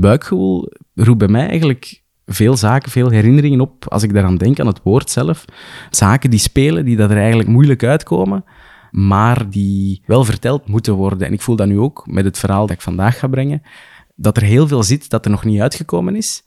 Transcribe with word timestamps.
buikgevoel 0.00 0.72
roept 0.94 1.18
bij 1.18 1.28
mij 1.28 1.48
eigenlijk 1.48 2.02
veel 2.26 2.56
zaken, 2.56 2.90
veel 2.90 3.10
herinneringen 3.10 3.60
op, 3.60 3.88
als 3.88 4.02
ik 4.02 4.14
daaraan 4.14 4.36
denk, 4.36 4.60
aan 4.60 4.66
het 4.66 4.80
woord 4.82 5.10
zelf. 5.10 5.44
Zaken 5.90 6.30
die 6.30 6.38
spelen, 6.38 6.84
die 6.84 6.96
dat 6.96 7.10
er 7.10 7.16
eigenlijk 7.16 7.48
moeilijk 7.48 7.84
uitkomen, 7.84 8.44
maar 8.90 9.50
die 9.50 10.02
wel 10.06 10.24
verteld 10.24 10.68
moeten 10.68 10.94
worden. 10.94 11.26
En 11.26 11.32
ik 11.32 11.40
voel 11.40 11.56
dat 11.56 11.66
nu 11.66 11.78
ook 11.78 12.06
met 12.06 12.24
het 12.24 12.38
verhaal 12.38 12.66
dat 12.66 12.76
ik 12.76 12.82
vandaag 12.82 13.18
ga 13.18 13.26
brengen, 13.26 13.62
dat 14.14 14.36
er 14.36 14.42
heel 14.42 14.66
veel 14.66 14.82
zit 14.82 15.10
dat 15.10 15.24
er 15.24 15.30
nog 15.30 15.44
niet 15.44 15.60
uitgekomen 15.60 16.16
is, 16.16 16.44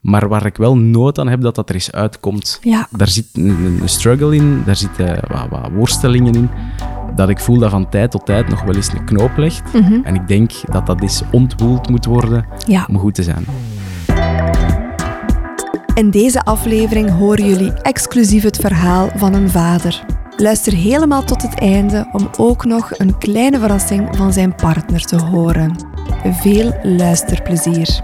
maar 0.00 0.28
waar 0.28 0.46
ik 0.46 0.56
wel 0.56 0.76
nood 0.76 1.18
aan 1.18 1.28
heb 1.28 1.40
dat 1.40 1.54
dat 1.54 1.68
er 1.68 1.74
eens 1.74 1.92
uitkomt. 1.92 2.58
Ja. 2.62 2.88
Daar 2.90 3.08
zit 3.08 3.26
een, 3.32 3.78
een 3.80 3.88
struggle 3.88 4.34
in, 4.34 4.62
daar 4.66 4.76
zitten 4.76 5.20
wat, 5.28 5.48
wat 5.48 5.70
worstelingen 5.72 6.34
in, 6.34 6.50
dat 7.14 7.28
ik 7.28 7.40
voel 7.40 7.58
dat 7.58 7.70
van 7.70 7.88
tijd 7.88 8.10
tot 8.10 8.26
tijd 8.26 8.48
nog 8.48 8.62
wel 8.62 8.74
eens 8.74 8.92
een 8.92 9.04
knoop 9.04 9.36
legt. 9.36 9.62
En 10.04 10.14
ik 10.14 10.28
denk 10.28 10.52
dat 10.72 10.86
dat 10.86 11.00
eens 11.00 11.22
ontwoeld 11.30 11.88
moet 11.88 12.04
worden 12.04 12.46
Ja. 12.66 12.84
om 12.88 12.98
goed 12.98 13.14
te 13.14 13.22
zijn. 13.22 13.44
In 15.94 16.10
deze 16.10 16.42
aflevering 16.42 17.10
horen 17.10 17.48
jullie 17.48 17.72
exclusief 17.72 18.42
het 18.42 18.56
verhaal 18.56 19.08
van 19.16 19.34
een 19.34 19.50
vader. 19.50 20.04
Luister 20.36 20.72
helemaal 20.72 21.24
tot 21.24 21.42
het 21.42 21.54
einde 21.54 22.08
om 22.12 22.28
ook 22.38 22.64
nog 22.64 22.98
een 22.98 23.18
kleine 23.18 23.58
verrassing 23.58 24.16
van 24.16 24.32
zijn 24.32 24.54
partner 24.54 25.00
te 25.04 25.16
horen. 25.22 25.74
Veel 26.24 26.78
luisterplezier. 26.82 28.02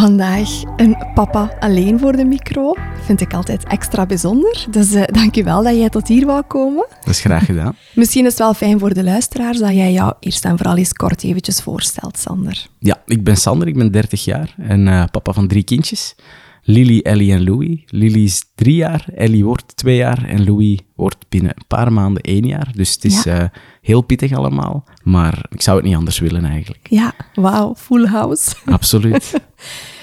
Vandaag 0.00 0.48
een 0.76 0.96
papa 1.14 1.56
alleen 1.58 1.98
voor 1.98 2.12
de 2.12 2.24
micro. 2.24 2.74
Vind 3.04 3.20
ik 3.20 3.34
altijd 3.34 3.64
extra 3.64 4.06
bijzonder. 4.06 4.66
Dus 4.70 4.92
eh, 4.92 5.02
dank 5.06 5.34
je 5.34 5.44
wel 5.44 5.62
dat 5.62 5.74
jij 5.76 5.88
tot 5.88 6.08
hier 6.08 6.26
wou 6.26 6.42
komen. 6.42 6.86
Dat 7.00 7.08
is 7.08 7.20
graag 7.20 7.44
gedaan. 7.44 7.76
Misschien 7.94 8.24
is 8.24 8.30
het 8.30 8.38
wel 8.38 8.54
fijn 8.54 8.78
voor 8.78 8.94
de 8.94 9.02
luisteraars 9.04 9.58
dat 9.58 9.74
jij 9.74 9.92
jou 9.92 10.12
eerst 10.20 10.44
en 10.44 10.56
vooral 10.56 10.76
eens 10.76 10.92
kort 10.92 11.24
eventjes 11.24 11.60
voorstelt, 11.60 12.18
Sander. 12.18 12.66
Ja, 12.78 13.02
ik 13.06 13.24
ben 13.24 13.36
Sander, 13.36 13.68
ik 13.68 13.74
ben 13.76 13.92
30 13.92 14.24
jaar 14.24 14.54
en 14.58 14.88
eh, 14.88 15.04
papa 15.10 15.32
van 15.32 15.48
drie 15.48 15.62
kindjes. 15.64 16.14
Lily, 16.62 17.00
Ellie 17.02 17.32
en 17.32 17.44
Louis. 17.44 17.82
Lily 17.86 18.24
is 18.24 18.44
drie 18.54 18.74
jaar, 18.74 19.04
Ellie 19.14 19.44
wordt 19.44 19.76
twee 19.76 19.96
jaar 19.96 20.24
en 20.28 20.44
Louis 20.44 20.78
wordt 20.96 21.24
binnen 21.28 21.52
een 21.56 21.66
paar 21.66 21.92
maanden 21.92 22.22
één 22.22 22.46
jaar. 22.46 22.68
Dus 22.74 22.92
het 22.94 23.04
is 23.04 23.22
Ja. 23.22 23.38
eh, 23.40 23.48
heel 23.82 24.00
pittig 24.00 24.32
allemaal, 24.32 24.84
maar 25.02 25.46
ik 25.50 25.62
zou 25.62 25.76
het 25.76 25.86
niet 25.86 25.96
anders 25.96 26.18
willen 26.18 26.44
eigenlijk. 26.44 26.86
Ja, 26.90 27.12
wauw, 27.34 27.74
full 27.76 28.06
house. 28.06 28.54
Absoluut. 28.64 29.32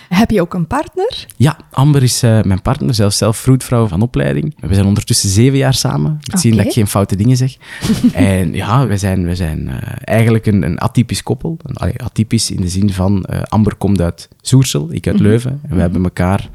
Heb 0.09 0.31
je 0.31 0.41
ook 0.41 0.53
een 0.53 0.67
partner? 0.67 1.27
Ja, 1.35 1.57
Amber 1.71 2.03
is 2.03 2.23
eh, 2.23 2.41
mijn 2.41 2.61
partner, 2.61 2.93
zelfs 2.93 3.17
zelf 3.17 3.37
vroedvrouw 3.37 3.87
van 3.87 4.01
opleiding. 4.01 4.55
We 4.59 4.73
zijn 4.73 4.85
ondertussen 4.85 5.29
zeven 5.29 5.57
jaar 5.57 5.73
samen. 5.73 6.17
Ik 6.31 6.37
zie 6.37 6.51
Oké. 6.51 6.57
dat 6.57 6.67
ik 6.69 6.73
geen 6.77 6.87
foute 6.87 7.15
dingen 7.15 7.37
zeg. 7.37 7.55
en 8.13 8.53
ja, 8.53 8.87
we 8.87 8.97
zijn, 8.97 9.25
we 9.25 9.35
zijn 9.35 9.67
eh, 9.67 9.75
eigenlijk 10.01 10.45
een, 10.45 10.63
een 10.63 10.79
atypisch 10.79 11.23
koppel. 11.23 11.57
Allee, 11.73 12.01
atypisch 12.03 12.51
in 12.51 12.61
de 12.61 12.69
zin 12.69 12.93
van 12.93 13.23
eh, 13.23 13.41
Amber 13.41 13.75
komt 13.75 14.01
uit 14.01 14.29
Soersel, 14.41 14.87
ik 14.91 15.07
uit 15.07 15.19
Leuven. 15.19 15.59
En 15.63 15.75
we 15.75 15.81
hebben 15.81 16.03
elkaar 16.03 16.49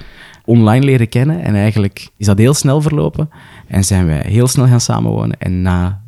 online 0.44 0.84
leren 0.84 1.08
kennen. 1.08 1.42
En 1.42 1.54
eigenlijk 1.54 2.08
is 2.16 2.26
dat 2.26 2.38
heel 2.38 2.54
snel 2.54 2.80
verlopen. 2.80 3.30
En 3.66 3.84
zijn 3.84 4.06
wij 4.06 4.22
heel 4.26 4.48
snel 4.48 4.66
gaan 4.66 4.80
samenwonen. 4.80 5.38
En 5.38 5.62
na 5.62 6.02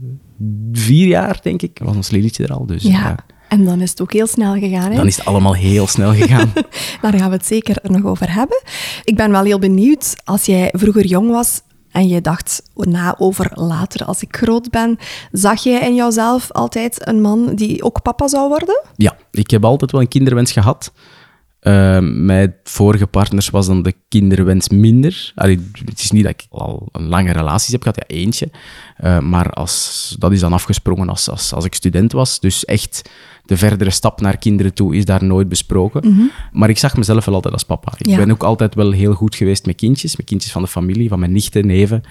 vier 0.73 1.07
jaar, 1.07 1.39
denk 1.43 1.63
ik, 1.63 1.81
was 1.83 1.97
ons 1.97 2.11
Lilietje 2.11 2.45
er 2.45 2.53
al. 2.53 2.67
Dus 2.67 2.83
Ja. 2.83 3.17
En 3.55 3.65
dan 3.65 3.81
is 3.81 3.91
het 3.91 4.01
ook 4.01 4.13
heel 4.13 4.27
snel 4.27 4.55
gegaan. 4.55 4.91
Hè? 4.91 4.97
dan 4.97 5.07
is 5.07 5.17
het 5.17 5.27
allemaal 5.27 5.55
heel 5.55 5.87
snel 5.87 6.15
gegaan. 6.15 6.53
Daar 7.03 7.15
gaan 7.15 7.31
we 7.31 7.37
het 7.37 7.47
zeker 7.47 7.77
nog 7.83 8.05
over 8.05 8.35
hebben. 8.35 8.63
Ik 9.05 9.17
ben 9.17 9.31
wel 9.31 9.45
heel 9.45 9.59
benieuwd, 9.59 10.17
als 10.25 10.45
jij 10.45 10.69
vroeger 10.73 11.07
jong 11.07 11.31
was 11.31 11.61
en 11.91 12.09
je 12.09 12.21
dacht 12.21 12.63
na 12.75 13.15
over 13.19 13.51
later 13.55 14.07
als 14.07 14.23
ik 14.23 14.37
groot 14.37 14.71
ben, 14.71 14.99
zag 15.33 15.63
jij 15.63 15.81
in 15.81 15.95
jouzelf 15.95 16.53
altijd 16.53 17.09
een 17.09 17.21
man 17.21 17.55
die 17.55 17.83
ook 17.83 18.03
papa 18.03 18.29
zou 18.29 18.49
worden? 18.49 18.83
Ja, 18.97 19.17
ik 19.31 19.51
heb 19.51 19.65
altijd 19.65 19.91
wel 19.91 20.01
een 20.01 20.09
kinderwens 20.09 20.53
gehad. 20.53 20.93
Uh, 21.63 21.99
met 22.03 22.53
vorige 22.65 23.07
partners 23.07 23.51
was 23.51 23.67
dan 23.67 23.83
de 23.83 23.95
kinderwens 24.09 24.69
minder. 24.69 25.33
Allee, 25.35 25.71
het 25.85 26.01
is 26.01 26.11
niet 26.11 26.25
dat 26.25 26.33
ik 26.33 26.47
al 26.51 26.89
een 26.93 27.09
lange 27.09 27.33
relaties 27.33 27.73
heb 27.73 27.83
gehad, 27.83 27.97
ja, 27.97 28.17
eentje. 28.17 28.51
Uh, 29.05 29.19
maar 29.19 29.51
als, 29.51 30.17
dat 30.19 30.33
is 30.33 30.41
dan 30.41 30.53
afgesprongen 30.53 31.09
als, 31.09 31.29
als, 31.29 31.53
als 31.53 31.65
ik 31.65 31.75
student 31.75 32.13
was. 32.13 32.41
Dus 32.41 32.65
echt 32.65 33.11
de 33.45 33.57
verdere 33.57 33.91
stap 33.91 34.21
naar 34.21 34.37
kinderen 34.39 34.75
toe 34.75 34.97
is 34.97 35.05
daar 35.05 35.25
nooit 35.25 35.49
besproken. 35.49 36.13
Mhm. 36.13 36.23
Maar 36.53 36.69
ik 36.69 36.79
zag 36.79 36.97
mezelf 36.97 37.25
wel 37.25 37.35
altijd 37.35 37.55
als 37.55 37.63
papa. 37.65 37.93
Ik 37.99 38.07
Ja. 38.07 38.17
ben 38.17 38.31
ook 38.31 38.43
altijd 38.43 38.75
wel 38.75 38.91
heel 38.91 39.13
goed 39.15 39.35
geweest 39.35 39.67
met 39.67 39.77
kindjes. 39.77 40.17
Met 40.17 40.27
kindjes 40.27 40.53
van 40.53 40.63
de 40.63 40.69
familie, 40.69 41.09
van 41.09 41.19
mijn 41.19 41.33
nichten, 41.33 41.67
neven. 41.67 42.03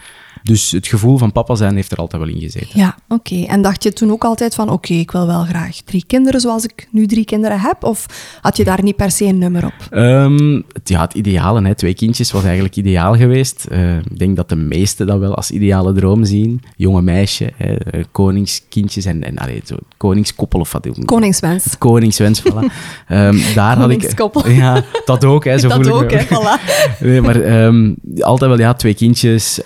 Dus 0.43 0.71
het 0.71 0.87
gevoel 0.87 1.17
van 1.17 1.31
papa 1.31 1.55
zijn 1.55 1.75
heeft 1.75 1.91
er 1.91 1.97
altijd 1.97 2.21
wel 2.21 2.31
in 2.31 2.39
gezeten. 2.41 2.69
Ja, 2.73 2.95
oké. 3.07 3.43
En 3.43 3.61
dacht 3.61 3.83
je 3.83 3.93
toen 3.93 4.11
ook 4.11 4.23
altijd 4.23 4.55
van, 4.55 4.69
oké, 4.69 4.93
ik 4.93 5.11
wil 5.11 5.27
wel 5.27 5.43
graag 5.43 5.75
drie 5.85 6.03
kinderen 6.07 6.41
zoals 6.41 6.63
ik 6.63 6.87
nu 6.91 7.07
drie 7.07 7.25
kinderen 7.25 7.59
heb? 7.59 7.83
Of 7.83 8.05
had 8.41 8.57
je 8.57 8.63
daar 8.63 8.83
niet 8.83 8.95
per 8.95 9.11
se 9.11 9.25
een 9.25 9.37
nummer 9.37 9.65
op? 9.65 9.73
Ehm, 9.89 10.61
het, 10.71 10.89
ja, 10.89 11.01
het 11.01 11.13
ideale, 11.13 11.61
hè, 11.65 11.75
twee 11.75 11.93
kindjes, 11.93 12.31
was 12.31 12.43
eigenlijk 12.43 12.75
ideaal 12.75 13.15
geweest. 13.15 13.65
Eh, 13.65 13.97
ik 13.97 14.19
denk 14.19 14.35
dat 14.35 14.49
de 14.49 14.55
meesten 14.55 15.07
dat 15.07 15.19
wel 15.19 15.35
als 15.35 15.51
ideale 15.51 15.93
droom 15.93 16.25
zien. 16.25 16.61
Jonge 16.75 17.01
meisje, 17.01 17.51
hè, 17.55 17.75
eh, 17.75 18.03
koningskindjes 18.11 19.05
en, 19.05 19.23
en 19.23 19.37
allee, 19.37 19.61
zo, 19.65 19.75
koningskoppel 19.97 20.59
of 20.59 20.71
wat. 20.71 20.87
Koningswens. 21.05 21.63
Het 21.63 21.77
koningswens, 21.77 22.41
voilà. 22.41 22.63
Ehm, 23.07 23.37
daar 23.55 23.77
had 23.77 23.89
ik... 23.89 23.97
Koningskoppel. 23.97 24.49
Ja, 24.49 24.83
dat 25.05 25.25
ook, 25.25 25.45
hè, 25.45 25.57
zo 25.57 25.67
Dat 25.73 25.87
voel 25.87 26.01
ook, 26.01 26.11
hè, 26.11 26.25
voilà. 26.25 26.61
Nee, 26.99 27.21
maar 27.21 27.41
ehm, 27.41 27.93
altijd 28.19 28.49
wel, 28.49 28.59
ja, 28.59 28.73
twee 28.73 28.93
kindjes. 28.93 29.61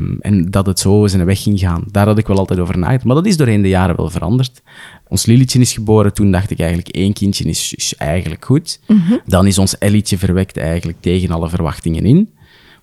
Ehm, 0.00 0.16
en 0.20 0.50
dat 0.50 0.66
het 0.66 0.78
zo 0.78 1.06
zijn 1.06 1.24
weg 1.24 1.42
ging 1.42 1.58
gaan. 1.58 1.84
Daar 1.90 2.06
had 2.06 2.18
ik 2.18 2.26
wel 2.26 2.38
altijd 2.38 2.58
over 2.60 2.78
nagedacht. 2.78 3.04
Maar 3.04 3.14
dat 3.14 3.26
is 3.26 3.36
doorheen 3.36 3.62
de 3.62 3.68
jaren 3.68 3.96
wel 3.96 4.10
veranderd. 4.10 4.62
Ons 5.08 5.26
Lilietje 5.26 5.60
is 5.60 5.72
geboren. 5.72 6.12
Toen 6.14 6.30
dacht 6.30 6.50
ik 6.50 6.58
eigenlijk, 6.58 6.88
één 6.88 7.12
kindje 7.12 7.44
is, 7.44 7.74
is 7.74 7.94
eigenlijk 7.96 8.44
goed. 8.44 8.80
Dan 9.26 9.46
is 9.46 9.58
ons 9.58 9.78
Ellietje 9.78 10.18
verwekt 10.18 10.56
eigenlijk 10.56 10.98
tegen 11.00 11.30
alle 11.30 11.48
verwachtingen 11.48 12.04
in. 12.04 12.30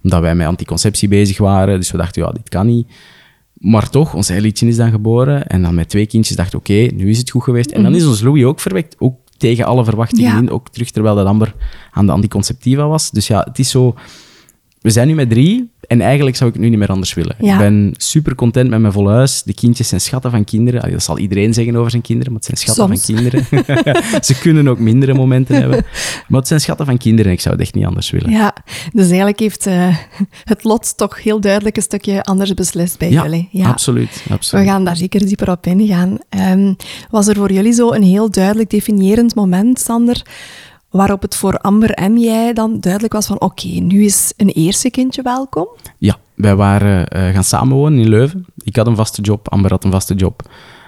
Omdat 0.04 0.22
wij 0.22 0.36
met 0.36 0.48
anticonceptie 0.48 1.08
bezig 1.08 1.38
waren. 1.38 1.78
Dus 1.80 1.92
we 1.92 1.98
dachten, 1.98 2.22
ja, 2.24 2.32
dit 2.32 2.50
kan 2.50 2.66
niet. 2.66 2.88
Maar 3.54 3.90
toch, 3.90 4.14
ons 4.14 4.30
Ellietje 4.30 4.68
is 4.68 4.76
dan 4.76 4.92
geboren. 4.92 5.48
En 5.48 5.62
dan 5.62 5.76
met 5.76 5.90
twee 5.90 6.06
kindjes 6.06 6.36
dachten 6.36 6.60
oké, 6.60 6.74
nu 6.74 7.10
is 7.10 7.18
het 7.18 7.30
goed 7.30 7.44
geweest. 7.44 7.72
En 7.72 7.84
dan 7.84 7.96
is 7.96 8.06
ons 8.06 8.22
Louis 8.22 8.44
ook 8.44 8.60
verwekt. 8.60 8.96
Ook 9.00 9.16
tegen 9.38 9.66
alle 9.66 9.84
verwachtingen 9.84 10.32
Ja. 10.32 10.38
in. 10.38 10.50
Ook 10.52 10.70
terug 10.70 10.92
terwijl 10.92 11.16
dat 11.16 11.26
Amber 11.26 11.54
aan 11.92 12.06
de 12.06 12.12
anticonceptiva 12.12 12.88
was. 12.88 13.12
Dus 13.12 13.28
ja, 13.28 13.40
het 13.40 13.60
is 13.60 13.70
zo... 13.70 13.96
We 14.82 14.90
zijn 14.90 15.08
nu 15.08 15.14
met 15.14 15.30
drie 15.30 15.70
en 15.88 16.02
eigenlijk 16.02 16.36
zou 16.36 16.50
ik 16.50 16.56
het 16.56 16.64
nu 16.64 16.70
niet 16.70 16.80
meer 16.80 16.88
anders 16.88 17.14
willen. 17.14 17.36
Ja. 17.40 17.54
Ik 17.54 17.60
ben 17.60 17.94
super 17.98 18.36
content 18.36 18.70
met 18.70 18.80
mijn 18.80 18.94
volhuis. 18.94 19.44
De 19.44 19.54
kindjes 19.54 19.88
zijn 19.88 20.02
schatten 20.02 20.32
van 20.32 20.44
kinderen. 20.44 20.92
Dat 20.92 21.04
zal 21.04 21.18
iedereen 21.18 21.54
zeggen 21.54 21.76
over 21.76 21.90
zijn 21.92 22.02
kinderen, 22.02 22.32
maar 22.34 22.42
het 22.42 22.56
zijn 22.56 22.76
schatten 22.76 22.98
Soms. 22.98 23.06
van 23.06 23.16
kinderen. 23.16 24.24
Ze 24.26 24.40
kunnen 24.40 24.68
ook 24.68 24.80
mindere 24.80 25.14
momenten 25.14 25.56
hebben. 25.62 25.86
Maar 26.28 26.40
het 26.40 26.48
zijn 26.48 26.60
schatten 26.60 26.86
van 26.86 26.98
kinderen 26.98 27.26
en 27.26 27.32
ik 27.32 27.42
zou 27.42 27.56
het 27.56 27.64
echt 27.64 27.74
niet 27.74 27.86
anders 27.86 28.10
willen. 28.10 28.30
Ja, 28.30 28.56
dus 28.94 29.06
eigenlijk 29.06 29.40
heeft 29.40 29.66
eh, 29.66 29.98
het 30.44 30.64
lot 30.64 30.98
toch 30.98 31.24
heel 31.24 31.40
duidelijk 31.40 31.76
een 31.76 31.82
stukje 31.82 32.24
anders 32.24 32.54
beslist 32.54 32.98
bij 32.98 33.10
jullie. 33.10 33.50
Ja, 33.52 33.68
absoluut. 33.68 34.24
We 34.28 34.34
absoluut. 34.34 34.68
gaan 34.68 34.84
daar 34.84 34.98
zeker 34.98 35.26
dieper 35.26 35.52
op 35.52 35.66
ingaan. 35.66 36.18
Ehm, 36.30 36.74
was 37.10 37.28
er 37.28 37.36
voor 37.36 37.52
jullie 37.52 37.74
zo 37.74 37.92
een 37.92 38.04
heel 38.04 38.32
duidelijk 38.32 38.70
definiërend 38.70 39.36
moment, 39.36 39.80
Sander, 39.80 40.22
waarop 40.90 41.22
het 41.22 41.36
voor 41.36 41.58
Amber 41.58 41.92
en 41.92 42.20
jij 42.20 42.54
dan 42.54 42.80
duidelijk 42.80 43.14
was 43.14 43.28
van 43.28 43.42
oké, 43.42 43.68
nu 43.68 44.04
is 44.04 44.34
een 44.38 44.50
eerste 44.50 44.90
kindje 44.90 45.22
welkom? 45.22 45.68
Ja, 45.98 46.18
wij 46.34 46.56
waren 46.56 47.08
eh, 47.08 47.34
gaan 47.34 47.44
samenwonen 47.44 48.00
in 48.00 48.10
Leuven. 48.10 48.46
Ik 48.58 48.76
had 48.76 48.88
een 48.88 48.96
vaste 48.96 49.22
job, 49.22 49.50
Amber 49.50 49.72
had 49.72 49.84
een 49.84 49.92
vaste 49.92 50.14
job. 50.14 50.42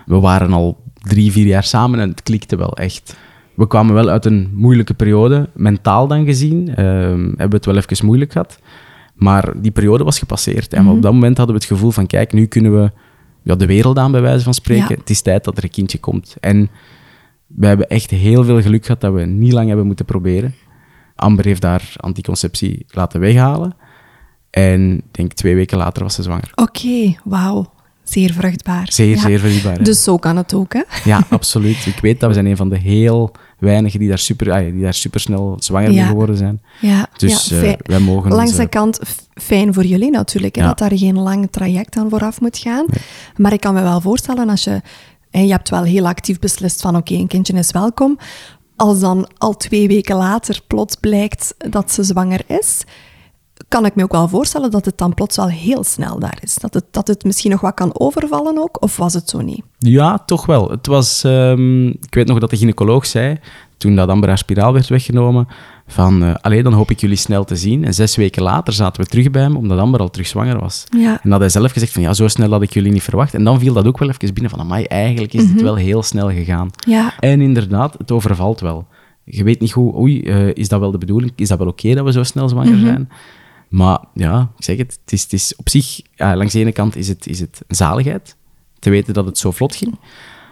We 0.05 0.19
waren 0.19 0.53
al 0.53 0.77
drie, 0.93 1.31
vier 1.31 1.45
jaar 1.45 1.63
samen 1.63 1.99
en 1.99 2.09
het 2.09 2.23
klikte 2.23 2.55
wel 2.55 2.73
echt. 2.73 3.17
We 3.53 3.67
kwamen 3.67 3.93
wel 3.93 4.09
uit 4.09 4.25
een 4.25 4.49
moeilijke 4.53 4.93
periode, 4.93 5.49
mentaal 5.53 6.07
dan 6.07 6.25
gezien. 6.25 6.75
ehm, 6.75 7.23
hebben 7.23 7.49
we 7.49 7.55
het 7.55 7.65
wel 7.65 7.77
even 7.77 8.05
moeilijk 8.05 8.31
gehad. 8.31 8.59
Maar 9.15 9.61
die 9.61 9.71
periode 9.71 10.03
was 10.03 10.19
gepasseerd. 10.19 10.73
En 10.73 10.87
op 10.87 11.01
dat 11.01 11.13
moment 11.13 11.37
hadden 11.37 11.55
we 11.55 11.61
het 11.61 11.71
gevoel 11.71 11.91
van, 11.91 12.07
kijk, 12.07 12.33
nu 12.33 12.45
kunnen 12.45 12.81
we 12.81 12.91
ja, 13.43 13.55
de 13.55 13.65
wereld 13.65 13.97
aan, 13.97 14.11
bij 14.11 14.21
wijze 14.21 14.43
van 14.43 14.53
spreken. 14.53 14.89
Ja. 14.89 14.95
Het 14.95 15.09
is 15.09 15.21
tijd 15.21 15.43
dat 15.43 15.57
er 15.57 15.63
een 15.63 15.69
kindje 15.69 15.97
komt. 15.97 16.35
En 16.39 16.69
we 17.55 17.67
hebben 17.67 17.89
echt 17.89 18.09
heel 18.09 18.43
veel 18.43 18.61
geluk 18.61 18.85
gehad 18.85 19.01
dat 19.01 19.13
we 19.13 19.21
niet 19.25 19.53
lang 19.53 19.67
hebben 19.67 19.85
moeten 19.85 20.05
proberen. 20.05 20.55
Amber 21.15 21.45
heeft 21.45 21.61
daar 21.61 21.93
anticonceptie 21.95 22.85
laten 22.87 23.19
weghalen. 23.19 23.75
En 24.49 24.97
ik 24.97 25.03
denk 25.11 25.33
twee 25.33 25.55
weken 25.55 25.77
later 25.77 26.03
was 26.03 26.13
ze 26.15 26.23
zwanger. 26.23 26.51
Oké, 26.55 27.15
wauw. 27.23 27.71
Zeer 28.03 28.33
vruchtbaar. 28.33 28.91
Zeer, 28.91 29.15
Ja. 29.15 29.21
zeer 29.21 29.39
vruchtbaar. 29.39 29.77
hè. 29.77 29.83
Dus 29.83 30.03
zo 30.03 30.17
kan 30.17 30.37
het 30.37 30.53
ook, 30.53 30.73
hè? 30.73 30.81
Ja, 31.03 31.23
absoluut. 31.29 31.85
Ik 31.85 31.99
weet 32.01 32.19
dat 32.19 32.27
we 32.29 32.33
zijn 32.33 32.45
een 32.45 32.57
van 32.57 32.69
de 32.69 32.77
heel 32.77 33.31
weinigen 33.59 33.99
die 33.99 34.07
daar 34.09 34.17
super, 34.19 34.51
ah, 34.51 34.71
die 34.71 34.81
daar 34.81 34.93
super 34.93 35.19
snel 35.19 35.55
zwanger 35.59 35.87
mee 35.89 35.97
Ja. 35.97 36.07
geworden 36.07 36.37
zijn. 36.37 36.61
Ja, 36.81 37.07
Dus 37.17 37.45
ja, 37.49 37.57
fijn. 37.57 37.77
wij 37.83 37.99
mogen 37.99 38.31
Langs 38.31 38.51
onze- 38.51 38.61
de 38.63 38.69
kant 38.69 38.99
fijn 39.33 39.73
voor 39.73 39.85
jullie 39.85 40.11
natuurlijk, 40.11 40.55
hè, 40.55 40.61
Ja. 40.61 40.67
dat 40.67 40.77
daar 40.77 40.97
geen 40.97 41.19
lang 41.19 41.47
traject 41.51 41.97
aan 41.97 42.09
vooraf 42.09 42.41
moet 42.41 42.57
gaan. 42.57 42.85
Maar 43.35 43.53
ik 43.53 43.59
kan 43.59 43.73
me 43.73 43.81
wel 43.81 44.01
voorstellen 44.01 44.49
als 44.49 44.63
je... 44.63 44.81
En 45.31 45.45
je 45.45 45.51
hebt 45.51 45.69
wel 45.69 45.83
heel 45.83 46.07
actief 46.07 46.39
beslist 46.39 46.81
van 46.81 46.95
oké, 46.95 47.13
een 47.13 47.27
kindje 47.27 47.53
is 47.53 47.71
welkom. 47.71 48.17
Als 48.75 48.99
dan 48.99 49.29
al 49.37 49.57
twee 49.57 49.87
weken 49.87 50.15
later 50.15 50.61
plots 50.67 50.95
blijkt 50.95 51.55
dat 51.57 51.91
ze 51.91 52.03
zwanger 52.03 52.41
is, 52.47 52.83
kan 53.67 53.85
ik 53.85 53.95
me 53.95 54.03
ook 54.03 54.11
wel 54.11 54.27
voorstellen 54.27 54.71
dat 54.71 54.85
het 54.85 54.97
dan 54.97 55.13
plots 55.13 55.35
wel 55.35 55.49
heel 55.49 55.83
snel 55.83 56.19
daar 56.19 56.37
is. 56.41 56.55
Dat 56.55 56.73
het, 56.73 56.85
dat 56.91 57.07
het 57.07 57.23
misschien 57.23 57.51
nog 57.51 57.61
wat 57.61 57.73
kan 57.73 57.99
overvallen 57.99 58.57
ook, 58.57 58.81
of 58.81 58.97
was 58.97 59.13
het 59.13 59.29
zo 59.29 59.41
niet? 59.41 59.61
Ja, 59.77 60.17
toch 60.17 60.45
wel. 60.45 60.69
Het 60.69 60.87
was, 60.87 61.23
ehm, 61.23 61.87
ik 61.87 62.15
weet 62.15 62.27
nog 62.27 62.39
dat 62.39 62.49
de 62.49 62.57
gynaecoloog 62.57 63.05
zei, 63.05 63.37
toen 63.77 63.95
dat 63.95 64.09
Amber 64.09 64.37
spiraal 64.37 64.73
werd 64.73 64.87
weggenomen, 64.87 65.47
van, 65.91 66.23
uh, 66.23 66.35
allee, 66.41 66.63
dan 66.63 66.73
hoop 66.73 66.91
ik 66.91 66.99
jullie 66.99 67.17
snel 67.17 67.43
te 67.43 67.55
zien. 67.55 67.85
En 67.85 67.93
zes 67.93 68.15
weken 68.15 68.43
later 68.43 68.73
zaten 68.73 69.03
we 69.03 69.09
terug 69.09 69.31
bij 69.31 69.41
hem, 69.41 69.55
omdat 69.55 69.79
Amber 69.79 69.99
al 69.99 70.09
terug 70.09 70.27
zwanger 70.27 70.59
was. 70.59 70.83
Ja. 70.97 71.19
En 71.23 71.29
dat 71.29 71.39
hij 71.39 71.49
zelf 71.49 71.71
gezegd 71.71 71.91
van, 71.91 72.01
ja, 72.01 72.13
zo 72.13 72.27
snel 72.27 72.49
had 72.49 72.61
ik 72.61 72.73
jullie 72.73 72.91
niet 72.91 73.03
verwacht. 73.03 73.33
En 73.33 73.43
dan 73.43 73.59
viel 73.59 73.73
dat 73.73 73.85
ook 73.85 73.97
wel 73.97 74.09
even 74.09 74.33
binnen 74.33 74.51
van, 74.51 74.59
amai, 74.59 74.83
eigenlijk 74.83 75.33
is 75.33 75.49
het 75.49 75.61
wel 75.61 75.75
heel 75.75 76.03
snel 76.03 76.29
gegaan. 76.29 76.69
Ja. 76.87 77.13
En 77.19 77.41
inderdaad, 77.41 77.95
het 77.97 78.11
overvalt 78.11 78.59
wel. 78.59 78.87
Je 79.23 79.43
weet 79.43 79.59
niet 79.59 79.71
goed, 79.71 79.95
oei, 79.95 80.21
eh, 80.21 80.53
is 80.53 80.67
dat 80.67 80.79
wel 80.79 80.91
de 80.91 80.97
bedoeling? 80.97 81.31
Is 81.35 81.47
dat 81.47 81.57
wel 81.57 81.67
oké 81.67 81.93
dat 81.93 82.05
we 82.05 82.11
zo 82.11 82.23
snel 82.23 82.49
zwanger 82.49 82.79
zijn? 82.79 83.09
Maar 83.69 83.99
ja, 84.13 84.51
ik 84.57 84.63
zeg 84.63 84.77
het, 84.77 84.99
het 85.01 85.13
is, 85.13 85.23
het 85.23 85.33
is 85.33 85.55
op 85.55 85.69
zich, 85.69 86.01
ja, 86.15 86.35
langs 86.35 86.53
de 86.53 86.59
ene 86.59 86.71
kant 86.71 86.95
is 86.95 87.07
het, 87.07 87.27
is 87.27 87.39
het 87.39 87.61
een 87.67 87.75
zaligheid, 87.75 88.35
te 88.79 88.89
weten 88.89 89.13
dat 89.13 89.25
het 89.25 89.37
zo 89.37 89.51
vlot 89.51 89.75
ging. 89.75 89.99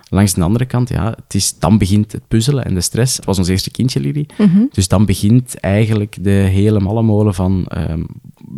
Langs 0.09 0.33
de 0.33 0.41
andere 0.41 0.65
kant, 0.65 0.89
ja, 0.89 1.09
het 1.09 1.33
is, 1.33 1.59
dan 1.59 1.77
begint 1.77 2.11
het 2.11 2.27
puzzelen 2.27 2.65
en 2.65 2.73
de 2.73 2.81
stress. 2.81 3.15
Het 3.15 3.25
was 3.25 3.37
ons 3.37 3.47
eerste 3.47 3.71
kindje, 3.71 3.99
Lily. 3.99 4.27
Dus 4.71 4.87
dan 4.87 5.05
begint 5.05 5.59
eigenlijk 5.59 6.17
de 6.21 6.29
hele 6.29 6.79
malle 6.79 7.01
molen 7.01 7.33
van, 7.33 7.65
ehm, 7.67 8.03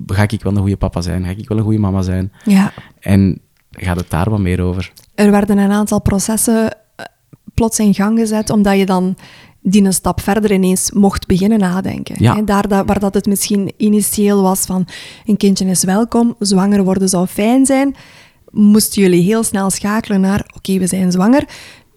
ga 0.05 0.23
ik 0.27 0.43
wel 0.43 0.53
een 0.53 0.59
goede 0.59 0.77
papa 0.77 1.01
zijn? 1.01 1.23
Ga 1.23 1.29
ik 1.29 1.47
wel 1.47 1.57
een 1.57 1.63
goede 1.63 1.79
mama 1.79 2.01
zijn? 2.01 2.31
ja. 2.45 2.73
En 2.99 3.39
gaat 3.71 3.97
het 3.97 4.09
daar 4.09 4.29
wat 4.29 4.39
meer 4.39 4.61
over? 4.61 4.91
Er 5.15 5.31
werden 5.31 5.57
een 5.57 5.71
aantal 5.71 6.01
processen 6.01 6.71
eh, 6.71 7.05
plots 7.53 7.79
in 7.79 7.93
gang 7.93 8.19
gezet, 8.19 8.49
omdat 8.49 8.77
je 8.77 8.85
dan 8.85 9.15
die 9.61 9.83
een 9.83 9.93
stap 9.93 10.21
verder 10.21 10.51
ineens 10.51 10.91
mocht 10.91 11.27
beginnen 11.27 11.59
nadenken. 11.59 12.15
Ja. 12.19 12.41
Daar 12.41 12.67
dat, 12.67 12.85
waar 12.85 12.99
dat 12.99 13.13
het 13.13 13.25
misschien 13.25 13.71
initieel 13.77 14.41
was 14.41 14.65
van 14.65 14.87
een 15.25 15.37
kindje 15.37 15.65
is 15.65 15.83
welkom, 15.83 16.35
zwanger 16.39 16.83
worden 16.83 17.09
zou 17.09 17.27
fijn 17.27 17.65
zijn, 17.65 17.95
moesten 18.51 19.01
jullie 19.01 19.21
heel 19.23 19.43
snel 19.43 19.69
schakelen 19.69 20.21
naar 20.21 20.45
oké, 20.55 20.77
we 20.77 20.87
zijn 20.87 21.11
zwanger. 21.11 21.43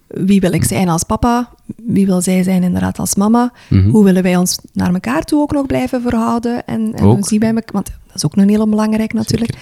Wie 0.07 0.39
wil 0.39 0.51
ik 0.53 0.63
zijn 0.63 0.89
als 0.89 1.03
papa? 1.03 1.49
Wie 1.75 2.05
wil 2.05 2.21
zij 2.21 2.43
zijn 2.43 2.63
inderdaad 2.63 2.99
als 2.99 3.15
mama? 3.15 3.51
Mhm. 3.69 3.89
Hoe 3.89 4.03
willen 4.03 4.23
wij 4.23 4.35
ons 4.37 4.59
naar 4.73 4.93
elkaar 4.93 5.23
toe 5.23 5.41
ook 5.41 5.51
nog 5.51 5.65
blijven 5.65 6.01
verhouden? 6.01 6.65
En, 6.65 6.93
en 6.93 7.03
Ook. 7.05 7.27
zien 7.27 7.39
wij 7.39 7.49
elkaar? 7.49 7.71
Want 7.73 7.85
dat 8.07 8.15
is 8.15 8.25
ook 8.25 8.35
nog 8.35 8.49
heel 8.49 8.69
belangrijk 8.69 9.13
natuurlijk. 9.13 9.57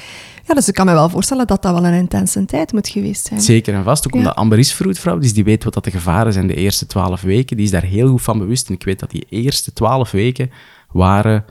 Ja, 0.47 0.53
dus 0.53 0.67
ik 0.67 0.73
kan 0.73 0.85
me 0.85 0.91
wel 0.93 1.09
voorstellen 1.09 1.47
dat 1.47 1.61
dat 1.61 1.73
wel 1.73 1.85
een 1.85 1.93
intense 1.93 2.45
tijd 2.45 2.71
moet 2.73 2.87
geweest 2.87 3.25
zijn. 3.27 3.41
Zeker 3.41 3.73
en 3.73 3.83
vast, 3.83 4.05
ook 4.05 4.13
Ja. 4.13 4.17
omdat 4.19 4.35
Amber 4.35 4.59
is 4.59 4.73
vroedvrouw, 4.73 5.17
dus 5.17 5.33
die 5.33 5.43
weet 5.43 5.63
wat 5.63 5.73
dat 5.73 5.83
de 5.83 5.91
gevaren 5.91 6.33
zijn 6.33 6.47
de 6.47 6.55
eerste 6.55 6.85
twaalf 6.85 7.21
weken. 7.21 7.55
Die 7.55 7.65
is 7.65 7.71
daar 7.71 7.83
heel 7.83 8.09
goed 8.09 8.21
van 8.21 8.37
bewust. 8.39 8.67
En 8.67 8.73
ik 8.73 8.83
weet 8.83 8.99
dat 8.99 9.11
die 9.11 9.25
eerste 9.29 9.73
twaalf 9.73 10.11
weken 10.11 10.51
waren 10.91 11.45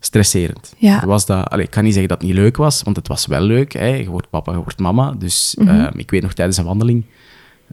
stresserend. 0.00 0.74
Ja. 0.78 1.06
Was 1.06 1.26
dat, 1.26 1.48
allee, 1.50 1.64
ik 1.64 1.70
kan 1.70 1.82
niet 1.84 1.92
zeggen 1.92 2.08
dat 2.10 2.18
het 2.20 2.26
niet 2.28 2.36
leuk 2.38 2.56
was, 2.56 2.82
want 2.82 2.96
het 2.96 3.08
was 3.08 3.26
wel 3.26 3.40
leuk. 3.40 3.72
Hè. 3.72 3.86
Je 3.86 4.10
wordt 4.10 4.30
papa, 4.30 4.52
je 4.52 4.58
wordt 4.58 4.78
mama. 4.78 5.12
Dus 5.18 5.54
Mhm. 5.58 5.68
eh, 5.68 5.86
ik 5.96 6.10
weet 6.10 6.22
nog 6.22 6.32
tijdens 6.32 6.56
een 6.56 6.64
wandeling, 6.64 7.04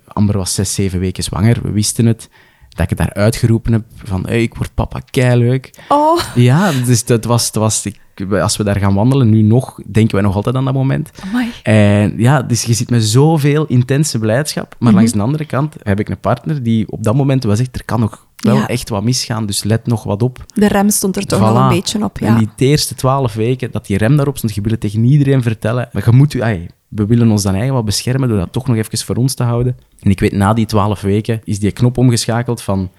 Amber 0.07 0.37
was 0.37 0.53
zes, 0.53 0.73
zeven 0.73 0.99
weken 0.99 1.23
zwanger, 1.23 1.59
we 1.63 1.71
wisten 1.71 2.05
het, 2.05 2.29
dat 2.69 2.79
ik 2.83 2.89
het 2.89 2.97
daar 2.97 3.13
uitgeroepen 3.23 3.71
heb 3.73 3.83
van, 4.03 4.25
hey, 4.25 4.41
ik 4.41 4.55
word 4.55 4.73
papa, 4.73 5.01
leuk. 5.35 5.69
Oh, 5.89 6.19
Ja, 6.35 6.71
dus 6.85 7.05
dat 7.05 7.25
was, 7.25 7.51
dat 7.51 7.63
was 7.63 7.85
ik, 7.85 8.31
als 8.31 8.57
we 8.57 8.63
daar 8.63 8.79
gaan 8.79 8.93
wandelen, 8.93 9.29
nu 9.29 9.41
nog, 9.41 9.79
denken 9.87 10.15
wij 10.15 10.23
nog 10.23 10.35
altijd 10.35 10.55
aan 10.55 10.65
dat 10.65 10.73
moment. 10.73 11.11
amai. 11.23 11.49
En 11.63 12.13
ja, 12.17 12.41
dus 12.41 12.63
je 12.63 12.73
zit 12.73 12.89
met 12.89 13.03
zoveel 13.03 13.65
intense 13.65 14.19
blijdschap. 14.19 14.75
Maar 14.79 14.93
langs 14.93 15.11
de 15.11 15.21
andere 15.21 15.45
kant 15.45 15.75
heb 15.83 15.99
ik 15.99 16.09
een 16.09 16.19
partner 16.19 16.63
die 16.63 16.91
op 16.91 17.03
dat 17.03 17.15
moment 17.15 17.43
wel 17.43 17.55
zegt, 17.55 17.75
er 17.75 17.85
kan 17.85 17.99
nog 17.99 18.26
wel 18.43 18.55
Ja. 18.55 18.67
echt 18.67 18.89
wat 18.89 19.03
misgaan, 19.03 19.45
dus 19.45 19.63
let 19.63 19.87
nog 19.87 20.03
wat 20.03 20.21
op. 20.21 20.45
De 20.53 20.67
rem 20.67 20.89
stond 20.89 21.15
er 21.15 21.25
toch 21.25 21.39
Voilà. 21.39 21.41
wel 21.41 21.55
een 21.57 21.69
beetje 21.69 22.03
op, 22.03 22.17
ja. 22.19 22.27
En 22.27 22.37
die 22.55 22.67
eerste 22.67 22.95
twaalf 22.95 23.33
weken, 23.33 23.71
dat 23.71 23.85
die 23.85 23.97
rem 23.97 24.15
daarop 24.15 24.37
stond, 24.37 24.55
je 24.55 24.61
wil 24.61 24.71
het 24.71 24.79
tegen 24.81 25.03
iedereen 25.03 25.41
vertellen. 25.41 25.89
Maar 25.91 26.03
je 26.05 26.11
moet, 26.11 26.41
ai, 26.41 26.67
we 26.87 27.05
willen 27.05 27.31
ons 27.31 27.43
dan 27.43 27.53
eigen 27.55 27.73
wat 27.73 27.85
beschermen 27.85 28.29
door 28.29 28.37
dat 28.37 28.51
toch 28.51 28.67
nog 28.67 28.75
even 28.77 28.97
voor 28.97 29.15
ons 29.15 29.33
te 29.33 29.43
houden. 29.43 29.77
En 29.99 30.09
ik 30.11 30.19
weet, 30.19 30.31
na 30.31 30.53
die 30.53 30.65
twaalf 30.65 31.01
weken 31.01 31.41
is 31.43 31.59
die 31.59 31.71
knop 31.71 31.97
omgeschakeld 31.97 32.61
van... 32.61 32.91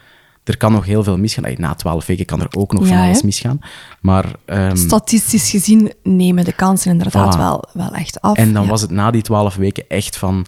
Er 0.45 0.57
kan 0.57 0.73
nog 0.73 0.85
heel 0.85 1.03
veel 1.05 1.19
misgaan. 1.19 1.55
Na 1.57 1.75
twaalf 1.75 2.07
weken 2.07 2.25
kan 2.25 2.41
er 2.41 2.49
ook 2.57 2.73
nog 2.73 2.87
van 2.87 2.97
Ja, 2.97 3.05
alles 3.05 3.21
hè? 3.21 3.25
misgaan. 3.27 3.59
Maar, 4.01 4.25
ehm, 4.45 4.77
Statistisch 4.77 5.51
gezien 5.51 5.93
nemen 6.03 6.45
de 6.45 6.53
kansen 6.53 6.91
inderdaad 6.91 7.35
Voilà. 7.35 7.39
wel, 7.39 7.65
wel 7.73 7.91
echt 7.95 8.21
af. 8.21 8.37
en 8.37 8.53
dan 8.53 8.63
ja. 8.63 8.69
was 8.69 8.81
het 8.81 8.91
na 8.91 9.11
die 9.11 9.23
twaalf 9.23 9.55
weken 9.57 9.85
echt 9.89 10.17
van... 10.17 10.47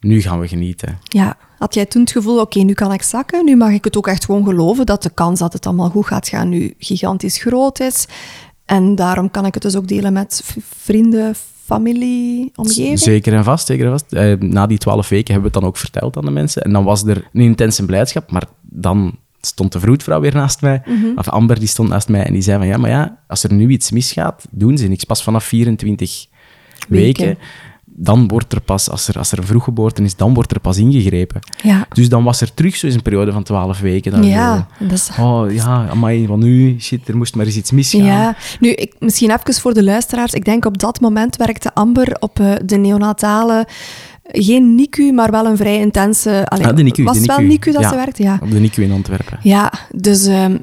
Nu 0.00 0.20
gaan 0.22 0.40
we 0.40 0.48
genieten. 0.48 0.98
Ja. 1.02 1.36
Had 1.58 1.74
jij 1.74 1.86
toen 1.86 2.02
het 2.02 2.10
gevoel, 2.10 2.40
oké, 2.40 2.58
nu 2.58 2.72
kan 2.72 2.92
ik 2.92 3.02
zakken, 3.02 3.44
nu 3.44 3.56
mag 3.56 3.70
ik 3.70 3.84
het 3.84 3.96
ook 3.96 4.06
echt 4.06 4.24
gewoon 4.24 4.44
geloven 4.44 4.86
dat 4.86 5.02
de 5.02 5.10
kans 5.10 5.38
dat 5.38 5.52
het 5.52 5.66
allemaal 5.66 5.90
goed 5.90 6.06
gaat 6.06 6.28
gaan 6.28 6.48
nu 6.48 6.74
gigantisch 6.78 7.38
groot 7.38 7.80
is. 7.80 8.06
En 8.64 8.94
daarom 8.94 9.30
kan 9.30 9.46
ik 9.46 9.54
het 9.54 9.62
dus 9.62 9.76
ook 9.76 9.88
delen 9.88 10.12
met 10.12 10.54
vrienden, 10.76 11.34
familie, 11.64 12.52
omgeving. 12.54 12.98
Zeker 12.98 13.34
en 13.34 13.44
vast, 13.44 13.66
zeker 13.66 13.84
en 13.84 13.90
vast. 13.90 14.12
Eh, 14.12 14.38
na 14.38 14.66
die 14.66 14.78
twaalf 14.78 15.08
weken 15.08 15.32
hebben 15.32 15.50
we 15.50 15.56
het 15.56 15.62
dan 15.62 15.70
ook 15.72 15.76
verteld 15.76 16.16
aan 16.16 16.24
de 16.24 16.30
mensen. 16.30 16.62
En 16.62 16.72
dan 16.72 16.84
was 16.84 17.04
er 17.04 17.28
een 17.32 17.40
intense 17.40 17.84
blijdschap, 17.84 18.30
maar 18.30 18.44
dan 18.62 19.16
stond 19.40 19.72
de 19.72 19.80
vroedvrouw 19.80 20.20
weer 20.20 20.34
naast 20.34 20.60
mij. 20.60 20.82
Of 21.16 21.28
Amber, 21.28 21.58
die 21.58 21.68
stond 21.68 21.88
naast 21.88 22.08
mij 22.08 22.24
en 22.24 22.32
die 22.32 22.42
zei 22.42 22.58
van, 22.58 22.66
ja, 22.66 22.76
maar 22.76 22.90
ja, 22.90 23.18
als 23.26 23.44
er 23.44 23.52
nu 23.52 23.68
iets 23.68 23.90
misgaat, 23.90 24.46
doen 24.50 24.78
ze 24.78 24.86
niks. 24.86 25.04
Pas 25.04 25.22
vanaf 25.22 25.44
24 25.44 26.26
weken, 26.88 27.24
Weken. 27.24 27.38
Dan 28.00 28.28
wordt 28.28 28.52
er 28.52 28.60
pas, 28.60 28.90
als 28.90 29.08
er, 29.08 29.18
als 29.18 29.32
er 29.32 29.44
vroeggeboorte 29.44 30.02
is, 30.02 30.16
dan 30.16 30.34
wordt 30.34 30.50
er 30.52 30.60
pas 30.60 30.76
ingegrepen. 30.76 31.40
Ja. 31.62 31.86
Dus 31.92 32.08
dan 32.08 32.24
was 32.24 32.40
er 32.40 32.54
terug 32.54 32.76
zo 32.76 32.86
eens 32.86 32.94
een 32.94 33.02
periode 33.02 33.32
van 33.32 33.42
12 33.42 33.80
weken. 33.80 34.20
We 34.20 34.26
Ja, 34.26 34.56
zo, 34.78 34.84
dat 34.84 34.92
is... 34.98 35.10
Oh 35.20 35.52
ja, 35.52 35.88
amai, 35.90 36.26
want 36.26 36.42
nu, 36.42 36.80
shit, 36.80 37.08
er 37.08 37.16
moest 37.16 37.34
maar 37.34 37.46
eens 37.46 37.56
iets 37.56 37.70
misgaan. 37.70 38.04
Ja, 38.04 38.36
nu 38.60 38.70
ik, 38.72 38.94
misschien 38.98 39.30
even 39.30 39.54
voor 39.54 39.74
de 39.74 39.84
luisteraars. 39.84 40.32
Ik 40.32 40.44
denk 40.44 40.64
op 40.64 40.78
dat 40.78 41.00
moment 41.00 41.36
werkte 41.36 41.74
Amber 41.74 42.16
op 42.20 42.40
eh, 42.40 42.52
de 42.64 42.76
neonatale, 42.76 43.66
geen 44.24 44.74
NICU, 44.74 45.12
maar 45.12 45.30
wel 45.30 45.46
een 45.46 45.56
vrij 45.56 45.78
intense. 45.78 46.46
allee, 46.48 46.66
Ah, 46.66 46.76
de 46.76 46.82
NICU, 46.82 47.04
was 47.04 47.20
de 47.20 47.26
wel 47.26 47.40
NICU. 47.40 47.72
Dat 47.72 47.82
Ja. 47.82 47.88
ze 47.88 47.94
werkte? 47.94 48.22
Ja. 48.22 48.38
Op 48.42 48.50
de 48.50 48.58
NICU 48.60 48.82
in 48.82 48.92
Antwerpen. 48.92 49.38
Ja, 49.42 49.72
dus 49.94 50.26
ehm, 50.26 50.56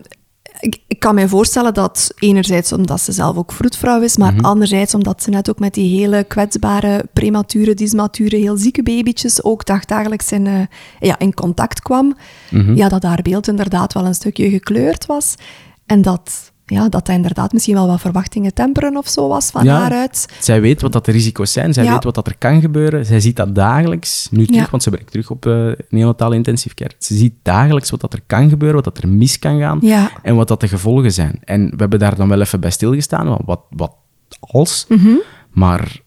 ik, 0.60 0.82
ik 0.88 1.00
kan 1.00 1.16
mij 1.16 1.28
voorstellen 1.28 1.74
dat 1.74 2.12
enerzijds 2.20 2.74
omdat 2.74 3.02
ze 3.02 3.12
zelf 3.12 3.38
ook 3.38 3.52
vroedvrouw 3.52 4.02
is, 4.02 4.18
maar 4.18 4.34
anderzijds 4.42 4.94
omdat 4.94 5.24
ze 5.24 5.30
net 5.30 5.50
ook 5.50 5.60
met 5.60 5.74
die 5.74 6.00
hele 6.00 6.24
kwetsbare, 6.24 7.06
premature, 7.14 7.74
dismature, 7.74 8.38
heel 8.38 8.58
zieke 8.58 8.84
babytjes 8.84 9.44
ook 9.44 9.66
dagdagelijks 9.66 10.32
in, 10.32 10.48
eh, 10.48 10.60
ja, 11.00 11.20
in 11.20 11.34
contact 11.34 11.82
kwam. 11.82 12.16
Ja, 12.76 12.90
dat 12.90 13.04
haar 13.04 13.22
beeld 13.22 13.48
inderdaad 13.48 13.94
wel 13.94 14.06
een 14.06 14.14
stukje 14.16 14.50
gekleurd 14.50 15.06
was. 15.06 15.36
En 15.86 16.02
dat, 16.02 16.52
ja, 16.66 16.82
dat 16.82 16.92
dat 16.92 17.10
inderdaad 17.10 17.54
misschien 17.54 17.74
wel 17.76 17.88
wat 17.88 18.02
verwachtingen 18.02 18.54
temperen 18.54 18.98
of 18.98 19.08
zo 19.08 19.28
was 19.28 19.50
van 19.52 19.64
Ja. 19.64 19.80
haar 19.80 19.92
uit. 19.92 20.28
Zij 20.40 20.62
weet 20.62 20.82
wat 20.82 20.92
dat 20.92 21.06
de 21.06 21.12
risico's 21.12 21.52
zijn, 21.52 21.74
zij 21.74 21.84
Ja. 21.84 21.92
weet 21.92 22.04
wat 22.04 22.16
dat 22.16 22.28
er 22.28 22.36
kan 22.38 22.62
gebeuren. 22.62 23.06
Zij 23.06 23.20
ziet 23.20 23.36
dat 23.36 23.56
dagelijks, 23.56 24.28
nu 24.32 24.46
terug, 24.46 24.62
Ja. 24.64 24.68
want 24.72 24.84
ze 24.84 24.90
werkt 24.90 25.12
terug 25.12 25.30
op 25.30 25.46
uh, 25.46 25.72
neonatale 25.90 26.36
intensive 26.36 26.76
care. 26.76 26.92
Ze 27.00 27.16
ziet 27.16 27.34
dagelijks 27.42 27.90
wat 27.90 28.02
dat 28.02 28.14
er 28.14 28.22
kan 28.28 28.50
gebeuren, 28.50 28.84
wat 28.84 28.94
dat 28.94 29.04
er 29.04 29.10
mis 29.10 29.40
kan 29.40 29.60
gaan 29.60 29.82
en 30.22 30.36
wat 30.36 30.48
dat 30.48 30.60
de 30.60 30.68
gevolgen 30.68 31.12
zijn. 31.12 31.40
En 31.44 31.70
we 31.70 31.76
hebben 31.78 32.00
daar 32.00 32.16
dan 32.16 32.28
wel 32.30 32.42
even 32.42 32.60
bij 32.60 32.72
stilgestaan, 32.72 33.38
wat, 33.46 33.62
wat 33.70 33.94
als. 34.40 34.86
Mhm. 34.90 35.10
Maar 35.52 36.00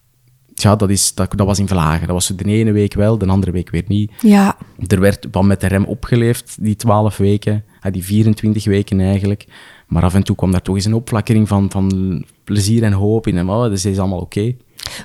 ja, 0.55 0.77
dat, 0.77 0.91
is, 0.91 1.15
dat, 1.15 1.33
dat 1.37 1.47
was 1.47 1.59
in 1.59 1.69
vlagen. 1.69 2.07
Dat 2.07 2.15
was 2.17 2.27
de 2.37 2.45
ene 2.45 2.73
week 2.73 2.95
wel, 2.95 3.19
de 3.19 3.27
andere 3.27 3.53
week 3.53 3.71
weer 3.71 3.85
niet. 3.87 4.12
Ja, 4.21 4.57
Er 4.87 5.00
werd 5.00 5.27
wat 5.31 5.45
met 5.45 5.61
de 5.61 5.67
rem 5.67 5.85
opgeleefd, 5.85 6.57
die 6.61 6.77
12 6.77 7.17
weken, 7.17 7.65
ah, 7.81 7.93
die 7.93 8.05
24 8.05 8.65
weken 8.65 9.00
eigenlijk. 9.00 9.47
Maar 9.88 10.02
af 10.02 10.14
en 10.14 10.23
toe 10.23 10.37
kwam 10.37 10.50
daar 10.50 10.62
toch 10.62 10.75
eens 10.75 10.85
een 10.85 10.95
opflakkering 10.95 11.49
van, 11.49 11.71
van 11.71 12.25
plezier 12.45 12.83
en 12.83 12.92
hoop 12.92 13.26
in. 13.26 13.37
En 13.37 13.49
oh, 13.49 13.68
dus 13.68 13.85
is 13.85 13.99
allemaal 13.99 14.21
oké. 14.21 14.54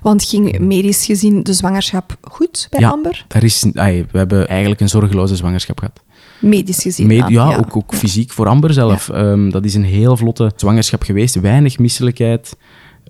want 0.01 0.23
ging 0.23 0.59
medisch 0.59 1.05
gezien 1.05 1.43
de 1.43 1.53
zwangerschap 1.53 2.17
goed 2.21 2.67
bij 2.69 2.79
ja, 2.79 2.89
Amber? 2.89 3.25
Daar 3.27 3.43
is, 3.43 3.63
we 3.73 4.05
hebben 4.11 4.47
eigenlijk 4.47 4.81
een 4.81 4.89
zorgeloze 4.89 5.35
zwangerschap 5.35 5.79
gehad. 5.79 6.01
Medisch 6.39 6.81
gezien. 6.81 7.07
Med- 7.07 7.19
dan, 7.19 7.31
ja, 7.31 7.55
ook, 7.55 7.75
ook 7.75 7.95
fysiek 7.95 8.31
voor 8.31 8.47
Amber 8.47 8.73
zelf. 8.73 9.09
Ehm, 9.09 9.49
dat 9.49 9.65
is 9.65 9.73
een 9.73 9.83
heel 9.83 10.17
vlotte 10.17 10.51
zwangerschap 10.55 11.03
geweest. 11.03 11.39
Weinig 11.39 11.79
misselijkheid. 11.79 12.57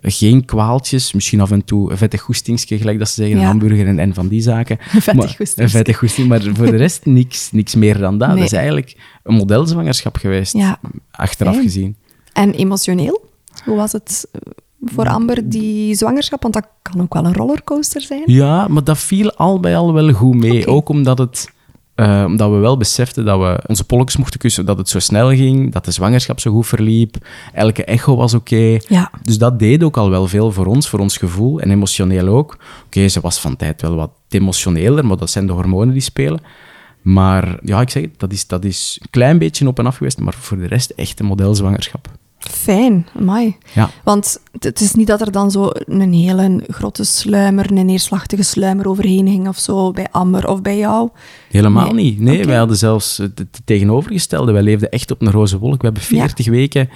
Geen 0.02 0.44
kwaaltjes. 0.44 1.12
Misschien 1.12 1.40
af 1.40 1.50
en 1.50 1.64
toe 1.64 1.90
een 1.90 1.96
vettig 1.96 2.20
goestingsje, 2.20 2.78
gelijk 2.78 2.98
dat 2.98 3.08
ze 3.08 3.14
zeggen, 3.14 3.38
een 3.38 3.44
hamburger 3.44 3.86
en, 3.86 3.98
en 3.98 4.14
van 4.14 4.28
die 4.28 4.40
zaken. 4.40 4.78
Een 4.80 4.86
vettig 5.02 5.14
Maar- 5.14 5.26
goestingsje. 5.28 5.62
Een 5.62 5.68
vettig 5.68 5.98
goesting. 5.98 6.28
Maar 6.28 6.42
voor 6.54 6.66
de 6.70 6.76
rest 6.76 7.04
niks, 7.06 7.52
niks 7.52 7.74
meer 7.74 7.98
dan 7.98 8.18
dat. 8.18 8.28
Nee. 8.28 8.36
Dat 8.36 8.46
is 8.46 8.52
eigenlijk 8.52 8.96
een 9.24 9.34
modelzwangerschap 9.34 10.16
geweest. 10.16 10.52
Ja. 10.52 10.78
Achteraf 11.10 11.56
gezien. 11.56 11.96
En 12.32 12.52
emotioneel? 12.52 13.24
Hoe 13.64 13.76
was 13.76 13.92
het 13.92 14.28
eh, 14.32 14.40
voor 14.84 15.08
Amber, 15.08 15.48
die 15.48 15.94
zwangerschap? 15.94 16.42
Want 16.42 16.54
dat 16.54 16.66
kan 16.82 17.00
ook 17.00 17.14
wel 17.14 17.24
een 17.24 17.34
rollercoaster 17.34 18.00
zijn. 18.00 18.22
Ja, 18.26 18.68
maar 18.68 18.84
dat 18.84 18.98
viel 18.98 19.32
al 19.32 19.60
bij 19.60 19.76
al 19.76 19.92
wel 19.92 20.12
goed 20.12 20.34
mee. 20.34 20.66
Ook 20.66 20.88
omdat, 20.88 21.18
het, 21.18 21.52
eh, 21.94 22.24
omdat 22.26 22.50
we 22.50 22.56
wel 22.56 22.76
beseften 22.76 23.24
dat 23.24 23.38
we 23.38 23.62
onze 23.66 23.84
polletjes 23.84 24.16
mochten 24.16 24.40
kussen, 24.40 24.66
dat 24.66 24.78
het 24.78 24.88
zo 24.88 24.98
snel 24.98 25.28
ging, 25.28 25.72
dat 25.72 25.84
de 25.84 25.90
zwangerschap 25.90 26.40
zo 26.40 26.52
goed 26.52 26.66
verliep, 26.66 27.16
elke 27.52 27.84
echo 27.84 28.16
was 28.16 28.34
oké. 28.34 28.78
Ja. 28.88 29.10
Dus 29.22 29.38
dat 29.38 29.58
deed 29.58 29.82
ook 29.82 29.96
al 29.96 30.10
wel 30.10 30.26
veel 30.26 30.52
voor 30.52 30.66
ons, 30.66 30.88
voor 30.88 30.98
ons 30.98 31.16
gevoel 31.16 31.60
en 31.60 31.70
emotioneel 31.70 32.28
ook. 32.28 32.56
Oké, 32.86 33.08
ze 33.08 33.20
was 33.20 33.40
van 33.40 33.56
tijd 33.56 33.82
wel 33.82 33.94
wat 33.94 34.10
emotioneler, 34.28 35.06
maar 35.06 35.16
dat 35.16 35.30
zijn 35.30 35.46
de 35.46 35.52
hormonen 35.52 35.92
die 35.92 36.02
spelen. 36.02 36.40
Maar 37.04 37.58
ja, 37.62 37.80
ik 37.80 37.90
zeg 37.90 38.02
het, 38.02 38.18
dat 38.18 38.32
is, 38.32 38.46
dat 38.46 38.64
is 38.64 38.98
een 39.02 39.10
klein 39.10 39.38
beetje 39.38 39.66
op 39.66 39.78
en 39.78 39.86
af 39.86 39.96
geweest, 39.96 40.18
maar 40.18 40.34
voor 40.34 40.56
de 40.58 40.66
rest 40.66 40.90
echt 40.90 41.20
een 41.20 41.26
modelzwangerschap. 41.26 42.08
Fijn, 42.38 43.06
amai. 43.18 43.56
Ja. 43.74 43.90
Want 44.04 44.40
het- 44.58 44.80
is 44.80 44.94
niet 44.94 45.06
dat 45.06 45.20
er 45.20 45.32
dan 45.32 45.50
zo 45.50 45.70
een 45.72 46.12
hele 46.12 46.64
grote 46.68 47.04
sluimer, 47.04 47.70
een 47.72 47.86
neerslachtige 47.86 48.42
sluimer 48.42 48.88
overheen 48.88 49.28
ging 49.28 49.48
of 49.48 49.58
zo, 49.58 49.90
bij 49.90 50.06
Amber 50.10 50.48
of 50.48 50.62
bij 50.62 50.78
jou. 50.78 51.08
Helemaal 51.50 51.92
Nee. 51.92 52.04
niet. 52.04 52.20
Nee, 52.20 52.36
Oké. 52.38 52.46
wij 52.46 52.56
hadden 52.56 52.76
zelfs 52.76 53.16
het, 53.16 53.38
het 53.38 53.60
tegenovergestelde. 53.64 54.52
Wij 54.52 54.62
leefden 54.62 54.90
echt 54.90 55.10
op 55.10 55.22
een 55.22 55.30
roze 55.30 55.58
wolk. 55.58 55.78
We 55.80 55.84
hebben 55.84 56.02
40 56.02 56.46
weken 56.48 56.88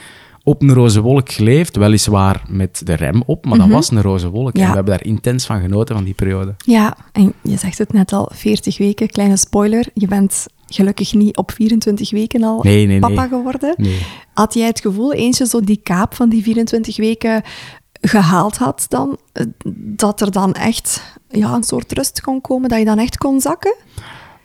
op 0.48 0.62
een 0.62 0.72
roze 0.72 1.00
wolk 1.00 1.32
geleefd. 1.32 1.76
Weliswaar 1.76 2.42
met 2.48 2.80
de 2.86 2.94
rem 2.94 3.22
op, 3.26 3.46
maar 3.46 3.58
dat 3.58 3.68
was 3.68 3.90
een 3.90 4.02
roze 4.02 4.28
wolk. 4.28 4.52
Mhm. 4.52 4.58
Ja. 4.58 4.64
En 4.64 4.68
we 4.70 4.76
hebben 4.76 4.96
daar 4.96 5.06
intens 5.06 5.46
van 5.46 5.60
genoten 5.60 5.94
van 5.94 6.04
die 6.04 6.14
periode. 6.14 6.54
Ja, 6.64 6.96
en 7.12 7.32
je 7.42 7.56
zegt 7.56 7.78
het 7.78 7.92
net 7.92 8.12
al, 8.12 8.30
40 8.32 8.78
weken, 8.78 9.08
kleine 9.08 9.36
spoiler. 9.36 9.86
Je 9.94 10.06
bent 10.06 10.46
gelukkig 10.66 11.14
niet 11.14 11.36
op 11.36 11.50
24 11.50 12.10
weken 12.10 12.42
al 12.42 12.62
Nee, 12.62 12.86
nee, 12.86 12.98
papa 12.98 13.20
nee. 13.20 13.28
geworden. 13.28 13.74
Nee. 13.76 13.98
Had 14.34 14.54
jij 14.54 14.66
het 14.66 14.80
gevoel, 14.80 15.12
eens 15.12 15.38
je 15.38 15.46
zo 15.46 15.60
die 15.60 15.80
kaap 15.82 16.14
van 16.14 16.28
die 16.28 16.42
24 16.42 16.96
weken 16.96 17.42
gehaald 18.00 18.56
had, 18.56 18.86
dan, 18.88 19.18
eh, 19.32 19.44
dat 19.74 20.20
er 20.20 20.30
dan 20.30 20.54
echt 20.54 21.16
ja, 21.28 21.54
een 21.54 21.62
soort 21.62 21.92
rust 21.92 22.20
kon 22.20 22.40
komen, 22.40 22.68
dat 22.68 22.78
je 22.78 22.84
dan 22.84 22.98
echt 22.98 23.18
kon 23.18 23.40
zakken? 23.40 23.76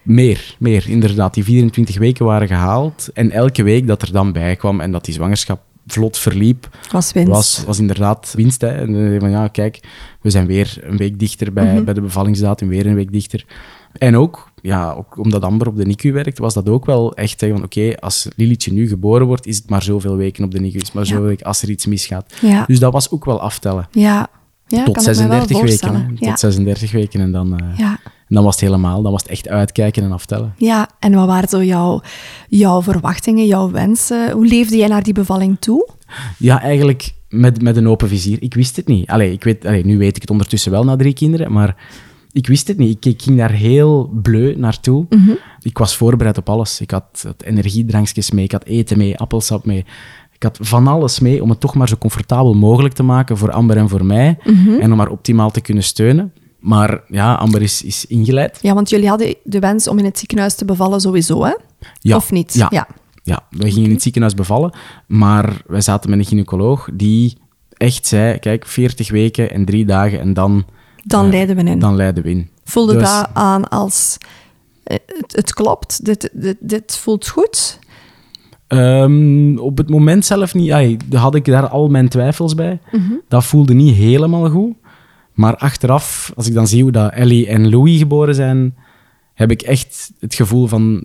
Meer, 0.02 0.56
meer, 0.60 0.90
inderdaad. 0.90 1.34
Die 1.34 1.44
24 1.44 1.98
weken 1.98 2.26
waren 2.26 2.48
gehaald. 2.48 3.10
En 3.14 3.32
elke 3.32 3.64
week 3.64 3.88
dat 3.88 4.02
er 4.02 4.12
dan 4.12 4.32
bij 4.32 4.56
kwam 4.56 4.80
en 4.80 4.92
dat 4.92 5.06
die 5.06 5.14
zwangerschap 5.14 5.62
vlot 5.88 6.18
verliep, 6.18 6.70
Was 6.92 7.12
winst. 7.14 7.30
was, 7.32 7.64
was 7.66 7.80
inderdaad 7.80 8.34
winst. 8.36 8.62
Hè. 8.62 8.68
En 8.68 8.94
dan 8.94 9.02
je 9.02 9.20
van 9.20 9.30
ja, 9.30 9.48
kijk, 9.48 9.80
we 10.22 10.30
zijn 10.30 10.46
weer 10.46 10.78
een 10.82 10.98
week 10.98 11.20
dichter 11.20 11.54
bij, 11.54 11.74
Mhm. 11.74 11.84
bij 11.84 11.94
de 11.94 12.02
bevallingsdatum, 12.02 12.68
weer 12.68 12.86
een 12.86 12.96
week 12.96 13.12
dichter. 13.12 13.46
En 13.94 14.18
ook, 14.18 14.52
ja, 14.62 14.92
ook 14.92 15.18
omdat 15.18 15.42
Amber 15.44 15.68
op 15.68 15.76
de 15.76 15.86
NICU 15.86 16.12
werkt, 16.14 16.38
was 16.38 16.54
dat 16.54 16.70
ook 16.70 16.86
wel 16.86 17.14
echt 17.16 17.40
zeggen 17.40 17.58
van 17.58 17.68
oké, 17.68 17.96
als 18.00 18.28
Lilietje 18.36 18.74
nu 18.74 18.88
geboren 18.88 19.28
wordt, 19.28 19.46
is 19.46 19.58
het 19.58 19.70
maar 19.70 19.84
zoveel 19.84 20.16
weken 20.16 20.44
op 20.44 20.52
de 20.52 20.60
NICU, 20.60 20.76
is 20.78 20.84
het 20.86 20.94
maar 20.94 21.04
Ja. 21.04 21.10
zoveel 21.10 21.26
weken 21.26 21.46
als 21.46 21.62
er 21.62 21.70
iets 21.70 21.86
misgaat. 21.86 22.34
Ja, 22.42 22.64
Dus 22.68 22.80
dat 22.80 22.94
was 22.94 23.12
ook 23.12 23.26
wel 23.26 23.42
aftellen. 23.42 23.88
ja. 23.92 24.28
ja 24.68 24.84
Tot 24.84 24.94
kan 24.96 25.04
ik 25.04 25.10
me 25.20 25.28
wel 25.28 25.46
36 25.46 25.62
weken. 25.62 26.16
Tot 26.20 26.40
36 26.40 26.92
weken 26.92 27.22
en 27.22 27.32
dan, 27.32 27.60
eh, 27.60 27.78
Ja. 27.78 28.00
En 28.34 28.40
dan 28.40 28.48
was 28.48 28.60
het 28.60 28.70
helemaal, 28.70 29.02
dan 29.02 29.12
was 29.12 29.22
het 29.22 29.32
echt 29.32 29.48
uitkijken 29.48 30.04
en 30.04 30.12
aftellen. 30.12 30.54
ja, 30.58 30.90
en 31.00 31.14
wat 31.14 31.28
waren 31.28 31.50
zo 31.50 31.64
jouw, 31.64 32.02
jouw 32.50 32.82
verwachtingen, 32.82 33.46
jouw 33.46 33.72
wensen? 33.72 34.32
Hoe 34.32 34.48
leefde 34.48 34.78
jij 34.78 34.88
naar 34.88 35.04
die 35.04 35.14
bevalling 35.14 35.58
toe? 35.60 35.90
Ja, 36.38 36.62
eigenlijk 36.62 37.14
met, 37.30 37.62
met 37.62 37.78
een 37.78 37.88
open 37.88 38.08
vizier. 38.08 38.38
Ik 38.42 38.54
wist 38.54 38.76
het 38.76 38.88
niet. 38.88 39.08
Allee, 39.08 39.32
ik 39.32 39.44
weet, 39.44 39.66
allee, 39.66 39.86
nu 39.86 39.98
weet 39.98 40.16
ik 40.16 40.22
het 40.22 40.32
ondertussen 40.32 40.72
wel 40.72 40.84
na 40.84 40.96
drie 40.96 41.14
kinderen, 41.14 41.52
maar 41.52 41.76
ik 42.32 42.48
wist 42.48 42.68
het 42.68 42.78
niet. 42.78 43.06
Ik, 43.06 43.14
ik 43.14 43.22
ging 43.22 43.38
daar 43.38 43.52
heel 43.52 44.12
bleu 44.22 44.56
naartoe. 44.56 45.06
Ik 45.62 45.78
was 45.78 45.96
voorbereid 45.96 46.38
op 46.38 46.50
alles. 46.50 46.82
Ik 46.82 46.92
had, 46.92 47.24
had 47.24 47.44
energiedrankjes 47.44 48.32
mee, 48.32 48.44
ik 48.44 48.52
had 48.52 48.66
eten 48.66 48.98
mee, 48.98 49.18
appelsap 49.18 49.66
mee. 49.66 49.86
Ik 50.32 50.44
had 50.44 50.58
van 50.62 50.88
alles 50.88 51.20
mee 51.20 51.44
om 51.44 51.50
het 51.50 51.60
toch 51.60 51.76
maar 51.76 51.88
zo 51.88 51.96
comfortabel 51.96 52.54
mogelijk 52.54 52.94
te 52.94 53.04
maken 53.04 53.38
voor 53.38 53.52
Amber 53.52 53.78
en 53.78 53.90
voor 53.90 54.06
mij. 54.06 54.38
En 54.80 54.92
om 54.92 55.00
haar 55.00 55.10
optimaal 55.10 55.52
te 55.52 55.62
kunnen 55.62 55.84
steunen. 55.84 56.34
Maar 56.64 57.02
ja, 57.08 57.34
Amber 57.34 57.62
is, 57.62 57.84
is 57.84 58.06
ingeleid. 58.06 58.60
Ja, 58.62 58.74
want 58.74 58.90
jullie 58.90 59.08
hadden 59.08 59.36
de 59.44 59.60
wens 59.60 59.88
om 59.88 59.98
in 60.00 60.06
het 60.06 60.18
ziekenhuis 60.20 60.56
te 60.56 60.66
bevallen 60.66 61.02
sowieso, 61.02 61.44
hè? 61.44 61.54
Ja, 62.00 62.16
Of 62.16 62.32
niet? 62.32 62.54
Ja. 62.54 62.68
Ja. 62.70 62.88
ja. 63.24 63.40
we 63.50 63.72
gingen 63.72 63.88
in 63.88 63.94
het 63.94 64.02
ziekenhuis 64.02 64.34
bevallen, 64.34 64.74
maar 65.08 65.62
wij 65.68 65.82
zaten 65.82 66.10
met 66.10 66.20
een 66.20 66.26
gynaecoloog 66.26 66.90
die 66.94 67.38
echt 67.78 68.08
zei, 68.08 68.40
kijk, 68.40 68.66
40 68.68 69.12
weken 69.12 69.52
en 69.52 69.66
drie 69.66 69.86
dagen 69.86 70.20
en 70.20 70.34
dan, 70.34 70.66
Dan 71.04 71.26
eh, 71.26 71.32
leiden 71.32 71.56
we 71.56 71.64
in. 71.64 71.80
dan 71.80 71.96
leiden 71.96 72.24
we 72.24 72.30
in. 72.30 72.50
Voelde 72.64 72.94
Dus- 72.94 73.02
dat 73.10 73.30
aan 73.34 73.70
als... 73.70 74.18
eh, 74.84 74.98
Het, 75.06 75.36
het 75.36 75.54
klopt, 75.54 76.06
dit, 76.06 76.30
dit, 76.34 76.58
dit 76.60 76.96
voelt 76.98 77.28
goed. 77.28 77.80
Ehm, 78.68 79.58
op 79.58 79.78
het 79.78 79.90
moment 79.90 80.26
zelf 80.26 80.54
niet, 80.54 80.72
ai, 80.72 80.98
had 81.12 81.36
ik 81.36 81.46
daar 81.46 81.68
al 81.68 81.88
mijn 81.88 82.10
twijfels 82.10 82.56
bij. 82.56 82.80
Mhm. 82.92 83.14
Dat 83.28 83.44
voelde 83.46 83.74
niet 83.74 83.96
helemaal 83.96 84.50
goed. 84.50 84.74
Maar 85.34 85.56
achteraf, 85.56 86.32
als 86.36 86.48
ik 86.48 86.54
dan 86.54 86.68
zie 86.68 86.82
hoe 86.82 86.92
dat 86.92 87.12
Ellie 87.14 87.48
en 87.48 87.70
Louis 87.70 87.98
geboren 87.98 88.36
zijn, 88.36 88.76
heb 89.34 89.52
ik 89.52 89.62
echt 89.62 90.12
het 90.20 90.36
gevoel 90.36 90.68
van 90.68 91.04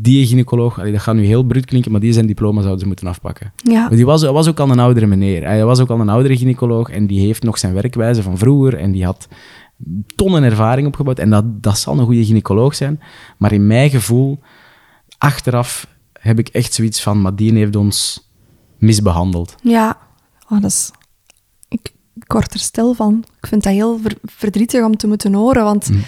die 0.00 0.26
gynaecoloog, 0.26 0.78
allee, 0.78 0.92
dat 0.92 1.00
gaat 1.00 1.14
nu 1.14 1.24
heel 1.24 1.42
bruut 1.42 1.64
klinken, 1.64 1.90
maar 1.90 2.00
die 2.00 2.12
zijn 2.12 2.26
diploma 2.26 2.60
zouden 2.60 2.80
ze 2.80 2.86
moeten 2.86 3.06
afpakken. 3.06 3.52
Ja. 3.56 3.80
Maar 3.80 3.96
die 3.96 4.06
was, 4.06 4.22
was 4.22 4.48
ook 4.48 4.60
al 4.60 4.70
een 4.70 4.78
oudere 4.78 5.06
meneer. 5.06 5.44
Hij 5.44 5.64
was 5.64 5.80
ook 5.80 5.90
al 5.90 6.00
een 6.00 6.08
oudere 6.08 6.36
gynaecoloog 6.36 6.90
en 6.90 7.06
die 7.06 7.20
heeft 7.20 7.42
nog 7.42 7.58
zijn 7.58 7.74
werkwijze 7.74 8.22
van 8.22 8.38
vroeger 8.38 8.78
en 8.78 8.92
die 8.92 9.04
had 9.04 9.28
tonnen 10.14 10.42
ervaring 10.42 10.86
opgebouwd. 10.86 11.18
En 11.18 11.30
dat, 11.30 11.62
dat 11.62 11.78
zal 11.78 11.98
een 11.98 12.04
goede 12.04 12.24
gynaecoloog 12.24 12.74
zijn. 12.74 13.00
Maar 13.36 13.52
in 13.52 13.66
mijn 13.66 13.90
gevoel, 13.90 14.40
achteraf, 15.18 15.86
heb 16.12 16.38
ik 16.38 16.48
echt 16.48 16.74
zoiets 16.74 17.02
van, 17.02 17.20
maar 17.20 17.34
die 17.34 17.52
heeft 17.52 17.76
ons 17.76 18.28
misbehandeld. 18.78 19.54
Ja. 19.62 19.98
Oh, 20.48 20.60
dat 20.60 20.70
is... 20.70 20.90
Word 22.26 22.54
er 22.54 22.60
stil 22.60 22.94
van. 22.94 23.24
Ik 23.40 23.46
vind 23.46 23.62
dat 23.62 23.72
heel 23.72 23.98
ver- 24.02 24.18
verdrietig 24.24 24.84
om 24.84 24.96
te 24.96 25.06
moeten 25.06 25.34
horen, 25.34 25.64
want... 25.64 25.88
Mm. 25.90 26.02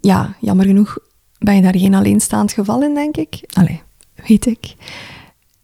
Ja, 0.00 0.36
jammer 0.40 0.66
genoeg 0.66 0.98
ben 1.38 1.54
je 1.54 1.62
daar 1.62 1.78
geen 1.78 1.94
alleenstaand 1.94 2.52
geval 2.52 2.82
in, 2.82 2.94
denk 2.94 3.16
ik. 3.16 3.40
Allee, 3.52 3.82
weet 4.26 4.46
ik. 4.46 4.74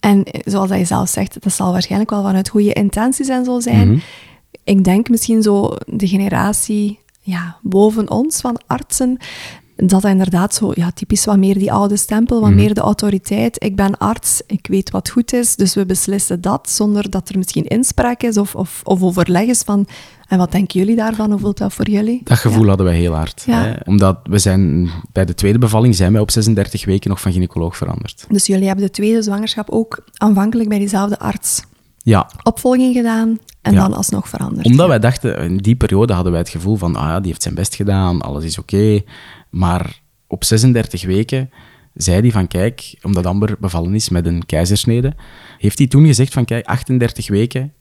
En 0.01 0.25
eh, 0.25 0.41
zoals 0.45 0.71
hij 0.71 0.85
zelf 0.85 1.09
zegt, 1.09 1.43
dat 1.43 1.53
zal 1.53 1.73
waarschijnlijk 1.73 2.11
wel 2.11 2.23
vanuit 2.23 2.49
goede 2.49 2.73
intenties 2.73 3.29
en 3.29 3.45
zo 3.45 3.61
zijn. 3.61 3.89
Mhm. 3.89 3.99
Ik 4.65 4.85
denk 4.85 5.09
misschien 5.09 5.43
zo 5.43 5.77
de 5.87 6.09
generatie 6.09 6.99
ja, 7.21 7.57
boven 7.63 8.11
ons 8.11 8.41
van 8.41 8.61
artsen, 8.67 9.19
dat 9.87 10.05
inderdaad 10.05 10.55
zo 10.55 10.71
ja, 10.75 10.91
typisch 10.91 11.25
wat 11.25 11.37
meer 11.37 11.59
die 11.59 11.73
oude 11.73 11.97
stempel, 11.97 12.41
wat 12.41 12.51
meer 12.51 12.75
de 12.75 12.81
autoriteit. 12.81 13.65
Ik 13.65 13.77
ben 13.77 13.99
arts, 13.99 14.43
ik 14.47 14.67
weet 14.67 14.91
wat 14.91 15.11
goed 15.11 15.33
is, 15.33 15.57
dus 15.57 15.75
we 15.75 15.87
beslissen 15.87 16.41
dat 16.41 16.71
zonder 16.71 17.11
dat 17.11 17.29
er 17.29 17.39
misschien 17.39 17.65
inspraak 17.65 18.23
is 18.23 18.37
of, 18.37 18.55
of, 18.55 18.81
of 18.85 19.03
overleg 19.03 19.47
is 19.47 19.63
van 19.63 19.87
en 20.29 20.39
wat 20.39 20.53
denken 20.53 20.79
jullie 20.81 20.97
daarvan? 20.97 21.31
Hoe 21.31 21.41
voelt 21.41 21.59
dat 21.59 21.73
voor 21.73 21.89
jullie? 21.89 22.21
Dat 22.25 22.39
gevoel 22.39 22.67
hadden 22.67 22.87
wij 22.87 22.97
heel 22.97 23.13
hard. 23.15 23.43
Ja. 23.47 23.63
Hè? 23.63 23.73
Omdat 23.85 24.19
we 24.23 24.39
zijn, 24.39 24.91
bij 25.13 25.25
de 25.25 25.35
tweede 25.35 25.59
bevalling 25.59 25.95
zijn 25.95 26.13
wij 26.13 26.21
op 26.21 26.31
36 26.31 26.85
weken 26.85 27.11
nog 27.11 27.21
van 27.21 27.33
gynaecoloog 27.33 27.77
veranderd. 27.77 28.25
Dus 28.29 28.47
jullie 28.47 28.67
hebben 28.67 28.85
de 28.85 28.91
tweede 28.91 29.23
zwangerschap 29.23 29.71
ook 29.71 30.05
aanvankelijk 30.17 30.69
bij 30.69 30.79
diezelfde 30.79 31.19
arts 31.19 31.63
Ja, 31.99 32.31
opvolging 32.43 32.95
gedaan 32.95 33.39
en 33.63 33.73
Ja. 33.73 33.81
dan 33.81 33.95
alsnog 33.95 34.29
veranderd. 34.29 34.67
Omdat 34.67 34.89
wij 34.89 34.99
dachten, 34.99 35.39
in 35.39 35.57
die 35.57 35.77
periode 35.77 36.13
hadden 36.13 36.33
wij 36.33 36.41
het 36.41 36.51
gevoel 36.51 36.77
van, 36.77 36.97
ah 36.97 37.03
ja, 37.09 37.19
die 37.21 37.29
heeft 37.29 37.43
zijn 37.43 37.55
best 37.55 37.75
gedaan, 37.75 38.21
alles 38.21 38.45
is 38.45 38.59
oké. 38.59 39.01
Maar 39.51 40.01
op 40.27 40.45
36 40.45 41.05
weken 41.05 41.51
zei 41.95 42.21
hij 42.21 42.31
van, 42.31 42.47
kijk, 42.47 42.95
omdat 43.03 43.27
Amber 43.27 43.57
bevallen 43.61 43.95
is 43.95 44.09
met 44.09 44.27
een 44.27 44.47
keizersnede, 44.47 45.15
heeft 45.59 45.79
hij 45.79 45.87
toen 45.87 46.07
gezegd 46.07 46.33
van, 46.33 46.45
kijk, 46.45 46.67
38 46.67 47.29
weken 47.29 47.73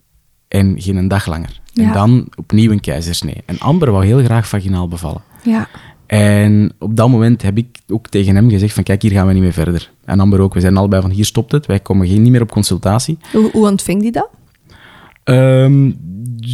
en 0.48 0.82
geen 0.82 0.96
een 0.96 1.08
dag 1.08 1.26
langer. 1.26 1.62
En 1.74 1.92
dan 1.92 2.28
opnieuw 2.36 2.72
een 2.72 2.80
keizersnee. 2.80 3.44
En 3.46 3.60
Amber 3.60 3.92
wou 3.92 4.06
heel 4.06 4.24
graag 4.24 4.48
vaginaal 4.48 4.88
bevallen. 4.88 5.22
Ja, 5.44 5.68
En 6.06 6.74
op 6.80 6.96
dat 6.96 7.10
moment 7.10 7.42
heb 7.42 7.58
ik 7.58 7.78
ook 7.88 8.08
tegen 8.08 8.36
hem 8.36 8.50
gezegd 8.50 8.74
van, 8.74 8.84
kijk, 8.84 9.02
hier 9.02 9.12
gaan 9.12 9.28
we 9.28 9.34
niet 9.34 9.42
meer 9.42 9.54
verder. 9.54 9.92
En 10.06 10.20
Amber 10.20 10.40
ook, 10.40 10.54
we 10.54 10.60
zijn 10.60 10.78
allebei 10.78 11.02
van, 11.02 11.12
hier 11.12 11.26
stopt 11.26 11.52
het, 11.52 11.66
wij 11.66 11.80
komen 11.80 12.08
geen, 12.08 12.22
niet 12.22 12.32
meer 12.32 12.42
op 12.42 12.52
consultatie. 12.52 13.18
hoe, 13.32 13.52
hoe 13.52 13.68
ontving 13.68 14.02
die 14.02 14.12
dat? 14.12 14.30
Ehm, 15.24 15.92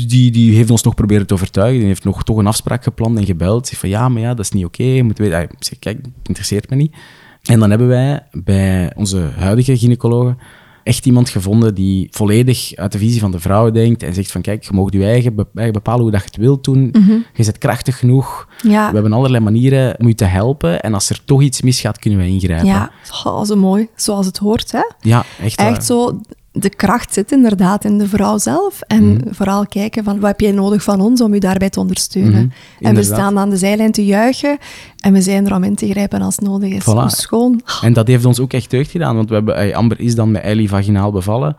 die, 0.08 0.32
die 0.32 0.56
heeft 0.56 0.70
ons 0.70 0.84
nog 0.84 0.96
proberen 0.96 1.28
te 1.28 1.34
overtuigen. 1.34 1.80
Die 1.80 1.88
heeft 1.88 2.04
nog 2.04 2.24
toch 2.24 2.38
een 2.38 2.48
afspraak 2.48 2.84
gepland 2.84 3.18
en 3.18 3.26
gebeld. 3.26 3.68
Ze 3.68 3.76
van 3.76 3.90
ja, 3.90 4.10
maar 4.10 4.22
ja, 4.22 4.34
dat 4.34 4.46
is 4.46 4.52
niet 4.52 4.66
oké. 4.66 5.02
Moet 5.02 5.18
weten. 5.18 5.50
Zeg, 5.60 5.80
kijk, 5.80 5.98
het 5.98 6.12
interesseert 6.24 6.70
me 6.70 6.76
niet. 6.76 6.96
En 7.44 7.60
dan 7.60 7.70
hebben 7.70 7.88
wij 7.88 8.28
bij 8.32 8.92
onze 8.96 9.30
huidige 9.38 9.78
gynaecologen 9.78 10.38
echt 10.84 11.06
iemand 11.06 11.30
gevonden 11.30 11.76
die 11.76 12.08
volledig 12.12 12.76
uit 12.76 12.92
de 12.92 12.98
visie 12.98 13.20
van 13.20 13.32
de 13.32 13.40
vrouw 13.40 13.72
denkt 13.72 14.04
en 14.04 14.14
zegt 14.14 14.32
van 14.32 14.42
kijk, 14.42 14.64
je 14.64 14.74
mag 14.74 14.92
je 14.92 15.04
eigen, 15.04 15.36
be- 15.36 15.48
eigen 15.56 15.74
bepalen 15.74 16.02
hoe 16.02 16.12
dat 16.12 16.20
je 16.20 16.26
het 16.26 16.36
wilt 16.38 16.64
doen. 16.64 16.90
Je 17.34 17.44
bent 17.44 17.58
krachtig 17.58 18.00
genoeg. 18.00 18.48
Ja. 18.62 18.88
We 18.88 18.94
hebben 18.94 19.14
allerlei 19.14 19.44
manieren 19.44 20.00
om 20.00 20.08
je 20.08 20.16
te 20.16 20.26
helpen. 20.26 20.82
En 20.82 20.94
als 20.94 21.10
er 21.10 21.24
toch 21.26 21.42
iets 21.42 21.62
misgaat, 21.62 22.00
kunnen 22.00 22.20
wij 22.20 22.28
ingrijpen. 22.30 22.68
Ja, 22.68 22.92
oh, 23.24 23.44
zo 23.44 23.56
mooi, 23.56 23.88
zoals 23.96 24.26
het 24.26 24.38
hoort, 24.38 24.72
hè? 24.72 24.84
Ja, 25.02 25.26
echt 25.42 25.62
waar. 25.62 25.68
Echt 25.72 25.86
zo, 25.86 26.22
de 26.56 26.70
kracht 26.70 27.14
zit 27.14 27.32
inderdaad 27.32 27.86
in 27.86 27.98
de 27.98 28.08
vrouw 28.08 28.38
zelf. 28.38 28.82
En 28.82 29.04
Mhm. 29.14 29.34
vooral 29.34 29.68
kijken 29.68 30.04
van, 30.04 30.20
wat 30.20 30.28
heb 30.30 30.40
jij 30.40 30.52
nodig 30.52 30.84
van 30.84 31.02
ons 31.02 31.22
om 31.22 31.34
u 31.34 31.40
daarbij 31.40 31.70
te 31.70 31.80
ondersteunen? 31.80 32.52
Mhm, 32.80 32.86
en 32.88 32.96
we 32.96 33.04
staan 33.04 33.38
aan 33.38 33.50
de 33.50 33.58
zijlijn 33.58 33.92
te 33.92 34.06
juichen 34.06 34.58
en 35.00 35.14
we 35.14 35.22
zijn 35.22 35.46
er 35.46 35.56
om 35.56 35.64
in 35.64 35.76
te 35.76 35.90
grijpen 35.90 36.22
als 36.22 36.38
nodig 36.40 36.72
is. 36.72 36.82
Voilà. 36.84 37.06
Schoon. 37.06 37.62
En 37.82 37.94
dat 37.94 38.08
heeft 38.08 38.26
ons 38.26 38.40
ook 38.40 38.54
echt 38.54 38.70
deugd 38.70 38.92
gedaan, 38.92 39.16
want 39.16 39.30
we 39.30 39.36
hebben, 39.36 39.74
Amber 39.74 40.00
is 40.00 40.16
dan 40.16 40.32
met 40.32 40.42
Ellie 40.44 40.70
vaginaal 40.70 41.12
bevallen. 41.12 41.56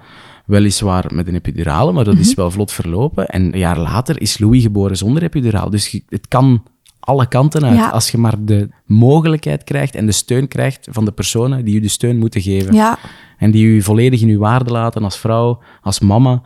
Weliswaar 0.47 1.05
met 1.15 1.29
een 1.29 1.35
epidurale, 1.35 1.93
maar 1.93 2.05
dat 2.05 2.15
Mhm. 2.15 2.23
is 2.23 2.35
wel 2.35 2.51
vlot 2.51 2.73
verlopen. 2.73 3.27
En 3.27 3.43
een 3.53 3.59
jaar 3.59 3.79
later 3.79 4.21
is 4.21 4.39
Louis 4.39 4.63
geboren 4.63 4.97
zonder 4.97 5.23
epiduraal. 5.23 5.71
Dus 5.71 6.01
het 6.09 6.29
kan 6.29 6.63
alle 7.05 7.27
kanten 7.29 7.65
uit. 7.65 7.77
Ja. 7.77 7.89
Als 7.89 8.11
je 8.11 8.19
maar 8.19 8.35
de 8.45 8.69
mogelijkheid 8.87 9.65
krijgt 9.65 9.95
en 9.95 10.07
de 10.07 10.13
steun 10.13 10.49
krijgt 10.49 10.89
van 10.91 11.05
de 11.05 11.13
personen 11.13 11.65
die 11.65 11.75
je 11.75 11.81
de 11.81 11.89
steun 11.89 12.19
moeten 12.19 12.41
geven. 12.41 12.75
Ja, 12.75 12.99
En 13.39 13.51
die 13.51 13.75
je 13.75 13.83
volledig 13.83 14.21
in 14.21 14.29
je 14.29 14.39
waarde 14.39 14.71
laten 14.71 15.05
als 15.05 15.19
vrouw, 15.19 15.63
als 15.83 16.01
mama, 16.01 16.43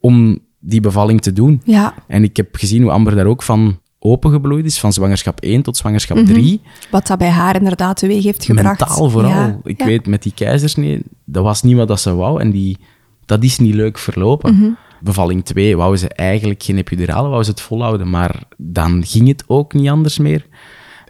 om 0.00 0.38
die 0.60 0.80
bevalling 0.80 1.20
te 1.20 1.32
doen. 1.32 1.60
ja. 1.64 1.94
En 2.08 2.22
ik 2.24 2.36
heb 2.36 2.56
gezien 2.56 2.82
hoe 2.82 2.90
Amber 2.90 3.14
daar 3.14 3.26
ook 3.26 3.42
van 3.42 3.80
opengebloeid 3.98 4.64
is, 4.64 4.80
van 4.80 4.92
zwangerschap 4.92 5.40
1 5.40 5.62
tot 5.62 5.76
zwangerschap 5.76 6.16
3. 6.18 6.60
Wat 6.90 7.06
dat 7.06 7.18
bij 7.18 7.28
haar 7.30 7.56
inderdaad 7.56 7.96
teweeg 7.96 8.22
heeft 8.24 8.44
gebracht. 8.44 8.78
Mentaal 8.78 9.10
vooral. 9.10 9.30
Ja, 9.30 9.58
Ik 9.64 9.82
weet, 9.82 10.06
met 10.06 10.22
die 10.22 10.32
keizersnee, 10.34 11.02
dat 11.24 11.44
was 11.44 11.62
niet 11.62 11.76
wat 11.76 11.88
dat 11.88 12.00
ze 12.00 12.14
wou. 12.14 12.40
En 12.40 12.50
die, 12.50 12.78
dat 13.24 13.44
is 13.44 13.58
niet 13.58 13.74
leuk 13.74 13.98
verlopen. 13.98 14.54
Mhm. 14.54 14.70
Bevalling 15.02 15.44
2 15.44 15.76
wou 15.76 15.96
ze 15.96 16.08
eigenlijk 16.08 16.62
geen 16.62 16.76
epidurale, 16.78 17.28
wou 17.28 17.42
ze 17.44 17.50
het 17.50 17.60
volhouden, 17.60 18.10
maar 18.10 18.42
dan 18.56 19.04
ging 19.06 19.28
het 19.28 19.44
ook 19.46 19.72
niet 19.72 19.88
anders 19.88 20.18
meer. 20.18 20.46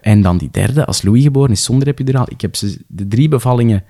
En 0.01 0.21
dan 0.21 0.37
die 0.37 0.49
derde, 0.51 0.85
als 0.85 1.01
Louis 1.01 1.23
geboren 1.23 1.51
is 1.51 1.63
zonder 1.63 1.87
epiduraal. 1.87 2.25
Ik 2.29 2.41
heb 2.41 2.55
ze 2.55 2.81
de 2.87 3.07
drie 3.07 3.27
bevallingen 3.29 3.83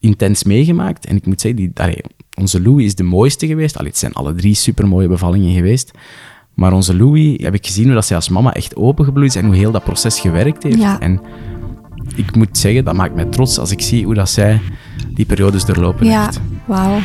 intens 0.00 0.44
meegemaakt. 0.44 1.06
En 1.06 1.16
ik 1.16 1.26
moet 1.26 1.40
zeggen, 1.40 1.60
die, 1.60 1.70
allee, 1.74 2.00
onze 2.38 2.62
Louis 2.62 2.84
is 2.84 2.94
de 2.94 3.02
mooiste 3.02 3.46
geweest. 3.46 3.76
Allee, 3.76 3.90
het 3.90 3.98
zijn 3.98 4.12
alle 4.12 4.34
drie 4.34 4.54
supermooie 4.54 5.08
bevallingen 5.08 5.54
geweest. 5.54 5.90
Maar 6.54 6.72
onze 6.72 6.96
Louis 6.96 7.42
heb 7.42 7.54
ik 7.54 7.66
gezien 7.66 7.84
hoe 7.84 7.94
dat 7.94 8.06
zij 8.06 8.16
als 8.16 8.28
mama 8.28 8.54
echt 8.54 8.76
opengebloeid 8.76 9.30
is 9.30 9.36
en 9.36 9.46
hoe 9.46 9.56
heel 9.56 9.72
dat 9.72 9.84
proces 9.84 10.20
gewerkt 10.20 10.62
heeft. 10.62 10.78
Ja. 10.78 11.00
En 11.00 11.20
ik 12.16 12.36
moet 12.36 12.58
zeggen, 12.58 12.84
dat 12.84 12.94
maakt 12.94 13.14
mij 13.14 13.24
trots 13.24 13.58
als 13.58 13.70
ik 13.70 13.80
zie 13.80 14.04
hoe 14.04 14.14
dat 14.14 14.30
zij 14.30 14.60
die 15.14 15.26
periodes 15.26 15.64
doorlopen 15.64 16.06
Ja, 16.06 16.24
heeft. 16.24 16.40
wauw. 16.66 16.98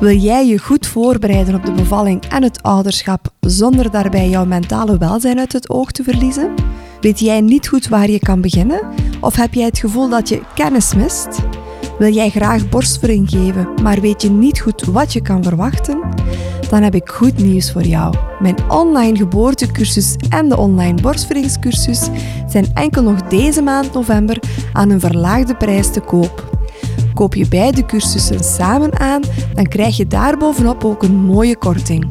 Wil 0.00 0.16
jij 0.16 0.46
je 0.46 0.58
goed 0.58 0.86
voorbereiden 0.86 1.54
op 1.54 1.64
de 1.64 1.72
bevalling 1.72 2.24
en 2.24 2.42
het 2.42 2.62
ouderschap 2.62 3.32
zonder 3.40 3.90
daarbij 3.90 4.28
jouw 4.28 4.44
mentale 4.44 4.98
welzijn 4.98 5.38
uit 5.38 5.52
het 5.52 5.70
oog 5.70 5.92
te 5.92 6.02
verliezen? 6.02 6.54
Weet 7.00 7.18
jij 7.18 7.40
niet 7.40 7.68
goed 7.68 7.88
waar 7.88 8.10
je 8.10 8.18
kan 8.18 8.40
beginnen? 8.40 8.80
Of 9.20 9.36
heb 9.36 9.54
jij 9.54 9.64
het 9.64 9.78
gevoel 9.78 10.08
dat 10.08 10.28
je 10.28 10.42
kennis 10.54 10.94
mist? 10.94 11.38
Wil 11.98 12.12
jij 12.12 12.30
graag 12.30 12.68
borstvoeding 12.68 13.30
geven, 13.30 13.68
maar 13.82 14.00
weet 14.00 14.22
je 14.22 14.30
niet 14.30 14.60
goed 14.60 14.84
wat 14.84 15.12
je 15.12 15.22
kan 15.22 15.42
verwachten? 15.42 16.00
Dan 16.70 16.82
heb 16.82 16.94
ik 16.94 17.08
goed 17.08 17.38
nieuws 17.38 17.72
voor 17.72 17.84
jou. 17.84 18.14
Mijn 18.38 18.70
online 18.70 19.16
geboortecursus 19.16 20.16
en 20.28 20.48
de 20.48 20.56
online 20.56 21.00
borstvoedingscursus 21.00 22.08
zijn 22.48 22.66
enkel 22.74 23.02
nog 23.02 23.22
deze 23.22 23.62
maand 23.62 23.92
november 23.92 24.42
aan 24.72 24.90
een 24.90 25.00
verlaagde 25.00 25.56
prijs 25.56 25.92
te 25.92 26.00
koop. 26.00 26.57
Koop 27.18 27.34
je 27.34 27.48
beide 27.48 27.86
cursussen 27.86 28.44
samen 28.44 28.98
aan, 28.98 29.22
dan 29.54 29.66
krijg 29.66 29.96
je 29.96 30.06
daarbovenop 30.06 30.84
ook 30.84 31.02
een 31.02 31.14
mooie 31.14 31.56
korting. 31.56 32.06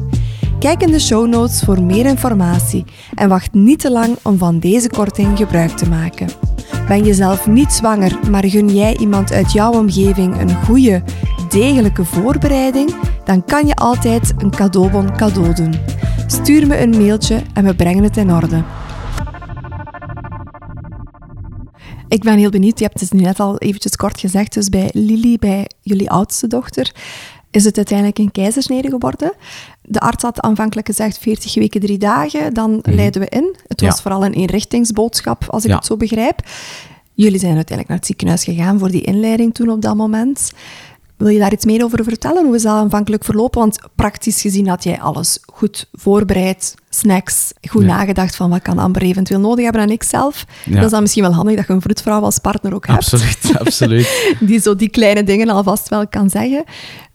Kijk 0.58 0.82
in 0.82 0.90
de 0.90 1.00
show 1.00 1.28
notes 1.28 1.60
voor 1.60 1.82
meer 1.82 2.06
informatie 2.06 2.84
en 3.14 3.28
wacht 3.28 3.52
niet 3.52 3.78
te 3.80 3.90
lang 3.90 4.16
om 4.22 4.38
van 4.38 4.58
deze 4.58 4.88
korting 4.88 5.38
gebruik 5.38 5.70
te 5.70 5.88
maken. 5.88 6.28
Ben 6.88 7.04
je 7.04 7.14
zelf 7.14 7.46
niet 7.46 7.72
zwanger, 7.72 8.18
maar 8.30 8.44
gun 8.44 8.68
jij 8.68 8.96
iemand 8.96 9.32
uit 9.32 9.52
jouw 9.52 9.72
omgeving 9.72 10.40
een 10.40 10.64
goede, 10.64 11.02
degelijke 11.48 12.04
voorbereiding, 12.04 12.94
dan 13.24 13.44
kan 13.44 13.66
je 13.66 13.74
altijd 13.74 14.34
een 14.38 14.50
cadeaubon 14.50 15.16
cadeau 15.16 15.54
doen. 15.54 15.74
Stuur 16.26 16.66
me 16.66 16.80
een 16.80 16.90
mailtje 16.90 17.42
en 17.54 17.64
we 17.64 17.74
brengen 17.74 18.04
het 18.04 18.16
in 18.16 18.32
orde. 18.32 18.62
Ik 22.08 22.22
ben 22.22 22.38
heel 22.38 22.50
benieuwd, 22.50 22.78
je 22.78 22.84
hebt 22.84 23.00
het 23.00 23.12
nu 23.12 23.20
net 23.20 23.40
al 23.40 23.58
eventjes 23.58 23.96
kort 23.96 24.20
gezegd, 24.20 24.54
dus 24.54 24.68
bij 24.68 24.90
Lily, 24.92 25.36
bij 25.40 25.66
jullie 25.82 26.10
oudste 26.10 26.46
dochter, 26.46 26.92
is 27.50 27.64
het 27.64 27.76
uiteindelijk 27.76 28.18
een 28.18 28.32
keizersnede 28.32 28.88
geworden. 28.88 29.32
De 29.82 30.00
arts 30.00 30.22
had 30.22 30.40
aanvankelijk 30.40 30.86
gezegd 30.86 31.18
40 31.18 31.54
weken, 31.54 31.80
drie 31.80 31.98
dagen, 31.98 32.54
dan 32.54 32.78
leiden 32.82 33.20
we 33.20 33.28
in. 33.28 33.56
Het 33.66 33.80
was 33.80 33.96
Ja. 33.96 34.02
vooral 34.02 34.24
een 34.24 34.32
eenrichtingsboodschap, 34.32 35.44
als 35.48 35.64
ik 35.64 35.70
Ja. 35.70 35.76
het 35.76 35.86
zo 35.86 35.96
begrijp. 35.96 36.40
Jullie 37.14 37.38
zijn 37.38 37.54
uiteindelijk 37.56 37.88
naar 37.88 37.96
het 37.98 38.06
ziekenhuis 38.06 38.44
gegaan 38.44 38.78
voor 38.78 38.90
die 38.90 39.02
inleiding 39.02 39.54
toen 39.54 39.70
op 39.70 39.82
dat 39.82 39.96
moment. 39.96 40.50
Wil 41.18 41.28
je 41.28 41.38
daar 41.38 41.52
iets 41.52 41.64
meer 41.64 41.84
over 41.84 42.04
vertellen? 42.04 42.44
Hoe 42.44 42.54
is 42.54 42.62
dat 42.62 42.72
aanvankelijk 42.72 43.24
verlopen? 43.24 43.60
Want 43.60 43.78
praktisch 43.94 44.40
gezien 44.40 44.68
had 44.68 44.84
jij 44.84 45.00
alles 45.00 45.38
goed 45.52 45.86
voorbereid, 45.92 46.74
snacks, 46.90 47.52
goed 47.68 47.82
Ja. 47.82 47.88
nagedacht 47.88 48.36
van 48.36 48.50
wat 48.50 48.62
kan 48.62 48.78
Amber 48.78 49.02
eventueel 49.02 49.40
nodig 49.40 49.64
hebben 49.64 49.82
en 49.82 49.90
ik 49.90 50.02
zelf. 50.02 50.44
Ja. 50.64 50.74
Dat 50.74 50.84
is 50.84 50.90
dan 50.90 51.00
misschien 51.00 51.22
wel 51.22 51.32
handig 51.34 51.56
dat 51.56 51.66
je 51.66 51.72
een 51.72 51.80
vroedvrouw 51.80 52.20
als 52.20 52.38
partner 52.38 52.74
ook 52.74 52.86
hebt. 52.86 52.98
Absoluut, 52.98 53.58
absoluut. 53.58 54.26
Die 54.40 54.60
zo 54.60 54.76
die 54.76 54.88
kleine 54.88 55.24
dingen 55.24 55.48
alvast 55.48 55.88
wel 55.88 56.08
kan 56.08 56.30
zeggen. 56.30 56.64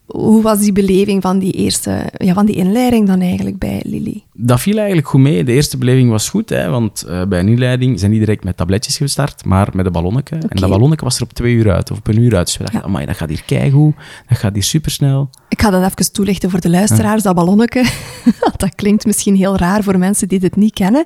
Hoe 0.06 0.42
was 0.42 0.58
die 0.58 0.72
beleving 0.72 1.22
van 1.22 1.38
die 1.38 1.52
eerste, 1.52 2.10
ja, 2.16 2.34
van 2.34 2.46
die 2.46 2.54
inleiding 2.56 3.06
dan 3.06 3.20
eigenlijk 3.20 3.58
bij 3.58 3.82
Lily? 3.84 4.22
Dat 4.32 4.60
viel 4.60 4.76
eigenlijk 4.76 5.08
goed 5.08 5.20
mee. 5.20 5.44
De 5.44 5.52
eerste 5.52 5.76
beleving 5.78 6.10
was 6.10 6.28
goed, 6.28 6.48
hè, 6.48 6.70
want 6.70 7.02
eh, 7.02 7.22
bij 7.24 7.40
een 7.40 7.48
inleiding 7.48 7.98
zijn 7.98 8.10
die 8.10 8.20
direct 8.20 8.44
met 8.44 8.56
tabletjes 8.56 8.96
gestart, 8.96 9.44
maar 9.44 9.68
met 9.72 9.86
een 9.86 9.92
ballonnetje. 9.92 10.36
En 10.36 10.56
dat 10.60 10.70
ballonnetje 10.70 11.04
was 11.04 11.16
er 11.16 11.22
op 11.22 11.32
twee 11.32 11.54
uur 11.54 11.72
uit, 11.72 11.90
of 11.90 11.98
op 11.98 12.08
een 12.08 12.18
uur 12.20 12.36
uit. 12.36 12.46
Dus 12.46 12.56
we 12.56 12.64
dachten, 12.64 12.92
Ja. 12.92 13.06
dat 13.06 13.16
gaat 13.16 13.28
hier 13.28 13.42
keigoed, 13.46 13.94
dat 14.28 14.38
gaat 14.38 14.54
hier 14.54 14.62
supersnel. 14.62 15.30
Ik 15.48 15.62
ga 15.62 15.70
dat 15.70 15.82
even 15.82 16.12
toelichten 16.12 16.50
voor 16.50 16.60
de 16.60 16.70
luisteraars, 16.70 17.22
dat 17.22 17.34
ballonnetje. 17.34 17.84
dat 18.56 18.74
klinkt 18.74 19.06
misschien 19.06 19.36
heel 19.36 19.56
raar 19.56 19.82
voor 19.82 19.98
mensen 19.98 20.28
die 20.28 20.40
dit 20.40 20.56
niet 20.56 20.74
kennen. 20.74 21.04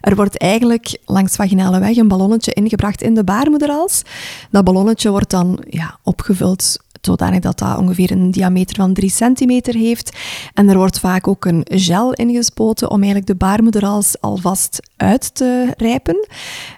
Er 0.00 0.16
wordt 0.16 0.38
eigenlijk 0.38 0.98
langs 1.04 1.36
vaginale 1.36 1.78
weg 1.78 1.96
een 1.96 2.08
ballonnetje 2.08 2.52
ingebracht 2.52 3.02
in 3.02 3.14
de 3.14 3.24
baarmoederhals. 3.24 4.02
Dat 4.50 4.64
ballonnetje 4.64 5.10
wordt 5.10 5.30
dan 5.30 5.64
ja, 5.70 5.98
opgevuld 6.02 6.78
zodanig 7.00 7.40
dat 7.40 7.58
dat 7.58 7.78
ongeveer 7.78 8.10
een 8.10 8.30
diameter 8.30 8.76
van 8.76 8.92
3 8.92 9.10
centimeter 9.10 9.74
heeft. 9.74 10.16
En 10.54 10.68
er 10.68 10.76
wordt 10.76 11.00
vaak 11.00 11.28
ook 11.28 11.44
een 11.44 11.66
gel 11.68 12.12
ingespoten 12.12 12.90
om 12.90 12.96
eigenlijk 12.96 13.26
de 13.26 13.34
baarmoederhals 13.34 14.20
alvast 14.20 14.80
uit 14.96 15.34
te 15.34 15.72
rijpen. 15.76 16.26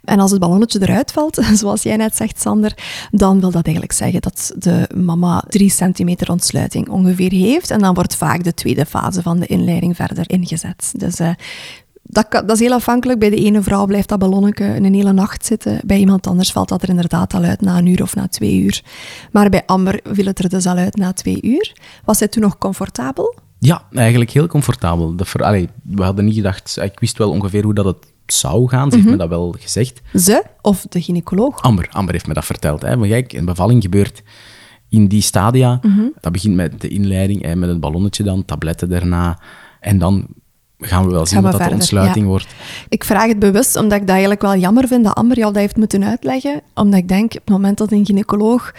En 0.05 0.21
als 0.21 0.31
het 0.31 0.41
ballonnetje 0.41 0.83
eruit 0.83 1.13
valt, 1.13 1.45
zoals 1.61 1.83
jij 1.83 1.97
net 1.97 2.17
zegt, 2.17 2.41
Sander, 2.41 2.75
dan 3.11 3.41
wil 3.41 3.51
dat 3.51 3.65
eigenlijk 3.65 3.95
zeggen 3.95 4.21
dat 4.21 4.53
de 4.59 4.89
mama 4.95 5.45
3 5.49 5.71
centimeter 5.71 6.31
ontsluiting 6.31 6.89
ongeveer 6.89 7.33
heeft. 7.33 7.71
En 7.71 7.79
dan 7.79 7.95
wordt 7.95 8.17
vaak 8.17 8.45
de 8.45 8.55
tweede 8.55 8.87
fase 8.87 9.23
van 9.23 9.39
de 9.39 9.47
inleiding 9.47 9.97
verder 9.97 10.31
ingezet. 10.31 10.93
Dus 10.97 11.19
eh, 11.19 11.31
dat, 12.19 12.29
kan- 12.29 12.47
dat 12.47 12.57
is 12.57 12.63
heel 12.63 12.73
afhankelijk. 12.73 13.19
Bij 13.19 13.31
de 13.31 13.37
ene 13.37 13.63
vrouw 13.63 13.87
blijft 13.87 14.09
dat 14.09 14.19
ballonnetje 14.19 14.65
een 14.65 14.95
hele 14.95 15.13
nacht 15.13 15.47
zitten. 15.47 15.81
Bij 15.85 15.99
iemand 15.99 16.27
anders 16.27 16.53
valt 16.53 16.69
dat 16.69 16.83
er 16.83 16.89
inderdaad 16.89 17.35
al 17.35 17.43
uit 17.43 17.61
na 17.61 17.79
een 17.79 17.87
uur 17.87 18.03
of 18.03 18.15
na 18.15 18.29
twee 18.29 18.61
uur. 18.63 18.83
Maar 19.33 19.49
bij 19.49 19.63
Amber 19.67 20.01
viel 20.05 20.27
het 20.27 20.39
er 20.39 20.49
dus 20.49 20.67
al 20.67 20.77
uit 20.77 20.97
na 20.97 21.13
twee 21.13 21.39
uur. 21.43 21.73
Was 22.05 22.19
zij 22.19 22.29
toen 22.29 22.43
nog 22.43 22.59
comfortabel? 22.59 23.39
Ja, 23.59 23.83
eigenlijk 23.93 24.31
heel 24.31 24.47
comfortabel. 24.47 25.15
Ver, 25.17 25.43
allee, 25.43 25.69
we 25.83 26.03
hadden 26.03 26.25
niet 26.25 26.35
gedacht, 26.35 26.79
ik 26.83 27.01
wist 27.01 27.19
wel 27.19 27.31
ongeveer 27.31 27.65
hoe 27.65 27.75
dat 27.75 27.85
het 27.85 28.07
zou 28.27 28.69
gaan, 28.69 28.91
ze 28.91 28.97
heeft 28.97 29.09
me 29.11 29.17
dat 29.17 29.29
wel 29.29 29.55
gezegd. 29.59 30.01
Ze 30.15 30.45
of 30.61 30.87
de 30.89 31.03
gynaecoloog? 31.03 31.63
Amber, 31.63 31.89
Amber 31.91 32.13
heeft 32.15 32.27
me 32.27 32.35
dat 32.35 32.45
verteld. 32.45 32.83
Hè. 32.83 32.97
Maar 32.97 33.09
kijk, 33.09 33.33
een 33.33 33.45
bevalling 33.45 33.83
gebeurt 33.83 34.23
in 34.89 35.07
die 35.09 35.23
stadia. 35.23 35.81
Dat 36.21 36.33
begint 36.33 36.55
met 36.55 36.81
de 36.81 36.89
inleiding, 36.89 37.43
hè, 37.43 37.57
met 37.57 37.69
het 37.69 37.81
ballonnetje 37.81 38.23
dan, 38.23 38.45
tabletten 38.45 38.89
daarna. 38.89 39.39
En 39.81 39.99
dan 39.99 40.27
gaan 40.79 41.05
we 41.05 41.11
wel 41.11 41.27
zien 41.27 41.43
we 41.43 41.51
wat 41.51 41.59
dat 41.59 41.69
de 41.69 41.75
ontsluiting 41.75 42.25
ja. 42.25 42.31
wordt. 42.31 42.47
Ik 42.89 43.05
vraag 43.05 43.27
het 43.27 43.39
bewust 43.39 43.77
omdat 43.77 43.93
ik 43.93 44.01
dat 44.01 44.11
eigenlijk 44.11 44.43
wel 44.43 44.57
jammer 44.57 44.89
vind 44.89 45.05
dat 45.05 45.15
Amber 45.15 45.37
jou 45.37 45.53
dat 45.53 45.63
heeft 45.63 45.77
moeten 45.77 46.05
uitleggen. 46.05 46.61
Omdat 46.75 46.99
ik 46.99 47.09
denk, 47.09 47.25
op 47.25 47.33
het 47.33 47.49
moment 47.49 47.79
dat 47.79 47.93
een 47.93 48.07
gynaecoloog 48.07 48.75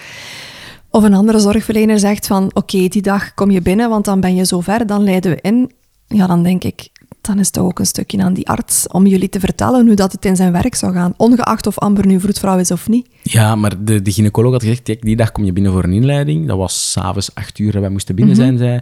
of 0.90 1.04
een 1.04 1.14
andere 1.14 1.40
zorgverlener 1.40 2.00
zegt 2.00 2.28
van 2.28 2.52
oké, 2.54 2.88
die 2.88 3.02
dag 3.02 3.34
kom 3.34 3.52
je 3.52 3.62
binnen, 3.62 3.90
want 3.90 4.06
dan 4.06 4.20
ben 4.20 4.36
je 4.36 4.46
zo 4.46 4.60
ver, 4.60 4.88
dan 4.88 5.04
leiden 5.04 5.32
we 5.32 5.40
in. 5.42 5.72
Ja, 6.08 6.28
dan 6.28 6.44
denk 6.44 6.64
ik, 6.64 6.90
dan 7.22 7.40
is 7.40 7.46
het 7.46 7.54
toch 7.54 7.66
ook 7.66 7.80
een 7.80 7.86
stukje 7.86 8.24
aan 8.24 8.34
die 8.34 8.48
arts 8.48 8.88
om 8.88 9.08
jullie 9.08 9.30
te 9.30 9.40
vertellen 9.40 9.86
hoe 9.86 9.96
dat 9.96 10.12
het 10.12 10.26
in 10.26 10.36
zijn 10.36 10.52
werk 10.52 10.76
zou 10.76 10.94
gaan. 10.94 11.14
Ongeacht 11.18 11.68
of 11.68 11.78
Amber 11.78 12.06
nu 12.06 12.20
vroedvrouw 12.20 12.58
is 12.58 12.72
of 12.72 12.88
niet. 12.88 13.08
Ja, 13.24 13.56
maar 13.56 13.84
de, 13.84 14.02
de 14.02 14.12
gynaecoloog 14.12 14.52
had 14.52 14.62
gezegd, 14.62 15.02
die 15.02 15.16
dag 15.16 15.32
kom 15.32 15.44
je 15.44 15.54
binnen 15.54 15.72
voor 15.72 15.84
een 15.84 15.94
inleiding. 15.94 16.48
Dat 16.48 16.58
was 16.58 16.92
s'avonds 16.92 17.36
acht 17.36 17.60
uur 17.60 17.72
dat 17.72 17.82
wij 17.82 17.90
moesten 17.90 18.16
binnen 18.16 18.36
zijn, 18.36 18.58
zei 18.58 18.82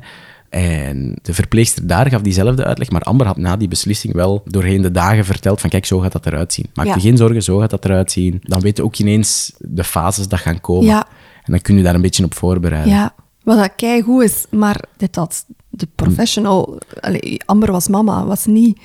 En 0.50 1.18
de 1.22 1.34
verpleegster 1.34 1.88
daar 1.88 2.10
gaf 2.10 2.22
diezelfde 2.22 2.66
uitleg, 2.66 2.90
maar 2.90 3.02
Amber 3.02 3.28
had 3.28 3.38
na 3.38 3.58
die 3.58 3.68
beslissing 3.68 4.14
wel 4.14 4.42
doorheen 4.46 4.82
de 4.82 4.92
dagen 4.92 5.26
verteld 5.26 5.62
van 5.62 5.70
kijk, 5.70 5.86
zo 5.86 6.00
gaat 6.00 6.12
dat 6.12 6.26
eruit 6.26 6.54
zien. 6.54 6.66
Maak 6.74 6.86
Ja. 6.86 6.94
je 6.94 7.00
geen 7.02 7.18
zorgen, 7.18 7.44
zo 7.44 7.58
gaat 7.58 7.70
dat 7.70 7.86
eruit 7.86 8.12
zien. 8.12 8.40
Dan 8.44 8.60
weet 8.60 8.78
je 8.78 8.84
ook 8.84 8.98
ineens 8.98 9.54
de 9.58 9.84
fases 9.84 10.28
dat 10.28 10.40
gaan 10.40 10.62
komen. 10.62 10.86
Ja. 10.86 11.08
En 11.44 11.52
dan 11.54 11.62
kun 11.62 11.78
je 11.78 11.84
daar 11.84 11.96
een 11.96 12.02
beetje 12.02 12.24
op 12.24 12.34
voorbereiden. 12.36 12.92
Ja, 12.94 13.14
wat 13.44 13.58
dat 13.58 13.72
keigoed 13.76 14.24
is, 14.24 14.46
maar 14.50 14.84
dit 14.98 15.16
had 15.16 15.46
de 15.70 15.88
professional... 15.96 16.78
Allee, 17.00 17.42
Amber 17.46 17.72
was 17.72 17.88
mama, 17.88 18.26
was 18.26 18.46
niet, 18.46 18.80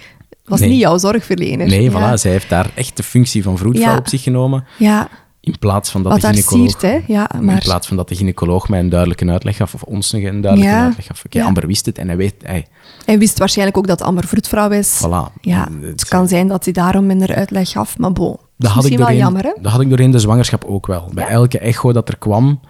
was 0.44 0.60
Nee. 0.60 0.68
niet 0.68 0.80
jouw 0.80 0.98
zorgverlener. 0.98 1.66
Nee, 1.66 1.90
ja. 1.90 1.90
voilà, 2.16 2.18
zij 2.20 2.30
heeft 2.30 2.48
daar 2.48 2.70
echt 2.74 2.96
de 2.96 3.02
functie 3.02 3.42
van 3.42 3.58
vroedvrouw 3.58 3.92
Ja. 3.92 3.98
op 3.98 4.08
zich 4.08 4.22
genomen. 4.22 4.64
Ja, 4.78 5.08
In 5.44 5.58
plaats 5.58 5.90
van 5.90 6.02
dat 6.02 6.12
wat 6.12 6.20
de 6.20 6.26
gynaecoloog... 6.26 6.80
siert. 6.80 7.06
Ja, 7.06 7.32
In 7.34 7.44
maar... 7.44 7.58
plaats 7.62 7.86
van 7.86 7.96
dat 7.96 8.08
de 8.08 8.14
gynaecoloog 8.14 8.68
mij 8.68 8.78
een 8.80 8.88
duidelijke 8.88 9.30
uitleg 9.30 9.56
gaf, 9.56 9.74
of 9.74 9.82
ons 9.82 10.12
een 10.12 10.20
duidelijke 10.40 10.74
Ja. 10.74 10.84
uitleg 10.84 11.06
gaf. 11.06 11.24
Oké. 11.24 11.42
Amber 11.42 11.66
wist 11.66 11.86
het 11.86 11.98
en 11.98 12.06
hij 12.06 12.16
weet... 12.16 12.34
Hij, 12.42 12.66
Hij 13.04 13.18
wist 13.18 13.38
waarschijnlijk 13.38 13.78
ook 13.78 13.86
dat 13.86 14.02
Amber 14.02 14.26
vroedvrouw 14.26 14.70
is. 14.70 15.02
Voilà. 15.06 15.40
Ja, 15.40 15.68
Het- 15.80 15.82
het 15.90 16.08
kan 16.08 16.28
zijn 16.28 16.48
dat 16.48 16.64
hij 16.64 16.72
daarom 16.72 17.06
minder 17.06 17.34
uitleg 17.34 17.70
gaf, 17.70 17.98
maar 17.98 18.12
bon. 18.12 18.36
Dat 18.56 18.70
had, 18.70 18.84
ik 18.84 18.96
doorheen, 18.98 19.16
jammer, 19.16 19.42
hè? 19.44 19.52
dat 19.60 19.72
had 19.72 19.80
ik 19.80 19.88
doorheen 19.88 20.10
de 20.10 20.18
zwangerschap 20.18 20.64
ook 20.64 20.86
wel. 20.86 21.10
Bij 21.14 21.26
elke 21.26 21.58
echo 21.58 21.92
dat 21.92 22.08
er 22.08 22.18
kwam, 22.18 22.60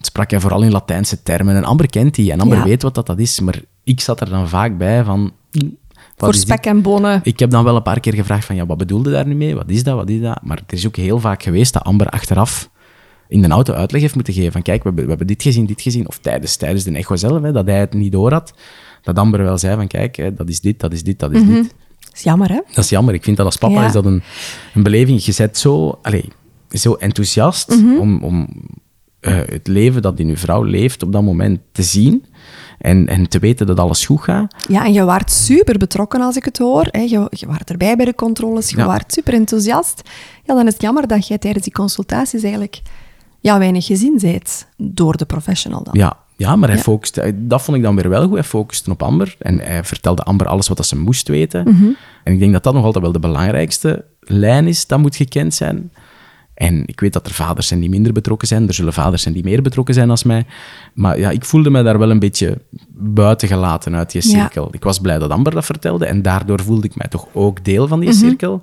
sprak 0.00 0.30
hij 0.30 0.40
vooral 0.40 0.62
in 0.62 0.70
Latijnse 0.70 1.22
termen. 1.22 1.56
En 1.56 1.64
Amber 1.64 1.86
kent 1.90 2.14
die, 2.14 2.32
en 2.32 2.40
Amber 2.40 2.62
weet 2.62 2.82
wat 2.82 2.94
dat, 2.94 3.06
dat 3.06 3.18
is. 3.18 3.40
Maar 3.40 3.60
ik 3.84 4.00
zat 4.00 4.20
er 4.20 4.30
dan 4.30 4.48
vaak 4.48 4.78
bij 4.78 5.04
van... 5.04 5.32
Voor 6.24 6.34
spek 6.34 6.64
en 6.66 6.82
bonen. 6.82 7.20
Ik 7.22 7.38
heb 7.38 7.50
dan 7.50 7.64
wel 7.64 7.76
een 7.76 7.82
paar 7.82 8.00
keer 8.00 8.14
gevraagd 8.14 8.44
van, 8.44 8.56
ja, 8.56 8.66
wat 8.66 8.76
bedoelde 8.78 9.10
daar 9.10 9.26
nu 9.26 9.34
mee? 9.34 9.54
Wat 9.54 9.68
is 9.70 9.82
dat, 9.82 9.94
wat 9.96 10.08
is 10.08 10.20
dat? 10.20 10.40
Maar 10.42 10.62
er 10.66 10.74
is 10.74 10.86
ook 10.86 10.96
heel 10.96 11.18
vaak 11.18 11.42
geweest 11.42 11.72
dat 11.72 11.82
Amber 11.84 12.06
achteraf 12.08 12.70
in 13.28 13.42
de 13.42 13.48
auto 13.48 13.72
uitleg 13.72 14.00
heeft 14.02 14.14
moeten 14.14 14.34
geven 14.34 14.52
van, 14.52 14.62
kijk, 14.62 14.78
we 14.82 14.84
hebben, 14.84 15.02
we 15.04 15.08
hebben 15.10 15.26
dit 15.26 15.42
gezien, 15.42 15.66
dit 15.66 15.80
gezien. 15.80 16.08
Of 16.08 16.18
tijdens, 16.18 16.56
tijdens 16.56 16.84
de 16.84 16.92
echo 16.92 17.16
zelf, 17.16 17.42
hè, 17.42 17.52
dat 17.52 17.66
hij 17.66 17.78
het 17.78 17.92
niet 17.94 18.12
door 18.12 18.32
had. 18.32 18.54
Dat 19.02 19.18
Amber 19.18 19.42
wel 19.42 19.58
zei 19.58 19.76
van, 19.76 19.86
kijk, 19.86 20.16
hè, 20.16 20.34
dat 20.34 20.48
is 20.48 20.60
dit, 20.60 20.80
dat 20.80 20.92
is 20.92 21.02
dit, 21.02 21.18
dat 21.18 21.32
is 21.32 21.44
dit. 21.46 21.74
Dat 22.00 22.14
is 22.14 22.22
jammer, 22.22 22.48
hè? 22.48 22.60
Dat 22.74 22.84
is 22.84 22.90
jammer. 22.90 23.14
Ik 23.14 23.24
vind 23.24 23.36
dat 23.36 23.46
als 23.46 23.56
papa 23.56 23.74
Ja. 23.80 23.86
is 23.86 23.92
dat 23.92 24.04
een, 24.04 24.22
een 24.74 24.82
beleving. 24.82 25.24
Je 25.24 25.32
zet 25.32 25.58
zo, 25.58 25.98
allez, 26.02 26.24
zo 26.68 26.94
enthousiast 26.94 27.68
Mhm. 27.68 27.98
om, 27.98 28.22
om 28.22 28.48
eh, 29.20 29.38
het 29.46 29.66
leven 29.66 30.02
dat 30.02 30.18
in 30.18 30.28
uw 30.28 30.36
vrouw 30.36 30.62
leeft 30.62 31.02
op 31.02 31.12
dat 31.12 31.22
moment 31.22 31.60
te 31.72 31.82
zien 31.82 32.24
en, 32.80 33.06
en 33.08 33.28
te 33.28 33.38
weten 33.38 33.66
dat 33.66 33.78
alles 33.80 34.06
goed 34.06 34.20
gaat. 34.20 34.54
Ja, 34.68 34.84
en 34.84 34.92
je 34.92 35.04
waart 35.04 35.30
super 35.30 35.78
betrokken 35.78 36.20
als 36.20 36.36
ik 36.36 36.44
het 36.44 36.58
hoor. 36.58 36.86
Hè. 36.90 37.00
Je, 37.00 37.26
je 37.30 37.46
waart 37.46 37.70
erbij 37.70 37.96
bij 37.96 38.04
de 38.04 38.14
controles, 38.14 38.70
je 38.70 38.76
Ja. 38.76 38.86
waart 38.86 39.12
super 39.12 39.34
enthousiast. 39.34 40.02
Ja, 40.44 40.54
dan 40.54 40.66
is 40.66 40.72
het 40.72 40.82
jammer 40.82 41.06
dat 41.06 41.26
jij 41.26 41.38
tijdens 41.38 41.64
die 41.64 41.72
consultaties 41.72 42.42
eigenlijk 42.42 42.80
ja, 43.40 43.58
weinig 43.58 43.86
gezien 43.86 44.18
bent 44.20 44.66
door 44.76 45.16
de 45.16 45.24
professional 45.24 45.82
dan. 45.82 45.94
Ja, 45.96 46.16
ja 46.36 46.56
maar 46.56 46.68
hij 46.68 46.76
Ja. 46.78 46.82
focuste, 46.84 47.34
dat 47.36 47.62
vond 47.62 47.76
ik 47.76 47.82
dan 47.82 47.94
weer 47.96 48.08
wel 48.08 48.22
goed. 48.26 48.34
Hij 48.34 48.44
focuste 48.44 48.90
op 48.90 49.02
Amber 49.02 49.36
en 49.38 49.58
hij 49.58 49.84
vertelde 49.84 50.22
Amber 50.22 50.46
alles 50.46 50.68
wat 50.68 50.86
ze 50.86 50.96
moest 50.96 51.28
weten. 51.28 51.62
Mhm. 51.68 51.88
En 52.24 52.32
ik 52.32 52.38
denk 52.38 52.52
dat 52.52 52.62
dat 52.62 52.74
nog 52.74 52.84
altijd 52.84 53.04
wel 53.04 53.12
de 53.12 53.18
belangrijkste 53.18 54.04
lijn 54.20 54.66
is, 54.66 54.86
dat 54.86 54.98
moet 54.98 55.16
gekend 55.16 55.54
zijn. 55.54 55.92
En 56.60 56.82
ik 56.86 57.00
weet 57.00 57.12
dat 57.12 57.26
er 57.26 57.32
vaders 57.32 57.66
zijn 57.66 57.80
die 57.80 57.88
minder 57.90 58.12
betrokken 58.12 58.48
zijn, 58.48 58.68
er 58.68 58.74
zullen 58.74 58.92
vaders 58.92 59.22
zijn 59.22 59.34
die 59.34 59.44
meer 59.44 59.62
betrokken 59.62 59.94
zijn 59.94 60.10
als 60.10 60.22
mij. 60.22 60.44
Maar 60.94 61.18
ja, 61.18 61.30
ik 61.30 61.44
voelde 61.44 61.70
me 61.70 61.82
daar 61.82 61.98
wel 61.98 62.10
een 62.10 62.18
beetje 62.18 62.58
buiten 62.94 63.48
gelaten 63.48 63.94
uit 63.96 64.10
die 64.12 64.22
Ja. 64.22 64.28
cirkel. 64.40 64.68
Ik 64.72 64.84
was 64.84 64.98
blij 64.98 65.18
dat 65.18 65.30
Amber 65.30 65.54
dat 65.54 65.64
vertelde 65.64 66.06
en 66.06 66.22
daardoor 66.22 66.62
voelde 66.62 66.86
ik 66.86 66.96
mij 66.96 67.08
toch 67.08 67.26
ook 67.32 67.64
deel 67.64 67.88
van 67.88 67.98
Mhm. 67.98 68.06
die 68.08 68.16
cirkel. 68.16 68.62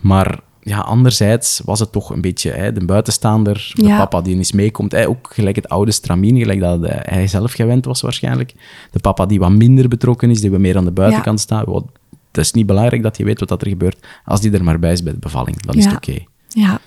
Maar 0.00 0.38
ja, 0.60 0.78
anderzijds 0.78 1.60
was 1.64 1.80
het 1.80 1.92
toch 1.92 2.10
een 2.10 2.20
beetje 2.20 2.50
hè, 2.50 2.72
de 2.72 2.84
buitenstaander, 2.84 3.70
de 3.74 3.84
Ja. 3.86 3.96
papa 3.98 4.20
die 4.20 4.36
eens 4.36 4.52
meekomt. 4.52 4.92
Hè, 4.92 5.08
ook 5.08 5.28
gelijk 5.32 5.56
het 5.56 5.68
oude 5.68 5.92
stramien, 5.92 6.38
gelijk 6.38 6.60
dat 6.60 6.84
eh, 6.84 7.12
hij 7.14 7.26
zelf 7.26 7.52
gewend 7.52 7.84
was 7.84 8.00
waarschijnlijk. 8.00 8.54
De 8.90 8.98
papa 9.00 9.26
die 9.26 9.38
wat 9.38 9.50
minder 9.50 9.88
betrokken 9.88 10.30
is, 10.30 10.40
die 10.40 10.50
wat 10.50 10.60
meer 10.60 10.76
aan 10.76 10.84
de 10.84 10.90
buitenkant 10.90 11.40
staat. 11.40 11.66
Het 11.66 12.44
is 12.44 12.52
niet 12.52 12.66
belangrijk 12.66 13.02
dat 13.02 13.16
je 13.16 13.24
weet 13.24 13.40
wat 13.40 13.48
dat 13.48 13.62
er 13.62 13.68
gebeurt. 13.68 14.06
Als 14.24 14.40
die 14.40 14.50
er 14.52 14.64
maar 14.64 14.78
bij 14.78 14.92
is 14.92 15.02
bij 15.02 15.12
de 15.12 15.18
bevalling, 15.18 15.62
dan 15.62 15.74
is 15.74 15.84
het 15.84 15.94
oké. 15.96 16.18
Ja. 16.56 16.80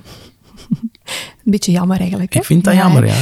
Een 1.46 1.52
beetje 1.52 1.72
jammer 1.72 2.00
eigenlijk. 2.00 2.34
Hè? 2.34 2.40
Ik 2.40 2.46
vind 2.46 2.64
dat 2.64 2.74
Ja, 2.74 2.80
jammer, 2.80 3.06
ja. 3.06 3.14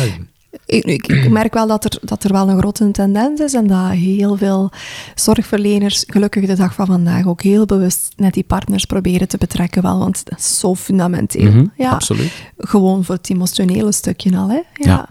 Ik, 0.66 1.30
merk 1.30 1.54
wel 1.54 1.68
dat 1.68 1.84
er, 1.84 2.00
dat 2.02 2.24
er 2.24 2.32
wel 2.32 2.50
een 2.50 2.58
grote 2.58 2.92
tendens 2.92 3.40
is 3.40 3.54
en 3.54 3.68
dat 3.68 3.90
heel 3.90 4.38
veel 4.38 4.72
zorgverleners, 5.16 6.04
gelukkig 6.08 6.46
de 6.46 6.56
dag 6.56 6.74
van 6.74 6.86
vandaag, 6.86 7.26
ook 7.26 7.42
heel 7.42 7.66
bewust 7.66 8.14
net 8.16 8.34
die 8.34 8.44
partners 8.44 8.86
proberen 8.86 9.28
te 9.28 9.38
betrekken. 9.38 9.82
Wel, 9.82 10.00
want 10.00 10.26
dat 10.26 10.40
is 10.40 10.60
zo 10.60 10.76
fundamenteel. 10.76 11.52
Mhm, 11.52 11.66
ja, 11.76 11.90
Absoluut. 11.90 12.32
Gewoon 12.58 13.04
voor 13.04 13.16
het 13.16 13.30
emotionele 13.30 13.92
stukje 13.92 14.38
al. 14.38 14.50
Hè? 14.50 14.56
Ja. 14.56 14.64
Ja. 14.74 15.10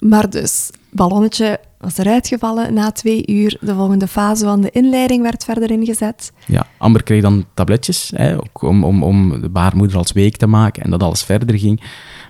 Maar 0.00 0.30
dus, 0.30 0.70
ballonnetje 0.90 1.60
was 1.78 1.98
eruit 1.98 2.28
gevallen 2.28 2.74
na 2.74 2.90
twee 2.90 3.26
uur. 3.26 3.56
De 3.60 3.74
volgende 3.74 4.06
fase 4.06 4.44
van 4.44 4.60
de 4.60 4.70
inleiding 4.70 5.22
werd 5.22 5.44
verder 5.44 5.70
ingezet. 5.70 6.32
Ja, 6.46 6.66
Amber 6.78 7.02
kreeg 7.02 7.22
dan 7.22 7.44
tabletjes 7.54 8.12
hè, 8.14 8.36
ook 8.36 8.62
om, 8.62 8.84
om, 8.84 9.02
om 9.02 9.40
de 9.40 9.48
baarmoeder 9.48 9.96
als 9.96 10.12
week 10.12 10.36
te 10.36 10.46
maken 10.46 10.82
en 10.82 10.90
dat 10.90 11.02
alles 11.02 11.22
verder 11.22 11.58
ging. 11.58 11.82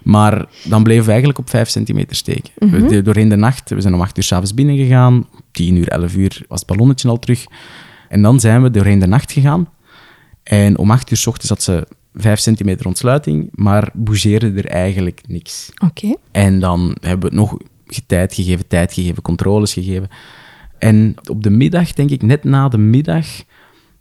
Maar 0.03 0.47
dan 0.65 0.83
bleven 0.83 1.03
we 1.05 1.09
eigenlijk 1.11 1.39
op 1.39 1.51
5 1.51 1.69
centimeter 1.69 2.17
steken. 2.17 2.51
we, 2.55 2.87
de- 2.87 3.03
doorheen 3.03 3.29
de 3.29 3.37
nacht, 3.37 3.71
we 3.71 3.81
zijn 3.81 3.95
om 3.95 4.01
8 4.01 4.17
uur 4.17 4.23
s'avonds 4.23 4.55
binnengegaan. 4.55 5.27
10 5.53 5.77
uur, 5.77 5.89
11 5.89 6.15
uur 6.15 6.43
was 6.49 6.59
het 6.59 6.69
ballonnetje 6.69 7.09
al 7.09 7.19
terug. 7.19 7.45
En 8.09 8.23
dan 8.23 8.41
zijn 8.41 8.63
we 8.63 8.71
doorheen 8.71 8.99
de 8.99 9.07
nacht 9.07 9.33
gegaan. 9.33 9.69
En 10.43 10.79
om 10.79 10.91
8 10.91 11.11
uur 11.11 11.17
s 11.17 11.27
ochtends 11.27 11.49
had 11.49 11.63
ze 11.63 11.87
5 12.15 12.39
centimeter 12.39 12.87
ontsluiting, 12.87 13.49
maar 13.55 13.91
bougeerde 13.95 14.53
er 14.53 14.67
eigenlijk 14.67 15.21
niks. 15.29 15.71
Oké. 15.85 16.15
En 16.31 16.61
dan 16.61 16.97
hebben 17.01 17.21
we 17.31 17.37
het 17.37 17.49
nog 17.49 17.57
tijd 18.07 18.35
gegeven, 18.35 18.67
tijd 18.67 18.93
gegeven, 18.93 19.23
controles 19.23 19.73
gegeven. 19.73 20.09
En 20.79 21.15
op 21.31 21.43
de 21.43 21.51
middag, 21.51 21.93
denk 21.93 22.11
ik, 22.11 22.23
net 22.23 22.45
na 22.45 22.69
de 22.69 22.79
middag, 22.79 23.27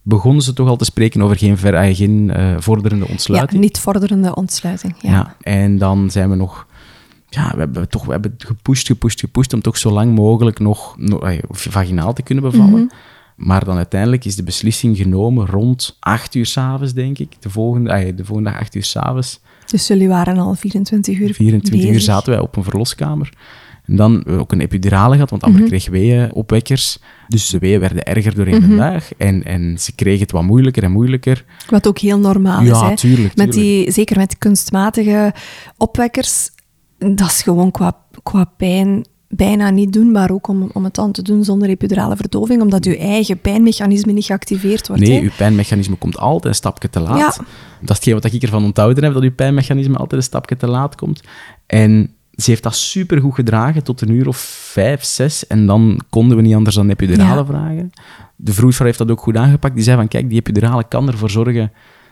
begonnen 0.01 0.43
ze 0.43 0.53
toch 0.53 0.67
al 0.67 0.77
te 0.77 0.85
spreken 0.85 1.21
over 1.21 1.37
geen, 1.37 1.57
ver, 1.57 1.73
eh, 1.73 1.95
geen 1.95 2.31
eh, 2.31 2.55
vorderende 2.59 3.05
Ja, 3.05 3.11
ontsluiting. 3.11 3.61
niet 3.61 3.79
vorderende 3.79 4.35
ontsluiting. 4.35 4.95
Ja. 5.01 5.11
Ja. 5.11 5.35
En 5.41 5.77
dan 5.77 6.11
zijn 6.11 6.29
we 6.29 6.35
nog... 6.35 6.67
Ja, 7.29 7.51
we 7.51 7.59
hebben 7.59 7.89
toch 7.89 8.05
we 8.05 8.11
hebben 8.11 8.33
gepusht, 8.37 8.87
gepusht, 8.87 9.19
gepusht 9.19 9.53
om 9.53 9.61
toch 9.61 9.77
zo 9.77 9.91
lang 9.91 10.15
mogelijk 10.15 10.59
nog, 10.59 10.95
nog 10.97 11.21
eh, 11.23 11.37
vaginaal 11.49 12.13
te 12.13 12.21
kunnen 12.21 12.43
bevallen. 12.43 12.71
Mhm. 12.71 12.93
Maar 13.39 13.65
dan 13.65 13.75
uiteindelijk 13.77 14.25
is 14.25 14.35
de 14.35 14.43
beslissing 14.43 14.97
genomen 14.97 15.45
rond 15.45 15.97
8 15.99 16.35
uur 16.35 16.45
s'avonds, 16.45 16.93
denk 16.93 17.17
ik. 17.19 17.35
De 17.39 17.49
volgende, 17.49 17.89
eh, 17.89 18.15
de 18.15 18.25
volgende 18.25 18.49
dag 18.51 18.59
8 18.59 18.75
uur 18.75 18.83
s'avonds. 18.83 19.39
Dus 19.65 19.87
jullie 19.87 20.07
waren 20.07 20.37
al 20.37 20.55
24 20.55 21.19
uur 21.19 21.33
24 21.33 21.89
uur 21.89 21.99
zaten 21.99 22.31
wij 22.31 22.41
op 22.41 22.55
een 22.55 22.63
verloskamer. 22.63 23.33
En 23.85 23.95
dan 23.95 24.13
hebben 24.13 24.33
we 24.35 24.39
ook 24.39 24.51
een 24.51 24.59
epidurale 24.61 25.13
gehad, 25.13 25.29
want 25.29 25.43
Amber 25.43 25.59
Mhm. 25.61 25.69
kreeg 25.69 25.87
weeënopwekkers. 25.89 26.97
Dus 27.27 27.49
de 27.49 27.59
weeën 27.59 27.79
werden 27.79 28.03
erger 28.03 28.35
doorheen 28.35 28.59
Mhm. 28.61 28.69
de 28.69 28.75
dag. 28.75 29.13
En, 29.17 29.43
en 29.43 29.79
ze 29.79 29.95
kreeg 29.95 30.19
het 30.19 30.31
wat 30.31 30.43
moeilijker 30.43 30.83
en 30.83 30.91
moeilijker. 30.91 31.45
Wat 31.69 31.87
ook 31.87 31.97
heel 31.97 32.19
normaal 32.19 32.61
is. 32.61 32.67
ja, 32.67 32.93
tuurlijk. 32.93 33.35
Met 33.35 33.51
tuurlijk. 33.51 33.83
die, 33.85 33.91
zeker 33.91 34.17
met 34.17 34.37
kunstmatige 34.37 35.33
opwekkers, 35.77 36.49
dat 36.97 37.19
is 37.27 37.41
gewoon 37.41 37.71
qua, 37.71 37.97
qua 38.23 38.43
pijn 38.57 39.05
bijna 39.29 39.69
niet 39.69 39.93
doenbaar. 39.93 40.31
Ook 40.31 40.47
om, 40.47 40.69
om 40.73 40.83
het 40.83 40.95
dan 40.95 41.11
te 41.11 41.21
doen 41.21 41.43
zonder 41.43 41.69
epidurale 41.69 42.15
verdoving, 42.15 42.61
omdat 42.61 42.85
je 42.85 42.97
eigen 42.97 43.39
pijnmechanisme 43.39 44.11
niet 44.11 44.25
geactiveerd 44.25 44.87
wordt. 44.87 45.03
Nee, 45.03 45.13
hè? 45.17 45.21
uw 45.23 45.29
pijnmechanisme 45.37 45.95
komt 45.95 46.17
altijd 46.17 46.45
een 46.45 46.55
stapje 46.55 46.89
te 46.89 46.99
laat. 46.99 47.17
Ja. 47.17 47.27
Dat 47.27 47.89
is 47.89 47.95
hetgeen 47.95 48.13
wat 48.13 48.33
ik 48.33 48.43
ervan 48.43 48.63
onthouden 48.63 49.03
heb, 49.03 49.13
dat 49.13 49.23
uw 49.23 49.33
pijnmechanisme 49.33 49.97
altijd 49.97 50.21
een 50.21 50.27
stapje 50.27 50.57
te 50.57 50.67
laat 50.67 50.95
komt. 50.95 51.21
En 51.65 52.13
ze 52.35 52.49
heeft 52.49 52.63
dat 52.63 52.75
supergoed 52.75 53.33
gedragen 53.33 53.83
tot 53.83 54.01
een 54.01 54.09
uur 54.09 54.27
of 54.27 54.37
vijf, 54.71 55.03
zes. 55.03 55.47
En 55.47 55.65
dan 55.65 55.99
konden 56.09 56.37
we 56.37 56.43
niet 56.43 56.55
anders 56.55 56.75
dan 56.75 56.89
epidurale 56.89 57.39
Ja. 57.39 57.45
vragen. 57.45 57.91
De 58.35 58.53
vroedvrouw 58.53 58.85
heeft 58.85 58.99
dat 58.99 59.11
ook 59.11 59.21
goed 59.21 59.35
aangepakt. 59.37 59.75
Die 59.75 59.83
zei 59.83 59.97
van, 59.97 60.07
kijk, 60.07 60.29
die 60.29 60.37
epidurale 60.39 60.83
kan 60.87 61.07
ervoor 61.07 61.29
zorgen 61.29 61.71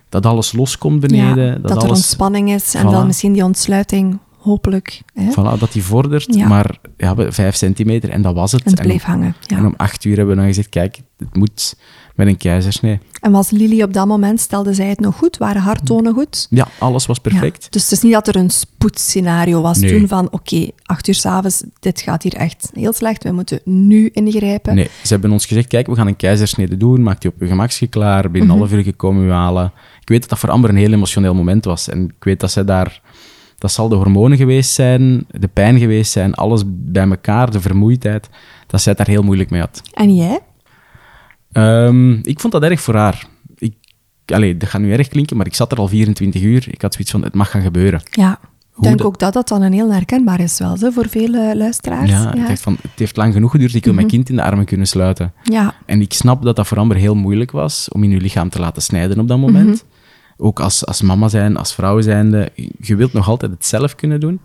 dat 0.10 0.26
alles 0.26 0.52
loskomt 0.54 1.00
beneden. 1.00 1.46
Ja, 1.46 1.52
dat 1.52 1.62
dat, 1.62 1.72
er 1.72 1.78
alles, 1.78 1.90
ontspanning 1.98 2.52
is 2.52 2.74
en 2.76 2.86
Voilà. 2.88 2.92
dan 2.92 3.06
misschien 3.08 3.34
die 3.34 3.44
ontsluiting, 3.44 4.18
hopelijk. 4.48 5.02
Hè? 5.14 5.32
Voilà, 5.32 5.60
dat 5.60 5.72
die 5.72 5.84
vordert. 5.84 6.36
Ja. 6.36 6.48
Maar 6.48 6.78
ja, 6.98 7.16
vijf 7.32 7.56
centimeter 7.56 8.10
en 8.10 8.22
dat 8.22 8.34
was 8.34 8.52
het. 8.52 8.64
En 8.64 8.72
het 8.72 8.82
bleef 8.82 9.04
hangen. 9.04 9.36
Ja. 9.42 9.58
En 9.58 9.66
om 9.66 9.74
acht 9.78 10.06
uur 10.06 10.16
hebben 10.18 10.36
we 10.36 10.42
dan 10.42 10.50
gezegd, 10.50 10.70
kijk, 10.70 11.02
het 11.18 11.36
moet 11.36 11.76
met 12.16 12.28
een 12.28 12.38
keizersnee. 12.38 13.00
En 13.22 13.32
was 13.32 13.50
Lily 13.50 13.82
op 13.82 13.94
dat 13.94 14.08
moment, 14.08 14.40
stelde 14.40 14.74
zij 14.74 14.88
het 14.88 15.00
nog 15.00 15.16
goed? 15.16 15.38
Waren 15.38 15.62
harttonen 15.62 16.14
goed? 16.14 16.48
Ja, 16.50 16.68
alles 16.78 17.06
was 17.06 17.20
perfect. 17.20 17.64
Ja, 17.64 17.70
dus 17.70 17.82
het 17.84 17.92
is 17.92 18.02
niet 18.02 18.14
dat 18.14 18.28
er 18.28 18.36
een 18.36 18.50
spoedscenario 18.50 19.62
was 19.62 19.78
Nee. 19.78 19.92
toen 20.00 20.08
van 20.08 20.28
oké, 20.32 20.70
acht 20.84 21.08
uur 21.08 21.16
s'avonds, 21.16 21.64
dit 21.80 22.02
gaat 22.02 22.24
hier 22.24 22.34
echt 22.34 22.70
heel 22.74 22.94
slecht, 22.94 23.24
we 23.24 23.32
moeten 23.32 23.60
nu 23.64 24.10
ingrijpen. 24.14 24.76
Nee, 24.76 24.90
ze 25.04 25.14
hebben 25.14 25.32
ons 25.32 25.46
gezegd, 25.46 25.68
kijk, 25.68 25.88
we 25.88 25.96
gaan 25.96 26.08
een 26.08 26.16
keizersnede 26.16 26.78
doen, 26.78 27.04
maak 27.04 27.22
die 27.22 27.32
op 27.32 27.40
je 27.40 27.48
gemakje 27.48 27.88
klaar, 27.88 28.32
binnen 28.32 28.52
een 28.52 28.58
half 28.58 28.72
uur 28.72 28.84
gekomen 28.84 29.26
u 29.26 29.32
halen. 29.32 29.72
Ik 30.02 30.10
weet 30.10 30.20
dat 30.20 30.30
dat 30.30 30.40
voor 30.40 30.52
Amber 30.52 30.70
een 30.70 30.76
heel 30.76 30.94
emotioneel 30.94 31.34
moment 31.34 31.66
was. 31.66 31.90
En 31.90 32.04
ik 32.04 32.24
weet 32.24 32.40
dat 32.40 32.52
zij 32.52 32.66
daar... 32.66 33.02
Dat 33.58 33.72
zal 33.72 33.90
de 33.90 33.96
hormonen 33.96 34.38
geweest 34.38 34.72
zijn, 34.74 35.26
de 35.30 35.48
pijn 35.48 35.80
geweest 35.80 36.12
zijn, 36.12 36.34
alles 36.34 36.64
bij 36.68 37.08
elkaar, 37.10 37.52
de 37.52 37.62
vermoeidheid, 37.62 38.30
dat 38.68 38.82
zij 38.82 38.94
het 38.98 39.06
daar 39.06 39.16
heel 39.16 39.24
moeilijk 39.24 39.50
mee 39.50 39.60
had. 39.60 39.82
En 39.94 40.16
jij? 40.16 40.40
Ehm, 41.52 42.12
ik 42.12 42.40
vond 42.40 42.54
dat 42.54 42.64
erg 42.64 42.82
voor 42.82 42.96
haar. 42.96 43.26
Ik, 43.58 43.74
allee, 44.26 44.58
dat 44.58 44.70
gaat 44.70 44.82
nu 44.82 44.92
erg 44.94 45.08
klinken, 45.08 45.38
maar 45.38 45.46
ik 45.46 45.56
zat 45.56 45.72
er 45.72 45.78
al 45.78 45.88
24 45.88 46.42
uur. 46.42 46.68
Ik 46.72 46.82
had 46.82 46.94
zoiets 46.94 47.12
van, 47.12 47.24
het 47.24 47.34
mag 47.34 47.52
gaan 47.52 47.62
gebeuren. 47.62 48.02
Ja, 48.12 48.40
ik 48.78 48.84
denk 48.84 48.98
dat- 48.98 49.08
ook 49.08 49.20
dat 49.20 49.34
dat 49.34 49.48
dan 49.48 49.62
een 49.62 49.74
heel 49.74 49.94
herkenbaar 49.94 50.40
is 50.40 50.60
wel, 50.60 50.78
zo, 50.78 50.90
voor 50.90 51.10
vele 51.10 51.54
luisteraars. 51.58 52.10
Ja, 52.10 52.50
ik 52.50 52.58
van, 52.58 52.78
het 52.82 52.92
heeft 53.00 53.18
lang 53.18 53.34
genoeg 53.34 53.52
geduurd, 53.52 53.74
ik 53.74 53.84
wil 53.86 53.94
mijn 53.94 54.08
kind 54.08 54.30
in 54.30 54.36
de 54.36 54.44
armen 54.44 54.66
kunnen 54.66 54.88
sluiten. 54.88 55.34
ja. 55.44 55.74
En 55.86 56.02
ik 56.02 56.14
snap 56.14 56.44
dat 56.44 56.56
dat 56.56 56.68
voor 56.68 56.78
Amber 56.78 56.98
heel 56.98 57.16
moeilijk 57.16 57.52
was 57.52 57.88
om 57.92 58.04
in 58.04 58.10
je 58.10 58.22
lichaam 58.22 58.50
te 58.50 58.60
laten 58.60 58.82
snijden 58.82 59.20
op 59.20 59.28
dat 59.28 59.38
moment. 59.38 59.86
Ook 60.38 60.60
als, 60.60 60.86
als 60.86 61.02
mama 61.02 61.28
zijn, 61.28 61.58
als 61.58 61.74
vrouw 61.74 62.02
zijnde, 62.02 62.50
je 62.82 62.96
wilt 62.96 63.14
nog 63.14 63.28
altijd 63.30 63.52
het 63.52 63.66
zelf 63.66 63.96
kunnen 63.96 64.20
doen. 64.20 64.40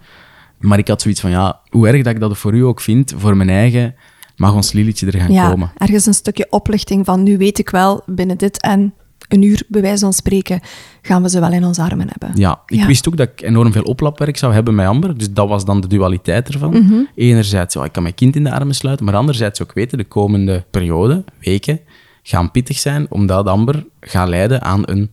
Maar 0.58 0.78
ik 0.78 0.88
had 0.88 1.02
zoiets 1.02 1.20
van, 1.20 1.30
ja, 1.30 1.60
hoe 1.70 1.88
erg 1.88 2.02
dat 2.02 2.14
ik 2.14 2.20
dat 2.20 2.38
voor 2.38 2.54
u 2.54 2.60
ook 2.64 2.80
vind, 2.80 3.14
voor 3.16 3.36
mijn 3.36 3.48
eigen, 3.48 3.94
mag 4.36 4.54
ons 4.54 4.72
Lilietje 4.72 5.06
er 5.06 5.18
gaan 5.20 5.32
ja, 5.32 5.50
komen. 5.50 5.72
ergens 5.76 6.06
een 6.06 6.14
stukje 6.14 6.46
oplichting 6.50 7.04
van 7.04 7.22
nu 7.22 7.36
weet 7.38 7.58
ik 7.58 7.70
wel, 7.70 8.02
binnen 8.06 8.38
dit 8.38 8.60
en 8.60 8.94
een 9.28 9.42
uur, 9.42 9.62
bij 9.68 9.80
wijze 9.82 9.98
van 10.04 10.12
spreken, 10.12 10.60
gaan 11.02 11.22
we 11.22 11.28
ze 11.28 11.40
wel 11.40 11.52
in 11.52 11.64
onze 11.64 11.82
armen 11.82 12.06
hebben. 12.08 12.30
Ja, 12.40 12.60
ik 12.66 12.78
Ja. 12.78 12.86
wist 12.86 13.08
ook 13.08 13.16
dat 13.16 13.28
ik 13.28 13.40
enorm 13.42 13.72
veel 13.72 13.82
oplapwerk 13.82 14.36
zou 14.36 14.52
hebben 14.52 14.74
met 14.74 14.86
Amber. 14.86 15.18
Dus 15.18 15.32
dat 15.32 15.48
was 15.48 15.64
dan 15.64 15.80
de 15.80 15.86
dualiteit 15.86 16.48
ervan. 16.48 16.70
Mhm. 16.70 16.94
Enerzijds, 17.14 17.74
ja, 17.74 17.84
ik 17.84 17.92
kan 17.92 18.02
mijn 18.02 18.14
kind 18.14 18.36
in 18.36 18.44
de 18.44 18.52
armen 18.52 18.74
sluiten. 18.74 19.04
Maar 19.04 19.14
anderzijds 19.14 19.62
ook 19.62 19.72
weten, 19.72 19.98
de 19.98 20.04
komende 20.04 20.64
periode, 20.70 21.24
weken, 21.40 21.80
gaan 22.22 22.50
pittig 22.50 22.78
zijn. 22.78 23.06
Omdat 23.08 23.46
Amber 23.46 23.86
gaat 24.00 24.28
leiden 24.28 24.62
aan 24.62 24.82
een 24.84 25.10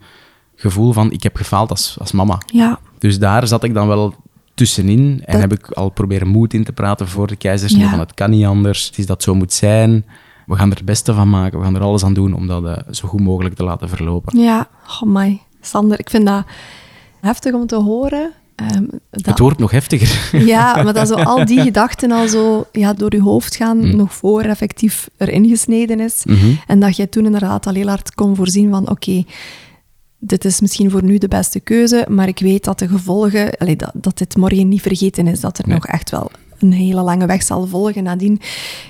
gevoel 0.61 0.93
van, 0.93 1.11
ik 1.11 1.23
heb 1.23 1.35
gefaald 1.35 1.69
als, 1.69 1.95
als 1.99 2.11
mama. 2.11 2.37
Ja, 2.45 2.79
Dus 2.97 3.19
daar 3.19 3.47
zat 3.47 3.63
ik 3.63 3.73
dan 3.73 3.87
wel 3.87 4.13
tussenin. 4.53 5.21
En 5.25 5.31
Dat- 5.39 5.41
heb 5.49 5.53
ik 5.59 5.71
al 5.71 5.89
proberen 5.89 6.27
moed 6.27 6.53
in 6.53 6.63
te 6.63 6.71
praten 6.71 7.07
voor 7.07 7.27
de 7.27 7.35
keizersnee. 7.35 7.83
Ja. 7.83 7.89
Van, 7.89 7.99
het 7.99 8.13
kan 8.13 8.29
niet 8.29 8.45
anders. 8.45 8.85
Het 8.85 8.97
is 8.97 9.05
dat 9.05 9.23
zo 9.23 9.35
moet 9.35 9.53
zijn. 9.53 10.05
We 10.45 10.55
gaan 10.55 10.69
er 10.71 10.75
het 10.77 10.85
beste 10.85 11.13
van 11.13 11.29
maken. 11.29 11.57
We 11.59 11.65
gaan 11.65 11.75
er 11.75 11.81
alles 11.81 12.03
aan 12.03 12.13
doen 12.13 12.33
om 12.33 12.47
dat 12.47 12.65
eh, 12.65 12.77
zo 12.91 13.07
goed 13.07 13.19
mogelijk 13.21 13.55
te 13.55 13.63
laten 13.63 13.89
verlopen. 13.89 14.39
ja. 14.39 14.67
Oh 15.01 15.01
my, 15.09 15.41
Sander, 15.61 15.99
ik 15.99 16.09
vind 16.09 16.25
dat 16.25 16.43
heftig 17.21 17.53
om 17.53 17.67
te 17.67 17.75
horen. 17.75 18.31
Ehm, 18.55 18.83
dat- 19.09 19.25
Het 19.25 19.39
wordt 19.39 19.59
nog 19.59 19.71
heftiger. 19.71 20.29
Ja, 20.45 20.83
maar 20.83 20.93
dat 20.93 21.07
zo 21.07 21.13
al 21.33 21.45
die 21.45 21.61
gedachten 21.61 22.11
al 22.11 22.27
zo 22.27 22.65
ja, 22.71 22.93
door 22.93 23.15
je 23.15 23.21
hoofd 23.21 23.55
gaan, 23.55 23.95
nog 23.95 24.13
voor 24.13 24.41
effectief 24.41 25.09
erin 25.17 25.47
gesneden 25.47 25.99
is. 25.99 26.23
Mhm. 26.25 26.51
En 26.67 26.79
dat 26.79 26.95
jij 26.95 27.07
toen 27.07 27.25
inderdaad 27.25 27.67
al 27.67 27.73
heel 27.73 27.87
hard 27.87 28.13
kon 28.15 28.35
voorzien 28.35 28.69
van, 28.69 28.89
oké, 28.89 29.23
dit 30.19 30.45
is 30.45 30.61
misschien 30.61 30.91
voor 30.91 31.03
nu 31.03 31.17
de 31.17 31.27
beste 31.27 31.59
keuze, 31.59 32.05
maar 32.09 32.27
ik 32.27 32.39
weet 32.39 32.63
dat 32.63 32.79
de 32.79 32.87
gevolgen, 32.87 33.57
allee, 33.57 33.75
dat, 33.75 33.91
dat 33.93 34.17
dit 34.17 34.37
morgen 34.37 34.67
niet 34.67 34.81
vergeten 34.81 35.27
is, 35.27 35.39
dat 35.39 35.57
er 35.57 35.67
nog 35.67 35.85
echt 35.87 36.09
wel 36.09 36.31
een 36.59 36.73
hele 36.73 37.01
lange 37.01 37.25
weg 37.25 37.43
zal 37.43 37.67
volgen 37.67 38.03
nadien. 38.03 38.41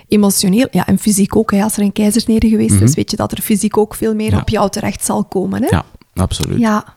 Emotioneel, 0.08 0.68
ja, 0.72 0.88
en 0.88 0.98
fysiek 0.98 1.36
ook. 1.36 1.52
Hè. 1.52 1.64
Als 1.64 1.78
er 1.78 1.84
een 1.84 1.92
keizersnede 1.92 2.50
geweest 2.50 2.82
is, 2.82 2.96
weet 2.96 3.12
je 3.12 3.18
dat 3.18 3.32
er 3.32 3.42
fysiek 3.42 3.78
ook 3.78 3.96
veel 3.96 4.16
meer 4.16 4.38
op 4.42 4.50
jou 4.50 4.70
terecht 4.70 5.06
zal 5.06 5.24
komen. 5.24 5.62
Hè? 5.62 5.68
Ja, 5.70 5.86
absoluut. 6.14 6.60
Ja, 6.60 6.94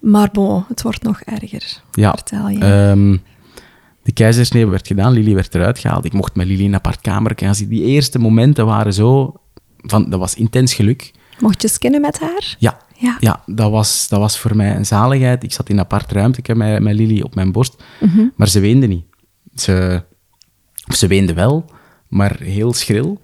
maar 0.00 0.28
bon, 0.32 0.64
het 0.68 0.82
wordt 0.82 1.02
nog 1.02 1.20
erger. 1.20 1.82
Ja. 1.92 2.10
Vertel 2.12 2.48
je. 2.48 2.58
Ehm, 2.58 3.16
de 4.02 4.12
keizersnee 4.12 4.66
werd 4.66 4.86
gedaan, 4.86 5.12
Lily 5.12 5.34
werd 5.34 5.54
eruit 5.54 5.78
gehaald. 5.78 6.04
Ik 6.04 6.12
mocht 6.12 6.34
met 6.34 6.46
Lily 6.46 6.60
in 6.60 6.66
een 6.66 6.74
apart 6.74 7.00
kamer 7.00 7.32
gaan 7.36 7.54
zitten. 7.54 7.76
Die 7.76 7.84
eerste 7.84 8.18
momenten 8.18 8.66
waren 8.66 8.94
zo... 8.94 9.34
Van, 9.76 10.10
dat 10.10 10.18
was 10.18 10.34
intens 10.34 10.74
geluk. 10.74 11.12
Mocht 11.40 11.62
je 11.62 11.68
skinnen 11.68 12.00
met 12.00 12.20
haar? 12.20 12.56
Ja, 12.58 12.78
Ja. 12.98 13.16
ja 13.20 13.42
dat, 13.46 13.70
was, 13.70 14.08
dat 14.08 14.18
was 14.20 14.38
voor 14.38 14.56
mij 14.56 14.76
een 14.76 14.86
zaligheid. 14.86 15.42
Ik 15.42 15.52
zat 15.52 15.68
in 15.68 15.74
een 15.74 15.80
apart 15.80 16.12
ruimte 16.12 16.54
met, 16.54 16.82
met 16.82 16.94
Lily 16.94 17.20
op 17.20 17.34
mijn 17.34 17.52
borst. 17.52 17.82
Maar 18.36 18.48
ze 18.48 18.60
weende 18.60 18.86
niet. 18.86 19.04
Ze, 19.54 20.02
ze 20.94 21.06
weende 21.06 21.34
wel, 21.34 21.64
maar 22.08 22.40
heel 22.40 22.72
schril. 22.72 23.20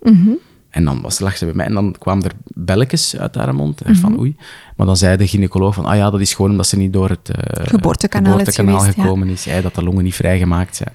En 0.70 0.84
dan 0.84 1.00
was, 1.00 1.18
lag 1.18 1.37
ze 1.37 1.44
bij 1.44 1.54
mij 1.54 1.66
en 1.66 1.74
dan 1.74 1.94
kwamen 1.98 2.24
er 2.24 2.32
belletjes 2.44 3.16
uit 3.16 3.34
haar 3.34 3.54
mond. 3.54 3.80
En 3.80 3.96
van 3.96 4.18
oei. 4.18 4.37
Maar 4.76 4.87
dan 4.87 4.96
zei 4.96 5.16
de 5.16 5.26
gynaecoloog 5.26 5.74
van, 5.74 5.84
ah 5.84 5.96
ja, 5.96 6.10
dat 6.10 6.20
is 6.20 6.34
gewoon 6.34 6.50
omdat 6.50 6.66
ze 6.66 6.76
niet 6.76 6.92
door 6.92 7.08
het 7.08 7.28
eh, 7.28 7.66
Geboortekanaal 7.66 8.38
is 8.38 8.54
geweest, 8.54 8.84
ja. 8.84 8.92
gekomen 8.92 9.28
is. 9.28 9.46
Dat 9.62 9.74
de 9.74 9.82
longen 9.82 10.04
niet 10.04 10.14
vrijgemaakt 10.14 10.76
zijn. 10.76 10.94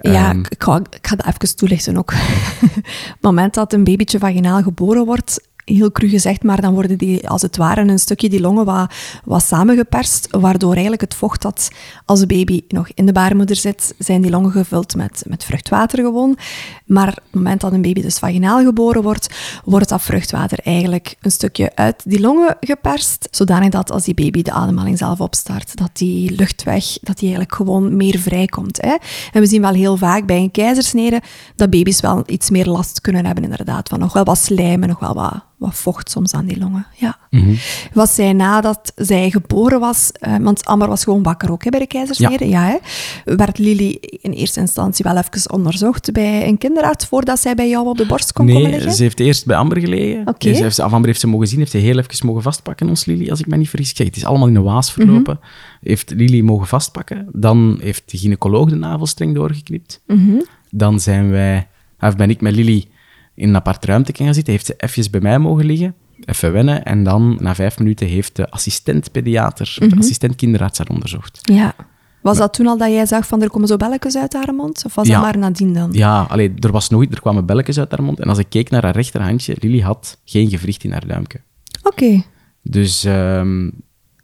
Ja, 0.00 0.30
Ehm, 0.30 0.40
ik, 0.48 0.62
ga, 0.62 0.76
ik 0.90 1.06
ga 1.06 1.16
dat 1.16 1.26
even 1.26 1.56
toelichten 1.56 1.96
ook. 1.96 2.12
het 2.14 3.16
moment 3.20 3.54
dat 3.54 3.72
een 3.72 3.84
babytje 3.84 4.18
vaginaal 4.18 4.62
geboren 4.62 5.04
wordt, 5.04 5.48
heel 5.64 5.92
cru 5.92 6.08
gezegd, 6.08 6.42
maar 6.42 6.60
dan 6.60 6.74
worden 6.74 6.98
die, 6.98 7.28
als 7.28 7.42
het 7.42 7.56
ware, 7.56 7.80
een 7.80 7.98
stukje 7.98 8.28
die 8.28 8.40
longen 8.40 8.64
wat, 8.64 8.94
wat 9.24 9.42
samengeperst, 9.42 10.28
waardoor 10.30 10.72
eigenlijk 10.72 11.00
het 11.00 11.14
vocht 11.14 11.42
dat 11.42 11.68
als 12.04 12.20
de 12.20 12.26
baby 12.26 12.62
nog 12.68 12.88
in 12.94 13.06
de 13.06 13.12
baarmoeder 13.12 13.56
zit, 13.56 13.94
zijn 13.98 14.22
die 14.22 14.30
longen 14.30 14.50
gevuld 14.50 14.96
met, 14.96 15.24
met 15.26 15.44
vruchtwater 15.44 15.98
gewoon. 15.98 16.36
Maar 16.86 17.08
op 17.08 17.14
het 17.14 17.34
moment 17.34 17.60
dat 17.60 17.72
een 17.72 17.82
baby 17.82 18.02
dus 18.02 18.18
vaginaal 18.18 18.64
geboren 18.64 19.02
wordt, 19.02 19.34
wordt 19.64 19.88
dat 19.88 20.02
vruchtwater 20.02 20.58
eigenlijk 20.64 21.16
een 21.20 21.30
stukje 21.30 21.76
uit 21.76 22.02
die 22.04 22.20
longen 22.20 22.56
geperst, 22.60 23.28
zodanig 23.30 23.68
dat 23.68 23.90
als 23.90 24.04
die 24.04 24.14
baby 24.14 24.42
de 24.42 24.52
ademhaling 24.52 24.98
zelf 24.98 25.20
opstart, 25.20 25.76
dat 25.76 25.90
die 25.92 26.30
luchtweg, 26.30 26.84
dat 26.84 27.18
die 27.18 27.28
eigenlijk 27.28 27.54
gewoon 27.54 27.96
meer 27.96 28.18
vrijkomt. 28.18 28.82
Hè? 28.82 28.96
En 29.32 29.40
we 29.40 29.46
zien 29.46 29.60
wel 29.60 29.72
heel 29.72 29.96
vaak 29.96 30.26
bij 30.26 30.38
een 30.38 30.50
keizersnede 30.50 31.22
dat 31.56 31.70
baby's 31.70 32.00
wel 32.00 32.22
iets 32.26 32.50
meer 32.50 32.66
last 32.66 33.00
kunnen 33.00 33.26
hebben 33.26 33.44
inderdaad, 33.44 33.88
van 33.88 33.98
nog 33.98 34.12
wel 34.12 34.24
wat 34.24 34.38
slijm 34.38 34.82
en 34.82 34.88
nog 34.88 34.98
wel 34.98 35.14
wat, 35.14 35.44
wat 35.56 35.74
vocht 35.74 36.10
soms 36.10 36.32
aan 36.32 36.46
die 36.46 36.58
longen. 36.58 36.86
Ja. 36.96 37.18
Wat 37.92 38.10
zij 38.10 38.32
nadat 38.32 38.92
zij 38.96 39.30
geboren 39.30 39.80
was, 39.80 40.12
eh, 40.12 40.36
want 40.36 40.64
Amber 40.64 40.88
was 40.88 41.04
gewoon 41.04 41.22
wakker 41.22 41.52
ook 41.52 41.64
hè, 41.64 41.70
bij 41.70 41.80
de 41.80 41.86
keizersnede, 41.86 42.48
ja. 42.48 42.62
hè, 42.62 42.76
werd 43.36 43.58
Lily 43.58 43.98
in 44.00 44.32
eerste 44.32 44.60
instantie 44.60 45.04
wel 45.04 45.16
even 45.16 45.52
onderzocht 45.52 46.12
bij 46.12 46.48
een 46.48 46.58
kinderarts 46.58 47.06
voordat 47.06 47.40
zij 47.40 47.54
bij 47.54 47.68
jou 47.68 47.86
op 47.88 47.96
de 47.96 48.06
borst 48.06 48.32
kon 48.32 48.46
komen 48.46 48.62
Nee, 48.62 48.72
liggen? 48.72 48.92
ze 48.92 49.02
heeft 49.02 49.20
eerst 49.20 49.46
bij 49.46 49.56
Amber 49.56 49.80
gelegen. 49.80 50.28
Oké. 50.28 50.54
Ze 50.54 50.62
heeft, 50.62 50.78
Amber 50.80 51.06
heeft 51.06 51.20
ze 51.20 51.26
mogen 51.26 51.46
zien, 51.46 51.58
heeft 51.58 51.70
ze 51.70 51.78
heel 51.78 51.98
even 51.98 52.26
mogen 52.26 52.42
vastpakken, 52.42 52.88
ons 52.88 53.04
Lily, 53.04 53.30
als 53.30 53.40
ik 53.40 53.46
me 53.46 53.56
niet 53.56 53.68
vergis. 53.68 53.98
Het 53.98 54.16
is 54.16 54.24
allemaal 54.24 54.48
in 54.48 54.56
een 54.56 54.62
waas 54.62 54.92
verlopen. 54.92 55.40
Heeft 55.80 56.10
Lily 56.10 56.40
mogen 56.40 56.66
vastpakken. 56.66 57.28
Dan 57.32 57.78
heeft 57.80 58.10
de 58.10 58.18
gynaecoloog 58.18 58.68
de 58.68 58.74
navelstreng 58.74 59.34
doorgeknipt. 59.34 60.02
Dan 60.70 61.00
zijn 61.00 61.30
wij, 61.30 61.68
of 62.00 62.16
ben 62.16 62.30
ik 62.30 62.40
met 62.40 62.54
Lily 62.54 62.84
in 63.34 63.48
een 63.48 63.56
apart 63.56 63.84
ruimte 63.84 64.12
gaan 64.14 64.34
zitten. 64.34 64.52
Heeft 64.52 64.66
ze 64.66 64.74
even 64.76 65.10
bij 65.10 65.20
mij 65.20 65.38
mogen 65.38 65.64
liggen, 65.64 65.94
even 66.24 66.52
wennen. 66.52 66.84
En 66.84 67.02
dan, 67.04 67.36
na 67.40 67.54
vijf 67.54 67.78
minuten, 67.78 68.06
heeft 68.06 68.36
de 68.36 68.50
assistent-pediater, 68.50 69.76
de 69.88 69.96
assistent-kinderarts 69.98 70.78
haar 70.78 70.88
onderzocht. 70.88 71.38
Ja. 71.42 71.74
Was 72.22 72.38
dat 72.38 72.54
toen 72.54 72.66
al 72.66 72.78
dat 72.78 72.88
jij 72.88 73.06
zag 73.06 73.26
van 73.26 73.42
er 73.42 73.50
komen 73.50 73.68
zo 73.68 73.76
belletjes 73.76 74.16
uit 74.16 74.32
haar 74.32 74.54
mond? 74.54 74.82
Of 74.86 74.94
was 74.94 75.06
Ja. 75.06 75.12
dat 75.14 75.22
maar 75.22 75.38
nadien 75.38 75.72
dan? 75.74 75.92
Ja, 75.92 76.22
allee, 76.28 76.52
er, 76.58 76.72
was 76.72 76.88
nooit, 76.88 77.12
er 77.12 77.20
kwamen 77.20 77.46
belletjes 77.46 77.78
uit 77.78 77.90
haar 77.90 78.02
mond. 78.02 78.20
En 78.20 78.28
als 78.28 78.38
ik 78.38 78.46
keek 78.48 78.70
naar 78.70 78.82
haar 78.82 78.94
rechterhandje, 78.94 79.56
Lily 79.60 79.80
had 79.80 80.18
geen 80.24 80.48
gewricht 80.50 80.84
in 80.84 80.92
haar 80.92 81.06
duimke. 81.06 81.40
Oké. 81.82 82.22
Dus 82.62 83.04
ehm, 83.04 83.70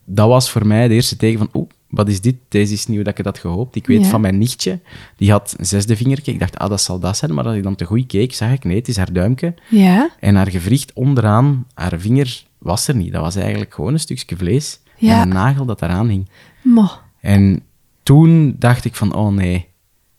dat 0.05 0.29
was 0.29 0.51
voor 0.51 0.67
mij 0.67 0.89
de 0.89 0.95
eerste 0.95 1.17
teken 1.17 1.39
van, 1.39 1.49
oeh, 1.55 1.69
wat 1.91 2.09
is 2.09 2.21
dit? 2.21 2.35
Deze 2.49 2.73
is 2.73 2.87
hoe 2.87 3.03
dat 3.03 3.19
ik 3.19 3.25
had 3.25 3.39
gehoopt. 3.39 3.77
Ik 3.77 3.87
weet 3.87 4.01
Ja. 4.05 4.09
van 4.09 4.21
mijn 4.21 4.39
nichtje, 4.39 4.81
die 5.17 5.31
had 5.31 5.55
een 5.59 5.67
zesde 5.67 5.97
vingertje. 5.97 6.33
Ik 6.33 6.39
dacht, 6.39 6.59
ah, 6.59 6.69
dat 6.69 6.81
zal 6.81 6.99
dat 6.99 7.17
zijn. 7.17 7.35
Maar 7.35 7.45
als 7.45 7.57
ik 7.57 7.63
dan 7.63 7.75
te 7.75 7.85
goed 7.85 8.07
keek, 8.07 8.35
zag 8.35 8.53
ik, 8.53 8.65
nee, 8.65 8.77
het 8.77 8.89
is 8.89 8.97
haar 8.97 9.13
duimke. 9.13 9.55
Ja. 9.69 10.11
En 10.21 10.35
haar 10.35 10.51
gewricht 10.51 10.93
onderaan, 10.93 11.67
haar 11.75 11.99
vinger, 12.01 12.43
was 12.59 12.89
er 12.89 12.97
niet. 12.97 13.13
Dat 13.13 13.23
was 13.23 13.37
eigenlijk 13.37 13.75
gewoon 13.75 13.93
een 13.93 14.01
stukje 14.01 14.37
vlees 14.37 14.81
Ja. 14.97 15.15
en 15.15 15.21
een 15.21 15.29
nagel 15.35 15.65
dat 15.65 15.83
eraan 15.83 16.09
hing. 16.09 16.29
Mo. 16.63 16.89
En 17.21 17.63
toen 18.03 18.57
dacht 18.59 18.85
ik 18.85 18.95
van, 18.95 19.15
oh 19.15 19.33
nee, 19.33 19.67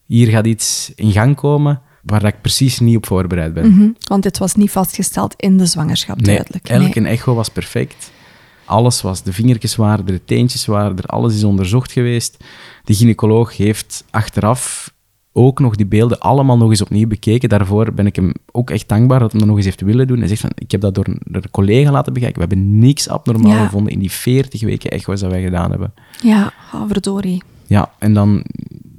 hier 0.06 0.28
gaat 0.28 0.46
iets 0.46 0.92
in 0.96 1.12
gang 1.12 1.36
komen 1.36 1.82
waar 2.04 2.24
ik 2.26 2.42
precies 2.42 2.80
niet 2.80 2.96
op 2.98 3.06
voorbereid 3.06 3.54
ben. 3.54 3.72
Mhm. 3.74 3.90
Want 4.08 4.24
dit 4.24 4.38
was 4.38 4.56
niet 4.56 4.72
vastgesteld 4.72 5.34
in 5.38 5.58
de 5.58 5.66
zwangerschap, 5.66 6.16
Nee, 6.22 6.26
duidelijk. 6.36 6.70
elke 6.70 7.02
echo 7.08 7.34
was 7.36 7.50
perfect. 7.50 8.12
Alles 8.72 9.02
was, 9.02 9.24
de 9.24 9.34
vingertjes 9.34 9.76
waren 9.76 10.06
er, 10.06 10.12
de 10.12 10.26
teentjes 10.26 10.66
waren 10.66 10.98
er, 10.98 11.06
alles 11.06 11.36
is 11.36 11.44
onderzocht 11.44 11.92
geweest. 11.92 12.38
De 12.84 12.94
gynaecoloog 12.94 13.58
heeft 13.58 14.04
achteraf 14.10 14.94
ook 15.34 15.60
nog 15.60 15.76
die 15.76 15.86
beelden 15.86 16.20
allemaal 16.20 16.58
nog 16.58 16.70
eens 16.70 16.82
opnieuw 16.82 17.08
bekeken. 17.08 17.50
Daarvoor 17.50 17.94
ben 17.94 18.06
ik 18.06 18.16
hem 18.16 18.34
ook 18.52 18.70
echt 18.70 18.88
dankbaar 18.90 19.20
dat 19.20 19.32
hij 19.32 19.40
dat 19.40 19.48
nog 19.50 19.58
eens 19.58 19.66
heeft 19.66 19.82
willen 19.82 20.08
doen. 20.08 20.20
Hij 20.20 20.28
zegt 20.28 20.42
van, 20.42 20.52
ik 20.56 20.72
heb 20.72 20.82
dat 20.82 20.96
door 20.96 21.08
een, 21.08 21.20
door 21.24 21.44
een 21.44 21.52
collega 21.52 21.92
laten 21.92 22.14
bekijken. 22.14 22.42
We 22.42 22.48
hebben 22.48 22.80
niks 22.80 23.10
abnormaal 23.10 23.52
Ja. 23.52 23.66
gevonden 23.66 23.94
in 23.94 24.00
die 24.00 24.12
40 24.12 24.62
weken 24.62 24.92
echo's 24.92 25.20
dat 25.20 25.32
wij 25.32 25.42
gedaan 25.44 25.70
hebben. 25.70 25.94
Ja, 26.24 26.54
oh, 26.74 26.84
verdorie. 26.88 27.44
Ja, 27.68 27.92
en 28.00 28.14
dan 28.14 28.44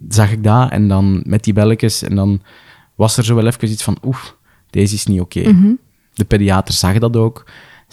zag 0.08 0.32
ik 0.32 0.44
dat 0.44 0.70
en 0.70 0.88
dan 0.88 1.22
met 1.26 1.44
die 1.44 1.52
belletjes 1.52 2.02
en 2.02 2.14
dan 2.14 2.40
was 2.94 3.16
er 3.16 3.24
zo 3.24 3.35
wel 3.35 3.46
even 3.46 3.70
iets 3.70 3.82
van, 3.82 3.96
oef, 4.04 4.37
deze 4.70 4.94
is 4.94 5.06
niet 5.06 5.20
oké. 5.20 5.42
De 6.14 6.24
pediater 6.24 6.74
zag 6.74 6.98
dat 6.98 7.16
ook, 7.16 7.44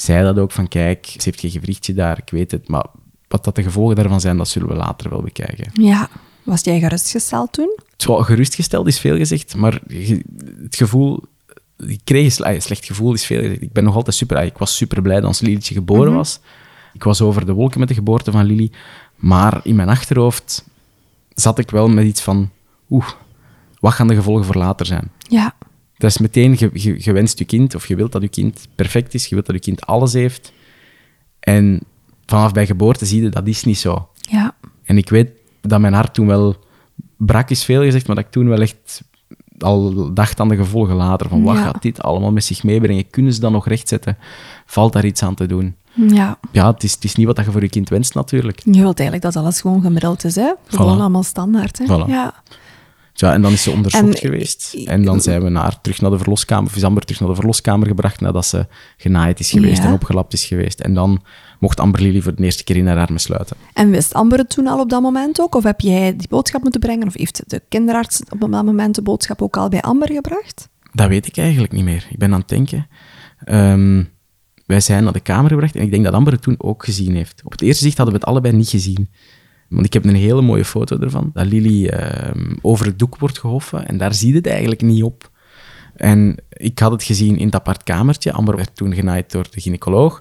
zei 0.01 0.23
dat 0.23 0.39
ook 0.39 0.51
van, 0.51 0.67
kijk, 0.67 1.05
ze 1.05 1.21
heeft 1.23 1.39
geen 1.39 1.51
gewrichtje 1.51 1.93
daar, 1.93 2.17
ik 2.17 2.29
weet 2.29 2.51
het, 2.51 2.67
maar 2.67 2.85
wat 3.27 3.43
dat 3.43 3.55
de 3.55 3.63
gevolgen 3.63 3.95
daarvan 3.95 4.21
zijn, 4.21 4.37
dat 4.37 4.47
zullen 4.47 4.67
we 4.67 4.75
later 4.75 5.09
wel 5.09 5.21
bekijken. 5.21 5.71
Ja. 5.73 6.09
Was 6.43 6.63
jij 6.63 6.79
gerustgesteld 6.79 7.53
toen? 7.53 7.77
Zo, 7.97 8.15
gerustgesteld 8.15 8.87
is 8.87 8.99
veel 8.99 9.17
gezegd, 9.17 9.55
maar 9.55 9.79
het 10.63 10.75
gevoel, 10.75 11.23
ik 11.77 11.99
kreeg 12.03 12.39
een 12.39 12.45
ah, 12.45 12.59
slecht 12.59 12.85
gevoel 12.85 13.13
is 13.13 13.25
veel 13.25 13.41
gezegd. 13.41 13.61
Ik 13.61 13.71
ben 13.71 13.83
nog 13.83 13.95
altijd 13.95 14.15
super, 14.15 14.37
ah, 14.37 14.45
ik 14.45 14.57
was 14.57 14.75
super 14.75 15.01
blij 15.01 15.15
dat 15.15 15.25
ons 15.25 15.39
Lilietje 15.39 15.73
geboren 15.73 16.13
was. 16.13 16.39
Ik 16.93 17.03
was 17.03 17.21
over 17.21 17.45
de 17.45 17.53
wolken 17.53 17.79
met 17.79 17.87
de 17.87 17.93
geboorte 17.93 18.31
van 18.31 18.45
Lily, 18.45 18.71
maar 19.15 19.59
in 19.63 19.75
mijn 19.75 19.89
achterhoofd 19.89 20.65
zat 21.33 21.59
ik 21.59 21.71
wel 21.71 21.87
met 21.87 22.05
iets 22.05 22.21
van, 22.21 22.49
oeh, 22.89 23.09
wat 23.79 23.93
gaan 23.93 24.07
de 24.07 24.15
gevolgen 24.15 24.45
voor 24.45 24.55
later 24.55 24.85
zijn? 24.85 25.11
Ja. 25.17 25.55
Dat 25.99 26.09
is 26.09 26.17
meteen, 26.17 26.55
je, 26.57 26.69
je, 26.73 26.95
je 26.97 27.11
wenst 27.11 27.39
je 27.39 27.45
kind, 27.45 27.75
of 27.75 27.87
je 27.87 27.95
wilt 27.95 28.11
dat 28.11 28.21
je 28.21 28.27
kind 28.27 28.67
perfect 28.75 29.13
is, 29.13 29.25
je 29.25 29.35
wilt 29.35 29.45
dat 29.47 29.55
je 29.55 29.61
kind 29.61 29.85
alles 29.85 30.13
heeft. 30.13 30.51
En 31.39 31.79
vanaf 32.25 32.51
bij 32.51 32.65
geboorte 32.65 33.05
zie 33.05 33.21
je, 33.23 33.29
dat 33.29 33.47
is 33.47 33.63
niet 33.63 33.77
zo. 33.77 34.07
Ja. 34.21 34.55
En 34.83 34.97
ik 34.97 35.09
weet 35.09 35.29
dat 35.61 35.79
mijn 35.79 35.93
hart 35.93 36.13
toen 36.13 36.27
wel 36.27 36.55
brak, 37.17 37.49
is 37.49 37.63
veel 37.63 37.83
gezegd, 37.83 38.07
maar 38.07 38.15
dat 38.15 38.25
ik 38.25 38.31
toen 38.31 38.47
wel 38.47 38.61
echt 38.61 39.01
al 39.59 40.13
dacht 40.13 40.39
aan 40.39 40.47
de 40.49 40.55
gevolgen 40.55 40.95
later. 40.95 41.29
Van 41.29 41.43
wat 41.43 41.55
Ja. 41.55 41.63
gaat 41.63 41.81
dit 41.81 42.01
allemaal 42.01 42.31
met 42.31 42.43
zich 42.43 42.63
meebrengen? 42.63 43.09
Kunnen 43.09 43.33
ze 43.33 43.39
dat 43.39 43.51
nog 43.51 43.67
rechtzetten? 43.67 44.17
Valt 44.65 44.93
daar 44.93 45.05
iets 45.05 45.23
aan 45.23 45.35
te 45.35 45.45
doen? 45.45 45.75
Ja. 45.93 46.39
Ja, 46.51 46.71
het 46.71 46.83
is, 46.83 46.93
het 46.93 47.03
is 47.03 47.15
niet 47.15 47.25
wat 47.25 47.37
je 47.37 47.51
voor 47.51 47.61
je 47.61 47.69
kind 47.69 47.89
wenst 47.89 48.13
natuurlijk. 48.13 48.61
Je 48.63 48.71
wilt 48.79 48.99
eigenlijk 48.99 49.33
dat 49.33 49.43
alles 49.43 49.61
gewoon 49.61 49.81
gemiddeld 49.81 50.23
is, 50.23 50.35
hè? 50.35 50.51
Gewoon 50.67 50.99
allemaal 50.99 51.23
standaard, 51.23 51.77
hè? 51.77 51.85
Voilà. 51.85 52.09
Ja. 52.09 52.33
Ja, 53.19 53.33
en 53.33 53.41
dan 53.41 53.51
is 53.51 53.63
ze 53.63 53.71
onderzocht 53.71 54.03
En- 54.03 54.17
geweest. 54.17 54.73
En 54.85 55.03
dan 55.03 55.21
zijn 55.21 55.43
we 55.43 55.49
naar, 55.49 55.81
terug 55.81 56.01
naar 56.01 56.11
de 56.11 56.17
verloskamer, 56.17 56.69
of 56.69 56.75
is 56.75 56.83
Amber 56.83 57.03
terug 57.03 57.19
naar 57.19 57.29
de 57.29 57.35
verloskamer 57.35 57.87
gebracht 57.87 58.19
nadat 58.21 58.45
ze 58.45 58.67
genaaid 58.97 59.39
is 59.39 59.51
geweest 59.51 59.77
Ja. 59.77 59.87
en 59.87 59.93
opgelapt 59.93 60.33
is 60.33 60.45
geweest. 60.45 60.79
En 60.79 60.93
dan 60.93 61.21
mocht 61.59 61.79
Amber 61.79 62.01
Lily 62.01 62.21
voor 62.21 62.35
de 62.35 62.43
eerste 62.43 62.63
keer 62.63 62.75
in 62.75 62.87
haar 62.87 62.97
armen 62.97 63.19
sluiten. 63.19 63.55
En 63.73 63.89
wist 63.89 64.13
Amber 64.13 64.37
het 64.37 64.49
toen 64.49 64.67
al 64.67 64.79
op 64.79 64.89
dat 64.89 65.01
moment 65.01 65.41
ook? 65.41 65.55
Of 65.55 65.63
heb 65.63 65.79
jij 65.79 66.15
die 66.15 66.27
boodschap 66.27 66.61
moeten 66.61 66.79
brengen? 66.81 67.07
Of 67.07 67.13
heeft 67.17 67.43
de 67.47 67.61
kinderarts 67.69 68.21
op 68.29 68.39
dat 68.39 68.49
moment 68.49 68.95
de 68.95 69.01
boodschap 69.01 69.41
ook 69.41 69.57
al 69.57 69.69
bij 69.69 69.81
Amber 69.81 70.11
gebracht? 70.11 70.69
Dat 70.93 71.07
weet 71.07 71.27
ik 71.27 71.37
eigenlijk 71.37 71.71
niet 71.73 71.83
meer. 71.83 72.07
Ik 72.09 72.17
ben 72.17 72.33
aan 72.33 72.39
het 72.39 72.49
denken. 72.49 72.87
Ehm, 73.43 74.03
wij 74.65 74.79
zijn 74.79 75.03
naar 75.03 75.13
de 75.13 75.19
kamer 75.19 75.49
gebracht 75.49 75.75
en 75.75 75.81
ik 75.81 75.91
denk 75.91 76.03
dat 76.03 76.13
Amber 76.13 76.33
het 76.33 76.41
toen 76.41 76.55
ook 76.57 76.85
gezien 76.85 77.15
heeft. 77.15 77.41
Op 77.45 77.51
het 77.51 77.61
eerste 77.61 77.83
zicht 77.83 77.97
hadden 77.97 78.15
we 78.15 78.19
het 78.21 78.29
allebei 78.29 78.55
niet 78.55 78.69
gezien. 78.69 79.09
Want 79.69 79.85
ik 79.85 79.93
heb 79.93 80.05
een 80.05 80.15
hele 80.15 80.41
mooie 80.41 80.65
foto 80.65 80.99
ervan, 80.99 81.29
dat 81.33 81.45
Lily 81.45 81.87
ehm, 81.87 82.55
over 82.61 82.85
het 82.85 82.99
doek 82.99 83.17
wordt 83.17 83.39
gehoffen 83.39 83.87
en 83.87 83.97
daar 83.97 84.13
zie 84.13 84.29
je 84.29 84.35
het 84.35 84.47
eigenlijk 84.47 84.81
niet 84.81 85.03
op. 85.03 85.31
En 85.95 86.35
ik 86.49 86.79
had 86.79 86.91
het 86.91 87.03
gezien 87.03 87.37
in 87.37 87.45
het 87.45 87.55
apart 87.55 87.83
kamertje. 87.83 88.31
Amber 88.31 88.55
werd 88.55 88.75
toen 88.75 88.93
genaaid 88.93 89.31
door 89.31 89.47
de 89.51 89.61
gynaecoloog. 89.61 90.19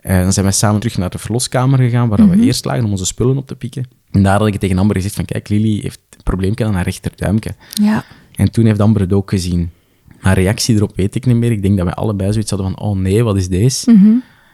En 0.00 0.22
dan 0.22 0.32
zijn 0.32 0.44
wij 0.44 0.54
samen 0.54 0.80
terug 0.80 0.98
naar 0.98 1.10
de 1.10 1.18
verloskamer 1.18 1.78
gegaan, 1.78 2.08
waar 2.08 2.28
we 2.28 2.40
eerst 2.40 2.64
lagen 2.64 2.84
om 2.84 2.90
onze 2.90 3.04
spullen 3.04 3.36
op 3.36 3.46
te 3.46 3.56
pikken. 3.56 3.88
En 4.10 4.22
daar 4.22 4.38
had 4.38 4.46
ik 4.46 4.56
tegen 4.56 4.78
Amber 4.78 4.96
gezegd 4.96 5.14
van, 5.14 5.24
kijk, 5.24 5.48
Lily 5.48 5.80
heeft 5.80 6.00
een 6.10 6.22
probleempje 6.22 6.64
aan 6.64 6.74
haar 6.74 6.84
rechterduimke. 6.84 7.54
Ja. 7.74 8.04
En 8.34 8.50
toen 8.50 8.64
heeft 8.64 8.80
Amber 8.80 9.02
het 9.02 9.12
ook 9.12 9.30
gezien. 9.30 9.70
Haar 10.18 10.34
reactie 10.34 10.74
erop 10.76 10.96
weet 10.96 11.14
ik 11.14 11.26
niet 11.26 11.36
meer. 11.36 11.50
Ik 11.50 11.62
denk 11.62 11.76
dat 11.76 11.86
wij 11.86 11.94
allebei 11.94 12.32
zoiets 12.32 12.50
hadden 12.50 12.70
van, 12.70 12.80
oh 12.80 12.96
nee, 12.96 13.24
wat 13.24 13.36
is 13.36 13.48
deze? 13.48 13.90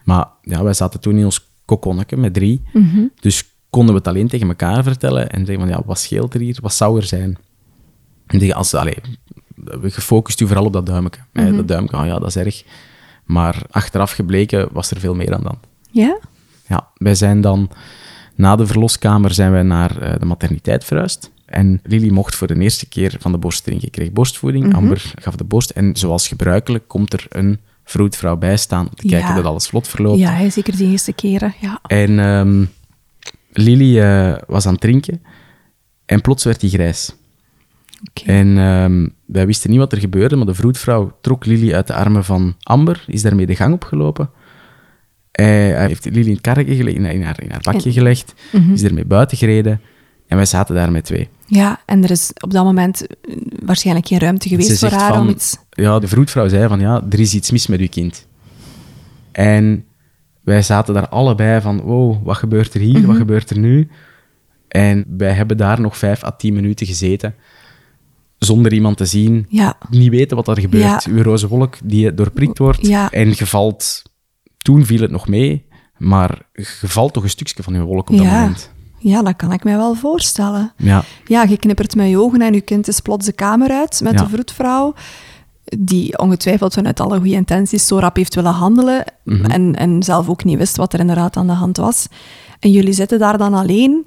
Maar 0.05 0.27
ja, 0.43 0.63
wij 0.63 0.73
zaten 0.73 1.01
toen 1.01 1.19
in 1.19 1.25
ons 1.25 1.49
kokonnetje 1.65 2.17
met 2.17 2.35
drie. 2.35 2.63
Dus 3.21 3.45
konden 3.71 3.93
we 3.95 3.99
het 4.01 4.09
alleen 4.09 4.29
tegen 4.29 4.49
elkaar 4.49 4.83
vertellen 4.83 5.31
en 5.31 5.47
zeggen 5.47 5.65
van, 5.67 5.75
ja, 5.77 5.83
wat 5.87 5.99
scheelt 5.99 6.35
er 6.35 6.41
hier? 6.41 6.59
Wat 6.63 6.75
zou 6.75 6.97
er 6.97 7.07
zijn? 7.07 7.39
En 8.27 8.39
die, 8.39 8.55
als, 8.55 8.75
allee, 8.75 8.97
we 9.55 9.91
gefocust 9.91 10.41
u 10.41 10.47
vooral 10.47 10.65
op 10.65 10.73
dat 10.73 10.87
duimpje. 10.87 11.21
hè, 11.33 11.57
Dat 11.57 11.69
duimpje, 11.69 11.97
ah 11.97 12.07
ja, 12.07 12.19
dat 12.19 12.29
is 12.29 12.37
erg. 12.37 12.65
Maar 13.25 13.63
achteraf 13.71 14.13
gebleken 14.13 14.69
was 14.73 14.91
er 14.91 15.01
veel 15.01 15.15
meer 15.15 15.35
aan 15.35 15.43
dan. 15.43 15.59
Ja? 15.91 16.19
Ja, 16.67 16.89
wij 16.97 17.15
zijn 17.15 17.41
dan 17.41 17.71
na 18.35 18.57
de 18.57 18.67
verloskamer 18.67 19.33
zijn 19.35 19.51
wij 19.51 19.63
naar 19.63 20.01
eh, 20.01 20.19
de 20.21 20.25
materniteit 20.25 20.85
verhuisd. 20.85 21.31
En 21.45 21.81
Lily 21.83 22.09
mocht 22.11 22.35
voor 22.35 22.47
de 22.47 22.55
eerste 22.61 22.87
keer 22.89 23.17
van 23.19 23.33
de 23.33 23.39
borst 23.39 23.65
drinken. 23.65 23.91
kreeg 23.91 24.13
borstvoeding, 24.13 24.75
Amber 24.75 25.13
gaf 25.15 25.37
de 25.37 25.45
borst. 25.45 25.71
En 25.71 25.97
zoals 25.97 26.29
gebruikelijk 26.29 26.89
komt 26.89 27.13
er 27.13 27.27
een 27.29 27.61
vroedvrouw 27.85 28.37
bij 28.37 28.57
staan 28.57 28.89
om 28.89 28.95
te 28.95 29.07
kijken 29.07 29.29
Ja. 29.29 29.35
dat 29.35 29.45
alles 29.45 29.67
vlot 29.67 29.89
verloopt. 29.89 30.19
Ja, 30.19 30.51
zeker 30.51 30.77
die 30.77 30.91
eerste 30.91 31.13
keren. 31.13 31.55
Ja. 31.61 31.81
En 31.87 32.19
ehm, 32.19 32.65
Lily 33.59 34.01
eh, 34.01 34.35
was 34.47 34.67
aan 34.67 34.73
het 34.73 34.81
drinken 34.81 35.23
en 36.07 36.21
plots 36.21 36.45
werd 36.45 36.61
hij 36.61 36.71
grijs. 36.71 37.15
En 38.25 38.59
ehm, 38.59 39.09
wij 39.27 39.47
wisten 39.47 39.71
niet 39.71 39.79
wat 39.79 39.93
er 39.93 39.99
gebeurde, 39.99 40.37
maar 40.37 40.47
de 40.47 40.55
vroedvrouw 40.55 41.17
trok 41.21 41.47
Lily 41.47 41.75
uit 41.75 41.87
de 41.87 41.95
armen 41.95 42.25
van 42.25 42.55
Amber, 42.63 43.05
is 43.07 43.23
daarmee 43.23 43.47
de 43.47 43.57
gang 43.57 43.75
opgelopen. 43.75 44.31
Hij, 45.33 45.71
hij 45.71 45.87
heeft 45.87 46.05
Lily 46.05 46.27
in 46.27 46.33
het 46.33 46.41
karretje 46.41 46.75
gelegd, 46.75 46.97
in, 46.97 47.05
in 47.05 47.23
haar, 47.23 47.43
in 47.43 47.51
haar 47.51 47.61
bakje 47.63 47.93
gelegd, 47.93 48.35
is 48.73 48.83
ermee 48.83 49.05
buiten 49.05 49.37
gereden 49.37 49.81
en 50.27 50.37
wij 50.37 50.47
zaten 50.47 50.75
daar 50.75 50.93
met 50.93 51.05
twee. 51.05 51.29
Ja, 51.47 51.81
en 51.87 52.05
er 52.05 52.11
is 52.11 52.31
op 52.41 52.53
dat 52.53 52.65
moment 52.65 53.07
eh, 53.07 53.37
waarschijnlijk 53.65 54.07
geen 54.07 54.19
ruimte 54.19 54.49
geweest 54.49 54.79
voor 54.79 54.91
haar 54.91 55.13
van, 55.13 55.21
om 55.21 55.29
iets... 55.29 55.57
Ja, 55.71 55.99
de 55.99 56.09
vroedvrouw 56.09 56.49
zei 56.49 56.69
van, 56.69 56.81
ja, 56.81 57.03
er 57.11 57.21
is 57.21 57.35
iets 57.35 57.51
mis 57.51 57.67
met 57.67 57.81
uw 57.81 57.89
kind. 57.89 58.27
En 59.33 59.85
wij 60.49 60.63
zaten 60.63 60.95
daar 60.95 61.09
allebei 61.09 61.61
van, 61.61 61.81
wow, 61.81 62.25
wat 62.25 62.37
gebeurt 62.37 62.75
er 62.75 62.81
hier, 62.81 63.07
wat 63.07 63.17
gebeurt 63.17 63.51
er 63.51 63.59
nu? 63.59 63.89
En 64.69 65.05
wij 65.17 65.33
hebben 65.33 65.57
daar 65.57 65.81
nog 65.81 65.97
vijf 65.97 66.25
à 66.25 66.31
tien 66.31 66.55
minuten 66.55 66.87
gezeten, 66.87 67.35
zonder 68.39 68.73
iemand 68.73 68.97
te 68.97 69.05
zien, 69.05 69.47
Ja, 69.49 69.79
niet 69.91 70.11
weten 70.11 70.37
wat 70.37 70.49
er 70.49 70.61
gebeurt. 70.61 71.05
Ja. 71.05 71.13
Uw 71.13 71.23
roze 71.23 71.49
wolk 71.49 71.77
die 71.85 72.15
doorprikt 72.15 72.59
wordt. 72.59 72.87
Ja. 72.87 73.11
En 73.11 73.29
je 73.29 73.47
valt... 73.47 74.03
Toen 74.59 74.85
viel 74.85 75.01
het 75.01 75.11
nog 75.11 75.29
mee, 75.29 75.67
maar 75.97 76.39
je 76.53 76.89
valt 76.89 77.13
toch 77.13 77.23
een 77.23 77.31
stukje 77.31 77.63
van 77.63 77.75
je 77.75 77.81
wolk 77.81 78.11
op 78.11 78.17
dat 78.17 78.27
moment. 78.27 78.71
ja, 78.99 79.23
dat 79.23 79.37
kan 79.37 79.53
ik 79.53 79.65
mij 79.65 79.77
wel 79.77 79.95
voorstellen. 79.95 80.73
Ja. 80.77 81.05
Ja, 81.27 81.43
je 81.43 81.57
knippert 81.57 81.95
met 81.95 82.09
je 82.09 82.19
ogen 82.19 82.41
en 82.41 82.53
je 82.55 82.61
kind 82.61 82.89
is 82.89 83.01
plots 83.01 83.27
de 83.27 83.33
kamer 83.33 83.71
uit 83.71 84.01
met 84.03 84.19
de 84.19 84.29
vroedvrouw, 84.29 84.95
die 85.79 86.19
ongetwijfeld 86.19 86.75
vanuit 86.75 87.01
alle 87.01 87.17
goede 87.19 87.35
intenties 87.35 87.87
zo 87.87 87.99
rap 87.99 88.17
heeft 88.17 88.35
willen 88.35 88.53
handelen 88.53 89.05
Mhm. 89.25 89.45
en, 89.45 89.75
en 89.75 90.03
zelf 90.03 90.29
ook 90.29 90.45
niet 90.45 90.59
wist 90.59 90.77
wat 90.77 90.93
er 90.93 91.01
inderdaad 91.01 91.37
aan 91.37 91.47
de 91.47 91.53
hand 91.53 91.77
was. 91.77 92.07
En 92.61 92.71
jullie 92.71 92.93
zitten 92.93 93.19
daar 93.19 93.39
dan 93.39 93.55
alleen, 93.55 94.05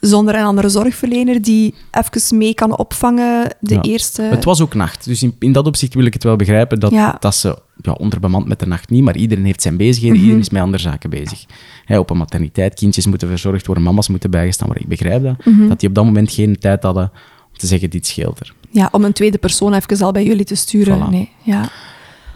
zonder 0.00 0.34
een 0.34 0.44
andere 0.44 0.68
zorgverlener 0.68 1.42
die 1.42 1.74
even 1.90 2.38
mee 2.38 2.54
kan 2.54 2.78
opvangen 2.78 3.56
de 3.60 3.74
Ja. 3.74 3.80
eerste... 3.82 4.22
Het 4.22 4.44
was 4.44 4.60
ook 4.60 4.74
nacht, 4.74 5.04
dus 5.04 5.22
in, 5.22 5.34
in 5.38 5.52
dat 5.52 5.66
opzicht 5.66 5.94
wil 5.94 6.04
ik 6.04 6.12
het 6.12 6.22
wel 6.24 6.36
begrijpen 6.36 6.80
dat, 6.80 6.90
Ja. 6.90 7.16
dat 7.20 7.34
ze 7.34 7.58
ja, 7.82 7.92
onderbemand 7.92 8.46
met 8.48 8.58
de 8.60 8.66
nacht 8.66 8.90
niet, 8.90 9.02
maar 9.02 9.16
iedereen 9.16 9.44
heeft 9.44 9.62
zijn 9.62 9.76
bezigheden, 9.76 10.14
Mhm. 10.16 10.24
iedereen 10.24 10.44
is 10.44 10.50
met 10.50 10.62
andere 10.62 10.82
zaken 10.82 11.10
bezig. 11.10 11.44
Op 11.88 12.10
een 12.10 12.16
materniteit, 12.16 12.74
kindjes 12.74 13.06
moeten 13.06 13.28
verzorgd 13.28 13.66
worden, 13.66 13.84
mama's 13.84 14.08
moeten 14.08 14.30
bijgestaan 14.30 14.66
worden. 14.66 14.84
Ik 14.84 14.90
begrijp 14.90 15.22
dat, 15.22 15.44
Mhm. 15.44 15.68
dat 15.68 15.80
die 15.80 15.88
op 15.88 15.94
dat 15.94 16.04
moment 16.04 16.32
geen 16.32 16.58
tijd 16.58 16.82
hadden 16.82 17.10
te 17.58 17.66
zeggen, 17.66 17.90
dit 17.90 18.06
scheelt 18.06 18.40
er. 18.40 18.54
Ja, 18.70 18.88
om 18.92 19.04
een 19.04 19.12
tweede 19.12 19.38
persoon 19.38 19.74
even 19.74 20.00
al 20.06 20.12
bij 20.12 20.24
jullie 20.24 20.44
te 20.44 20.54
sturen. 20.54 21.06
Voilà. 21.06 21.10
Nee, 21.10 21.30
ja. 21.42 21.68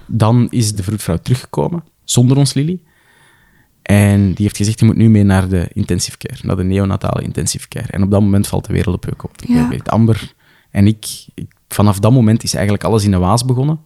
Dan 0.06 0.46
is 0.50 0.74
de 0.74 0.82
vroedvrouw 0.82 1.16
teruggekomen, 1.22 1.84
zonder 2.04 2.36
ons 2.36 2.54
Lily. 2.54 2.80
En 3.82 4.26
die 4.26 4.42
heeft 4.44 4.56
gezegd, 4.56 4.80
je 4.80 4.86
moet 4.86 4.96
nu 4.96 5.08
mee 5.10 5.22
naar 5.22 5.48
de 5.48 5.68
intensive 5.72 6.16
care, 6.18 6.38
naar 6.42 6.56
de 6.56 6.62
neonatale 6.64 7.22
intensive 7.22 7.68
care. 7.68 7.86
En 7.86 8.02
op 8.02 8.10
dat 8.10 8.20
moment 8.20 8.46
valt 8.46 8.66
de 8.66 8.72
wereld 8.72 8.94
op 8.94 9.04
je 9.04 9.14
kop. 9.14 9.30
Ja. 9.46 9.68
Weet, 9.68 9.90
Amber 9.90 10.32
en 10.70 10.86
ik, 10.86 11.06
ik- 11.34 11.52
vanaf 11.68 11.98
dat 11.98 12.12
moment 12.12 12.42
is 12.42 12.54
eigenlijk 12.54 12.84
alles 12.84 13.04
in 13.04 13.10
de 13.10 13.18
waas 13.18 13.44
begonnen. 13.44 13.80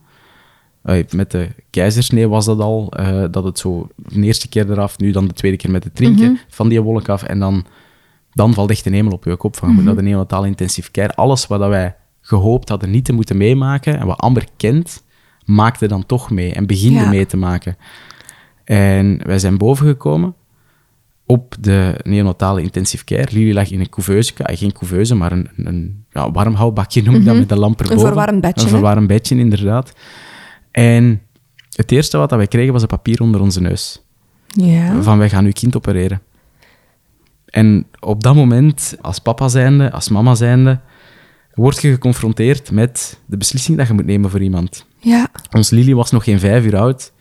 Met 1.11 1.31
de 1.31 1.49
keizersnee 1.71 2.29
was 2.29 2.45
dat 2.45 2.61
al, 2.61 2.93
eh, 2.93 3.25
dat 3.31 3.45
het 3.45 3.59
zo 3.59 3.89
de 3.97 4.21
eerste 4.23 4.49
keer 4.49 4.71
eraf, 4.71 4.99
nu 4.99 5.11
dan 5.11 5.27
de 5.27 5.33
tweede 5.35 5.57
keer 5.57 5.71
met 5.71 5.85
het 5.85 5.95
drinken 5.95 6.39
van 6.49 6.69
die 6.69 6.81
wolk 6.81 7.09
af. 7.09 7.23
En 7.23 7.39
dan, 7.39 7.65
dan 8.35 8.55
valt 8.55 8.71
echt 8.71 8.87
een 8.87 8.93
hemel 8.93 9.13
op 9.13 9.25
je 9.25 9.37
kop 9.37 9.57
van, 9.57 9.69
je 9.69 9.75
moet 9.75 9.85
naar 9.85 9.97
de 9.97 10.03
neonatale 10.03 10.47
intensive 10.47 10.91
care. 10.91 11.15
Alles 11.15 11.47
wat 11.47 11.61
wij 11.69 11.97
gehoopt 12.21 12.69
hadden 12.69 12.91
niet 12.91 13.05
te 13.05 13.13
moeten 13.13 13.37
meemaken 13.37 13.99
en 13.99 14.07
wat 14.07 14.19
Amber 14.19 14.45
kent, 14.57 15.05
maakte 15.45 15.89
dan 15.89 16.07
toch 16.07 16.31
mee 16.31 16.53
en 16.53 16.67
beginde 16.67 17.01
Ja. 17.01 17.09
mee 17.09 17.27
te 17.27 17.37
maken. 17.37 17.77
En 18.65 19.21
wij 19.27 19.39
zijn 19.39 19.59
bovengekomen 19.59 20.35
op 21.27 21.55
de 21.61 22.01
neonatale 22.03 22.63
intensive 22.63 23.05
care. 23.05 23.29
Lily 23.31 23.53
lag 23.53 23.71
in 23.71 23.81
een 23.81 23.89
couveuse, 23.89 24.33
eh, 24.37 24.57
geen 24.59 24.73
couveuse, 24.73 25.15
maar 25.15 25.33
een, 25.33 25.49
een 25.57 26.05
ja, 26.11 26.31
warmhoudbakje 26.31 27.03
noem 27.03 27.15
ik 27.15 27.25
dat, 27.25 27.37
met 27.37 27.51
een 27.51 27.59
lamp 27.59 27.81
erboven. 27.81 28.07
verwarmd 28.07 28.41
bedje, 28.41 28.61
Een 28.61 28.67
hè? 28.67 28.73
verwarmd 28.73 29.07
bedje, 29.07 29.37
inderdaad. 29.37 29.93
En 30.71 31.23
het 31.77 31.93
eerste 31.93 32.17
wat 32.19 32.29
dat 32.29 32.39
wij 32.39 32.47
kregen 32.49 32.73
was 32.73 32.83
een 32.83 32.89
papier 32.89 33.21
onder 33.21 33.41
onze 33.41 33.61
neus. 33.61 34.03
Ja. 34.47 35.03
Van, 35.03 35.19
wij 35.19 35.29
gaan 35.31 35.45
uw 35.45 35.53
kind 35.53 35.77
opereren. 35.77 36.21
En 37.55 37.87
op 38.01 38.23
dat 38.23 38.35
moment, 38.35 38.97
als 39.01 39.19
papa 39.19 39.49
zijnde, 39.49 39.91
als 39.93 40.09
mama 40.09 40.35
zijnde, 40.35 40.81
word 41.55 41.81
je 41.81 41.91
geconfronteerd 41.93 42.71
met 42.71 43.19
de 43.27 43.37
beslissing 43.37 43.77
dat 43.79 43.87
je 43.87 43.93
moet 43.93 44.07
nemen 44.07 44.31
voor 44.31 44.43
iemand. 44.43 44.87
ja. 44.99 45.29
Ons 45.51 45.71
Lily 45.71 45.95
was 45.95 46.11
nog 46.11 46.25
geen 46.25 46.39
vijf 46.41 46.65
uur 46.65 46.77
oud. 46.77 47.13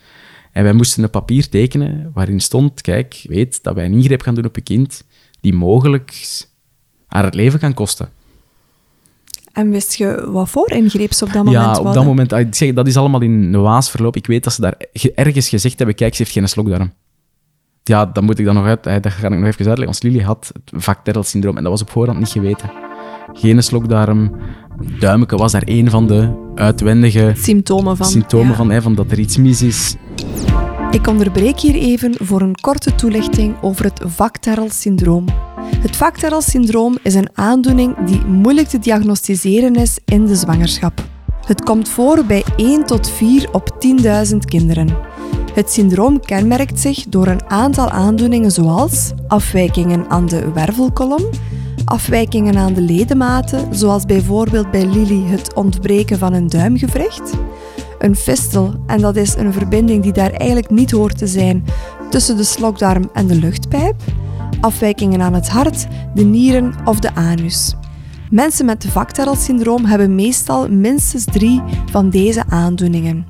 En 0.51 0.63
wij 0.63 0.73
moesten 0.73 1.03
een 1.03 1.09
papier 1.09 1.49
tekenen 1.49 2.11
waarin 2.13 2.39
stond, 2.39 2.81
kijk, 2.81 3.25
weet 3.27 3.63
dat 3.63 3.75
wij 3.75 3.85
een 3.85 3.93
ingreep 3.93 4.21
gaan 4.21 4.35
doen 4.35 4.45
op 4.45 4.55
je 4.55 4.61
kind 4.61 5.03
die 5.41 5.53
mogelijk 5.53 6.27
haar 7.07 7.23
het 7.23 7.33
leven 7.35 7.59
kan 7.59 7.73
kosten. 7.73 8.09
En 9.51 9.69
wist 9.69 9.93
je 9.93 10.27
wat 10.31 10.49
voor 10.49 10.71
ingreep 10.71 11.13
ze 11.13 11.23
op 11.25 11.33
dat 11.33 11.43
moment 11.43 11.63
ja, 11.75 11.81
op 11.81 11.93
dat 11.93 12.05
moment, 12.05 12.33
ah, 12.33 12.39
ik 12.39 12.55
zeg, 12.55 12.73
dat 12.73 12.87
is 12.87 12.97
allemaal 12.97 13.21
in 13.21 13.51
de 13.51 13.57
waas 13.57 13.89
verloop. 13.91 14.15
Ik 14.15 14.27
weet 14.27 14.43
dat 14.43 14.53
ze 14.53 14.61
daar 14.61 14.75
ge- 14.93 15.13
ergens 15.13 15.49
gezegd 15.49 15.77
hebben, 15.77 15.95
kijk, 15.95 16.15
ze 16.15 16.21
heeft 16.23 16.33
geen 16.33 16.47
slokdarm. 16.47 16.93
Ja, 17.83 18.05
dan 18.05 18.23
moet 18.23 18.39
ik 18.39 18.45
dan 18.45 18.55
nog 18.55 18.65
uit, 18.65 18.85
eh, 18.85 18.95
dat 19.01 19.11
ga 19.11 19.27
ik 19.27 19.39
nog 19.39 19.47
even 19.47 19.67
uitleggen. 19.67 19.87
Ons 19.87 20.01
Lily 20.01 20.21
had 20.21 20.51
het 20.53 20.83
Vacterel-syndroom 20.83 21.57
en 21.57 21.63
dat 21.63 21.71
was 21.71 21.81
op 21.81 21.89
voorhand 21.89 22.19
niet 22.19 22.29
geweten. 22.29 22.71
Geen 23.33 23.63
slokdarm, 23.63 24.35
duimeke 24.99 25.35
was 25.35 25.51
daar 25.51 25.63
één 25.63 25.89
van 25.89 26.07
de 26.07 26.51
uitwendige 26.55 27.33
Symptomen 27.35 27.97
van. 27.97 28.05
symptomen 28.05 28.47
ja. 28.47 28.55
van, 28.55 28.71
hè, 28.71 28.81
van 28.81 28.95
dat 28.95 29.11
er 29.11 29.19
iets 29.19 29.37
mis 29.37 29.61
is. 29.61 29.95
Ik 30.91 31.07
onderbreek 31.07 31.59
hier 31.59 31.75
even 31.75 32.15
voor 32.19 32.41
een 32.41 32.55
korte 32.61 32.95
toelichting 32.95 33.61
over 33.61 33.85
het 33.85 34.01
Vacterel-syndroom. 34.05 35.25
Het 35.77 35.95
Vacterel-syndroom 35.95 36.97
is 37.01 37.15
een 37.15 37.29
aandoening 37.33 38.05
die 38.05 38.25
moeilijk 38.25 38.67
te 38.67 38.79
diagnosticeren 38.79 39.75
is 39.75 39.97
in 40.05 40.25
de 40.25 40.35
zwangerschap. 40.35 41.03
Het 41.45 41.63
komt 41.63 41.89
voor 41.89 42.25
bij 42.25 42.43
1 42.55 42.85
tot 42.85 43.09
4 43.09 43.49
op 43.51 43.85
10.000 44.31 44.37
kinderen. 44.45 44.87
Het 45.53 45.71
syndroom 45.71 46.19
kenmerkt 46.19 46.79
zich 46.79 47.05
door 47.09 47.27
een 47.27 47.49
aantal 47.49 47.89
aandoeningen 47.89 48.51
zoals 48.51 49.11
afwijkingen 49.27 50.09
aan 50.09 50.25
de 50.25 50.51
wervelkolom, 50.51 51.23
afwijkingen 51.85 52.57
aan 52.57 52.73
de 52.73 52.81
ledematen, 52.81 53.75
zoals 53.75 54.05
bijvoorbeeld 54.05 54.71
bij 54.71 54.85
Lily 54.85 55.23
het 55.25 55.53
ontbreken 55.53 56.17
van 56.17 56.33
een 56.33 56.49
duimgewricht, 56.49 57.33
een 57.99 58.15
fistel, 58.15 58.73
en 58.87 59.01
dat 59.01 59.15
is 59.15 59.35
een 59.35 59.53
verbinding 59.53 60.03
die 60.03 60.13
daar 60.13 60.31
eigenlijk 60.31 60.69
niet 60.69 60.91
hoort 60.91 61.17
te 61.17 61.27
zijn 61.27 61.65
tussen 62.09 62.37
de 62.37 62.43
slokdarm 62.43 63.09
en 63.13 63.27
de 63.27 63.35
luchtpijp, 63.35 63.95
afwijkingen 64.61 65.21
aan 65.21 65.33
het 65.33 65.49
hart, 65.49 65.87
de 66.15 66.23
nieren 66.23 66.73
of 66.85 66.99
de 66.99 67.15
anus. 67.15 67.75
Mensen 68.29 68.65
met 68.65 68.81
de 68.81 68.91
Vacterel-syndroom 68.91 69.85
hebben 69.85 70.15
meestal 70.15 70.69
minstens 70.69 71.25
drie 71.25 71.61
van 71.91 72.09
deze 72.09 72.43
aandoeningen. 72.49 73.25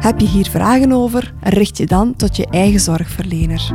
Heb 0.00 0.20
je 0.20 0.26
hier 0.28 0.46
vragen 0.50 0.92
over, 0.92 1.34
richt 1.40 1.76
je 1.76 1.86
dan 1.86 2.16
tot 2.16 2.36
je 2.36 2.46
eigen 2.50 2.80
zorgverlener. 2.80 3.70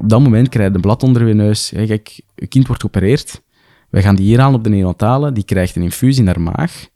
Op 0.00 0.08
dat 0.08 0.20
moment 0.20 0.48
krijg 0.48 0.68
je 0.68 0.74
een 0.74 0.80
blad 0.80 1.02
onder 1.02 1.26
je 1.28 1.34
neus. 1.34 1.70
Ja, 1.70 1.86
kijk, 1.86 2.20
je 2.34 2.46
kind 2.46 2.66
wordt 2.66 2.82
geopereerd. 2.82 3.42
Wij 3.90 4.02
gaan 4.02 4.14
die 4.14 4.24
hier 4.26 4.40
halen 4.40 4.54
op 4.58 4.64
de 4.64 4.70
neonatale. 4.70 5.32
Die 5.32 5.44
krijgt 5.44 5.76
een 5.76 5.82
infuus 5.82 6.18
in 6.18 6.26
haar 6.26 6.40
maag. 6.40 6.86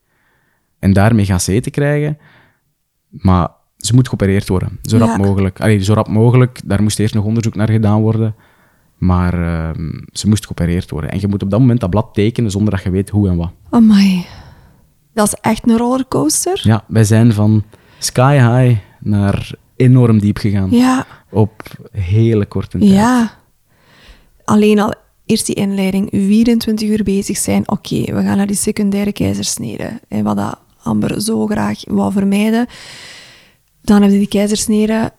En 0.79 0.93
daarmee 0.93 1.25
gaat 1.25 1.43
ze 1.43 1.53
eten 1.53 1.73
krijgen. 1.73 2.19
Maar 3.09 3.49
ze 3.77 3.95
moet 3.95 4.09
geopereerd 4.09 4.49
worden. 4.49 4.79
Zo 4.83 4.97
rap 4.99 5.09
Ja. 5.09 5.17
mogelijk. 5.17 5.61
Allee, 5.61 5.83
zo 5.85 5.93
rap 5.95 6.09
mogelijk. 6.09 6.61
Daar 6.65 6.83
moest 6.83 6.99
eerst 6.99 7.15
nog 7.15 7.25
onderzoek 7.25 7.55
naar 7.55 7.71
gedaan 7.71 8.01
worden. 8.01 8.35
Maar 8.97 9.35
ehm, 9.35 9.91
ze 10.13 10.29
moest 10.29 10.45
geopereerd 10.47 10.91
worden. 10.91 11.11
En 11.11 11.21
je 11.21 11.29
moet 11.29 11.43
op 11.43 11.51
dat 11.51 11.61
moment 11.61 11.81
dat 11.81 11.91
blad 11.91 12.15
tekenen 12.15 12.51
zonder 12.51 12.75
dat 12.75 12.83
je 12.83 12.91
weet 12.91 13.11
hoe 13.11 13.29
en 13.29 13.37
wat. 13.37 13.51
Amai. 13.71 14.27
Dat 15.15 15.27
is 15.27 15.35
echt 15.41 15.69
een 15.69 15.77
rollercoaster. 15.77 16.61
Ja, 16.63 16.85
wij 16.87 17.05
zijn 17.05 17.33
van 17.33 17.65
sky 17.99 18.35
high 18.35 18.81
naar 19.01 19.55
enorm 19.77 20.19
diep 20.19 20.37
gegaan. 20.37 20.71
Ja. 20.71 21.07
Op 21.31 21.63
hele 21.93 22.47
korte 22.47 22.79
tijd. 22.79 22.91
Ja. 22.91 23.33
Alleen 24.45 24.81
al 24.81 24.95
eerst 25.27 25.47
die 25.47 25.55
inleiding, 25.55 26.09
24 26.11 26.89
uur 26.89 27.03
bezig 27.03 27.37
zijn. 27.37 27.69
Oké, 27.69 28.03
we 28.05 28.23
gaan 28.23 28.37
naar 28.37 28.47
die 28.47 28.57
secundaire 28.57 29.13
keizersnede. 29.13 30.01
En 30.09 30.25
wat 30.25 30.37
dat 30.37 30.59
Amber 30.83 31.21
zo 31.21 31.47
graag 31.47 31.81
wou 31.85 32.13
vermijden. 32.13 32.67
Dan 33.83 34.03
heb 34.03 34.11
je 34.11 34.19
die 34.19 34.29
keizersnede. 34.29 35.13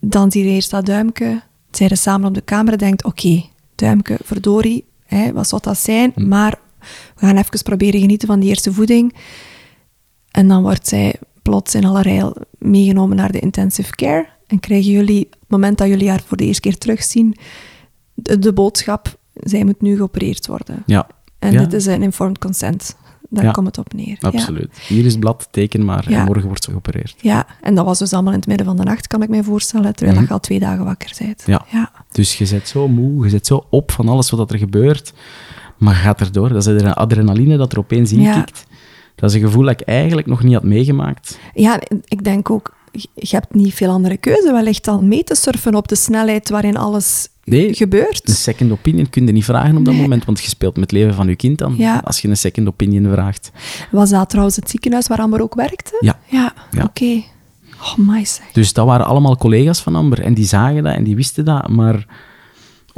dan 0.00 0.30
zie 0.30 0.44
je 0.44 0.50
eerst 0.50 0.70
dat 0.70 0.86
duimpje. 0.86 1.42
Zij 1.70 1.94
samen 1.94 2.28
op 2.28 2.34
de 2.34 2.44
camera 2.44 2.76
denkt, 2.76 3.04
oké, 3.04 3.44
duimpje, 3.74 4.18
verdorie, 4.24 4.84
hè, 5.04 5.32
wat 5.32 5.48
zou 5.48 5.62
dat 5.62 5.78
zijn? 5.78 6.12
Hm. 6.14 6.28
Maar 6.28 6.58
we 7.16 7.26
gaan 7.26 7.36
even 7.36 7.62
proberen 7.62 8.00
genieten 8.00 8.28
van 8.28 8.40
die 8.40 8.48
eerste 8.48 8.72
voeding. 8.72 9.14
En 10.30 10.48
dan 10.48 10.62
wordt 10.62 10.88
zij 10.88 11.14
plots 11.42 11.74
in 11.74 11.84
allerlei 11.84 12.32
meegenomen 12.58 13.16
naar 13.16 13.32
de 13.32 13.38
intensive 13.40 13.90
care. 13.94 14.28
En 14.46 14.60
krijgen 14.60 14.90
jullie, 14.90 15.24
op 15.26 15.40
het 15.40 15.50
moment 15.50 15.78
dat 15.78 15.88
jullie 15.88 16.08
haar 16.08 16.22
voor 16.26 16.36
de 16.36 16.44
eerste 16.44 16.60
keer 16.60 16.78
terugzien, 16.78 17.36
de, 18.14 18.38
de 18.38 18.52
boodschap, 18.52 19.18
zij 19.34 19.64
moet 19.64 19.80
nu 19.80 19.96
geopereerd 19.96 20.46
worden. 20.46 20.82
Ja, 20.86 21.06
En 21.38 21.52
Ja. 21.52 21.58
dit 21.60 21.72
is 21.72 21.86
een 21.86 22.02
informed 22.02 22.38
consent. 22.38 22.96
Daar 23.30 23.44
Ja. 23.44 23.50
komt 23.50 23.66
het 23.66 23.78
op 23.78 23.92
neer. 23.92 24.16
Ja. 24.20 24.28
absoluut. 24.28 24.78
Hier 24.88 25.04
is 25.04 25.10
het 25.10 25.20
blad, 25.20 25.48
teken 25.50 25.84
maar. 25.84 26.06
En 26.06 26.24
morgen 26.24 26.46
wordt 26.46 26.64
ze 26.64 26.70
geopereerd. 26.70 27.14
Ja, 27.20 27.46
en 27.60 27.74
dat 27.74 27.84
was 27.84 27.98
dus 27.98 28.12
allemaal 28.12 28.32
in 28.32 28.38
het 28.38 28.48
midden 28.48 28.66
van 28.66 28.76
de 28.76 28.82
nacht, 28.82 29.06
kan 29.06 29.22
ik 29.22 29.28
mij 29.28 29.42
voorstellen, 29.42 29.94
terwijl 29.94 30.18
Mhm. 30.18 30.26
je 30.28 30.32
al 30.32 30.40
twee 30.40 30.58
dagen 30.58 30.84
wakker 30.84 31.12
bent. 31.18 31.42
Ja. 31.46 31.90
Dus 32.12 32.38
je 32.38 32.46
zit 32.46 32.68
zo 32.68 32.88
moe, 32.88 33.24
je 33.24 33.30
zit 33.30 33.46
zo 33.46 33.66
op 33.70 33.90
van 33.92 34.08
alles 34.08 34.30
wat 34.30 34.50
er 34.52 34.58
gebeurt. 34.58 35.12
Maar 35.78 35.94
gaat 35.94 36.20
erdoor. 36.20 36.48
Dat 36.48 36.66
is 36.66 36.82
de 36.82 36.94
adrenaline 36.94 37.56
dat 37.56 37.72
er 37.72 37.78
opeens 37.78 38.12
in 38.12 38.20
Ja. 38.20 38.40
kikt. 38.40 38.64
Dat 39.14 39.30
is 39.30 39.36
een 39.36 39.42
gevoel 39.42 39.62
dat 39.64 39.80
ik 39.80 39.86
eigenlijk 39.86 40.26
nog 40.26 40.42
niet 40.42 40.54
had 40.54 40.62
meegemaakt. 40.62 41.38
Ja, 41.54 41.80
ik 42.04 42.24
denk 42.24 42.50
ook, 42.50 42.74
je 42.92 43.08
hebt 43.30 43.54
niet 43.54 43.74
veel 43.74 43.90
andere 43.90 44.16
keuze 44.16 44.52
wellicht 44.52 44.84
dan 44.84 45.08
mee 45.08 45.24
te 45.24 45.34
surfen 45.34 45.74
op 45.74 45.88
de 45.88 45.94
snelheid 45.94 46.48
waarin 46.48 46.76
alles 46.76 47.28
Nee, 47.44 47.74
gebeurt. 47.74 48.28
Een 48.28 48.34
second 48.34 48.70
opinion 48.72 49.10
kun 49.10 49.26
je 49.26 49.32
niet 49.32 49.44
vragen 49.44 49.76
op 49.76 49.84
dat 49.84 49.94
Nee. 49.94 50.02
moment, 50.02 50.24
want 50.24 50.40
je 50.40 50.48
speelt 50.48 50.74
met 50.74 50.82
het 50.82 50.92
leven 50.92 51.14
van 51.14 51.28
je 51.28 51.36
kind 51.36 51.58
dan. 51.58 51.74
Ja. 51.76 52.00
Als 52.04 52.20
je 52.20 52.28
een 52.28 52.36
second 52.36 52.68
opinion 52.68 53.12
vraagt. 53.12 53.50
Was 53.90 54.10
dat 54.10 54.28
trouwens 54.28 54.56
het 54.56 54.70
ziekenhuis 54.70 55.06
waar 55.06 55.18
Amber 55.20 55.42
ook 55.42 55.54
werkte? 55.54 55.96
Ja. 56.00 56.18
Ja, 56.26 56.52
Ja. 56.70 56.82
oké. 56.84 57.22
Oh, 57.82 57.96
my 57.96 58.24
zeg. 58.24 58.44
Dus 58.52 58.72
dat 58.72 58.86
waren 58.86 59.06
allemaal 59.06 59.36
collega's 59.36 59.80
van 59.80 59.94
Amber 59.94 60.20
en 60.20 60.34
die 60.34 60.44
zagen 60.46 60.82
dat 60.82 60.94
en 60.94 61.04
die 61.04 61.16
wisten 61.16 61.44
dat. 61.44 61.68
Maar 61.68 62.06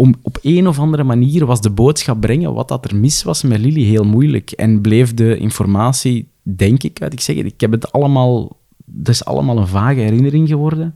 om, 0.00 0.14
op 0.22 0.38
een 0.42 0.68
of 0.68 0.78
andere 0.78 1.04
manier 1.04 1.46
was 1.46 1.60
de 1.60 1.70
boodschap 1.70 2.20
brengen 2.20 2.54
wat 2.54 2.68
dat 2.68 2.90
er 2.90 2.96
mis 2.96 3.22
was 3.22 3.42
met 3.42 3.58
Lily 3.58 3.82
heel 3.82 4.04
moeilijk. 4.04 4.50
En 4.50 4.80
bleef 4.80 5.14
de 5.14 5.36
informatie, 5.36 6.28
denk 6.42 6.82
ik, 6.82 7.02
uit. 7.02 7.12
Ik 7.12 7.20
zeg 7.20 7.36
ik 7.36 7.60
heb 7.60 7.70
het 7.70 7.92
allemaal... 7.92 8.58
Het 8.98 9.08
is 9.08 9.24
allemaal 9.24 9.58
een 9.58 9.66
vage 9.66 10.00
herinnering 10.00 10.48
geworden. 10.48 10.94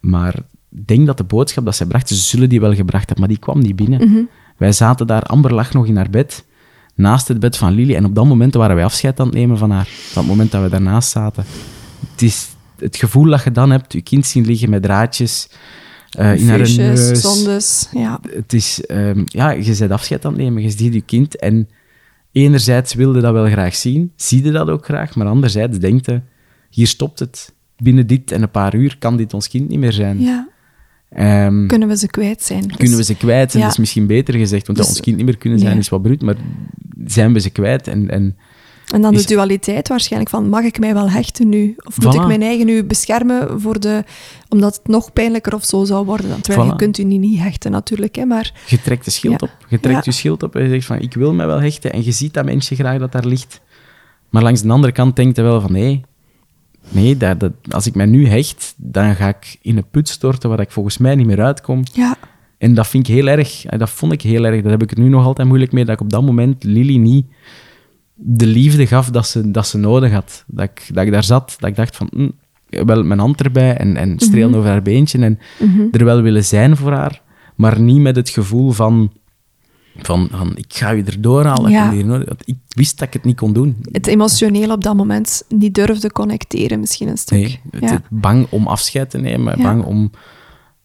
Maar 0.00 0.34
ik 0.70 0.86
denk 0.86 1.06
dat 1.06 1.16
de 1.16 1.24
boodschap 1.24 1.64
dat 1.64 1.76
zij 1.76 1.86
bracht, 1.86 2.08
ze 2.08 2.14
zullen 2.14 2.48
die 2.48 2.60
wel 2.60 2.74
gebracht 2.74 3.06
hebben, 3.06 3.18
maar 3.18 3.28
die 3.28 3.38
kwam 3.38 3.58
niet 3.58 3.76
binnen. 3.76 4.28
Wij 4.56 4.72
zaten 4.72 5.06
daar, 5.06 5.22
Amber 5.22 5.54
lag 5.54 5.72
nog 5.72 5.86
in 5.86 5.96
haar 5.96 6.10
bed, 6.10 6.44
naast 6.94 7.28
het 7.28 7.40
bed 7.40 7.56
van 7.56 7.72
Lily. 7.72 7.94
En 7.94 8.04
op 8.04 8.14
dat 8.14 8.26
moment 8.26 8.54
waren 8.54 8.76
wij 8.76 8.84
afscheid 8.84 9.20
aan 9.20 9.26
het 9.26 9.34
nemen 9.34 9.58
van 9.58 9.70
haar. 9.70 9.88
Op 10.08 10.14
dat 10.14 10.26
moment 10.26 10.50
dat 10.50 10.62
we 10.62 10.68
daarnaast 10.68 11.10
zaten. 11.10 11.44
Het 12.10 12.22
is 12.22 12.48
het 12.78 12.96
gevoel 12.96 13.30
dat 13.30 13.44
je 13.44 13.50
dan 13.52 13.70
hebt, 13.70 13.92
je 13.92 14.00
kind 14.00 14.26
zien 14.26 14.46
liggen 14.46 14.70
met 14.70 14.82
draadjes 14.82 15.48
eh, 16.10 16.36
in 16.40 16.48
haar 16.48 16.58
neus. 16.76 17.20
zondes, 17.20 17.88
ja. 17.92 18.20
Het 18.30 18.52
is, 18.52 18.86
ehm, 18.86 19.22
ja, 19.24 19.50
je 19.50 19.76
bent 19.78 19.90
afscheid 19.90 20.24
aan 20.24 20.32
het 20.32 20.40
nemen, 20.40 20.62
je 20.62 20.70
ziet 20.70 20.94
je 20.94 21.00
kind 21.00 21.36
en 21.36 21.68
enerzijds 22.32 22.94
wilde 22.94 23.20
dat 23.20 23.32
wel 23.32 23.46
graag 23.46 23.74
zien, 23.74 24.12
zie 24.16 24.44
je 24.44 24.50
dat 24.50 24.68
ook 24.68 24.84
graag, 24.84 25.14
maar 25.16 25.26
anderzijds 25.26 25.78
denkt 25.78 26.06
je, 26.06 26.20
hier 26.70 26.86
stopt 26.86 27.18
het. 27.18 27.54
Binnen 27.76 28.06
dit 28.06 28.32
en 28.32 28.42
een 28.42 28.50
paar 28.50 28.74
uur 28.74 28.96
kan 28.98 29.16
dit 29.16 29.34
ons 29.34 29.48
kind 29.48 29.68
niet 29.68 29.78
meer 29.78 29.92
zijn. 29.92 30.20
ja. 30.20 30.48
Ehm, 31.10 31.66
Kunnen 31.66 31.88
we 31.88 31.96
ze 31.96 32.06
kwijt 32.06 32.42
zijn? 32.42 32.62
Dus- 32.62 32.76
kunnen 32.76 32.96
we 32.96 33.04
ze 33.04 33.14
kwijt? 33.16 33.52
Ja. 33.52 33.60
dat 33.60 33.70
is 33.70 33.78
misschien 33.78 34.06
beter 34.06 34.34
gezegd, 34.34 34.66
want 34.66 34.78
Dus- 34.78 34.86
dat 34.86 34.96
ons 34.96 35.04
kind 35.04 35.16
niet 35.16 35.26
meer 35.26 35.36
kunnen 35.36 35.58
zijn 35.58 35.78
is 35.78 35.88
wat 35.88 36.02
bruut, 36.02 36.22
maar 36.22 36.36
zijn 37.04 37.32
we 37.32 37.40
ze 37.40 37.50
kwijt? 37.50 37.88
En, 37.88 38.10
en 38.10 38.36
En 38.94 39.02
dan 39.02 39.12
de 39.12 39.18
is- 39.18 39.26
dualiteit 39.26 39.88
waarschijnlijk 39.88 40.30
van, 40.30 40.48
mag 40.48 40.62
ik 40.64 40.78
mij 40.78 40.94
wel 40.94 41.10
hechten 41.10 41.48
nu? 41.48 41.74
Of 41.86 42.00
moet 42.02 42.14
Voilà. 42.14 42.20
ik 42.20 42.26
mijn 42.26 42.42
eigen 42.42 42.66
nu 42.66 42.84
beschermen 42.84 43.60
voor 43.60 43.80
de, 43.80 44.04
omdat 44.48 44.74
het 44.76 44.86
nog 44.88 45.12
pijnlijker 45.12 45.54
of 45.54 45.64
zo 45.64 45.84
zou 45.84 46.04
worden? 46.06 46.28
Dan, 46.28 46.40
terwijl 46.40 46.66
Voilà. 46.66 46.70
je 46.70 46.76
kunt 46.76 46.98
u 46.98 47.04
niet, 47.04 47.20
niet 47.20 47.38
hechten 47.38 47.70
natuurlijk, 47.70 48.14
hè, 48.14 48.24
maar 48.24 48.52
je 48.66 48.82
trekt 48.82 49.04
de 49.04 49.10
schild 49.10 49.40
Ja. 49.40 49.46
op. 49.46 49.66
Je 49.68 49.80
trekt 49.80 49.96
Ja. 49.96 50.02
je 50.04 50.12
schild 50.12 50.42
op 50.42 50.56
en 50.56 50.62
je 50.62 50.68
zegt 50.68 50.86
van, 50.86 50.98
ik 51.00 51.14
wil 51.14 51.34
mij 51.34 51.46
wel 51.46 51.60
hechten. 51.60 51.92
En 51.92 52.04
je 52.04 52.12
ziet 52.12 52.34
dat 52.34 52.44
mensje 52.44 52.74
graag 52.74 52.98
dat 52.98 53.12
daar 53.12 53.26
ligt. 53.26 53.60
Maar 54.30 54.42
langs 54.42 54.62
de 54.62 54.68
andere 54.68 54.92
kant 54.92 55.16
denkt 55.16 55.36
hij 55.36 55.44
wel 55.44 55.60
van, 55.60 55.72
nee, 55.72 56.02
nee 56.88 57.16
dat, 57.16 57.40
dat, 57.40 57.52
als 57.68 57.86
ik 57.86 57.94
mij 57.94 58.06
nu 58.06 58.26
hecht, 58.28 58.74
dan 58.76 59.14
ga 59.14 59.28
ik 59.28 59.58
in 59.62 59.76
een 59.76 59.88
put 59.90 60.08
storten 60.08 60.48
waar 60.48 60.60
ik 60.60 60.70
volgens 60.70 60.98
mij 60.98 61.14
niet 61.14 61.26
meer 61.26 61.42
uitkom. 61.42 61.82
ja, 61.92 62.16
En 62.58 62.74
dat 62.74 62.86
vind 62.86 63.08
ik 63.08 63.14
heel 63.14 63.26
erg. 63.26 63.62
Dat 63.62 63.90
vond 63.90 64.12
ik 64.12 64.22
heel 64.22 64.44
erg. 64.44 64.62
Daar 64.62 64.70
heb 64.72 64.82
ik 64.82 64.90
het 64.90 64.98
nu 64.98 65.08
nog 65.08 65.24
altijd 65.24 65.48
moeilijk 65.48 65.72
mee, 65.72 65.84
dat 65.84 65.94
ik 65.94 66.00
op 66.00 66.10
dat 66.10 66.22
moment 66.22 66.64
Lily 66.64 66.96
niet 66.96 67.26
de 68.18 68.46
liefde 68.46 68.86
gaf 68.86 69.10
dat 69.10 69.26
ze, 69.26 69.50
dat 69.50 69.66
ze 69.66 69.78
nodig 69.78 70.12
had. 70.12 70.44
Dat 70.46 70.64
ik, 70.64 70.94
dat 70.94 71.04
ik 71.04 71.12
daar 71.12 71.24
zat, 71.24 71.56
dat 71.58 71.68
ik 71.68 71.76
dacht 71.76 71.96
van, 71.96 72.08
hm, 72.14 72.28
wel 72.86 73.02
mijn 73.02 73.20
hand 73.20 73.42
erbij 73.42 73.76
en, 73.76 73.96
en 73.96 74.18
strelen 74.18 74.54
over 74.54 74.70
haar 74.70 74.82
beentje 74.82 75.18
en 75.18 75.38
er 75.90 76.04
wel 76.04 76.20
willen 76.22 76.44
zijn 76.44 76.76
voor 76.76 76.92
haar, 76.92 77.22
maar 77.54 77.80
niet 77.80 78.00
met 78.00 78.16
het 78.16 78.28
gevoel 78.28 78.70
van, 78.70 79.12
van, 79.96 80.28
van 80.30 80.56
ik 80.56 80.74
ga 80.74 80.90
je 80.90 81.02
erdoor 81.04 81.44
halen. 81.44 81.70
Ja. 81.70 81.78
Ik, 81.78 81.84
heb 81.84 81.92
hier 81.92 82.06
nodig. 82.06 82.28
Want 82.28 82.48
ik 82.48 82.56
wist 82.68 82.98
dat 82.98 83.08
ik 83.08 83.14
het 83.14 83.24
niet 83.24 83.36
kon 83.36 83.52
doen. 83.52 83.76
het 83.92 84.06
emotioneel 84.06 84.70
op 84.70 84.84
dat 84.84 84.96
moment 84.96 85.44
niet 85.48 85.74
durfde 85.74 86.12
connecteren 86.12 86.80
misschien 86.80 87.08
een 87.08 87.18
stuk. 87.18 87.38
Nee, 87.38 87.60
het, 87.70 87.90
ja. 87.90 88.02
bang 88.10 88.46
om 88.50 88.66
afscheid 88.66 89.10
te 89.10 89.18
nemen, 89.18 89.58
Ja. 89.58 89.62
bang 89.62 89.84
om 89.84 90.10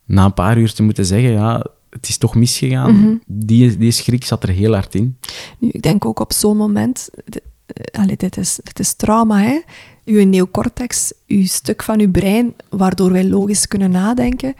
na 0.05 0.25
een 0.25 0.33
paar 0.33 0.57
uur 0.57 0.73
te 0.73 0.83
moeten 0.83 1.05
zeggen, 1.05 1.31
ja, 1.31 1.65
het 1.91 2.07
is 2.07 2.17
toch 2.17 2.35
misgegaan. 2.35 2.99
Mhm. 2.99 3.15
die, 3.25 3.77
die 3.77 3.91
schrik 3.91 4.25
zat 4.25 4.43
er 4.43 4.49
heel 4.49 4.73
hard 4.73 4.95
in. 4.95 5.17
Nu, 5.59 5.69
ik 5.69 5.81
denk 5.81 6.05
ook 6.05 6.19
op 6.19 6.33
zo'n 6.33 6.57
moment, 6.57 7.09
d- 7.29 7.39
eh, 7.65 8.01
allee, 8.01 8.17
dit, 8.17 8.37
is, 8.37 8.59
dit 8.63 8.79
is 8.79 8.93
trauma, 8.93 9.39
hè. 9.41 9.59
Uw 10.05 10.25
neocortex, 10.25 11.13
uw 11.27 11.45
stuk 11.45 11.83
van 11.83 11.99
uw 11.99 12.11
brein, 12.11 12.53
waardoor 12.69 13.11
wij 13.11 13.25
logisch 13.27 13.67
kunnen 13.67 13.91
nadenken. 13.91 14.53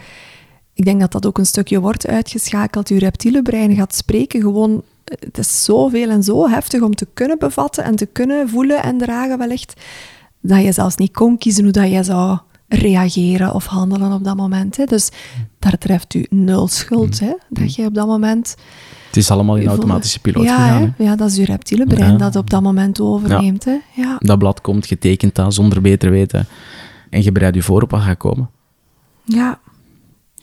Ik 0.74 0.86
denk 0.86 1.00
dat 1.00 1.12
dat 1.12 1.26
ook 1.26 1.38
een 1.38 1.46
stukje 1.46 1.80
wordt 1.80 2.08
uitgeschakeld. 2.08 2.90
Uw 2.90 2.98
reptiele 2.98 3.42
brein 3.42 3.76
gaat 3.76 3.96
spreken 3.96 4.42
gewoon... 4.42 4.84
Het 5.20 5.38
is 5.38 5.64
zoveel 5.64 6.10
en 6.10 6.24
zo 6.24 6.50
heftig 6.50 6.82
om 6.82 6.96
te 6.96 7.08
kunnen 7.14 7.40
bevatten 7.40 7.84
en 7.84 7.96
te 7.96 8.06
kunnen 8.06 8.50
voelen 8.50 8.84
en 8.84 8.98
dragen 8.98 9.38
wellicht, 9.38 9.74
dat 10.42 10.64
je 10.64 10.72
zelfs 10.72 10.96
niet 10.96 11.12
kon 11.12 11.38
kiezen 11.38 11.64
hoe 11.64 11.72
dat 11.72 11.92
je 11.92 12.04
zou 12.04 12.38
reageren 12.74 13.54
of 13.54 13.66
handelen 13.66 14.12
op 14.12 14.24
dat 14.24 14.36
moment. 14.36 14.78
Hè. 14.78 14.86
Dus 14.86 15.10
daar 15.60 15.78
treft 15.78 16.14
u 16.14 16.26
nul 16.30 16.68
schuld, 16.68 17.20
hè, 17.20 17.34
dat 17.50 17.76
je 17.76 17.86
op 17.86 17.94
dat 17.94 18.08
moment... 18.08 18.56
Het 19.08 19.18
is 19.18 19.32
allemaal 19.32 19.58
in 19.58 19.68
automatische 19.68 20.20
piloot 20.20 20.44
ja, 20.44 20.56
gegaan. 20.56 20.94
hè. 20.98 21.04
Ja, 21.04 21.16
dat 21.16 21.30
is 21.32 21.38
uw 21.38 21.46
reptiele 21.46 21.86
brein 21.86 22.12
Ja. 22.12 22.18
dat 22.18 22.36
op 22.36 22.50
dat 22.50 22.62
moment 22.62 23.02
overneemt. 23.02 23.66
Hè. 23.66 23.78
Ja. 23.96 24.16
Dat 24.20 24.38
blad 24.38 24.62
komt, 24.62 24.86
getekend 24.86 25.36
dat, 25.36 25.54
zonder 25.54 25.82
beter 25.82 26.12
weten. 26.12 26.48
En 27.10 27.24
je 27.24 27.32
bereidt 27.32 27.56
je 27.56 27.62
voor 27.62 27.82
op 27.82 27.92
wat 27.92 28.02
gaat 28.02 28.18
komen. 28.18 28.50
ja, 29.24 29.60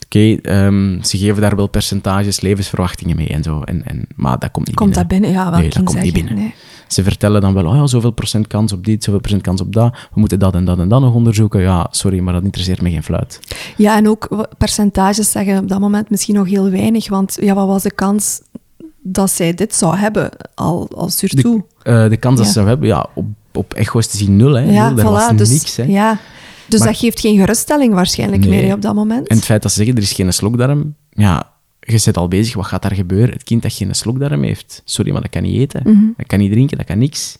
Oké, 0.05 0.35
ehm, 0.41 1.01
ze 1.03 1.17
geven 1.17 1.41
daar 1.41 1.55
wel 1.55 1.67
percentages, 1.67 2.41
levensverwachtingen 2.41 3.15
mee 3.15 3.27
en 3.27 3.43
zo. 3.43 3.61
En, 3.61 3.85
en, 3.85 4.07
maar 4.15 4.39
dat 4.39 4.51
komt 4.51 4.67
niet 4.67 4.75
komt 4.75 4.93
dat 4.93 5.07
binnen. 5.07 5.29
binnen? 5.29 5.45
Ja, 5.45 5.51
wel 5.51 5.59
Nee, 5.59 5.69
dat 5.69 5.83
komt 5.83 6.01
niet 6.01 6.13
binnen. 6.13 6.35
Nee. 6.35 6.53
Ze 6.89 7.03
vertellen 7.03 7.41
dan 7.41 7.53
wel, 7.53 7.65
oh 7.65 7.75
ja, 7.75 7.87
zoveel 7.87 8.11
procent 8.11 8.47
kans 8.47 8.71
op 8.73 8.85
dit, 8.85 9.03
zoveel 9.03 9.19
procent 9.19 9.41
kans 9.41 9.61
op 9.61 9.73
dat. 9.73 9.91
We 10.13 10.19
moeten 10.19 10.39
dat 10.39 10.53
en 10.53 10.65
dat 10.65 10.79
en 10.79 10.87
dat 10.87 11.01
nog 11.01 11.13
onderzoeken. 11.13 11.61
Ja, 11.61 11.87
sorry, 11.91 12.19
maar 12.19 12.33
dat 12.33 12.43
interesseert 12.43 12.81
me 12.81 12.89
geen 12.89 13.03
fluit. 13.03 13.39
Ja, 13.77 13.95
en 13.97 14.09
ook 14.09 14.47
percentages 14.57 15.31
zeggen 15.31 15.57
op 15.57 15.67
dat 15.67 15.79
moment 15.79 16.09
misschien 16.09 16.35
nog 16.35 16.47
heel 16.47 16.69
weinig. 16.69 17.09
Want 17.09 17.37
ja, 17.41 17.53
wat 17.53 17.67
was 17.67 17.83
de 17.83 17.91
kans 17.91 18.41
dat 19.01 19.31
zij 19.31 19.53
dit 19.53 19.75
zou 19.75 19.95
hebben 19.95 20.29
al, 20.55 20.89
al 20.95 21.09
surtout? 21.09 21.61
Eh, 21.83 22.09
de 22.09 22.17
kans 22.17 22.37
dat 22.37 22.45
ze 22.47 22.51
zou 22.53 22.67
hebben, 22.67 22.87
ja, 22.87 23.05
op, 23.15 23.25
op 23.53 23.73
echo 23.73 23.99
is 23.99 24.07
te 24.07 24.17
zien 24.17 24.35
nul. 24.35 24.53
Hè. 24.53 24.71
ja, 24.71 24.89
Nul, 24.89 25.11
was. 25.11 25.29
Dus, 25.35 25.49
niks. 25.49 25.75
Hè. 25.77 25.83
ja. 25.83 26.17
dus 26.67 26.79
Maar- 26.79 26.87
dat 26.87 26.97
geeft 26.97 27.19
geen 27.19 27.37
geruststelling 27.37 27.93
waarschijnlijk 27.93 28.41
Nee. 28.41 28.49
meer 28.49 28.67
hè, 28.67 28.73
op 28.73 28.81
dat 28.81 28.95
moment. 28.95 29.27
En 29.27 29.35
het 29.35 29.45
feit 29.45 29.61
dat 29.61 29.71
ze 29.71 29.77
zeggen, 29.77 29.95
er 29.95 30.01
is 30.01 30.11
geen 30.11 30.33
slokdarm, 30.33 30.95
ja, 31.09 31.51
je 31.91 31.97
zit 31.97 32.17
al 32.17 32.27
bezig, 32.27 32.53
wat 32.55 32.65
gaat 32.65 32.81
daar 32.81 32.95
gebeuren? 32.95 33.33
Het 33.33 33.43
kind 33.43 33.61
dat 33.61 33.73
geen 33.73 33.95
slokdarm 33.95 34.43
heeft, 34.43 34.81
sorry, 34.85 35.11
maar 35.11 35.21
dat 35.21 35.29
kan 35.29 35.41
niet 35.41 35.59
eten. 35.59 35.81
Mhm. 35.85 36.05
Dat 36.17 36.27
kan 36.27 36.39
niet 36.39 36.51
drinken, 36.51 36.77
dat 36.77 36.85
kan 36.85 36.97
niks. 36.97 37.37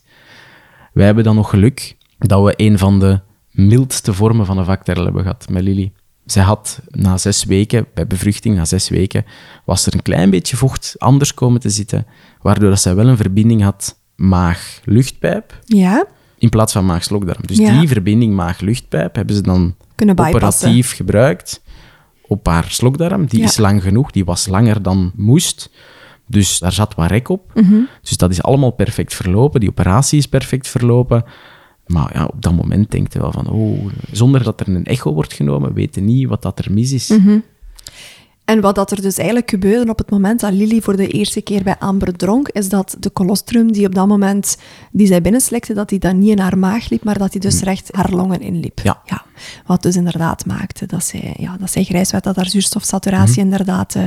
Wij 0.94 1.06
hebben 1.06 1.24
dan 1.24 1.36
nog 1.36 1.50
geluk 1.50 1.96
dat 2.18 2.44
we 2.44 2.54
een 2.56 2.78
van 2.78 3.00
de 3.00 3.20
mildste 3.52 4.14
vormen 4.14 4.46
van 4.46 4.58
een 4.58 4.66
vakterrel 4.66 5.04
hebben 5.04 5.22
gehad 5.22 5.50
met 5.50 5.64
Lily. 5.64 5.92
Zij 6.26 6.44
had 6.44 6.80
na 6.90 7.18
zes 7.18 7.44
weken, 7.44 7.86
bij 7.94 8.08
bevruchting, 8.08 8.56
na 8.56 8.66
zes 8.66 8.90
weken, 8.90 9.26
was 9.66 9.86
er 9.86 9.94
een 9.94 10.02
klein 10.02 10.30
beetje 10.30 10.58
vocht 10.58 10.96
anders 10.98 11.34
komen 11.34 11.60
te 11.60 11.70
zitten, 11.70 12.06
waardoor 12.42 12.70
dat 12.70 12.82
zij 12.82 12.96
wel 12.96 13.08
een 13.08 13.18
verbinding 13.18 13.62
had 13.62 14.00
maag-luchtpijp 14.16 15.60
ja, 15.66 16.06
in 16.38 16.50
plaats 16.50 16.74
van 16.74 16.86
maag-slokdarm. 16.86 17.42
Dus 17.46 17.58
Ja. 17.58 17.80
die 17.80 17.88
verbinding 17.88 18.36
maag-luchtpijp 18.36 19.16
hebben 19.16 19.36
ze 19.36 19.42
dan 19.42 19.76
operatief 20.16 20.96
gebruikt 20.96 21.62
op 22.30 22.46
haar 22.48 22.66
slokdarm. 22.70 23.26
Die 23.26 23.40
Ja. 23.40 23.46
is 23.46 23.58
lang 23.58 23.82
genoeg, 23.84 24.12
die 24.12 24.26
was 24.26 24.48
langer 24.48 24.82
dan 24.82 25.12
moest. 25.16 25.70
Dus 26.28 26.60
daar 26.60 26.72
zat 26.72 26.96
wat 26.96 27.10
rek 27.10 27.30
op. 27.30 27.52
Mhm. 27.54 27.76
Dus 28.02 28.18
dat 28.18 28.32
is 28.32 28.44
allemaal 28.44 28.72
perfect 28.72 29.14
verlopen. 29.14 29.60
Die 29.60 29.70
operatie 29.70 30.18
is 30.18 30.28
perfect 30.28 30.68
verlopen. 30.68 31.24
Maar 31.86 32.10
ja, 32.14 32.26
op 32.26 32.42
dat 32.42 32.54
moment 32.56 32.92
denkt 32.92 33.14
je 33.14 33.20
wel 33.20 33.32
van, 33.32 33.50
oh, 33.50 33.86
zonder 34.12 34.44
dat 34.44 34.60
er 34.60 34.68
een 34.68 34.86
echo 34.86 35.14
wordt 35.14 35.34
genomen, 35.34 35.74
weten 35.74 36.06
niet 36.06 36.28
wat 36.28 36.42
dat 36.42 36.60
er 36.60 36.72
mis 36.74 36.92
is. 36.92 37.08
Mhm. 37.10 37.38
En 38.50 38.62
wat 38.62 38.76
dat 38.76 38.92
er 38.92 39.02
dus 39.02 39.18
eigenlijk 39.18 39.50
gebeurde 39.50 39.92
op 39.92 39.98
het 39.98 40.10
moment 40.10 40.40
dat 40.40 40.54
Lily 40.54 40.82
voor 40.82 40.96
de 40.96 41.08
eerste 41.08 41.42
keer 41.42 41.64
bij 41.64 41.76
Amber 41.80 42.16
dronk, 42.16 42.48
is 42.50 42.70
dat 42.70 42.96
de 43.00 43.12
colostrum 43.12 43.72
die 43.72 43.86
op 43.86 43.96
dat 43.96 44.08
moment 44.08 44.58
die 44.92 45.08
zij 45.08 45.22
binnenslikte, 45.22 45.74
dat 45.74 45.90
die 45.90 46.00
dan 46.00 46.20
niet 46.20 46.30
in 46.30 46.40
haar 46.40 46.58
maag 46.58 46.90
liep, 46.90 47.04
maar 47.04 47.18
dat 47.18 47.32
die 47.32 47.42
dus 47.42 47.62
recht 47.62 47.90
haar 47.92 48.12
longen 48.12 48.42
inliep. 48.42 48.80
Ja. 48.84 49.02
ja. 49.06 49.26
Wat 49.66 49.82
dus 49.82 49.96
inderdaad 49.96 50.46
maakte 50.46 50.86
dat 50.86 51.04
zij, 51.04 51.36
ja, 51.38 51.58
dat 51.58 51.72
zij 51.72 51.84
grijs 51.84 52.12
werd, 52.12 52.24
dat 52.24 52.36
haar 52.36 52.50
zuurstofsaturatie 52.50 53.42
inderdaad 53.42 53.96
eh, 53.96 54.04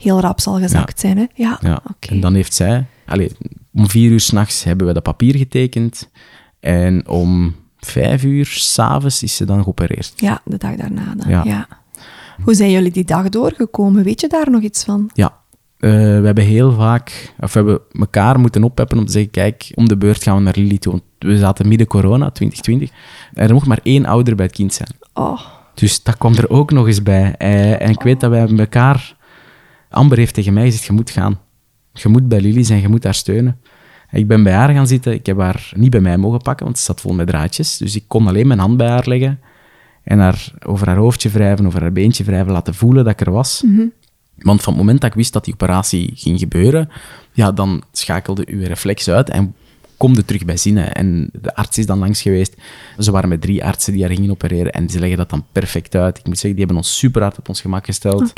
heel 0.00 0.20
rap 0.20 0.40
zal 0.40 0.58
gezakt 0.58 1.00
zijn. 1.00 1.16
Hè? 1.18 1.24
Ja, 1.34 1.58
Ja. 1.62 1.80
oké. 1.90 2.08
En 2.08 2.20
dan 2.20 2.34
heeft 2.34 2.54
zij... 2.54 2.86
Allee, 3.06 3.30
om 3.72 3.88
vier 3.88 4.10
uur 4.10 4.20
s'nachts 4.20 4.64
hebben 4.64 4.86
we 4.86 4.92
dat 4.92 5.02
papier 5.02 5.36
getekend. 5.36 6.10
En 6.60 7.08
om 7.08 7.54
vijf 7.78 8.24
uur 8.24 8.46
s'avonds 8.46 9.22
is 9.22 9.36
ze 9.36 9.44
dan 9.44 9.62
geopereerd. 9.62 10.12
Ja, 10.16 10.40
de 10.44 10.56
dag 10.56 10.74
daarna 10.74 11.14
dan. 11.16 11.30
Ja. 11.44 11.66
Hoe 12.42 12.54
zijn 12.54 12.70
jullie 12.70 12.90
die 12.90 13.04
dag 13.04 13.28
doorgekomen? 13.28 14.04
Weet 14.04 14.20
je 14.20 14.28
daar 14.28 14.50
nog 14.50 14.62
iets 14.62 14.84
van? 14.84 15.10
Ja. 15.14 15.42
Eh, 15.78 15.90
we 15.90 16.22
hebben 16.24 16.44
heel 16.44 16.72
vaak... 16.72 17.34
Of 17.40 17.52
we 17.52 17.58
hebben 17.58 17.80
elkaar 17.92 18.40
moeten 18.40 18.64
oppeppen 18.64 18.98
om 18.98 19.04
te 19.04 19.12
zeggen, 19.12 19.30
kijk, 19.30 19.72
om 19.74 19.88
de 19.88 19.96
beurt 19.96 20.22
gaan 20.22 20.36
we 20.36 20.42
naar 20.42 20.54
Lily 20.56 20.78
toe. 20.78 20.92
Want 20.92 21.04
we 21.18 21.38
zaten 21.38 21.68
midden 21.68 21.86
corona, 21.86 22.30
2020. 22.30 22.90
En 23.32 23.48
er 23.48 23.54
mocht 23.54 23.66
maar 23.66 23.80
één 23.82 24.06
ouder 24.06 24.34
bij 24.34 24.46
het 24.46 24.54
kind 24.54 24.74
zijn. 24.74 24.88
Oh, 25.12 25.40
Dus 25.74 26.02
dat 26.02 26.18
kwam 26.18 26.34
er 26.34 26.50
ook 26.50 26.70
nog 26.70 26.86
eens 26.86 27.02
bij. 27.02 27.34
Eh, 27.38 27.80
en 27.80 27.90
ik 27.90 28.02
weet 28.02 28.20
dat 28.20 28.30
wij 28.30 28.48
elkaar... 28.56 29.16
Amber 29.90 30.18
heeft 30.18 30.34
tegen 30.34 30.52
mij 30.52 30.64
gezegd, 30.64 30.84
je 30.84 30.92
moet 30.92 31.10
gaan. 31.10 31.40
Je 31.92 32.08
moet 32.08 32.28
bij 32.28 32.40
Lily 32.40 32.62
zijn, 32.62 32.80
je 32.80 32.88
moet 32.88 33.04
haar 33.04 33.14
steunen. 33.14 33.60
Ik 34.10 34.28
ben 34.28 34.42
bij 34.42 34.52
haar 34.52 34.74
gaan 34.74 34.86
zitten. 34.86 35.12
Ik 35.12 35.26
heb 35.26 35.38
haar 35.38 35.72
niet 35.76 35.90
bij 35.90 36.00
mij 36.00 36.16
mogen 36.16 36.40
pakken, 36.42 36.64
want 36.64 36.78
ze 36.78 36.84
zat 36.84 37.00
vol 37.00 37.12
met 37.12 37.26
draadjes. 37.26 37.76
Dus 37.76 37.96
ik 37.96 38.04
kon 38.06 38.26
alleen 38.26 38.46
mijn 38.46 38.58
hand 38.58 38.76
bij 38.76 38.88
haar 38.88 39.08
leggen 39.08 39.40
en 40.04 40.18
haar 40.18 40.52
over 40.66 40.86
haar 40.86 40.96
hoofdje 40.96 41.28
wrijven, 41.28 41.66
over 41.66 41.80
haar 41.80 41.92
beentje 41.92 42.24
wrijven, 42.24 42.52
laten 42.52 42.74
voelen 42.74 43.04
dat 43.04 43.12
ik 43.12 43.26
er 43.26 43.32
was. 43.32 43.64
Want 44.36 44.62
van 44.62 44.72
het 44.72 44.82
moment 44.82 45.00
dat 45.00 45.10
ik 45.10 45.16
wist 45.16 45.32
dat 45.32 45.44
die 45.44 45.54
operatie 45.54 46.10
ging 46.14 46.38
gebeuren, 46.38 46.88
ja, 47.32 47.52
dan 47.52 47.82
schakelde 47.92 48.46
uw 48.46 48.62
reflex 48.62 49.08
uit 49.08 49.30
en 49.30 49.54
kom 49.96 50.16
er 50.16 50.24
terug 50.24 50.44
bij 50.44 50.56
zinnen. 50.56 50.94
En 50.94 51.30
de 51.42 51.54
arts 51.54 51.78
is 51.78 51.86
dan 51.86 51.98
langs 51.98 52.22
geweest. 52.22 52.54
Ze 52.98 53.10
waren 53.10 53.28
met 53.28 53.40
drie 53.40 53.64
artsen 53.64 53.92
die 53.92 54.02
haar 54.02 54.14
gingen 54.14 54.30
opereren 54.30 54.72
en 54.72 54.88
ze 54.88 54.98
leggen 54.98 55.18
dat 55.18 55.30
dan 55.30 55.44
perfect 55.52 55.94
uit. 55.94 56.18
Ik 56.18 56.26
moet 56.26 56.38
zeggen, 56.38 56.50
die 56.50 56.64
hebben 56.64 56.76
ons 56.76 56.98
super 56.98 57.22
hard 57.22 57.38
op 57.38 57.48
ons 57.48 57.60
gemak 57.60 57.84
gesteld. 57.84 58.32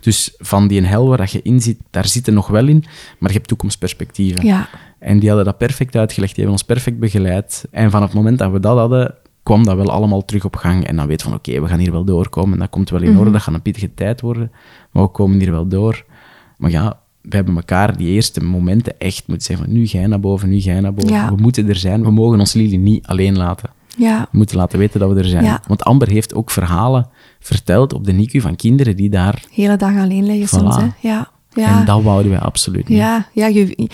Dus 0.00 0.34
van 0.38 0.68
die 0.68 0.86
hel 0.86 1.08
waar 1.08 1.16
dat 1.18 1.30
je 1.30 1.40
in 1.42 1.60
zit, 1.60 1.76
daar 1.90 2.06
zit 2.06 2.26
er 2.26 2.32
nog 2.32 2.46
wel 2.46 2.66
in, 2.66 2.84
maar 3.18 3.30
je 3.30 3.36
hebt 3.36 3.48
toekomstperspectieven. 3.48 4.46
Ja. 4.46 4.68
En 4.98 5.18
die 5.18 5.28
hadden 5.28 5.46
dat 5.46 5.58
perfect 5.58 5.96
uitgelegd, 5.96 6.34
die 6.34 6.44
hebben 6.44 6.60
ons 6.62 6.68
perfect 6.68 6.98
begeleid. 6.98 7.64
En 7.70 7.90
vanaf 7.90 8.06
het 8.06 8.16
moment 8.16 8.38
dat 8.38 8.52
we 8.52 8.60
dat 8.60 8.76
hadden, 8.76 9.14
kwam 9.42 9.64
dat 9.64 9.76
wel 9.76 9.90
allemaal 9.90 10.24
terug 10.24 10.44
op 10.44 10.56
gang. 10.56 10.86
En 10.86 10.96
dan 10.96 11.06
weet 11.06 11.22
van, 11.22 11.34
oké, 11.34 11.60
we 11.60 11.68
gaan 11.68 11.78
hier 11.78 11.92
wel 11.92 12.04
doorkomen. 12.04 12.58
Dat 12.58 12.70
komt 12.70 12.90
wel 12.90 13.02
in 13.02 13.18
orde, 13.18 13.30
dat 13.30 13.42
gaat 13.42 13.54
een 13.54 13.62
pittige 13.62 13.94
tijd 13.94 14.20
worden. 14.20 14.52
Maar 14.90 15.02
we 15.02 15.08
komen 15.08 15.38
hier 15.38 15.50
wel 15.50 15.68
door. 15.68 16.04
Maar 16.56 16.70
ja, 16.70 17.00
we 17.22 17.36
hebben 17.36 17.56
elkaar 17.56 17.96
die 17.96 18.08
eerste 18.08 18.42
momenten 18.42 18.98
echt 18.98 19.26
moeten 19.26 19.46
zeggen 19.46 19.66
van, 19.66 19.74
nu 19.74 19.86
ga 19.86 20.00
je 20.00 20.06
naar 20.06 20.20
boven, 20.20 20.48
nu 20.48 20.60
ga 20.60 20.72
je 20.72 20.80
naar 20.80 20.94
boven. 20.94 21.12
Ja. 21.12 21.34
We 21.34 21.40
moeten 21.40 21.68
er 21.68 21.76
zijn. 21.76 22.02
We 22.02 22.10
mogen 22.10 22.38
ons 22.38 22.52
Lily 22.52 22.76
niet 22.76 23.06
alleen 23.06 23.36
laten. 23.36 23.70
Ja. 23.96 24.28
We 24.30 24.38
moeten 24.38 24.56
laten 24.56 24.78
weten 24.78 25.00
dat 25.00 25.12
we 25.12 25.18
er 25.18 25.24
zijn. 25.24 25.44
Ja. 25.44 25.62
Want 25.66 25.84
Amber 25.84 26.08
heeft 26.08 26.34
ook 26.34 26.50
verhalen 26.50 27.08
verteld 27.40 27.92
op 27.92 28.04
de 28.04 28.12
NICU 28.12 28.40
van 28.40 28.56
kinderen 28.56 28.96
die 28.96 29.10
daar... 29.10 29.44
Hele 29.50 29.76
dag 29.76 29.96
alleen 29.96 30.26
liggen 30.26 30.48
soms, 30.48 30.76
hè? 30.76 30.86
Ja. 31.00 31.30
Ja. 31.54 31.78
En 31.78 31.84
dat 31.84 32.02
wouden 32.02 32.30
wij 32.30 32.40
absoluut 32.40 32.88
niet. 32.88 32.98
Ja, 32.98 33.26
ja 33.32 33.46
je, 33.46 33.88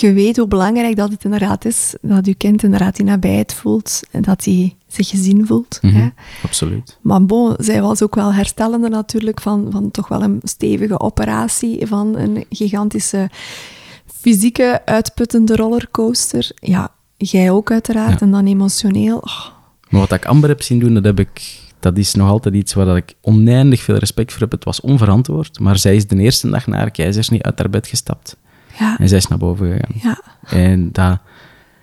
je 0.00 0.12
weet 0.12 0.36
hoe 0.36 0.48
belangrijk 0.48 0.96
dat 0.96 1.10
het 1.10 1.24
inderdaad 1.24 1.64
is, 1.64 1.94
dat 2.02 2.26
je 2.26 2.34
kind 2.34 2.62
inderdaad 2.62 2.96
die 2.96 3.04
nabijheid 3.04 3.54
voelt 3.54 4.00
en 4.10 4.22
dat 4.22 4.44
hij 4.44 4.76
zich 4.86 5.08
gezien 5.08 5.46
voelt. 5.46 5.78
Mhm, 5.82 5.94
hè. 5.94 6.08
Absoluut. 6.44 6.98
Maar 7.00 7.24
bon, 7.26 7.54
zij 7.58 7.82
was 7.82 8.02
ook 8.02 8.14
wel 8.14 8.32
herstellende 8.34 8.88
natuurlijk 8.88 9.40
van, 9.40 9.68
van 9.70 9.90
toch 9.90 10.08
wel 10.08 10.22
een 10.22 10.40
stevige 10.42 11.00
operatie, 11.00 11.86
van 11.86 12.16
een 12.16 12.44
gigantische 12.50 13.30
fysieke 14.20 14.82
uitputtende 14.84 15.56
rollercoaster. 15.56 16.50
Ja, 16.54 16.90
jij 17.16 17.50
ook 17.50 17.70
uiteraard, 17.70 18.20
Ja. 18.20 18.26
en 18.26 18.30
dan 18.30 18.46
emotioneel. 18.46 19.16
Oh, 19.18 19.46
Maar 19.90 20.00
wat 20.00 20.12
ik 20.12 20.24
Amber 20.26 20.48
heb 20.48 20.62
zien 20.62 20.78
doen, 20.78 20.94
dat, 20.94 21.04
heb 21.04 21.18
ik, 21.20 21.58
dat 21.80 21.96
is 21.98 22.14
nog 22.14 22.28
altijd 22.28 22.54
iets 22.54 22.74
waar 22.74 22.86
dat 22.86 22.96
ik 22.96 23.14
oneindig 23.20 23.82
veel 23.82 23.96
respect 23.96 24.32
voor 24.32 24.40
heb. 24.40 24.50
Het 24.50 24.64
was 24.64 24.80
onverantwoord, 24.80 25.58
maar 25.58 25.78
zij 25.78 25.96
is 25.96 26.06
de 26.06 26.16
eerste 26.16 26.50
dag 26.50 26.66
na 26.66 26.76
haar 26.76 26.90
keizersnee 26.90 27.42
uit 27.42 27.58
haar 27.58 27.70
bed 27.70 27.86
gestapt. 27.86 28.36
Ja, 28.78 28.98
En 28.98 29.08
zij 29.08 29.18
is 29.18 29.26
naar 29.26 29.38
boven 29.38 29.66
gegaan. 29.66 29.94
ja, 30.02 30.20
En 30.58 30.92
dat, 30.92 31.18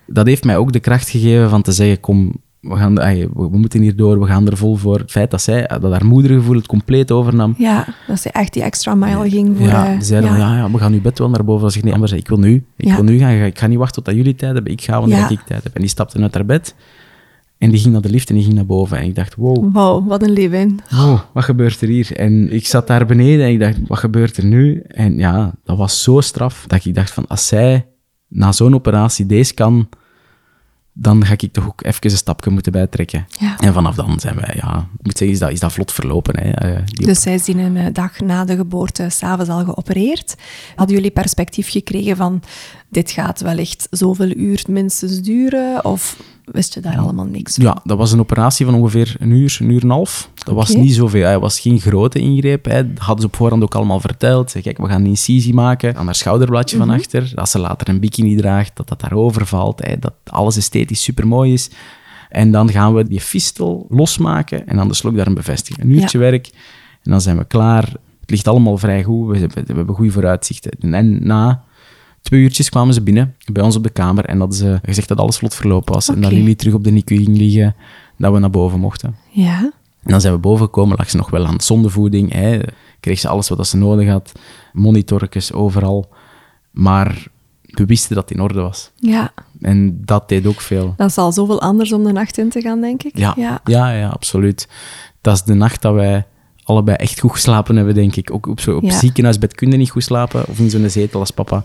dat 0.06 0.26
heeft 0.26 0.44
mij 0.44 0.56
ook 0.56 0.72
de 0.72 0.80
kracht 0.80 1.08
gegeven 1.08 1.50
van 1.50 1.62
te 1.62 1.72
zeggen, 1.72 2.00
kom, 2.00 2.32
we, 2.60 2.76
gaan, 2.76 2.94
we, 2.94 3.48
moeten 3.50 3.80
hier 3.80 3.96
door, 3.96 4.20
we 4.20 4.26
gaan 4.26 4.46
er 4.46 4.56
vol 4.56 4.76
voor. 4.76 4.98
Het 4.98 5.10
feit 5.10 5.30
dat 5.30 5.42
zij, 5.42 5.66
dat 5.80 5.92
haar 5.92 6.06
moedergevoel 6.06 6.56
het 6.56 6.66
compleet 6.66 7.10
overnam. 7.10 7.54
ja, 7.58 7.86
dat 8.06 8.20
ze 8.20 8.30
echt 8.30 8.52
die 8.52 8.62
extra 8.62 8.94
mile 8.94 9.30
ging 9.30 9.56
voor... 9.56 9.66
Ja, 9.66 9.86
eh, 9.86 9.92
die 9.92 10.04
zeiden 10.04 10.30
ja. 10.30 10.36
van, 10.36 10.46
ja, 10.46 10.56
ja, 10.56 10.70
we 10.70 10.78
gaan 10.78 10.92
nu 10.92 11.00
bed 11.00 11.18
wel 11.18 11.30
naar 11.30 11.44
boven. 11.44 11.64
Als 11.64 11.76
ik 11.76 11.84
nee, 11.84 11.92
Amber 11.92 12.08
zei, 12.08 12.20
ik 12.20 12.28
wil 12.28 12.38
nu. 12.38 12.64
Ik 12.76 12.92
wil 12.92 13.02
nu 13.02 13.18
gaan. 13.18 13.32
Ik 13.32 13.58
ga 13.58 13.66
niet 13.66 13.78
wachten 13.78 13.94
tot 13.94 14.04
dat 14.04 14.14
jullie 14.14 14.34
tijd 14.34 14.54
hebben. 14.54 14.72
Ik 14.72 14.82
ga 14.82 15.00
wanneer 15.00 15.30
ik 15.30 15.40
tijd 15.40 15.62
heb. 15.62 15.74
En 15.74 15.80
die 15.80 15.90
stapte 15.90 16.20
uit 16.20 16.34
haar 16.34 16.46
bed. 16.46 16.74
En 17.60 17.70
die 17.70 17.80
ging 17.80 17.92
naar 17.92 18.02
de 18.02 18.10
lift 18.10 18.28
en 18.28 18.34
die 18.34 18.44
ging 18.44 18.54
naar 18.56 18.66
boven. 18.66 18.98
En 18.98 19.04
ik 19.04 19.14
dacht, 19.14 19.34
wow, 19.34 19.72
Wauw, 19.72 20.04
wat 20.04 20.22
een 20.22 20.30
leven. 20.30 20.78
Oh, 20.92 21.20
wat 21.32 21.44
gebeurt 21.44 21.80
er 21.80 21.88
hier? 21.88 22.16
En 22.16 22.52
ik 22.52 22.66
zat 22.66 22.86
daar 22.86 23.06
beneden 23.06 23.46
en 23.46 23.52
ik 23.52 23.60
dacht, 23.60 23.76
wat 23.86 23.98
gebeurt 23.98 24.36
er 24.36 24.44
nu? 24.44 24.82
En 24.86 25.18
ja, 25.18 25.54
dat 25.64 25.76
was 25.76 26.02
zo 26.02 26.20
straf 26.20 26.64
dat 26.66 26.84
ik 26.84 26.94
dacht 26.94 27.10
van, 27.10 27.26
als 27.26 27.46
zij 27.46 27.86
na 28.28 28.52
zo'n 28.52 28.74
operatie 28.74 29.26
deze 29.26 29.54
kan, 29.54 29.88
dan 30.92 31.24
ga 31.24 31.32
ik 31.36 31.52
toch 31.52 31.66
ook 31.66 31.84
even 31.84 32.10
een 32.10 32.16
stapje 32.16 32.50
moeten 32.50 32.72
bijtrekken. 32.72 33.26
Ja. 33.38 33.58
En 33.58 33.72
vanaf 33.72 33.94
dan 33.94 34.20
zijn 34.20 34.36
wij, 34.36 34.54
ja, 34.56 34.88
ik 34.98 35.04
moet 35.06 35.18
zeggen, 35.18 35.36
is 35.36 35.38
dat, 35.38 35.50
is 35.50 35.60
dat 35.60 35.72
vlot 35.72 35.92
verlopen. 35.92 36.40
Hè? 36.40 36.50
Eh, 36.50 36.82
die 36.84 37.06
Dus 37.06 37.22
zij 37.22 37.38
zijn 37.38 37.58
een 37.58 37.76
eh, 37.76 37.86
dag 37.92 38.20
na 38.20 38.44
de 38.44 38.56
geboorte 38.56 39.08
s'avonds 39.08 39.50
al 39.50 39.64
geopereerd. 39.64 40.34
Hadden 40.76 40.96
jullie 40.96 41.10
perspectief 41.10 41.70
gekregen 41.70 42.16
van 42.16 42.42
dit 42.88 43.10
gaat 43.10 43.40
wellicht 43.40 43.86
zoveel 43.90 44.36
uur 44.36 44.64
minstens 44.68 45.20
duren? 45.20 45.84
Of 45.84 46.16
wist 46.52 46.74
je 46.74 46.80
daar 46.80 46.98
allemaal 46.98 47.24
niks 47.24 47.54
van? 47.54 47.64
Ja, 47.64 47.80
dat 47.84 47.98
was 47.98 48.12
een 48.12 48.20
operatie 48.20 48.66
van 48.66 48.74
ongeveer 48.74 49.16
een 49.18 49.30
uur, 49.30 49.58
een 49.60 49.70
uur 49.70 49.82
en 49.82 49.84
een 49.84 49.90
half. 49.90 50.30
Dat 50.34 50.54
was 50.54 50.74
niet 50.74 50.94
zoveel. 50.94 51.26
Het 51.26 51.40
was 51.40 51.60
geen 51.60 51.80
grote 51.80 52.18
ingreep. 52.18 52.64
Hè. 52.64 52.92
Dat 52.92 52.98
hadden 52.98 53.20
ze 53.20 53.26
op 53.26 53.36
voorhand 53.36 53.62
ook 53.62 53.74
allemaal 53.74 54.00
verteld. 54.00 54.50
Zeg, 54.50 54.62
kijk, 54.62 54.78
we 54.78 54.86
gaan 54.86 55.00
een 55.00 55.06
incisie 55.06 55.54
maken 55.54 55.96
aan 55.96 56.04
haar 56.04 56.14
schouderbladje 56.14 56.76
van 56.76 56.90
achter. 56.90 57.32
Dat 57.34 57.48
ze 57.48 57.58
later 57.58 57.88
een 57.88 58.00
bikini 58.00 58.36
draagt, 58.36 58.76
dat 58.76 58.88
dat 58.88 59.00
daarover 59.00 59.46
valt. 59.46 59.86
Hè. 59.86 59.98
Dat 59.98 60.14
alles 60.24 60.56
esthetisch 60.56 61.02
supermooi 61.02 61.52
is. 61.52 61.70
En 62.28 62.50
dan 62.50 62.70
gaan 62.70 62.94
we 62.94 63.08
die 63.08 63.20
fistel 63.20 63.86
losmaken 63.88 64.66
en 64.66 64.76
dan 64.76 64.88
de 64.88 64.94
slokdarm 64.94 65.34
bevestigen. 65.34 65.82
Een 65.82 65.90
uurtje 65.90 66.18
werk 66.18 66.50
en 67.02 67.10
dan 67.10 67.20
zijn 67.20 67.36
we 67.36 67.44
klaar. 67.44 67.84
Het 68.20 68.30
ligt 68.30 68.48
allemaal 68.48 68.78
vrij 68.78 69.02
goed. 69.02 69.28
We 69.28 69.38
hebben, 69.38 69.66
we 69.66 69.74
hebben 69.74 69.94
goede 69.94 70.12
vooruitzichten. 70.12 70.92
En 70.92 71.26
na 71.26 71.64
twee 72.22 72.40
uurtjes 72.40 72.68
kwamen 72.68 72.94
ze 72.94 73.02
binnen 73.02 73.36
bij 73.52 73.62
ons 73.62 73.76
op 73.76 73.82
de 73.82 73.90
kamer 73.90 74.24
en 74.24 74.38
hadden 74.38 74.56
ze 74.56 74.78
gezegd 74.82 75.08
dat 75.08 75.18
alles 75.18 75.38
vlot 75.38 75.54
verlopen 75.54 75.94
was. 75.94 76.08
En 76.08 76.20
dat. 76.20 76.32
Lily 76.32 76.54
terug 76.54 76.74
op 76.74 76.84
de 76.84 76.90
NICU 76.90 77.16
ging 77.16 77.36
liggen, 77.36 77.74
dat 78.18 78.32
we 78.32 78.38
naar 78.38 78.50
boven 78.50 78.80
mochten. 78.80 79.16
Ja, 79.30 79.58
En 80.02 80.10
dan 80.10 80.20
zijn 80.20 80.32
we 80.34 80.38
boven 80.40 80.64
gekomen, 80.64 80.96
lag 80.96 81.10
ze 81.10 81.16
nog 81.16 81.30
wel 81.30 81.46
aan 81.46 81.60
zondevoeding, 81.60 82.32
hè. 82.32 82.58
kreeg 83.00 83.18
ze 83.18 83.28
alles 83.28 83.48
wat 83.48 83.66
ze 83.66 83.76
nodig 83.76 84.08
had, 84.08 84.32
monitorkes 84.72 85.52
overal. 85.52 86.08
Maar 86.70 87.26
we 87.62 87.84
wisten 87.86 88.14
dat 88.14 88.28
het 88.28 88.36
in 88.38 88.42
orde 88.44 88.60
was. 88.60 88.90
ja. 88.96 89.32
En 89.60 90.00
dat 90.04 90.28
deed 90.28 90.46
ook 90.46 90.60
veel. 90.60 90.94
Dat 90.96 91.08
is 91.10 91.18
al 91.18 91.32
zoveel 91.32 91.60
anders 91.60 91.92
om 91.92 92.04
de 92.04 92.12
nacht 92.12 92.38
in 92.38 92.48
te 92.48 92.60
gaan, 92.60 92.80
denk 92.80 93.02
ik. 93.02 93.18
Ja, 93.18 93.34
ja. 93.36 93.60
ja. 93.64 93.90
ja, 93.90 94.08
absoluut. 94.08 94.68
Dat 95.20 95.34
is 95.34 95.42
de 95.42 95.54
nacht 95.54 95.82
dat 95.82 95.94
wij 95.94 96.26
allebei 96.64 96.96
echt 96.96 97.20
goed 97.20 97.30
geslapen 97.32 97.76
hebben, 97.76 97.94
denk 97.94 98.16
ik. 98.16 98.30
Ook 98.32 98.46
op, 98.46 98.60
zo, 98.60 98.76
op 98.76 98.82
Ja. 98.82 98.98
ziekenhuisbed 98.98 99.54
kun 99.54 99.70
je 99.70 99.76
niet 99.76 99.90
goed 99.90 100.02
slapen, 100.04 100.48
of 100.48 100.58
in 100.58 100.70
zo'n 100.70 100.88
zetel 100.90 101.20
als 101.20 101.30
papa. 101.30 101.62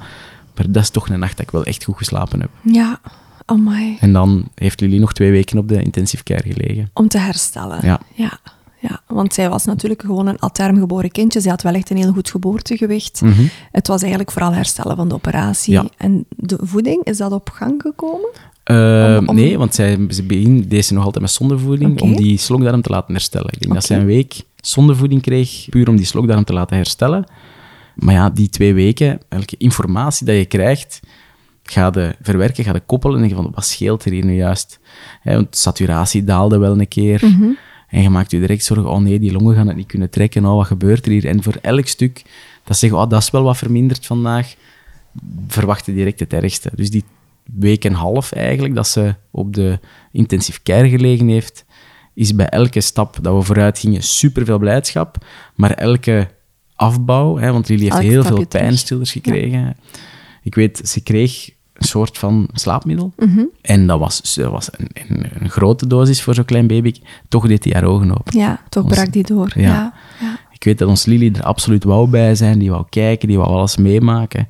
Maar 0.56 0.72
dat 0.72 0.84
is 0.84 0.90
toch 0.90 1.10
een 1.10 1.20
nacht 1.20 1.38
dat 1.38 1.46
ik 1.46 1.52
wel 1.52 1.64
echt 1.64 1.84
goed 1.84 1.98
geslapen 1.98 2.40
heb. 2.42 2.50
Ja, 2.62 3.00
amai. 3.46 3.98
En 4.00 4.14
dan 4.14 4.48
heeft 4.56 4.82
Lily 4.82 4.98
nog 4.98 5.14
twee 5.14 5.32
weken 5.32 5.58
op 5.58 5.68
de 5.68 5.82
intensive 5.84 6.24
care 6.24 6.54
gelegen. 6.54 6.90
Om 6.94 7.08
te 7.08 7.18
herstellen. 7.18 7.80
Ja. 7.82 8.00
ja. 8.14 8.38
ja. 8.80 9.02
Want 9.08 9.34
zij 9.34 9.50
was 9.50 9.66
natuurlijk 9.66 10.02
gewoon 10.02 10.28
een 10.28 10.40
alterm 10.40 10.78
geboren 10.80 11.12
kindje. 11.12 11.42
Ze 11.42 11.50
had 11.50 11.62
wel 11.62 11.74
echt 11.74 11.90
een 11.90 11.98
heel 11.98 12.12
goed 12.14 12.30
geboortegewicht. 12.30 13.22
Mhm. 13.22 13.46
Het 13.72 13.88
was 13.88 14.00
eigenlijk 14.02 14.32
vooral 14.32 14.54
herstellen 14.54 14.96
van 14.96 15.08
de 15.08 15.14
operatie. 15.16 15.74
Ja. 15.74 15.86
En 15.98 16.26
de 16.30 16.58
voeding, 16.62 17.04
is 17.04 17.18
dat 17.18 17.32
op 17.32 17.50
gang 17.50 17.82
gekomen? 17.82 18.30
Eh, 18.64 19.16
Om- 19.20 19.28
om- 19.30 19.36
Nee, 19.36 19.58
want 19.58 19.76
zij, 19.76 20.00
ze 20.10 20.24
begin, 20.24 20.66
deed 20.68 20.86
ze 20.86 20.94
nog 20.94 21.04
altijd 21.04 21.24
met 21.24 21.34
zondevoeding 21.34 21.92
Oké. 21.92 22.04
om 22.04 22.16
die 22.16 22.38
slokdarm 22.38 22.82
te 22.82 22.90
laten 22.90 23.14
herstellen. 23.14 23.48
Ik 23.54 23.60
denk 23.62 23.74
dat 23.74 23.84
zij 23.86 23.98
een 24.00 24.06
week 24.06 24.42
zondevoeding 24.56 25.22
kreeg, 25.22 25.66
puur 25.70 25.90
om 25.90 25.96
die 25.96 26.06
slokdarm 26.06 26.44
te 26.44 26.54
laten 26.54 26.76
herstellen. 26.76 27.26
Maar 27.96 28.14
ja, 28.14 28.30
die 28.30 28.50
twee 28.50 28.74
weken, 28.74 29.20
elke 29.30 29.58
informatie 29.58 30.26
dat 30.26 30.36
je 30.36 30.46
krijgt, 30.46 31.00
ga 31.64 31.92
je 31.94 32.16
verwerken, 32.22 32.64
ga 32.64 32.74
je 32.74 32.80
koppelen 32.80 33.16
en 33.16 33.22
denk 33.22 33.36
je 33.36 33.42
van, 33.42 33.52
wat 33.56 33.66
scheelt 33.66 34.06
er 34.06 34.12
hier 34.12 34.26
nu 34.26 34.36
juist? 34.36 34.80
Hè, 35.22 35.36
want 35.36 35.58
saturatie 35.58 36.24
daalde 36.24 36.58
wel 36.58 36.80
een 36.80 36.88
keer. 36.88 37.24
En 37.88 38.02
je 38.02 38.10
maakt 38.10 38.32
je 38.32 38.40
direct 38.40 38.64
zorgen, 38.64 38.90
oh 38.90 39.00
nee, 39.00 39.20
die 39.20 39.32
longen 39.32 39.56
gaan 39.56 39.68
het 39.68 39.76
niet 39.76 39.88
kunnen 39.88 40.10
trekken, 40.10 40.46
oh, 40.46 40.56
wat 40.56 40.68
gebeurt 40.68 41.06
er 41.06 41.12
hier? 41.12 41.26
En 41.26 41.44
voor 41.44 41.58
elk 41.62 41.88
stuk 41.88 42.24
dat 42.64 42.78
zeggen, 42.78 43.00
oh, 43.00 43.10
dat 43.10 43.22
is 43.22 43.30
wel 43.30 43.44
wat 43.44 43.58
verminderd 43.58 44.06
vandaag, 44.06 44.56
verwacht 45.48 45.86
je 45.86 45.94
direct 45.94 46.20
het 46.20 46.34
ergste. 46.34 46.72
Dus 46.76 46.90
die 46.90 47.04
week 47.44 47.86
en 47.86 47.94
half 47.94 48.32
eigenlijk, 48.32 48.76
dat 48.76 48.88
ze 48.88 49.16
op 49.32 49.54
de 49.54 49.80
intensive 50.12 50.62
care 50.64 50.90
gelegen 50.90 51.28
heeft, 51.28 51.66
is 52.14 52.36
bij 52.36 52.50
elke 52.50 52.82
stap 52.82 53.18
dat 53.22 53.36
we 53.36 53.42
vooruit 53.42 53.80
gingen 53.80 54.04
superveel 54.04 54.60
blijdschap, 54.60 55.26
maar 55.56 55.72
elke 55.72 56.28
afbouw, 56.76 57.38
hè, 57.38 57.52
want 57.52 57.70
Lily 57.70 57.82
heeft 57.82 57.94
Elke 57.94 58.06
heel 58.06 58.24
veel 58.24 58.48
pijnstillers 58.48 59.12
gekregen. 59.12 59.76
Ik 60.44 60.56
weet, 60.56 60.82
ze 60.90 61.02
kreeg 61.02 61.50
een 61.74 61.88
soort 61.88 62.18
van 62.18 62.48
slaapmiddel. 62.54 63.14
Mhm. 63.18 63.44
En 63.62 63.88
dat 63.88 64.00
was, 64.00 64.36
dat 64.36 64.52
was 64.52 64.70
een, 64.72 64.88
een, 65.08 65.26
een 65.40 65.50
grote 65.50 65.88
dosis 65.88 66.22
voor 66.22 66.34
zo'n 66.34 66.46
klein 66.46 66.68
baby. 66.68 66.94
Toch 67.28 67.48
deed 67.48 67.64
hij 67.64 67.74
haar 67.74 67.84
ogen 67.84 68.12
open. 68.18 68.40
Ja, 68.40 68.62
toch 68.70 68.84
Ons- 68.84 68.94
brak 68.94 69.12
die 69.12 69.24
door. 69.24 69.52
Ja. 69.56 69.62
Ja. 69.62 69.94
Ja. 70.22 70.40
Ik 70.52 70.64
weet 70.64 70.78
dat 70.78 70.90
ons 70.90 71.06
Lily 71.06 71.32
er 71.36 71.44
absoluut 71.44 71.84
wou 71.84 72.08
bij 72.10 72.36
zijn. 72.36 72.60
Die 72.60 72.70
wou 72.70 72.86
kijken, 72.90 73.28
die 73.28 73.38
wou 73.38 73.50
alles 73.50 73.78
meemaken. 73.78 74.48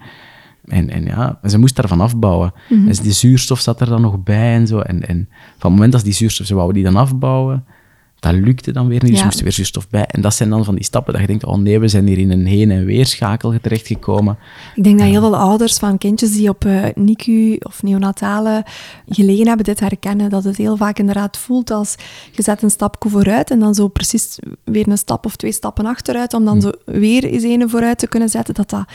En, 0.65 0.89
en 0.89 1.03
ja, 1.03 1.39
ze 1.43 1.57
moest 1.57 1.75
daarvan 1.75 2.01
afbouwen. 2.01 2.53
Mhm. 2.69 2.85
Dus 2.85 2.99
die 2.99 3.11
zuurstof 3.11 3.59
zat 3.59 3.81
er 3.81 3.87
dan 3.87 4.01
nog 4.01 4.23
bij 4.23 4.53
en 4.53 4.67
zo. 4.67 4.79
En, 4.79 5.07
en 5.07 5.27
van 5.29 5.69
het 5.71 5.71
moment 5.71 5.91
dat 5.91 6.03
die 6.03 6.13
zuurstof, 6.13 6.47
ze 6.47 6.55
wou 6.55 6.73
die 6.73 6.83
dan 6.83 6.95
afbouwen, 6.95 7.65
dat 8.31 8.33
lukte 8.43 8.71
dan 8.71 8.87
weer 8.87 9.01
niet. 9.03 9.11
Dus 9.11 9.19
Ja. 9.19 9.25
moest 9.25 9.37
er 9.37 9.43
weer 9.43 9.53
zuurstof 9.53 9.89
bij. 9.89 10.05
En 10.05 10.21
dat 10.21 10.33
zijn 10.35 10.49
dan 10.49 10.65
van 10.65 10.75
die 10.75 10.83
stappen 10.83 11.13
dat 11.13 11.21
je 11.21 11.27
denkt, 11.27 11.45
oh 11.45 11.57
nee, 11.57 11.79
we 11.79 11.87
zijn 11.87 12.07
hier 12.07 12.17
in 12.17 12.31
een 12.31 12.45
heen- 12.45 12.71
en 12.71 12.85
weerschakel 12.85 13.53
terechtgekomen. 13.61 14.37
Ik 14.75 14.83
denk 14.83 14.99
dat 14.99 15.07
heel 15.07 15.19
veel 15.21 15.37
ouders 15.37 15.77
van 15.77 15.97
kindjes 15.97 16.31
die 16.31 16.49
op 16.49 16.65
eh, 16.65 16.83
NICU 16.95 17.55
of 17.59 17.83
neonatale 17.83 18.65
gelegen 19.07 19.47
hebben, 19.47 19.65
dit 19.65 19.79
herkennen. 19.79 20.29
Dat 20.29 20.43
het 20.43 20.57
heel 20.57 20.77
vaak 20.77 20.99
inderdaad 20.99 21.37
voelt 21.37 21.71
als 21.71 21.95
je 22.31 22.41
zet 22.43 22.61
een 22.61 22.69
stapje 22.69 23.09
vooruit 23.09 23.51
en 23.51 23.59
dan 23.59 23.73
zo 23.75 23.87
precies 23.87 24.39
weer 24.63 24.87
een 24.87 24.97
stap 24.97 25.25
of 25.25 25.35
twee 25.35 25.51
stappen 25.51 25.85
achteruit, 25.85 26.33
om 26.33 26.45
dan 26.45 26.61
zo 26.61 26.71
weer 26.85 27.23
eens 27.23 27.43
een 27.43 27.69
vooruit 27.69 27.97
te 27.97 28.07
kunnen 28.07 28.29
zetten. 28.29 28.53
Dat 28.53 28.69
dat, 28.69 28.85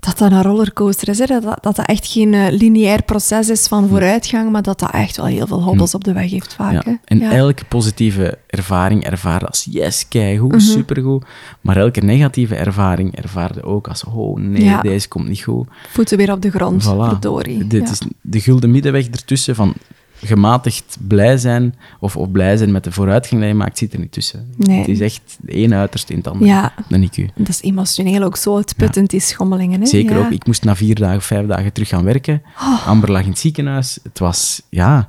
dat, 0.00 0.18
dat 0.18 0.32
een 0.32 0.42
rollercoaster 0.42 1.08
is. 1.08 1.18
Hè? 1.18 1.26
Dat, 1.26 1.58
dat 1.60 1.78
echt 1.78 2.06
geen 2.06 2.34
eh, 2.34 2.46
lineair 2.50 3.02
proces 3.02 3.48
is 3.48 3.66
van 3.66 3.88
vooruitgang, 3.88 4.50
maar 4.50 4.62
dat 4.62 4.78
dat 4.78 4.90
echt 4.90 5.16
wel 5.16 5.26
heel 5.26 5.46
veel 5.46 5.62
hobbels 5.62 5.94
op 5.94 6.04
de 6.04 6.12
weg 6.12 6.30
heeft 6.30 6.54
vaak. 6.54 6.84
Ja. 6.84 6.98
En 7.04 7.18
Ja. 7.18 7.30
elke 7.32 7.64
positieve 7.64 8.38
ervaring 8.46 9.04
ervaarde 9.04 9.46
als 9.46 9.66
yes, 9.70 10.08
keigoed, 10.08 10.50
Mhm. 10.52 10.60
supergoed. 10.60 11.24
Maar 11.60 11.76
elke 11.76 12.00
negatieve 12.00 12.54
ervaring 12.54 13.16
ervaarde 13.16 13.62
ook 13.62 13.88
als 13.88 14.04
oh 14.04 14.36
nee, 14.38 14.64
Ja. 14.64 14.80
deze 14.80 15.08
komt 15.08 15.28
niet 15.28 15.42
goed. 15.42 15.68
Voeten 15.88 16.16
weer 16.16 16.32
op 16.32 16.42
de 16.42 16.50
grond, 16.50 16.82
Voilà. 16.84 17.08
verdorie. 17.08 17.66
Dit 17.66 17.90
is 17.90 18.00
de 18.20 18.40
gulden 18.40 18.70
middenweg 18.70 19.06
ertussen 19.08 19.54
van 19.54 19.74
gematigd 20.20 20.96
blij 21.08 21.36
zijn 21.38 21.74
of, 22.00 22.16
of 22.16 22.30
blij 22.30 22.56
zijn 22.56 22.72
met 22.72 22.84
de 22.84 22.92
vooruitgang 22.92 23.40
die 23.40 23.50
je 23.50 23.56
maakt, 23.56 23.78
zit 23.78 23.92
er 23.92 23.98
niet 23.98 24.12
tussen. 24.12 24.50
Nee. 24.56 24.78
Het 24.78 24.88
is 24.88 25.00
echt 25.00 25.36
de 25.40 25.52
ene 25.52 25.74
uiterste 25.74 26.12
in 26.12 26.18
het 26.18 26.28
andere. 26.28 26.50
Ja. 26.50 26.74
Een 26.88 27.08
IQ. 27.10 27.24
Dat 27.34 27.48
is 27.48 27.62
emotioneel 27.62 28.22
ook 28.22 28.36
zo 28.36 28.56
uitputtend, 28.56 29.10
die 29.10 29.20
schommelingen. 29.20 29.80
Hè? 29.80 29.86
Zeker 29.86 30.16
Ja. 30.18 30.24
ook. 30.24 30.30
Ik 30.30 30.46
moest 30.46 30.64
na 30.64 30.76
vier 30.76 30.94
dagen, 30.94 31.22
vijf 31.22 31.46
dagen 31.46 31.72
terug 31.72 31.88
gaan 31.88 32.04
werken. 32.04 32.42
Oh. 32.60 32.86
Amber 32.86 33.10
lag 33.12 33.22
in 33.22 33.28
het 33.30 33.38
ziekenhuis. 33.38 33.98
Het 34.02 34.18
was, 34.18 34.62
ja, 34.70 35.08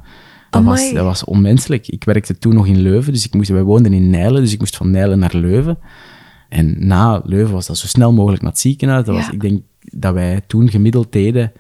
dat 0.49 0.63
was, 0.63 0.93
dat 0.93 1.03
was 1.03 1.23
onmenselijk. 1.23 1.87
Ik 1.87 2.03
werkte 2.03 2.37
toen 2.37 2.53
nog 2.53 2.67
in 2.67 2.79
Leuven, 2.81 3.13
dus 3.13 3.25
ik 3.25 3.33
moest, 3.33 3.49
wij 3.49 3.63
woonden 3.63 3.93
in 3.93 4.09
Nijlen, 4.09 4.41
dus 4.41 4.53
ik 4.53 4.59
moest 4.59 4.75
van 4.77 4.91
Nijlen 4.91 5.19
naar 5.19 5.35
Leuven. 5.35 5.77
En 6.49 6.75
na 6.87 7.21
Leuven 7.25 7.53
was 7.53 7.67
dat 7.67 7.77
zo 7.77 7.87
snel 7.87 8.13
mogelijk 8.13 8.41
naar 8.41 8.51
het 8.51 8.59
ziekenhuis. 8.59 9.05
Dat 9.05 9.15
was, 9.15 9.25
Ja. 9.25 9.31
ik 9.31 9.41
denk 9.41 9.61
dat 9.81 10.13
wij 10.13 10.41
toen 10.47 10.69
gemiddeld 10.69 11.11
deden 11.11 11.51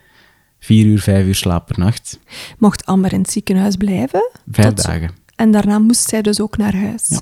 vier 0.59 0.85
uur, 0.85 0.99
vijf 0.99 1.25
uur 1.25 1.35
slaap 1.35 1.65
per 1.65 1.79
nacht. 1.79 2.19
Mocht 2.57 2.85
Amber 2.85 3.13
in 3.13 3.21
het 3.21 3.31
ziekenhuis 3.31 3.75
blijven. 3.75 4.29
Vijf 4.51 4.67
tot- 4.73 4.85
dagen. 4.85 5.09
En 5.35 5.51
daarna 5.51 5.79
moest 5.79 6.09
zij 6.09 6.21
dus 6.21 6.41
ook 6.41 6.57
naar 6.57 6.75
huis. 6.75 7.05
Ja. 7.07 7.19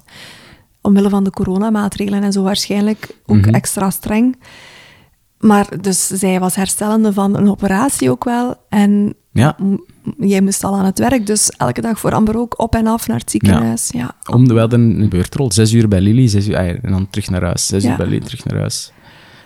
Omwille 0.82 1.10
van 1.10 1.24
de 1.24 1.30
coronamaatregelen 1.30 2.24
en 2.24 2.32
zo 2.32 2.42
waarschijnlijk 2.44 3.10
ook 3.26 3.38
Mhm. 3.46 3.54
extra 3.54 3.90
streng. 3.90 4.36
Maar 5.38 5.82
dus 5.82 6.08
zij 6.08 6.40
was 6.40 6.56
herstellende 6.56 7.14
van 7.14 7.38
een 7.38 7.50
operatie 7.50 8.10
ook 8.12 8.24
wel. 8.24 8.56
En 8.70 9.14
Ja. 9.32 9.56
jij 10.18 10.42
moest 10.42 10.64
al 10.64 10.76
aan 10.76 10.86
het 10.86 11.00
werk, 11.00 11.26
dus 11.26 11.50
elke 11.50 11.82
dag 11.82 12.00
voor 12.00 12.14
Amber 12.14 12.38
ook 12.38 12.60
op 12.62 12.76
en 12.76 12.88
af 12.88 13.08
naar 13.08 13.20
het 13.20 13.32
ziekenhuis. 13.32 13.90
Ja. 13.94 14.16
Om, 14.32 14.48
we 14.48 14.60
hadden 14.60 14.80
een 15.02 15.10
beurtrol. 15.10 15.52
Zes 15.52 15.74
uur 15.74 15.88
bij 15.88 16.02
Lily, 16.02 16.28
zes 16.28 16.48
uur, 16.48 16.58
ah, 16.58 16.68
en 16.68 16.80
dan 16.92 17.08
terug 17.10 17.30
naar 17.30 17.44
huis. 17.44 17.66
Zes 17.68 17.86
uur 17.86 17.96
bij 17.98 18.06
Lily, 18.08 18.20
terug 18.26 18.46
naar 18.46 18.60
huis. 18.60 18.92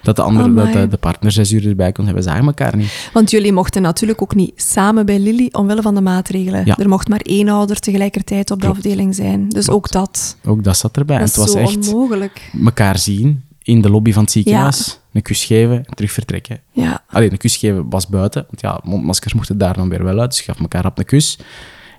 Dat 0.03 0.15
de, 0.15 0.21
andere, 0.21 0.45
Amai. 0.45 0.73
dat 0.73 0.81
de, 0.81 0.87
de 0.87 0.97
partner 0.97 1.31
zes 1.31 1.51
uur 1.51 1.67
erbij 1.67 1.91
kon 1.91 2.05
hebben, 2.05 2.23
zagen 2.23 2.45
elkaar 2.45 2.77
niet. 2.77 3.09
Want 3.13 3.31
jullie 3.31 3.53
mochten 3.53 3.81
natuurlijk 3.81 4.21
ook 4.21 4.35
niet 4.35 4.53
samen 4.55 5.05
bij 5.05 5.19
Lily 5.19 5.49
omwille 5.51 5.81
van 5.81 5.95
de 5.95 6.01
maatregelen. 6.01 6.65
Ja. 6.65 6.77
Er 6.77 6.89
mocht 6.89 7.07
maar 7.07 7.19
één 7.19 7.49
ouder 7.49 7.79
tegelijkertijd 7.79 8.51
op 8.51 8.59
de 8.59 8.65
Klopt. 8.65 8.77
afdeling 8.77 9.15
zijn. 9.15 9.49
Dus 9.49 9.69
ook 9.69 9.91
dat. 9.91 10.37
Ook 10.45 10.63
dat 10.63 10.77
zat 10.77 10.97
erbij. 10.97 11.17
Dat 11.17 11.35
en 11.35 11.41
het 11.41 11.53
was 11.53 11.61
zo 11.61 11.69
echt 11.69 11.93
onmogelijk. 11.93 12.51
elkaar 12.65 12.97
zien 12.97 13.43
in 13.63 13.81
de 13.81 13.89
lobby 13.89 14.11
van 14.11 14.23
het 14.23 14.31
ziekenhuis, 14.31 14.99
een 15.13 15.21
kus 15.21 15.43
geven 15.45 15.85
en 15.85 15.95
terug 15.95 16.11
vertrekken. 16.11 16.59
Ja. 16.71 17.03
Alleen 17.07 17.31
een 17.31 17.37
kus 17.37 17.57
geven 17.57 17.89
was 17.89 18.07
buiten, 18.07 18.45
want 18.47 18.61
ja, 18.61 18.79
mondmaskers 18.83 19.33
mochten 19.33 19.57
daar 19.57 19.73
dan 19.73 19.89
weer 19.89 20.03
wel 20.03 20.19
uit, 20.19 20.29
dus 20.29 20.39
je 20.39 20.43
gaf 20.51 20.59
elkaar 20.59 20.85
op 20.85 20.97
een 20.97 21.05
kus 21.05 21.39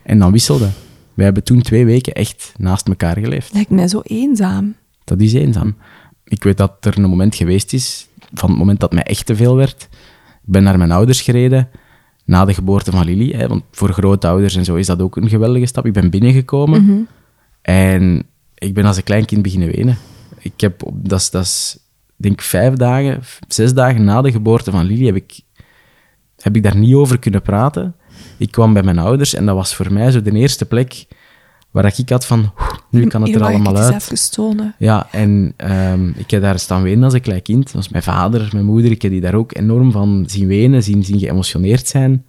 en 0.03 0.19
dan 0.19 0.33
wisselde. 0.33 0.69
Wij 1.15 1.25
hebben 1.25 1.45
toen 1.45 1.63
twee 1.63 1.85
weken 1.85 2.13
echt 2.13 2.53
naast 2.57 2.89
elkaar 2.89 3.19
geleefd. 3.19 3.53
Lijkt 3.53 3.71
mij 3.71 3.89
zo 3.89 4.01
eenzaam. 4.05 4.75
Dat 5.05 5.21
is 5.21 5.33
eenzaam. 5.33 5.77
Ik 6.33 6.43
weet 6.43 6.57
dat 6.57 6.73
er 6.81 6.99
een 6.99 7.11
moment 7.11 7.35
geweest 7.35 7.73
is, 7.73 8.09
van 8.35 8.49
het 8.49 8.59
moment 8.59 8.81
dat 8.81 8.93
mij 8.93 9.03
echt 9.03 9.27
te 9.27 9.37
veel 9.37 9.57
werd. 9.57 9.89
Ik 10.23 10.53
ben 10.53 10.63
naar 10.63 10.79
mijn 10.79 10.93
ouders 10.93 11.21
gereden, 11.21 11.69
na 12.25 12.45
de 12.45 12.55
geboorte 12.55 12.91
van 12.91 13.05
Lily. 13.05 13.37
Hè, 13.37 13.49
want 13.49 13.63
voor 13.71 13.93
grootouders 13.93 14.57
en 14.57 14.65
zo 14.65 14.75
is 14.75 14.87
dat 14.87 15.03
ook 15.03 15.17
een 15.17 15.29
geweldige 15.29 15.67
stap. 15.67 15.87
Ik 15.87 15.93
ben 15.93 16.11
binnengekomen 16.11 17.09
en 17.63 18.27
ik 18.55 18.75
ben 18.75 18.85
als 18.85 18.97
een 18.97 19.03
klein 19.03 19.25
kind 19.25 19.43
beginnen 19.43 19.71
wenen. 19.71 19.99
Ik 20.39 20.61
heb, 20.61 20.83
dat 20.93 21.21
is, 21.21 21.31
dat 21.31 21.43
is, 21.43 21.79
denk 22.17 22.35
ik, 22.35 22.41
vijf 22.41 22.75
dagen, 22.75 23.23
zes 23.49 23.75
dagen 23.75 24.05
na 24.05 24.23
de 24.23 24.33
geboorte 24.33 24.71
van 24.71 24.85
Lily 24.85 25.07
heb 25.07 25.17
ik, 25.17 25.41
heb 26.39 26.57
ik 26.57 26.63
daar 26.63 26.77
niet 26.77 26.95
over 26.95 27.19
kunnen 27.19 27.43
praten. 27.43 27.95
Ik 28.39 28.51
kwam 28.51 28.73
bij 28.73 28.83
mijn 28.83 28.99
ouders 28.99 29.35
en 29.35 29.47
dat 29.47 29.55
was 29.55 29.75
voor 29.75 29.93
mij 29.93 30.11
zo 30.11 30.23
de 30.23 30.33
eerste 30.33 30.65
plek 30.65 31.07
waar 31.73 31.95
ik 31.97 32.09
had 32.09 32.27
van, 32.27 32.39
"Oeh, 32.39 32.73
nu 32.91 33.07
kan 33.07 33.21
het 33.21 33.31
Hier 33.31 33.41
er 33.41 33.47
allemaal 33.47 33.75
het 33.75 34.11
uit. 34.11 34.33
tonen. 34.33 34.75
Ja, 34.79 35.09
en 35.11 35.53
ehm, 35.57 36.09
ik 36.09 36.31
heb 36.31 36.43
daar 36.43 36.59
staan 36.59 36.83
wenen 36.83 37.05
als 37.05 37.13
een 37.13 37.21
klein 37.21 37.43
kind. 37.43 37.65
Dat 37.65 37.73
was 37.73 37.89
mijn 37.89 38.03
vader, 38.03 38.49
mijn 38.53 38.65
moeder. 38.65 38.91
Ik 38.91 39.03
heb 39.03 39.11
die 39.11 39.21
daar 39.21 39.35
ook 39.35 39.57
enorm 39.57 39.93
van 39.93 40.25
zien 40.27 40.47
wenen, 40.47 40.83
zien, 40.83 41.05
zien 41.05 41.19
geëmotioneerd 41.19 41.89
zijn. 41.89 42.25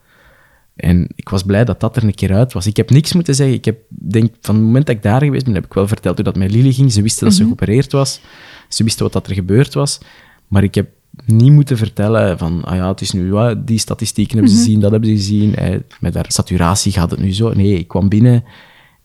En 0.75 1.07
ik 1.15 1.29
was 1.29 1.43
blij 1.43 1.65
dat 1.65 1.79
dat 1.79 1.95
er 1.95 2.03
een 2.03 2.13
keer 2.13 2.33
uit 2.33 2.53
was. 2.53 2.67
Ik 2.67 2.77
heb 2.77 2.89
niks 2.89 3.13
moeten 3.13 3.35
zeggen. 3.35 3.55
Ik 3.55 3.65
heb, 3.65 3.77
denk, 3.87 4.33
van 4.41 4.55
het 4.55 4.63
moment 4.63 4.85
dat 4.85 4.95
ik 4.95 5.03
daar 5.03 5.23
geweest 5.23 5.45
ben, 5.45 5.53
heb 5.53 5.65
ik 5.65 5.73
wel 5.73 5.87
verteld 5.87 6.15
hoe 6.15 6.23
dat 6.25 6.35
met 6.35 6.51
Lily 6.51 6.71
ging. 6.71 6.91
Ze 6.91 7.01
wisten 7.01 7.25
dat 7.25 7.35
ze 7.35 7.43
geopereerd 7.43 7.91
was. 7.91 8.21
Ze 8.67 8.83
wisten 8.83 9.03
wat 9.03 9.13
dat 9.13 9.27
er 9.27 9.33
gebeurd 9.33 9.73
was. 9.73 9.99
Maar 10.47 10.63
ik 10.63 10.75
heb 10.75 10.89
niet 11.25 11.51
moeten 11.51 11.77
vertellen 11.77 12.37
van, 12.37 12.63
ah 12.63 12.75
ja, 12.75 12.87
het 12.87 13.01
is 13.01 13.11
nu, 13.11 13.33
ah, 13.33 13.57
die 13.65 13.77
statistieken 13.77 14.37
hebben 14.37 14.53
ze 14.53 14.59
gezien, 14.59 14.79
dat 14.79 14.91
hebben 14.91 15.09
ze 15.09 15.15
gezien. 15.15 15.55
Eh, 15.55 15.79
met 15.99 16.13
haar 16.13 16.25
saturatie 16.27 16.91
gaat 16.91 17.11
het 17.11 17.19
nu 17.19 17.33
zo. 17.33 17.53
Nee, 17.53 17.77
ik 17.77 17.87
kwam 17.87 18.09
binnen 18.09 18.43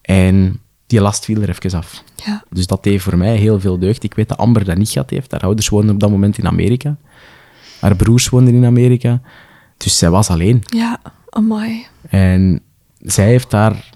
en 0.08 0.60
die 0.86 1.00
last 1.00 1.24
viel 1.24 1.42
er 1.42 1.48
even 1.48 1.78
af. 1.78 2.02
Ja. 2.26 2.42
Dus 2.50 2.66
dat 2.66 2.82
deed 2.84 3.02
voor 3.02 3.16
mij 3.16 3.36
heel 3.36 3.60
veel 3.60 3.78
deugd. 3.78 4.02
Ik 4.02 4.14
weet 4.14 4.28
dat 4.28 4.38
Amber 4.38 4.64
dat 4.64 4.76
niet 4.76 4.88
gehad 4.88 5.10
heeft. 5.10 5.30
Haar 5.30 5.40
ouders 5.40 5.68
woonden 5.68 5.94
op 5.94 6.00
dat 6.00 6.10
moment 6.10 6.38
in 6.38 6.46
Amerika. 6.46 6.96
Haar 7.80 7.96
broers 7.96 8.28
woonden 8.28 8.54
in 8.54 8.64
Amerika. 8.64 9.20
Dus 9.76 9.98
zij 9.98 10.10
was 10.10 10.30
alleen. 10.30 10.62
Ja, 10.66 11.00
amai. 11.30 11.86
En 12.08 12.60
zij 12.98 13.26
heeft 13.26 13.50
daar... 13.50 13.90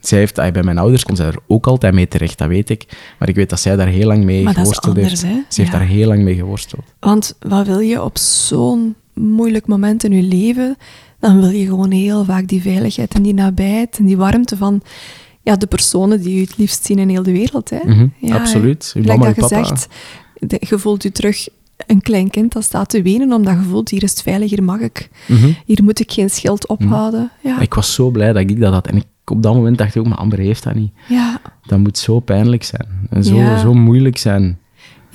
Zij 0.00 0.18
heeft, 0.18 0.34
bij 0.34 0.62
mijn 0.62 0.78
ouders 0.78 1.04
kon 1.04 1.16
zij 1.16 1.26
er 1.26 1.38
ook 1.46 1.66
altijd 1.66 1.94
mee 1.94 2.08
terecht, 2.08 2.38
dat 2.38 2.48
weet 2.48 2.70
ik. 2.70 2.86
Maar 3.18 3.28
ik 3.28 3.34
weet 3.34 3.50
dat 3.50 3.60
zij 3.60 3.76
daar 3.76 3.86
heel 3.86 4.06
lang 4.06 4.24
mee 4.24 4.42
Maar 4.42 4.54
dat 4.54 4.66
is 4.66 4.78
geworsteld 4.78 4.96
anders, 4.96 5.22
heeft. 5.22 5.34
hè? 5.34 5.40
Ze 5.48 5.60
heeft 5.60 5.72
Ja. 5.72 5.78
daar 5.78 5.88
heel 5.88 6.08
lang 6.08 6.22
mee 6.22 6.34
geworsteld. 6.34 6.84
Want 7.00 7.36
wat 7.40 7.66
wil 7.66 7.78
je 7.78 8.02
op 8.02 8.18
zo'n 8.18 8.94
moeilijk 9.14 9.66
moment 9.66 10.04
in 10.04 10.12
je 10.12 10.22
leven? 10.22 10.76
Dan 11.20 11.40
wil 11.40 11.48
je 11.50 11.66
gewoon 11.66 11.90
heel 11.90 12.24
vaak 12.24 12.48
die 12.48 12.62
veiligheid 12.62 13.14
en 13.14 13.22
die 13.22 13.34
nabijheid 13.34 13.98
en 13.98 14.04
die 14.04 14.16
warmte 14.16 14.56
van 14.56 14.82
ja, 15.46 15.56
de 15.56 15.66
personen 15.66 16.20
die 16.22 16.34
je 16.34 16.40
het 16.40 16.56
liefst 16.58 16.84
zien 16.84 16.98
in 16.98 17.08
heel 17.08 17.22
de 17.22 17.32
wereld. 17.32 17.70
Hè? 17.70 17.78
Mhm, 17.84 18.06
ja, 18.18 18.36
absoluut. 18.36 18.92
Uw 18.94 19.02
Gelijk 19.02 19.18
mama, 19.18 19.32
dat 19.32 19.50
uw 19.50 19.56
je 19.56 19.62
papa. 19.62 19.66
zegt, 19.76 19.88
de- 20.38 20.66
je 20.68 20.78
voelt 20.78 21.02
je 21.02 21.12
terug 21.12 21.48
een 21.86 22.00
klein 22.00 22.30
kind 22.30 22.52
dat 22.52 22.64
staat 22.64 22.88
te 22.88 23.02
wenen 23.02 23.32
omdat 23.32 23.54
je 23.54 23.60
voelt, 23.68 23.88
hier 23.88 24.02
is 24.02 24.10
het 24.10 24.22
veilig, 24.22 24.50
hier 24.50 24.62
mag 24.62 24.78
ik. 24.80 25.08
Mhm. 25.28 25.50
Hier 25.64 25.84
moet 25.84 26.00
ik 26.00 26.12
geen 26.12 26.30
schild 26.30 26.66
ophouden. 26.68 27.30
Ja. 27.42 27.60
Ik 27.60 27.74
was 27.74 27.94
zo 27.94 28.10
blij 28.10 28.32
dat 28.32 28.50
ik 28.50 28.60
dat 28.60 28.72
had. 28.72 28.86
En 28.86 28.96
ik, 28.96 29.04
op 29.24 29.42
dat 29.42 29.54
moment 29.54 29.78
dacht 29.78 29.94
ik 29.94 30.00
ook, 30.00 30.08
maar 30.08 30.18
Amber 30.18 30.38
heeft 30.38 30.62
dat 30.62 30.74
niet. 30.74 30.92
ja. 31.08 31.40
Dat 31.66 31.78
moet 31.78 31.98
zo 31.98 32.20
pijnlijk 32.20 32.62
zijn. 32.64 32.86
En 33.10 33.24
zo, 33.24 33.34
Ja. 33.36 33.58
zo 33.58 33.74
moeilijk 33.74 34.18
zijn. 34.18 34.58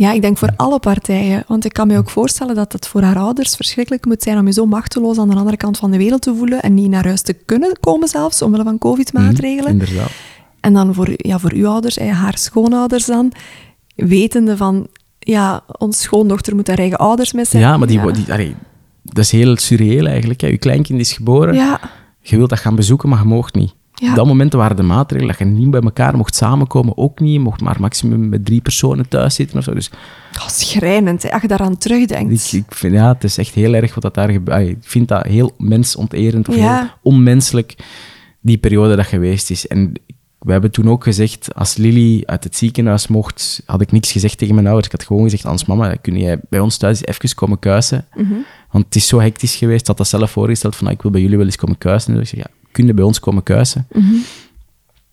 Ja, 0.01 0.11
ik 0.11 0.21
denk 0.21 0.37
voor 0.37 0.49
alle 0.55 0.79
partijen. 0.79 1.43
Want 1.47 1.65
ik 1.65 1.73
kan 1.73 1.87
me 1.87 1.97
ook 1.97 2.09
voorstellen 2.09 2.55
dat 2.55 2.71
het 2.71 2.87
voor 2.87 3.01
haar 3.01 3.17
ouders 3.17 3.55
verschrikkelijk 3.55 4.05
moet 4.05 4.23
zijn 4.23 4.37
om 4.37 4.45
je 4.45 4.53
zo 4.53 4.65
machteloos 4.65 5.17
aan 5.17 5.29
de 5.29 5.35
andere 5.35 5.57
kant 5.57 5.77
van 5.77 5.91
de 5.91 5.97
wereld 5.97 6.21
te 6.21 6.35
voelen 6.35 6.61
en 6.61 6.73
niet 6.73 6.89
naar 6.89 7.05
huis 7.05 7.21
te 7.21 7.33
kunnen 7.33 7.77
komen 7.79 8.07
zelfs, 8.07 8.41
omwille 8.41 8.63
van 8.63 8.77
covid-maatregelen. 8.77 9.75
Mhm, 9.75 9.81
Inderdaad. 9.83 10.11
En 10.59 10.73
dan 10.73 10.93
voor, 10.93 11.09
ja, 11.15 11.39
voor 11.39 11.51
uw 11.53 11.67
ouders, 11.67 11.97
haar 11.99 12.37
schoonouders 12.37 13.05
dan, 13.05 13.31
wetende 13.95 14.57
van, 14.57 14.87
ja, 15.19 15.63
ons 15.77 16.01
schoondochter 16.01 16.55
moet 16.55 16.67
haar 16.67 16.77
eigen 16.77 16.97
ouders 16.97 17.33
missen. 17.33 17.59
Ja, 17.59 17.77
maar 17.77 17.87
die, 17.87 17.99
wo- 17.99 18.11
die, 18.11 18.31
allee, 18.33 18.55
dat 19.03 19.17
is 19.23 19.31
heel 19.31 19.57
surreëel 19.57 20.05
eigenlijk. 20.07 20.41
Hè. 20.41 20.47
Je 20.47 20.57
kleinkind 20.57 20.99
is 20.99 21.13
geboren, 21.13 21.53
Ja, 21.53 21.79
je 22.21 22.37
wilt 22.37 22.49
dat 22.49 22.59
gaan 22.59 22.75
bezoeken, 22.75 23.09
maar 23.09 23.19
je 23.19 23.25
moogt 23.25 23.55
niet. 23.55 23.73
Ja. 24.01 24.09
Op 24.09 24.15
dat 24.15 24.25
moment 24.25 24.53
waren 24.53 24.75
de 24.75 24.83
maatregelen 24.83 25.37
dat 25.37 25.47
je 25.47 25.53
niet 25.53 25.71
bij 25.71 25.81
elkaar 25.81 26.17
mocht 26.17 26.35
samenkomen, 26.35 26.97
ook 26.97 27.19
niet. 27.19 27.33
Je 27.33 27.39
mocht 27.39 27.61
maar 27.61 27.77
maximum 27.79 28.29
met 28.29 28.45
drie 28.45 28.61
personen 28.61 29.07
thuis 29.07 29.35
zitten 29.35 29.57
of 29.57 29.63
zo. 29.63 29.73
Dus 29.73 29.89
oh, 30.39 30.47
schrijnend, 30.47 31.23
hè, 31.23 31.31
als 31.31 31.41
je 31.41 31.47
daaraan 31.47 31.77
terugdenkt. 31.77 32.53
ik, 32.53 32.59
ik 32.59 32.75
vind, 32.75 32.93
ja, 32.93 33.13
het 33.13 33.23
is 33.23 33.37
echt 33.37 33.53
heel 33.53 33.73
erg 33.73 33.93
wat 33.93 34.03
dat 34.03 34.13
daar 34.13 34.29
gebeurt. 34.29 34.67
Ik 34.67 34.77
vind 34.81 35.07
dat 35.07 35.25
heel 35.25 35.51
mensonterend 35.57 36.49
of 36.49 36.55
Ja. 36.55 36.79
heel 36.79 36.89
onmenselijk, 37.01 37.75
die 38.41 38.57
periode 38.57 38.95
dat 38.95 39.05
geweest 39.05 39.49
is. 39.49 39.67
En 39.67 39.93
We 40.39 40.51
hebben 40.51 40.71
toen 40.71 40.89
ook 40.89 41.03
gezegd, 41.03 41.55
als 41.55 41.75
Lily 41.75 42.23
uit 42.25 42.43
het 42.43 42.57
ziekenhuis 42.57 43.07
mocht, 43.07 43.61
had 43.65 43.81
ik 43.81 43.91
niks 43.91 44.11
gezegd 44.11 44.37
tegen 44.37 44.53
mijn 44.55 44.67
ouders. 44.67 44.85
Ik 44.87 44.91
had 44.99 45.03
gewoon 45.07 45.23
gezegd, 45.23 45.45
Ans 45.45 45.65
mama, 45.65 45.95
kun 45.95 46.17
jij 46.17 46.39
bij 46.49 46.59
ons 46.59 46.77
thuis 46.77 47.05
even 47.05 47.35
komen 47.35 47.59
kuisen? 47.59 48.05
Want 48.71 48.85
het 48.85 48.95
is 48.95 49.07
zo 49.07 49.19
hectisch 49.19 49.55
geweest, 49.55 49.85
dat 49.85 49.97
dat 49.97 50.07
zelf 50.07 50.31
voorgesteld 50.31 50.75
van, 50.75 50.87
ah, 50.87 50.93
ik 50.93 51.01
wil 51.01 51.11
bij 51.11 51.21
jullie 51.21 51.37
wel 51.37 51.45
eens 51.45 51.55
komen 51.55 51.77
kuisen. 51.77 52.13
Dus 52.13 52.21
ik 52.21 52.27
zeg, 52.39 52.39
ja, 52.39 52.51
kun 52.71 52.85
je 52.85 52.93
bij 52.93 53.03
ons 53.03 53.19
komen 53.19 53.43
kuisen? 53.43 53.87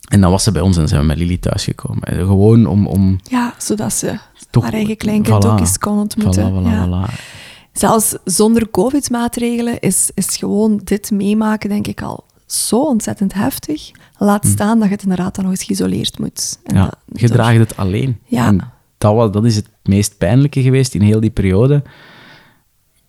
En 0.08 0.20
dan 0.20 0.30
was 0.30 0.42
ze 0.42 0.52
bij 0.52 0.62
ons 0.62 0.76
en 0.76 0.88
zijn 0.88 1.00
we 1.00 1.06
met 1.06 1.16
Lily 1.18 1.36
thuisgekomen. 1.36 2.02
En 2.02 2.16
Gewoon 2.16 2.66
om... 2.66 2.86
om 2.86 3.18
Ja, 3.22 3.54
zodat 3.58 3.92
ze 3.92 4.18
Toch- 4.50 4.62
haar 4.62 4.72
eigen 4.72 4.96
kleinkind 4.96 5.44
voilà. 5.44 5.48
ook 5.48 5.58
eens 5.58 5.78
kon 5.78 5.98
ontmoeten. 5.98 6.52
Voilà, 6.52 6.66
voilà, 6.66 6.70
ja. 6.70 7.08
voilà. 7.08 7.14
Zelfs 7.72 8.16
zonder 8.24 8.70
covid-maatregelen 8.70 9.80
is, 9.80 10.10
is 10.14 10.36
gewoon 10.36 10.80
dit 10.84 11.10
meemaken, 11.10 11.68
denk 11.68 11.86
ik, 11.86 12.02
al 12.02 12.24
zo 12.46 12.82
ontzettend 12.82 13.34
heftig. 13.34 13.90
Laat 14.18 14.46
staan 14.46 14.78
dat 14.78 14.88
je 14.88 14.94
het 14.94 15.02
inderdaad 15.02 15.34
dan 15.34 15.44
nog 15.44 15.52
eens 15.52 15.64
geïsoleerd 15.64 16.18
moet. 16.18 16.58
En. 16.64 16.74
Ja, 16.76 16.82
dat- 17.06 17.20
je 17.20 17.28
draagt 17.28 17.58
het 17.58 17.76
alleen. 17.76 18.18
Ja. 18.24 18.46
En 18.46 18.60
dat, 18.98 19.14
was, 19.14 19.30
dat 19.32 19.44
is 19.44 19.56
het 19.56 19.68
meest 19.82 20.18
pijnlijke 20.18 20.62
geweest 20.62 20.94
in 20.94 21.00
heel 21.00 21.20
die 21.20 21.30
periode. 21.30 21.82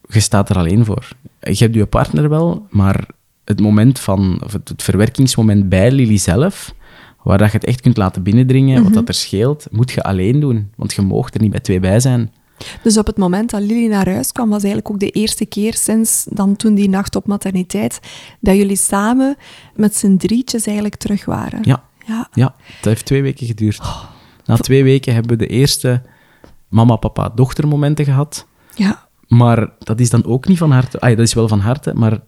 Je 0.10 0.20
staat 0.20 0.50
er 0.50 0.58
alleen 0.58 0.86
voor. 0.86 1.08
Je 1.40 1.56
hebt 1.56 1.76
je 1.76 1.86
partner 1.86 2.30
wel, 2.30 2.66
maar 2.70 3.08
het 3.50 3.62
moment 3.62 4.00
van, 4.00 4.42
of 4.44 4.54
het, 4.54 4.70
het 4.70 4.84
verwerkingsmoment 4.84 5.70
bij 5.70 5.92
Lily 5.92 6.18
zelf, 6.18 6.74
waar 7.24 7.38
dat 7.38 7.52
je 7.52 7.58
het 7.58 7.66
echt 7.66 7.82
kunt 7.82 7.98
laten 7.98 8.24
binnendringen, 8.24 8.74
Mhm. 8.76 8.84
wat 8.84 8.94
dat 8.94 9.08
er 9.08 9.14
scheelt, 9.14 9.68
moet 9.72 9.92
je 9.92 10.04
alleen 10.04 10.40
doen. 10.40 10.72
Want 10.76 10.94
je 10.94 11.02
moogt 11.02 11.36
er 11.36 11.42
niet 11.42 11.52
bij 11.52 11.60
twee 11.60 11.80
bij 11.80 12.00
zijn. 12.00 12.32
Dus 12.84 12.98
op 12.98 13.06
het 13.08 13.18
moment 13.18 13.50
dat 13.50 13.62
Lily 13.62 13.88
naar 13.88 14.10
huis 14.10 14.32
kwam, 14.32 14.50
was 14.50 14.64
eigenlijk 14.64 14.94
ook 14.94 15.00
de 15.00 15.10
eerste 15.10 15.46
keer 15.46 15.74
sinds 15.74 16.26
dan 16.30 16.56
toen 16.56 16.76
die 16.76 16.90
nacht 16.90 17.16
op 17.16 17.28
materniteit, 17.28 18.00
dat 18.40 18.56
jullie 18.56 18.76
samen 18.76 19.36
met 19.76 19.96
z'n 19.96 20.18
drietjes 20.18 20.66
eigenlijk 20.66 20.96
terug 20.96 21.26
waren. 21.26 21.60
Ja, 21.62 21.84
Ja, 22.08 22.30
ja 22.34 22.56
het 22.76 22.86
heeft 22.86 23.06
twee 23.06 23.22
weken 23.22 23.48
geduurd. 23.48 23.80
Na 24.46 24.56
twee 24.58 24.84
weken 24.84 25.14
hebben 25.14 25.38
we 25.38 25.46
de 25.46 25.52
eerste 25.54 26.02
mama, 26.70 26.96
papa, 26.96 27.30
dochter 27.36 27.68
momenten 27.68 28.06
gehad. 28.06 28.48
ja. 28.76 29.08
Maar 29.28 29.70
dat 29.80 30.00
is 30.00 30.10
dan 30.10 30.26
ook 30.26 30.48
niet 30.48 30.58
van 30.58 30.72
harte. 30.72 31.00
Ah, 31.00 31.10
dat 31.10 31.20
is 31.20 31.34
wel 31.34 31.48
van 31.48 31.60
harte, 31.60 31.94
maar 31.94 32.20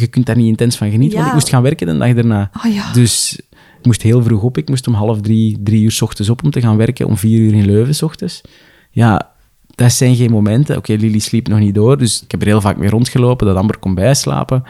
je 0.00 0.06
kunt 0.06 0.26
daar 0.26 0.36
niet 0.36 0.46
intens 0.46 0.76
van 0.76 0.90
genieten. 0.90 1.16
Want 1.16 1.28
ik 1.28 1.34
moest 1.34 1.48
gaan 1.48 1.62
werken 1.62 1.86
de 1.86 1.98
dag 1.98 2.14
daarna. 2.14 2.50
Oh 2.64 2.72
ja. 2.74 2.92
Dus 2.92 3.40
ik 3.78 3.86
moest 3.86 4.02
heel 4.02 4.22
vroeg 4.22 4.42
op. 4.42 4.58
Ik 4.58 4.68
moest 4.68 4.86
om 4.86 4.94
half 4.94 5.20
drie, 5.20 5.58
drie 5.62 5.82
uur 5.82 5.90
s 5.92 6.02
ochtends 6.02 6.30
op 6.30 6.44
om 6.44 6.50
te 6.50 6.60
gaan 6.60 6.76
werken. 6.76 7.06
Om 7.06 7.16
vier 7.16 7.38
uur 7.38 7.54
in 7.54 7.66
Leuven 7.66 7.94
s 7.94 8.02
ochtends. 8.02 8.40
Ja, 8.90 9.30
dat 9.74 9.92
zijn 9.92 10.16
geen 10.16 10.30
momenten. 10.30 10.76
Oké, 10.76 10.92
Lily 10.92 11.18
sliep 11.18 11.48
nog 11.48 11.58
niet 11.58 11.74
door, 11.74 11.98
dus 11.98 12.22
ik 12.22 12.30
heb 12.30 12.40
er 12.40 12.46
heel 12.46 12.60
vaak 12.60 12.76
mee 12.76 12.90
rondgelopen, 12.90 13.46
dat 13.46 13.56
Amber 13.56 13.78
kon 13.78 13.94
bijslapen. 13.94 14.62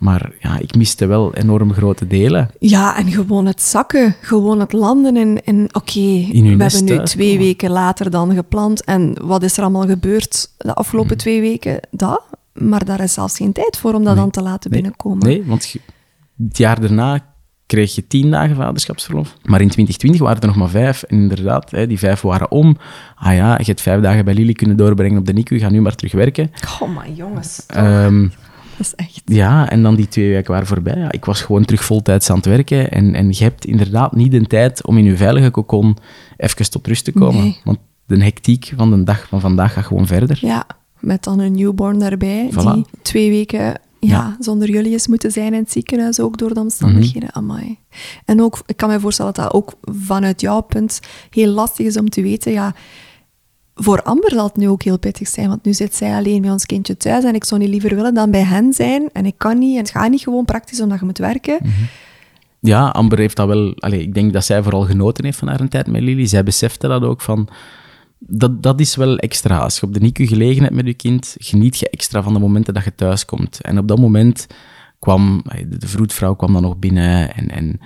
Maar 0.00 0.30
ja, 0.40 0.58
ik 0.58 0.74
miste 0.76 1.06
wel 1.06 1.34
enorm 1.34 1.72
grote 1.72 2.06
delen. 2.06 2.50
Ja, 2.58 2.96
en 2.96 3.10
gewoon 3.12 3.46
het 3.46 3.62
zakken, 3.62 4.14
gewoon 4.20 4.60
het 4.60 4.72
landen 4.72 5.16
in, 5.16 5.40
in 5.44 5.68
oké, 5.72 6.26
we 6.32 6.38
nest 6.38 6.76
hebben 6.76 6.98
nu 6.98 7.04
twee 7.04 7.28
komen. 7.28 7.44
weken 7.44 7.70
later 7.70 8.10
dan 8.10 8.34
gepland. 8.34 8.84
En 8.84 9.16
wat 9.22 9.42
is 9.42 9.56
er 9.56 9.62
allemaal 9.62 9.86
gebeurd 9.86 10.50
de 10.56 10.74
afgelopen 10.74 11.10
Hmm. 11.10 11.18
twee 11.18 11.40
weken? 11.40 11.80
Dat, 11.90 12.22
maar 12.58 12.84
daar 12.84 13.00
is 13.00 13.12
zelfs 13.12 13.36
geen 13.36 13.52
tijd 13.52 13.76
voor 13.76 13.94
om 13.94 14.04
dat 14.04 14.16
dan 14.16 14.30
te 14.30 14.42
laten 14.42 14.70
binnenkomen. 14.70 15.26
Nee, 15.26 15.44
want 15.44 15.74
het 16.38 16.58
jaar 16.58 16.80
daarna 16.80 17.34
kreeg 17.66 17.94
je 17.94 18.06
tien 18.06 18.30
dagen 18.30 18.56
vaderschapsverlof. 18.56 19.36
Maar 19.42 19.60
in 19.60 19.68
2020 19.68 20.20
waren 20.20 20.40
er 20.40 20.46
nog 20.46 20.56
maar 20.56 20.68
vijf. 20.68 21.02
En 21.02 21.16
inderdaad, 21.16 21.70
hè, 21.70 21.86
die 21.86 21.98
vijf 21.98 22.20
waren 22.20 22.50
om. 22.50 22.76
Ah 23.14 23.34
ja, 23.34 23.58
je 23.58 23.64
hebt 23.64 23.80
vijf 23.80 24.00
dagen 24.00 24.24
bij 24.24 24.34
Lily 24.34 24.52
kunnen 24.52 24.76
doorbrengen 24.76 25.18
op 25.18 25.26
de 25.26 25.32
NICU. 25.32 25.58
Ga 25.58 25.68
nu 25.68 25.80
maar 25.80 25.94
terug 25.94 26.12
werken. 26.12 26.50
Oh, 26.80 26.94
maar 26.94 27.10
jongens, 27.10 27.64
Ehm, 27.66 28.22
dat 28.76 28.86
is 28.86 28.94
echt... 28.94 29.22
ja, 29.24 29.70
en 29.70 29.82
dan 29.82 29.94
die 29.94 30.08
twee 30.08 30.30
weken 30.32 30.52
waren 30.52 30.66
voorbij. 30.66 30.98
Ja, 30.98 31.12
ik 31.12 31.24
was 31.24 31.42
gewoon 31.42 31.64
terug 31.64 31.84
voltijds 31.84 32.30
aan 32.30 32.36
het 32.36 32.46
werken. 32.46 32.90
En, 32.90 33.14
en 33.14 33.28
je 33.28 33.42
hebt 33.42 33.64
inderdaad 33.64 34.14
niet 34.14 34.30
de 34.30 34.46
tijd 34.46 34.86
om 34.86 34.98
in 34.98 35.04
je 35.04 35.16
veilige 35.16 35.50
cocon 35.50 35.96
even 36.36 36.70
tot 36.70 36.86
rust 36.86 37.04
te 37.04 37.12
komen. 37.12 37.42
Nee. 37.42 37.60
Want 37.64 37.78
de 38.06 38.24
hectiek 38.24 38.72
van 38.76 38.90
de 38.90 39.04
dag 39.04 39.26
van 39.28 39.40
vandaag 39.40 39.72
gaat 39.72 39.84
gewoon 39.84 40.06
verder. 40.06 40.38
Ja, 40.40 40.66
met 41.00 41.24
dan 41.24 41.38
een 41.38 41.52
newborn 41.54 41.98
daarbij, 41.98 42.48
Voilà. 42.52 42.72
die 42.74 42.84
twee 43.02 43.30
weken 43.30 43.58
ja, 43.58 43.74
Ja. 44.00 44.36
zonder 44.40 44.70
jullie 44.70 44.94
is 44.94 45.06
moeten 45.06 45.30
zijn 45.32 45.52
in 45.54 45.60
het 45.60 45.72
ziekenhuis, 45.72 46.20
ook 46.20 46.38
door 46.38 46.54
de 46.54 46.60
omstandigheden. 46.60 47.28
Mhm. 47.28 47.38
Amai. 47.38 47.78
En 48.24 48.42
ook, 48.42 48.58
ik 48.66 48.76
kan 48.76 48.88
me 48.88 49.00
voorstellen 49.00 49.32
dat 49.32 49.44
dat 49.44 49.54
ook 49.54 49.72
vanuit 49.82 50.40
jouw 50.40 50.60
punt 50.60 51.00
heel 51.30 51.50
lastig 51.50 51.86
is 51.86 51.96
om 51.96 52.08
te 52.08 52.22
weten, 52.22 52.52
ja, 52.52 52.74
voor 53.74 54.02
Amber 54.02 54.30
zal 54.30 54.46
het 54.46 54.56
nu 54.56 54.68
ook 54.68 54.82
heel 54.82 54.98
pittig 54.98 55.28
zijn, 55.28 55.48
want 55.48 55.64
nu 55.64 55.74
zit 55.74 55.94
zij 55.94 56.14
alleen 56.14 56.40
met 56.40 56.50
ons 56.50 56.66
kindje 56.66 56.96
thuis 56.96 57.24
en 57.24 57.34
ik 57.34 57.44
zou 57.44 57.60
niet 57.60 57.68
liever 57.70 57.94
willen 57.94 58.14
dan 58.14 58.30
bij 58.30 58.42
hen 58.44 58.72
zijn 58.72 59.08
en 59.12 59.26
ik 59.26 59.34
kan 59.36 59.58
niet 59.58 59.72
en 59.76 59.80
het 59.82 59.90
gaat 59.90 60.10
niet 60.10 60.20
gewoon 60.22 60.44
praktisch 60.44 60.80
omdat 60.80 60.98
je 60.98 61.04
moet 61.04 61.18
werken. 61.18 61.58
Mhm. 61.62 61.72
Ja, 62.60 62.88
Amber 62.88 63.18
heeft 63.18 63.36
dat 63.36 63.46
wel... 63.48 63.74
Allee, 63.76 64.00
ik 64.00 64.14
denk 64.14 64.32
dat 64.32 64.44
zij 64.44 64.62
vooral 64.62 64.82
genoten 64.82 65.24
heeft 65.24 65.38
van 65.38 65.48
haar 65.48 65.68
tijd 65.68 65.86
met 65.86 66.02
Lily. 66.02 66.26
Zij 66.26 66.42
besefte 66.42 66.88
dat 66.88 67.02
ook 67.02 67.20
van... 67.20 67.48
Dat, 68.18 68.62
dat 68.62 68.80
is 68.80 68.96
wel 68.96 69.18
extra. 69.18 69.58
Als 69.58 69.80
je 69.80 69.86
op 69.86 69.94
de 69.94 70.00
NICU 70.00 70.26
gelegen 70.26 70.62
hebt 70.62 70.74
met 70.74 70.86
je 70.86 70.94
kind, 70.94 71.36
geniet 71.38 71.78
je 71.78 71.90
extra 71.90 72.22
van 72.22 72.32
de 72.32 72.38
momenten 72.38 72.74
dat 72.74 72.84
je 72.84 72.94
thuis 72.94 73.24
komt. 73.24 73.60
En 73.60 73.78
op 73.78 73.88
dat 73.88 73.98
moment 73.98 74.46
kwam... 74.98 75.42
De 75.68 75.78
de 75.78 75.88
vroedvrouw 75.88 76.34
kwam 76.34 76.52
dan 76.52 76.62
nog 76.62 76.78
binnen 76.78 77.34
en, 77.34 77.50
en 77.50 77.80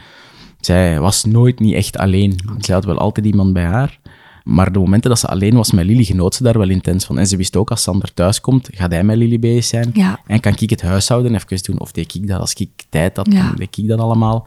zij 0.60 1.00
was 1.00 1.24
nooit 1.24 1.60
niet 1.60 1.74
echt 1.74 1.96
alleen. 1.98 2.38
Zij 2.58 2.74
had 2.74 2.84
wel 2.84 2.98
altijd 2.98 3.26
iemand 3.26 3.52
bij 3.52 3.64
haar. 3.64 3.98
Maar 4.44 4.72
de 4.72 4.78
momenten 4.78 5.10
dat 5.10 5.18
ze 5.18 5.26
alleen 5.26 5.54
was 5.54 5.72
met 5.72 5.84
Lily, 5.84 6.04
genoot 6.04 6.34
ze 6.34 6.42
daar 6.42 6.58
wel 6.58 6.68
intens 6.68 7.04
van. 7.04 7.18
En 7.18 7.26
ze 7.26 7.36
wist 7.36 7.56
ook, 7.56 7.70
als 7.70 7.82
Sander 7.82 8.14
thuis 8.14 8.40
komt, 8.40 8.68
gaat 8.72 8.90
hij 8.90 9.04
met 9.04 9.16
Lily 9.16 9.38
bezig 9.38 9.64
zijn. 9.64 9.90
Ja. 9.92 10.20
En 10.26 10.40
kan 10.40 10.54
ik 10.58 10.70
het 10.70 10.82
huishouden 10.82 11.34
even 11.34 11.62
doen? 11.62 11.80
Of 11.80 11.92
deed 11.92 12.14
ik 12.14 12.28
dat 12.28 12.40
als 12.40 12.54
ik 12.54 12.70
tijd 12.88 13.16
had? 13.16 13.32
Ja. 13.32 13.52
deed 13.56 13.76
ik 13.76 13.88
dat 13.88 13.98
allemaal. 13.98 14.46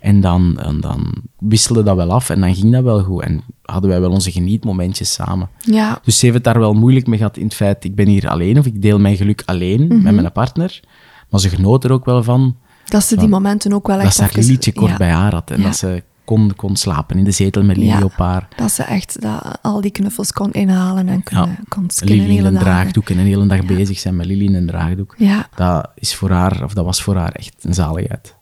En 0.00 0.20
dan, 0.20 0.58
en 0.60 0.80
dan 0.80 1.12
wisselde 1.38 1.82
dat 1.82 1.96
wel 1.96 2.10
af 2.12 2.30
en 2.30 2.40
dan 2.40 2.54
ging 2.54 2.72
dat 2.72 2.82
wel 2.82 3.02
goed. 3.02 3.22
En 3.22 3.42
hadden 3.62 3.90
wij 3.90 4.00
wel 4.00 4.10
onze 4.10 4.30
genietmomentjes 4.32 5.12
samen. 5.12 5.48
Ja, 5.58 6.00
Dus 6.04 6.18
ze 6.18 6.24
heeft 6.24 6.36
het 6.36 6.44
daar 6.44 6.58
wel 6.58 6.74
moeilijk 6.74 7.06
mee 7.06 7.18
gehad 7.18 7.36
in 7.36 7.44
het 7.44 7.54
feit, 7.54 7.84
ik 7.84 7.94
ben 7.94 8.06
hier 8.06 8.28
alleen 8.28 8.58
of 8.58 8.66
ik 8.66 8.82
deel 8.82 8.98
mijn 8.98 9.16
geluk 9.16 9.42
alleen 9.46 9.86
Mhm. 9.86 10.02
met 10.02 10.14
mijn 10.14 10.32
partner. 10.32 10.80
Maar 11.28 11.40
ze 11.40 11.48
genoot 11.48 11.84
er 11.84 11.92
ook 11.92 12.04
wel 12.04 12.22
van 12.22 12.56
dat 12.84 13.04
ze 13.04 13.16
die 13.16 13.28
momenten 13.28 13.72
ook 13.72 13.86
wel 13.86 13.96
dat 13.96 14.04
echt 14.06 14.14
ze 14.14 14.20
haar 14.22 14.30
even- 14.30 14.50
liedje 14.50 14.72
kort 14.72 14.90
ja. 14.90 14.96
bij 14.96 15.10
haar 15.10 15.32
had. 15.32 15.50
En 15.50 15.58
Ja. 15.58 15.64
dat 15.64 15.76
ze 15.76 16.02
kon, 16.24 16.52
kon 16.56 16.76
slapen 16.76 17.18
in 17.18 17.24
de 17.24 17.30
zetel 17.30 17.62
met 17.62 17.76
Lily 17.76 17.88
Ja. 17.88 18.02
op 18.04 18.12
haar. 18.16 18.48
Dat 18.56 18.70
ze 18.72 18.82
echt 18.82 19.20
dat, 19.22 19.58
al 19.62 19.80
die 19.80 19.90
knuffels 19.90 20.32
kon 20.32 20.52
inhalen 20.52 21.08
en 21.08 21.22
kunnen, 21.22 21.48
Ja. 21.48 21.58
kon 21.68 21.84
skinnen 21.90 22.26
Lily 22.26 22.38
in 22.38 22.44
een 22.44 22.52
dagen. 22.52 22.66
draagdoek 22.66 23.10
en 23.10 23.18
een 23.18 23.26
hele 23.26 23.46
dag 23.46 23.64
bezig 23.66 23.98
zijn 23.98 24.16
met 24.16 24.26
Lily 24.26 24.44
in 24.44 24.54
een 24.54 24.66
draagdoek. 24.66 25.14
Ja. 25.18 25.48
Dat, 25.54 25.88
is 25.94 26.14
voor 26.14 26.30
haar, 26.30 26.64
of 26.64 26.74
dat 26.74 26.84
was 26.84 27.02
voor 27.02 27.16
haar 27.16 27.32
echt 27.32 27.54
een 27.60 27.74
zaligheid. 27.74 28.34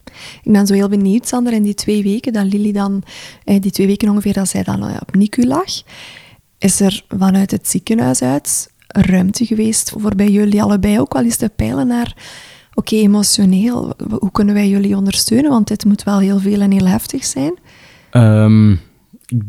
Ik 0.43 0.51
ben 0.51 0.67
zo 0.67 0.73
heel 0.73 0.89
benieuwd, 0.89 1.27
Sander, 1.27 1.53
in 1.53 1.63
die 1.63 1.73
twee 1.73 2.03
weken 2.03 2.33
dat 2.33 2.53
Lily 2.53 2.71
dan, 2.71 3.03
eh, 3.43 3.61
die 3.61 3.71
twee 3.71 3.87
weken 3.87 4.09
ongeveer 4.09 4.33
dat 4.33 4.47
zij 4.49 4.63
dan 4.63 4.87
eh, 4.87 4.95
op 4.99 5.15
NICU 5.15 5.45
lag, 5.45 5.69
is 6.57 6.79
er 6.79 7.03
vanuit 7.17 7.51
het 7.51 7.67
ziekenhuis 7.67 8.21
uit 8.21 8.71
ruimte 8.87 9.45
geweest 9.45 9.93
voor 9.97 10.15
bij 10.15 10.29
jullie 10.29 10.61
allebei 10.61 10.99
ook 10.99 11.13
wel 11.13 11.23
eens 11.23 11.35
te 11.35 11.51
peilen 11.55 11.87
naar, 11.87 12.15
oké, 12.73 12.95
emotioneel, 12.95 13.93
hoe 14.09 14.31
kunnen 14.31 14.53
wij 14.53 14.69
jullie 14.69 14.95
ondersteunen? 14.95 15.49
Want 15.49 15.67
dit 15.67 15.85
moet 15.85 16.03
wel 16.03 16.19
heel 16.19 16.39
veel 16.39 16.61
en 16.61 16.71
heel 16.71 16.87
heftig 16.87 17.25
zijn. 17.25 17.53
Ehm, 18.09 18.71
ik, 19.29 19.43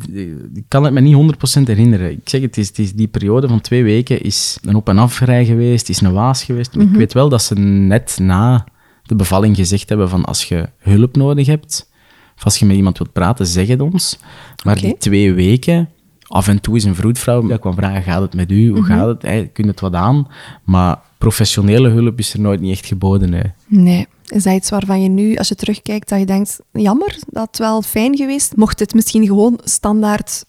ik 0.54 0.64
kan 0.68 0.84
het 0.84 0.92
me 0.92 1.00
niet 1.00 1.14
100% 1.60 1.62
herinneren. 1.62 2.10
Ik 2.10 2.28
zeg 2.28 2.40
het, 2.40 2.56
is, 2.56 2.68
het 2.68 2.78
is 2.78 2.92
die 2.92 3.08
periode 3.08 3.48
van 3.48 3.60
twee 3.60 3.82
weken 3.82 4.22
is 4.22 4.58
een 4.62 4.74
op- 4.74 4.88
en 4.88 4.98
afrij 4.98 5.44
geweest, 5.44 5.88
is 5.88 6.00
een 6.00 6.12
waas 6.12 6.44
geweest. 6.44 6.74
Maar 6.74 6.86
Ik 6.86 6.92
weet 6.92 7.12
wel 7.12 7.28
dat 7.28 7.42
ze 7.42 7.54
net 7.58 8.18
na 8.20 8.66
de 9.10 9.16
bevalling 9.16 9.56
gezegd 9.56 9.88
hebben 9.88 10.08
van 10.08 10.24
als 10.24 10.44
je 10.44 10.68
hulp 10.78 11.16
nodig 11.16 11.46
hebt, 11.46 11.90
of 12.36 12.44
als 12.44 12.56
je 12.56 12.66
met 12.66 12.76
iemand 12.76 12.98
wilt 12.98 13.12
praten, 13.12 13.46
zeg 13.46 13.66
het 13.68 13.80
ons. 13.80 14.18
Maar 14.64 14.80
die 14.80 14.96
twee 14.98 15.32
weken, 15.32 15.88
af 16.26 16.48
en 16.48 16.60
toe 16.60 16.76
is 16.76 16.84
een 16.84 16.94
vroedvrouw, 16.94 17.46
dat 17.46 17.60
kwam 17.60 17.74
vragen, 17.74 18.02
gaat 18.02 18.22
het 18.22 18.34
met 18.34 18.50
u? 18.50 18.70
Hoe 18.70 18.84
gaat 18.84 19.06
het? 19.06 19.22
Hey, 19.22 19.50
kun 19.52 19.64
je 19.64 19.70
het 19.70 19.80
wat 19.80 19.94
aan? 19.94 20.26
Maar 20.64 20.98
professionele 21.18 21.88
hulp 21.88 22.18
is 22.18 22.32
er 22.34 22.40
nooit 22.40 22.60
niet 22.60 22.72
echt 22.72 22.86
geboden. 22.86 23.32
hè. 23.32 23.42
Nee. 23.66 24.06
Is 24.26 24.42
dat 24.42 24.54
iets 24.54 24.70
waarvan 24.70 25.02
je 25.02 25.08
nu, 25.08 25.36
als 25.36 25.48
je 25.48 25.54
terugkijkt, 25.54 26.08
dat 26.08 26.18
je 26.18 26.26
denkt, 26.26 26.60
jammer, 26.72 27.18
dat 27.26 27.46
het 27.46 27.58
wel 27.58 27.82
fijn 27.82 28.16
geweest. 28.16 28.56
Mocht 28.56 28.78
dit 28.78 28.94
misschien 28.94 29.26
gewoon 29.26 29.60
standaard 29.64 30.44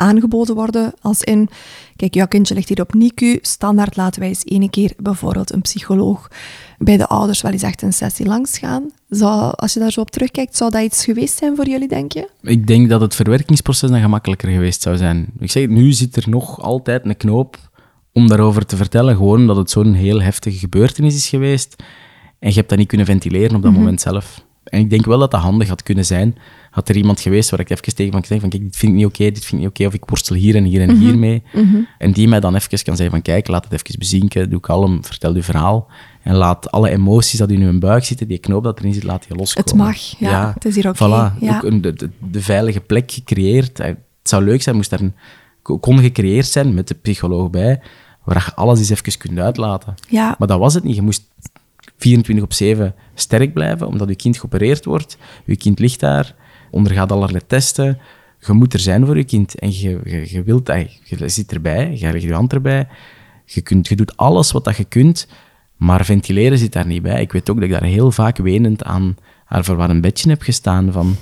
aangeboden 0.00 0.54
worden, 0.54 0.92
als 1.00 1.22
in, 1.22 1.48
kijk, 1.96 2.14
jouw 2.14 2.26
kindje 2.26 2.54
ligt 2.54 2.68
hier 2.68 2.80
op 2.80 2.94
NICU, 2.94 3.38
standaard 3.42 3.96
laten 3.96 4.20
wij 4.20 4.28
eens 4.28 4.44
ene 4.44 4.70
keer 4.70 4.92
bijvoorbeeld 4.98 5.52
een 5.52 5.60
psycholoog 5.60 6.28
bij 6.78 6.96
de 6.96 7.06
ouders 7.06 7.40
wel 7.40 7.52
eens 7.52 7.62
echt 7.62 7.82
een 7.82 7.92
sessie 7.92 8.26
langs 8.26 8.58
gaan. 8.58 8.90
Zou, 9.08 9.52
als 9.56 9.72
je 9.72 9.80
daar 9.80 9.90
zo 9.90 10.00
op 10.00 10.10
terugkijkt, 10.10 10.56
zou 10.56 10.70
dat 10.70 10.82
iets 10.82 11.04
geweest 11.04 11.38
zijn 11.38 11.56
voor 11.56 11.68
jullie, 11.68 11.88
denk 11.88 12.12
je? 12.12 12.28
Ik 12.42 12.66
denk 12.66 12.88
dat 12.88 13.00
het 13.00 13.14
verwerkingsproces 13.14 13.90
dan 13.90 14.00
gemakkelijker 14.00 14.48
geweest 14.48 14.82
zou 14.82 14.96
zijn. 14.96 15.26
Ik 15.38 15.50
zeg, 15.50 15.68
nu 15.68 15.92
zit 15.92 16.16
er 16.16 16.28
nog 16.28 16.60
altijd 16.60 17.04
een 17.04 17.16
knoop 17.16 17.58
om 18.12 18.28
daarover 18.28 18.66
te 18.66 18.76
vertellen, 18.76 19.16
gewoon 19.16 19.40
omdat 19.40 19.56
het 19.56 19.70
zo'n 19.70 19.94
heel 19.94 20.22
heftige 20.22 20.58
gebeurtenis 20.58 21.14
is 21.14 21.28
geweest. 21.28 21.76
En 22.38 22.48
je 22.48 22.54
hebt 22.54 22.68
dat 22.68 22.78
niet 22.78 22.88
kunnen 22.88 23.06
ventileren 23.06 23.56
op 23.56 23.62
dat 23.62 23.72
moment 23.72 24.00
zelf. 24.00 24.44
En 24.64 24.80
ik 24.80 24.90
denk 24.90 25.04
wel 25.04 25.18
dat 25.18 25.30
dat 25.30 25.40
handig 25.40 25.68
had 25.68 25.82
kunnen 25.82 26.06
zijn. 26.06 26.36
Had 26.70 26.88
er 26.88 26.96
iemand 26.96 27.20
geweest 27.20 27.50
waar 27.50 27.60
ik 27.60 27.70
even 27.70 27.94
tegen 27.94 28.12
van 28.12 28.20
gezegd 28.20 28.40
van 28.40 28.50
kijk, 28.50 28.62
dit 28.62 28.76
vind 28.76 28.92
ik 28.92 28.98
niet 28.98 29.06
oké, 29.06 29.24
dit 29.24 29.44
vind 29.44 29.52
ik 29.52 29.58
niet 29.58 29.68
oké, 29.68 29.86
of 29.86 29.94
ik 29.94 30.04
worstel 30.04 30.36
hier 30.36 30.56
en 30.56 30.64
hier 30.64 30.80
en 30.80 30.96
hier 30.96 31.18
mee. 31.18 31.42
En 31.98 32.12
die 32.12 32.28
mij 32.28 32.40
dan 32.40 32.54
even 32.54 32.68
kan 32.68 32.96
zeggen 32.96 33.10
van 33.10 33.22
kijk, 33.22 33.48
laat 33.48 33.64
het 33.64 33.72
even 33.72 33.98
bezinken, 33.98 34.50
doe 34.50 34.60
kalm, 34.60 35.04
vertel 35.04 35.34
je 35.34 35.42
verhaal. 35.42 35.88
En 36.22 36.34
laat 36.34 36.70
alle 36.70 36.90
emoties 36.90 37.38
dat 37.38 37.50
in 37.50 37.60
uw 37.60 37.78
buik 37.78 38.04
zitten, 38.04 38.28
die 38.28 38.38
knoop 38.38 38.64
dat 38.64 38.78
erin 38.78 38.94
zit, 38.94 39.02
laat 39.02 39.24
je 39.28 39.34
loskomen. 39.34 39.70
Het 39.70 39.78
mag, 39.78 39.96
ja. 40.30 40.52
Het 40.54 40.64
is 40.64 40.74
hier 40.74 40.88
oké. 40.88 40.96
Voilà, 40.96 41.38
ja. 41.40 41.56
ook 41.56 41.62
een, 41.62 41.80
de, 41.80 41.92
de, 41.92 42.10
de 42.30 42.42
veilige 42.42 42.80
plek 42.80 43.10
gecreëerd. 43.10 43.78
Het 43.78 43.98
zou 44.22 44.44
leuk 44.44 44.62
zijn, 44.62 44.76
moest 44.76 44.90
daar 44.90 45.00
een, 45.00 45.14
kon 45.62 45.98
gecreëerd 45.98 46.46
zijn 46.46 46.74
met 46.74 46.88
de 46.88 46.94
psycholoog 46.94 47.50
bij, 47.50 47.80
waar 48.24 48.44
je 48.46 48.54
alles 48.54 48.78
eens 48.78 48.90
even 48.90 49.18
kunt 49.18 49.38
uitlaten. 49.38 49.94
Ja. 50.08 50.34
Maar 50.38 50.48
dat 50.48 50.58
was 50.58 50.74
het 50.74 50.84
niet. 50.84 50.94
Je 50.94 51.02
moest 51.02 51.30
24 51.96 52.44
op 52.44 52.52
7 52.52 52.94
sterk 53.14 53.52
blijven, 53.52 53.86
omdat 53.86 54.08
je 54.08 54.14
kind 54.14 54.38
geopereerd 54.38 54.84
wordt. 54.84 55.16
Je 55.44 55.56
kind 55.56 55.78
ligt 55.78 56.00
daar, 56.00 56.34
ondergaat 56.70 57.12
allerlei 57.12 57.46
testen. 57.46 57.98
Je 58.38 58.52
moet 58.52 58.72
er 58.72 58.80
zijn 58.80 59.06
voor 59.06 59.16
je 59.16 59.24
kind. 59.24 59.58
En 59.58 59.72
je, 59.72 60.00
je, 60.30 60.42
wilt, 60.42 60.66
je 61.04 61.28
zit 61.28 61.52
erbij, 61.52 61.96
je 61.96 62.12
legt 62.12 62.22
je 62.22 62.32
hand 62.32 62.52
erbij. 62.52 62.88
Je, 63.44 63.60
kunt, 63.60 63.88
je 63.88 63.96
doet 63.96 64.16
alles 64.16 64.52
wat 64.52 64.76
je 64.76 64.84
kunt, 64.84 65.28
maar 65.76 66.04
ventileren 66.04 66.58
zit 66.58 66.72
daar 66.72 66.86
niet 66.86 67.02
bij. 67.02 67.20
Ik 67.20 67.32
weet 67.32 67.50
ook 67.50 67.56
dat 67.56 67.64
ik 67.64 67.70
daar 67.70 67.82
heel 67.82 68.10
vaak 68.10 68.36
wenend 68.36 68.84
aan 68.84 69.16
haar 69.44 69.64
verwarrend 69.64 70.00
bedje 70.00 70.28
heb 70.28 70.42
gestaan 70.42 70.92
van 70.92 71.16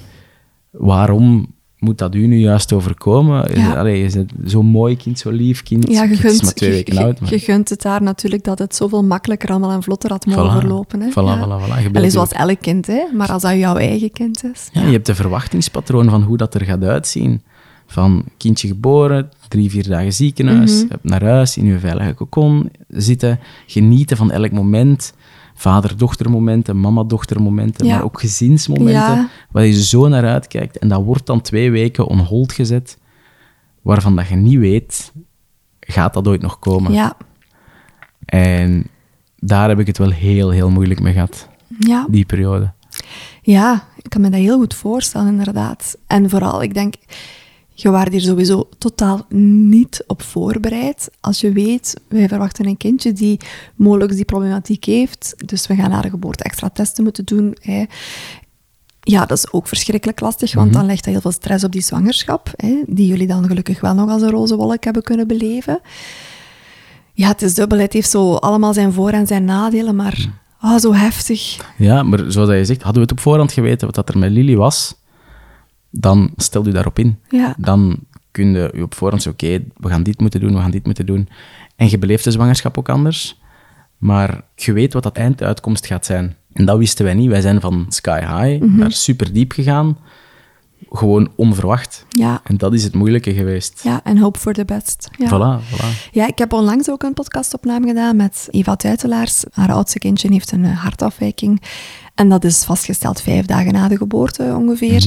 waarom 0.71 1.55
moet 1.79 1.99
dat 1.99 2.15
u 2.15 2.27
nu 2.27 2.37
juist 2.39 2.73
overkomen? 2.73 3.59
Ja. 3.61 3.75
Allee, 3.75 4.03
je 4.03 4.11
bent 4.13 4.33
zo'n 4.45 4.67
mooi 4.67 4.97
kind, 4.97 5.19
zo'n 5.19 5.33
lief 5.33 5.63
kind. 5.63 5.89
Ja, 5.89 6.03
je 6.03 6.09
Het 6.09 6.11
is 6.11 6.21
gunt, 6.21 6.43
maar 6.43 6.53
twee 6.53 6.71
weken 6.71 6.95
je- 6.95 7.01
oud. 7.01 7.21
Maar... 7.21 7.31
je 7.31 7.39
gunt 7.39 7.69
het 7.69 7.83
daar 7.83 8.03
natuurlijk 8.03 8.45
dat 8.45 8.59
het 8.59 8.75
zoveel 8.77 9.05
makkelijker 9.05 9.49
allemaal 9.51 9.71
en 9.71 9.83
vlotter 9.83 10.11
had 10.11 10.27
mogen 10.27 10.51
Voilà, 10.51 10.59
verlopen. 10.59 11.01
Hè? 11.01 11.11
voilà, 11.11 11.13
ja. 11.15 11.37
voilà, 11.39 11.63
voilà. 11.63 11.67
Je 11.69 11.73
Allee, 11.75 11.91
bent 11.91 12.13
zoals 12.13 12.33
elk 12.33 12.61
kind, 12.61 12.87
hè? 12.87 13.03
maar 13.17 13.33
als 13.33 13.43
dat 13.43 13.53
jouw 13.59 13.77
eigen 13.77 14.11
kind 14.13 14.45
is. 14.55 14.69
Ja, 14.73 14.85
je 14.87 14.93
hebt 14.93 15.09
een 15.09 15.15
verwachtingspatroon 15.17 16.11
van 16.11 16.23
hoe 16.23 16.37
dat 16.37 16.55
er 16.55 16.65
gaat 16.65 16.83
uitzien. 16.85 17.43
Van 17.91 18.25
kindje 18.37 18.69
geboren, 18.69 19.31
drie, 19.49 19.71
vier 19.71 19.89
dagen 19.89 20.13
ziekenhuis, 20.13 20.85
Mhm. 20.85 20.95
naar 21.03 21.25
huis, 21.25 21.57
in 21.57 21.67
je 21.67 21.79
veilige 21.79 22.15
cocon 22.15 22.71
zitten, 22.89 23.39
genieten 23.67 24.17
van 24.17 24.31
elk 24.31 24.51
moment. 24.53 25.13
Vader-dochter 25.59 26.31
momenten, 26.31 26.81
mama-dochter 26.81 27.43
momenten, 27.43 27.87
Ja. 27.87 27.95
maar 27.95 28.05
ook 28.05 28.21
gezinsmomenten, 28.21 28.93
Ja. 29.15 29.29
waar 29.51 29.65
je 29.67 29.83
zo 29.83 30.09
naar 30.09 30.25
uitkijkt. 30.25 30.79
En 30.79 30.89
dat 30.89 31.03
wordt 31.05 31.27
dan 31.27 31.41
twee 31.41 31.71
weken 31.71 32.07
on 32.07 32.19
hold 32.19 32.53
gezet, 32.53 32.99
waarvan 33.83 34.17
dat 34.17 34.29
je 34.29 34.35
niet 34.37 34.59
weet, 34.59 35.13
gaat 35.81 36.15
dat 36.15 36.29
ooit 36.29 36.43
nog 36.43 36.59
komen? 36.59 36.93
Ja, 36.93 37.17
En 38.25 38.87
daar 39.39 39.69
heb 39.69 39.79
ik 39.79 39.87
het 39.87 39.99
wel 39.99 40.11
heel, 40.11 40.51
heel 40.51 40.71
moeilijk 40.71 41.01
mee 41.01 41.13
gehad, 41.13 41.49
ja. 41.79 42.07
die 42.11 42.25
periode. 42.25 42.73
ja, 43.43 43.85
ik 43.97 44.11
kan 44.11 44.21
me 44.21 44.31
dat 44.31 44.41
heel 44.41 44.59
goed 44.59 44.75
voorstellen, 44.75 45.29
inderdaad. 45.29 45.97
En 46.07 46.31
vooral, 46.31 46.63
ik 46.63 46.75
denk, 46.75 46.95
je 47.81 47.91
waart 47.91 48.13
hier 48.13 48.21
sowieso 48.21 48.69
totaal 48.79 49.27
niet 49.69 50.05
op 50.07 50.23
voorbereid. 50.23 51.11
Als 51.21 51.41
je 51.41 51.53
weet, 51.53 51.95
wij 52.09 52.29
verwachten 52.29 52.67
een 52.67 52.77
kindje 52.77 53.13
die 53.13 53.41
mogelijk 53.75 54.15
die 54.15 54.25
problematiek 54.25 54.85
heeft, 54.85 55.35
dus 55.47 55.67
we 55.67 55.75
gaan 55.75 55.91
na 55.91 56.01
de 56.01 56.11
geboorte 56.11 56.45
extra 56.45 56.69
testen 56.69 57.05
moeten 57.05 57.25
doen. 57.25 57.57
Hè. 57.61 57.85
Ja, 59.01 59.27
dat 59.27 59.39
is 59.39 59.53
ook 59.53 59.69
verschrikkelijk 59.69 60.21
lastig, 60.21 60.55
want 60.55 60.73
dan 60.73 60.87
legt 60.87 61.05
dat 61.05 61.13
heel 61.13 61.23
veel 61.23 61.33
stress 61.33 61.65
op 61.65 61.73
die 61.73 61.83
zwangerschap, 61.83 62.53
hè, 62.57 62.83
die 62.87 63.07
jullie 63.07 63.27
dan 63.27 63.47
gelukkig 63.47 63.81
wel 63.81 63.95
nog 63.95 64.11
als 64.11 64.23
een 64.23 64.31
roze 64.31 64.57
wolk 64.57 64.85
hebben 64.85 65.03
kunnen 65.03 65.27
beleven. 65.27 65.81
Ja, 67.13 67.29
het 67.29 67.43
is 67.43 67.55
dubbel. 67.55 67.79
Het 67.79 67.93
heeft 67.93 68.11
zo 68.11 68.35
allemaal 68.35 68.75
zijn 68.75 68.93
voor- 68.93 69.11
en 69.11 69.27
zijn 69.27 69.45
nadelen, 69.45 69.97
maar 69.97 70.29
ah, 70.61 70.79
zo 70.79 70.93
heftig. 70.95 71.57
Ja, 71.77 72.03
maar 72.03 72.25
zoals 72.33 72.51
je 72.51 72.65
zegt, 72.65 72.83
hadden 72.83 73.03
we 73.03 73.09
het 73.09 73.19
op 73.19 73.21
voorhand 73.21 73.53
geweten 73.53 73.87
wat 73.87 73.95
dat 73.95 74.09
er 74.09 74.19
met 74.19 74.31
Lily 74.31 74.57
was, 74.57 74.95
dan 75.91 76.31
stel 76.37 76.65
je 76.67 76.73
daarop 76.73 76.99
in. 76.99 77.19
Ja. 77.29 77.55
Dan 77.59 77.99
kun 78.31 78.53
je 78.53 78.71
je 78.75 78.83
op 78.83 78.95
voorhand 78.95 79.23
zeggen, 79.23 79.49
oké, 79.57 79.65
we 79.77 79.89
gaan 79.89 80.03
dit 80.03 80.21
moeten 80.21 80.41
doen, 80.41 80.53
we 80.55 80.61
gaan 80.61 80.71
dit 80.71 80.85
moeten 80.85 81.07
doen. 81.07 81.29
En 81.77 81.91
je 81.91 81.99
beleeft 81.99 82.25
de 82.25 82.31
zwangerschap 82.31 82.79
ook 82.79 82.89
anders, 82.89 83.41
maar 83.99 84.43
je 84.55 84.73
weet 84.73 84.93
wat 84.93 85.03
dat 85.03 85.17
einduitkomst 85.17 85.87
gaat 85.87 86.07
zijn. 86.07 86.37
En 86.53 86.65
dat 86.65 86.79
wisten 86.79 87.05
wij 87.05 87.15
niet. 87.15 87.29
Wij 87.31 87.41
zijn 87.41 87.61
van 87.61 87.87
sky 87.89 88.19
high 88.21 88.65
Mhm. 88.65 88.79
naar 88.79 88.93
super 88.93 89.33
diep 89.33 89.53
gegaan, 89.53 89.99
gewoon 90.91 91.31
onverwacht. 91.37 92.05
Ja, 92.09 92.41
En 92.45 92.57
dat 92.57 92.73
is 92.75 92.85
het 92.85 92.95
moeilijke 92.95 93.35
geweest. 93.35 93.81
ja 93.83 94.01
en 94.05 94.19
hope 94.19 94.39
for 94.39 94.53
the 94.53 94.65
best. 94.65 95.09
Ja. 95.19 95.27
Voilà, 95.29 95.65
voilà. 95.75 96.11
Ja, 96.11 96.27
ik 96.27 96.39
heb 96.39 96.53
onlangs 96.53 96.91
ook 96.91 97.03
een 97.03 97.15
podcastopname 97.15 97.87
gedaan 97.87 98.17
met 98.17 98.49
Eva 98.51 98.77
Tuitelaars. 98.77 99.45
Haar 99.53 99.73
oudste 99.73 99.99
kindje 99.99 100.33
heeft 100.33 100.53
een 100.53 100.65
eh, 100.65 100.79
hartafwijking. 100.83 101.63
En 102.15 102.29
dat 102.29 102.45
is 102.45 102.65
vastgesteld 102.65 103.21
vijf 103.21 103.47
dagen 103.47 103.73
na 103.73 103.89
de 103.89 103.97
geboorte 103.97 104.55
ongeveer. 104.59 105.07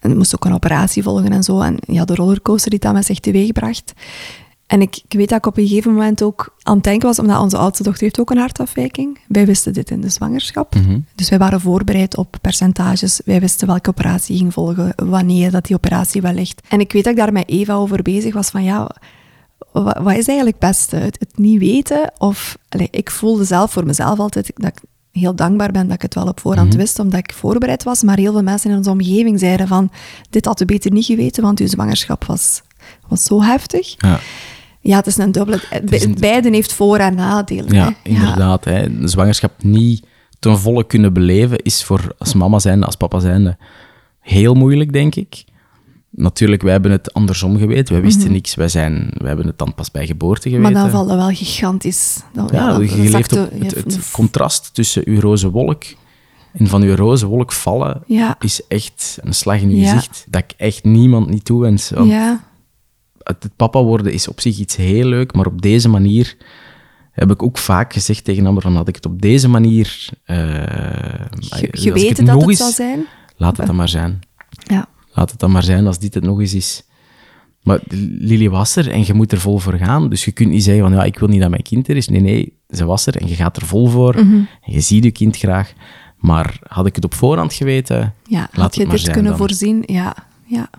En 0.00 0.16
moest 0.16 0.34
ook 0.34 0.44
een 0.44 0.54
operatie 0.54 1.02
volgen 1.02 1.32
en 1.32 1.42
zo. 1.42 1.60
En 1.60 1.76
ja, 1.86 2.04
de 2.04 2.14
rollercoaster 2.14 2.70
die 2.70 2.78
dat 2.78 2.92
met 2.92 3.06
zich 3.06 3.20
teweegbracht. 3.20 3.92
En 4.66 4.80
ik, 4.80 5.00
ik 5.08 5.18
weet 5.18 5.28
dat 5.28 5.38
ik 5.38 5.46
op 5.46 5.56
een 5.56 5.66
gegeven 5.66 5.92
moment 5.92 6.22
ook 6.22 6.56
aan 6.62 6.74
het 6.74 6.84
denken 6.84 7.06
was, 7.06 7.18
omdat 7.18 7.40
onze 7.40 7.56
oudste 7.56 7.82
dochter 7.82 8.02
heeft 8.02 8.20
ook 8.20 8.30
een 8.30 8.38
hartafwijking. 8.38 9.18
Wij 9.28 9.46
wisten 9.46 9.72
dit 9.72 9.90
in 9.90 10.00
de 10.00 10.08
zwangerschap. 10.08 10.74
Dus 11.14 11.28
wij 11.28 11.38
waren 11.38 11.60
voorbereid 11.60 12.16
op 12.16 12.36
percentages. 12.40 13.20
Wij 13.24 13.40
wisten 13.40 13.66
welke 13.66 13.90
operatie 13.90 14.36
ging 14.36 14.52
volgen, 14.52 14.92
wanneer 14.96 15.50
dat 15.50 15.66
die 15.66 15.76
operatie 15.76 16.20
wellicht. 16.20 16.62
En 16.68 16.80
ik 16.80 16.92
weet 16.92 17.04
dat 17.04 17.12
ik 17.12 17.18
daar 17.18 17.32
met 17.32 17.48
Eva 17.48 17.74
over 17.74 18.02
bezig 18.02 18.34
was 18.34 18.50
van 18.50 18.62
ja, 18.62 18.90
wat, 19.72 19.98
wat 19.98 20.16
is 20.16 20.26
eigenlijk 20.28 20.56
het 20.60 20.70
beste? 20.70 20.96
Het, 20.96 21.16
het 21.18 21.38
niet 21.38 21.58
weten 21.58 22.12
of... 22.18 22.58
allee, 22.68 22.88
ik 22.90 23.10
voelde 23.10 23.44
zelf 23.44 23.72
voor 23.72 23.86
mezelf 23.86 24.18
altijd 24.18 24.50
dat 24.54 24.66
ik 24.66 24.80
heel 25.12 25.34
dankbaar 25.34 25.70
ben 25.72 25.86
dat 25.86 25.94
ik 25.94 26.02
het 26.02 26.14
wel 26.14 26.26
op 26.26 26.40
voorhand 26.40 26.74
wist, 26.74 26.98
omdat 26.98 27.18
ik 27.18 27.32
voorbereid 27.32 27.82
was. 27.82 28.02
Maar 28.02 28.16
heel 28.16 28.32
veel 28.32 28.42
mensen 28.42 28.70
in 28.70 28.76
onze 28.76 28.90
omgeving 28.90 29.38
zeiden 29.38 29.68
van, 29.68 29.90
dit 30.30 30.44
had 30.44 30.60
u 30.60 30.64
beter 30.64 30.92
niet 30.92 31.04
geweten, 31.04 31.42
want 31.42 31.60
uw 31.60 31.66
zwangerschap 31.66 32.24
was, 32.24 32.62
was 33.08 33.22
zo 33.22 33.42
heftig. 33.42 33.94
Ja. 33.98 34.20
Ja, 34.80 34.96
het 34.96 35.06
is 35.06 35.16
een 35.16 35.32
dubbele... 35.32 35.60
is 35.88 36.04
een- 36.04 36.16
Beiden 36.20 36.52
heeft 36.52 36.72
voor- 36.72 36.98
en 36.98 37.14
nadelen. 37.14 37.74
Ja, 37.74 37.84
hè. 37.84 38.10
inderdaad. 38.10 38.64
Hè. 38.64 38.98
De 39.00 39.08
zwangerschap 39.08 39.52
niet 39.62 40.06
ten 40.38 40.58
volle 40.58 40.86
kunnen 40.86 41.12
beleven 41.12 41.58
is 41.58 41.84
voor 41.84 42.14
als 42.18 42.34
mama 42.34 42.58
zijnde, 42.58 42.86
als 42.86 42.96
papa 42.96 43.18
zijnde, 43.18 43.56
heel 44.20 44.54
moeilijk, 44.54 44.92
denk 44.92 45.14
ik. 45.14 45.44
Natuurlijk, 46.10 46.62
wij 46.62 46.72
hebben 46.72 46.90
het 46.90 47.12
andersom 47.14 47.58
geweten. 47.58 47.92
Wij 47.94 48.02
wisten 48.02 48.32
niks. 48.32 48.54
Wij, 48.54 48.68
zijn, 48.68 49.10
wij 49.14 49.28
hebben 49.28 49.46
het 49.46 49.58
dan 49.58 49.74
pas 49.74 49.90
bij 49.90 50.06
geboorte 50.06 50.48
geweten. 50.50 50.62
Mhm. 50.62 50.72
Maar 50.72 50.82
dan 50.82 50.90
valt 50.90 51.08
dat 51.08 51.16
wel 51.18 51.34
gigantisch. 51.36 52.20
Ja, 52.52 52.78
je 52.80 53.10
leeft 53.10 53.32
op 53.32 53.50
het, 53.50 53.70
je- 53.70 53.76
het 53.78 54.10
contrast 54.12 54.74
tussen 54.74 55.02
uw 55.06 55.20
roze 55.20 55.50
wolk 55.50 55.84
en 56.52 56.66
van 56.66 56.82
uw 56.82 56.94
roze 56.94 57.26
wolk 57.26 57.52
vallen 57.52 58.02
Ja. 58.06 58.36
is 58.40 58.66
echt 58.68 59.18
een 59.22 59.34
slag 59.34 59.60
in 59.60 59.68
uw 59.70 59.76
Ja. 59.76 59.92
gezicht 59.92 60.26
dat 60.28 60.42
ik 60.42 60.52
echt 60.56 60.84
niemand 60.84 61.28
niet 61.30 61.44
toewens. 61.44 61.90
Want 61.90 62.10
Ja, 62.10 62.44
het, 63.22 63.48
papa 63.56 63.82
worden 63.82 64.12
is 64.12 64.28
op 64.28 64.40
zich 64.40 64.58
iets 64.58 64.76
heel 64.76 65.04
leuk, 65.06 65.34
maar 65.34 65.46
op 65.46 65.62
deze 65.62 65.88
manier 65.88 66.36
heb 67.12 67.30
ik 67.30 67.42
ook 67.42 67.58
vaak 67.58 67.92
gezegd 67.92 68.24
tegen 68.24 68.46
anderen 68.46 68.62
van 68.70 68.74
dat 68.74 68.88
ik 68.88 68.94
het 68.94 69.06
op 69.06 69.22
deze 69.22 69.48
manier... 69.48 70.08
ik 71.60 71.68
geweten 71.78 72.24
nog 72.24 72.32
dat 72.32 72.40
het 72.40 72.48
eens- 72.50 72.58
zal 72.58 72.70
zijn. 72.70 73.06
Laat 73.36 73.56
het 73.56 73.66
dan 73.66 73.76
maar 73.76 73.88
zijn. 73.88 74.20
Ja. 74.58 74.86
Laat 75.18 75.30
het 75.30 75.40
dan 75.40 75.50
maar 75.50 75.62
zijn 75.62 75.86
als 75.86 75.98
dit 75.98 76.14
het 76.14 76.24
nog 76.24 76.40
eens 76.40 76.54
is. 76.54 76.82
Maar 77.62 77.80
Lily 78.18 78.48
was 78.48 78.76
er 78.76 78.90
en 78.90 79.06
je 79.06 79.14
moet 79.14 79.32
er 79.32 79.40
vol 79.40 79.58
voor 79.58 79.74
gaan. 79.74 80.08
Dus 80.10 80.24
je 80.24 80.32
kunt 80.32 80.50
niet 80.50 80.62
zeggen 80.62 80.82
van 80.82 80.92
ja, 80.92 81.04
ik 81.04 81.18
wil 81.18 81.28
niet 81.28 81.40
dat 81.40 81.50
mijn 81.50 81.62
kind 81.62 81.88
er 81.88 81.96
is. 81.96 82.08
Nee, 82.08 82.20
nee, 82.20 82.58
ze 82.68 82.84
was 82.84 83.06
er 83.06 83.16
en 83.16 83.28
je 83.28 83.34
gaat 83.34 83.56
er 83.56 83.66
vol 83.66 83.86
voor. 83.86 84.14
Mhm. 84.14 84.34
En 84.34 84.72
je 84.72 84.80
ziet 84.80 85.04
je 85.04 85.10
kind 85.10 85.36
graag. 85.36 85.72
Maar 86.16 86.58
had 86.68 86.86
ik 86.86 86.94
het 86.94 87.04
op 87.04 87.14
voorhand 87.14 87.52
geweten, 87.52 88.14
Ja, 88.24 88.38
laat 88.38 88.50
had 88.52 88.74
je 88.74 88.80
het 88.80 88.88
maar 88.88 88.96
dit 88.96 89.04
zijn 89.04 89.12
kunnen 89.14 89.38
dan. 89.38 89.46
voorzien? 89.46 89.82
Ja, 89.86 90.14
ja. 90.44 90.70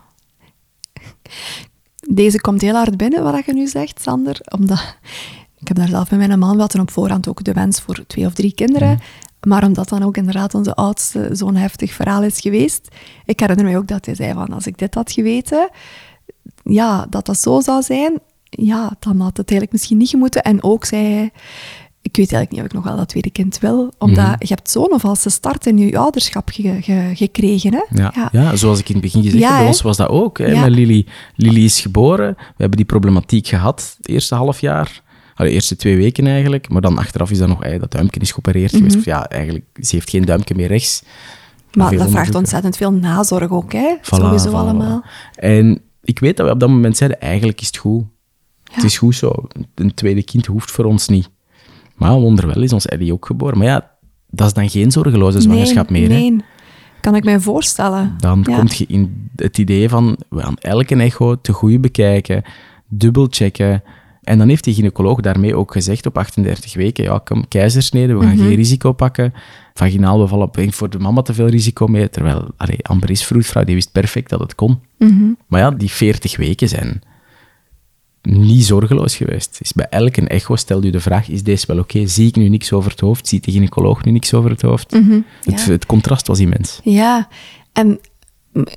Deze 2.12 2.42
komt 2.42 2.62
heel 2.62 2.76
hard 2.76 2.98
binnen, 2.98 3.24
wat 3.24 3.46
je 3.46 3.54
nu 3.54 3.68
zegt, 3.68 4.02
Sander. 4.02 4.40
Omdat, 4.58 4.98
ik 5.60 5.68
heb 5.68 5.78
daar 5.78 5.88
zelf 5.88 6.10
met 6.12 6.20
mijn 6.28 6.40
man, 6.40 6.54
we 6.56 6.60
hadden 6.62 6.82
op 6.82 6.92
voorhand 6.92 7.28
ook 7.28 7.44
de 7.44 7.54
wens 7.54 7.82
voor 7.82 8.04
twee 8.08 8.26
of 8.26 8.34
drie 8.34 8.54
kinderen. 8.54 8.90
Mhm. 8.90 9.50
Maar 9.50 9.64
omdat 9.64 9.90
dan 9.90 10.04
ook 10.04 10.18
inderdaad 10.18 10.54
onze 10.56 10.76
oudste 10.76 11.30
zo'n 11.32 11.56
heftig 11.56 11.94
verhaal 11.94 12.24
is 12.24 12.40
geweest, 12.40 12.88
ik 13.26 13.40
herinner 13.40 13.66
me 13.66 13.78
ook 13.78 13.88
dat 13.88 14.06
hij 14.06 14.16
zei 14.16 14.34
van, 14.34 14.48
als 14.54 14.68
ik 14.68 14.78
dit 14.78 14.94
had 14.96 15.12
geweten, 15.12 15.70
ja, 16.64 17.06
dat 17.10 17.26
dat 17.26 17.40
zo 17.40 17.60
zou 17.60 17.82
zijn, 17.82 18.20
ja, 18.50 18.92
dan 19.00 19.20
had 19.20 19.38
het 19.38 19.50
eigenlijk 19.50 19.72
misschien 19.72 19.98
niet 19.98 20.10
gemoeten. 20.10 20.44
En 20.44 20.64
ook 20.64 20.86
zei 20.86 21.04
hij, 21.14 21.32
ik 22.02 22.16
weet 22.16 22.32
eigenlijk 22.34 22.52
niet 22.52 22.60
of 22.60 22.66
ik 22.66 22.74
nog 22.74 22.84
wel 22.84 22.96
dat 22.96 23.08
tweede 23.10 23.30
kind 23.30 23.60
wil, 23.60 23.94
omdat 23.98 24.26
Mhm. 24.26 24.36
je 24.40 24.48
hebt 24.48 24.70
zo'n 24.70 24.94
valse 24.96 25.30
start 25.30 25.66
in 25.66 25.78
je 25.78 25.98
ouderschap 25.98 26.50
ge- 26.54 26.78
ge- 26.82 27.12
gekregen, 27.14 27.74
hè? 27.74 27.84
Ja, 28.02 28.30
ja. 28.32 28.56
zoals 28.56 28.80
ik 28.80 28.88
in 28.88 28.94
het 28.96 29.04
begin 29.04 29.24
gezegd 29.24 29.42
Ja, 29.44 29.50
heb, 29.50 29.58
bij 29.58 29.68
ons 29.68 29.82
was 29.82 29.98
dat 29.98 30.10
ook. 30.10 30.38
Hè. 30.38 30.60
Met 30.62 30.70
Lily. 30.72 31.06
Lily 31.36 31.64
is 31.64 31.82
geboren. 31.82 32.34
We 32.38 32.44
hebben 32.58 32.78
die 32.78 32.86
problematiek 32.86 33.48
gehad 33.48 33.96
het 33.98 34.08
eerste 34.10 34.36
half 34.36 34.62
jaar. 34.62 35.02
De 35.46 35.50
eerste 35.50 35.76
twee 35.76 35.98
weken 35.98 36.28
eigenlijk. 36.28 36.70
Maar 36.70 36.82
dan 36.82 36.98
achteraf 36.98 37.32
is 37.32 37.38
dat 37.38 37.48
nog, 37.48 37.64
ey, 37.64 37.80
dat 37.80 37.92
duimpje 37.92 38.20
is 38.20 38.32
geopereerd 38.32 38.72
geweest. 38.76 38.96
Of 38.98 39.06
ja, 39.06 39.28
eigenlijk, 39.30 39.66
ze 39.74 39.96
heeft 39.96 40.10
geen 40.10 40.26
duimpje 40.26 40.56
meer 40.56 40.68
rechts. 40.68 41.04
Maar 41.74 41.96
dat 41.98 42.10
vraagt 42.10 42.36
ontzettend 42.36 42.78
veel 42.78 42.92
nazorg 42.94 43.50
ook, 43.50 43.74
hè? 43.74 43.96
Voilà, 43.98 44.02
Sowieso 44.02 44.50
voilà, 44.50 44.54
allemaal. 44.54 45.04
voilà. 45.04 45.40
En 45.40 45.82
ik 46.04 46.20
weet 46.20 46.38
dat 46.38 46.46
we 46.48 46.52
op 46.54 46.60
dat 46.60 46.70
moment 46.70 46.98
zeiden, 46.98 47.22
eigenlijk 47.22 47.62
is 47.62 47.68
het 47.68 47.78
goed. 47.78 48.04
Het 48.72 48.84
is 48.84 48.98
goed 48.98 49.16
zo. 49.16 49.32
Een 49.76 49.94
tweede 49.94 50.24
kind 50.24 50.46
hoeft 50.46 50.72
voor 50.72 50.86
ons 50.86 51.08
niet. 51.08 51.30
Maar 51.96 52.14
wonderwel 52.14 52.62
is 52.64 52.74
ons 52.74 52.86
Eddie 52.86 53.14
ook 53.14 53.26
geboren. 53.26 53.58
Maar 53.58 53.68
ja, 53.68 53.92
dat 54.30 54.48
is 54.48 54.54
dan 54.54 54.70
geen 54.70 54.92
zorgeloze 54.92 55.42
zwangerschap 55.42 55.90
nee, 55.90 56.02
meer. 56.02 56.10
Hè? 56.18 56.24
Nee. 56.24 56.38
Kan 57.02 57.16
ik 57.16 57.24
mij 57.24 57.40
voorstellen. 57.40 58.16
Dan 58.18 58.46
Ja. 58.50 58.58
kom 58.58 58.68
je 58.70 58.86
in 58.88 59.30
het 59.36 59.58
idee 59.58 59.90
van, 59.90 60.18
we 60.30 60.42
gaan 60.42 60.58
elke 60.58 60.96
echo 60.96 61.42
te 61.42 61.52
goed 61.54 61.82
bekijken, 61.82 62.44
dubbel 62.88 63.28
checken. 63.30 63.84
En 64.30 64.38
dan 64.38 64.48
heeft 64.50 64.64
die 64.64 64.74
gynaecoloog 64.74 65.20
daarmee 65.22 65.56
ook 65.56 65.72
gezegd 65.72 66.06
op 66.06 66.18
38 66.18 66.74
weken, 66.74 67.04
ja, 67.04 67.18
kom, 67.24 67.48
keizersnede, 67.48 68.14
we 68.18 68.26
gaan 68.26 68.36
Mhm. 68.36 68.46
geen 68.46 68.56
risico 68.56 68.92
pakken. 68.92 69.34
Vaginaal 69.74 70.18
bevallen 70.18 70.50
brengt 70.50 70.76
voor 70.76 70.90
de 70.90 71.00
mama 71.00 71.22
te 71.22 71.34
veel 71.34 71.48
risico 71.48 71.88
mee, 71.88 72.10
terwijl 72.10 72.48
allee, 72.58 72.78
Amber 72.86 73.10
is 73.10 73.24
vroedvrouw, 73.26 73.64
die 73.64 73.76
wist 73.76 73.92
perfect 73.92 74.30
dat 74.30 74.40
het 74.40 74.56
kon. 74.56 74.80
Mhm. 74.98 75.24
Maar 75.48 75.60
ja, 75.60 75.72
die 75.72 75.90
40 75.90 76.38
weken 76.38 76.68
zijn 76.68 77.02
niet 78.22 78.66
zorgeloos 78.66 79.16
geweest. 79.16 79.58
Dus 79.60 79.74
bij 79.74 79.88
elke 79.90 80.28
echo 80.28 80.56
stelt 80.56 80.86
u 80.86 80.90
de 80.90 81.00
vraag, 81.00 81.30
is 81.30 81.44
deze 81.44 81.68
wel 81.68 81.80
oké? 81.80 82.08
Zie 82.08 82.28
ik 82.28 82.36
nu 82.36 82.50
niks 82.50 82.74
over 82.74 82.92
het 82.92 83.00
hoofd? 83.00 83.28
Ziet 83.28 83.44
de 83.44 83.52
gynaecoloog 83.52 84.04
nu 84.06 84.12
niks 84.12 84.34
over 84.34 84.50
het 84.50 84.62
hoofd? 84.62 84.92
Mhm. 84.92 85.20
Het, 85.44 85.62
Ja. 85.66 85.72
het 85.72 85.86
contrast 85.86 86.28
was 86.28 86.40
immens. 86.40 86.80
Ja, 86.84 87.28
en 87.74 88.00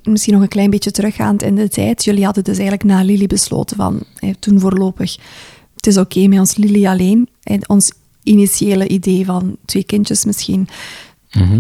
misschien 0.05 0.33
nog 0.33 0.43
een 0.43 0.49
klein 0.49 0.71
beetje 0.71 0.91
teruggaand 0.91 1.43
in 1.43 1.55
de 1.55 1.69
tijd. 1.69 2.05
Jullie 2.05 2.25
hadden 2.25 2.45
dus 2.45 2.59
eigenlijk 2.59 2.89
na 2.89 3.03
Lily 3.03 3.27
besloten 3.27 3.77
van, 3.77 4.01
eh, 4.19 4.31
toen 4.39 4.61
voorlopig, 4.61 5.17
het 5.77 5.87
is 5.87 5.97
oké 5.99 6.27
met 6.27 6.39
ons 6.39 6.57
Lily 6.57 6.87
alleen. 6.87 7.29
En 7.43 7.69
ons 7.69 7.93
initiële 8.23 8.89
idee 8.89 9.25
van 9.25 9.57
twee 9.65 9.85
kindjes 9.85 10.25
misschien, 10.25 10.69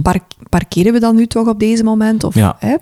park- 0.02 0.32
parkeren 0.48 0.92
we 0.92 1.00
dan 1.00 1.16
nu 1.16 1.26
toch 1.26 1.48
op 1.48 1.58
deze 1.58 1.84
moment? 1.84 2.24
Of, 2.24 2.34
Ja. 2.34 2.56
hè? 2.58 2.74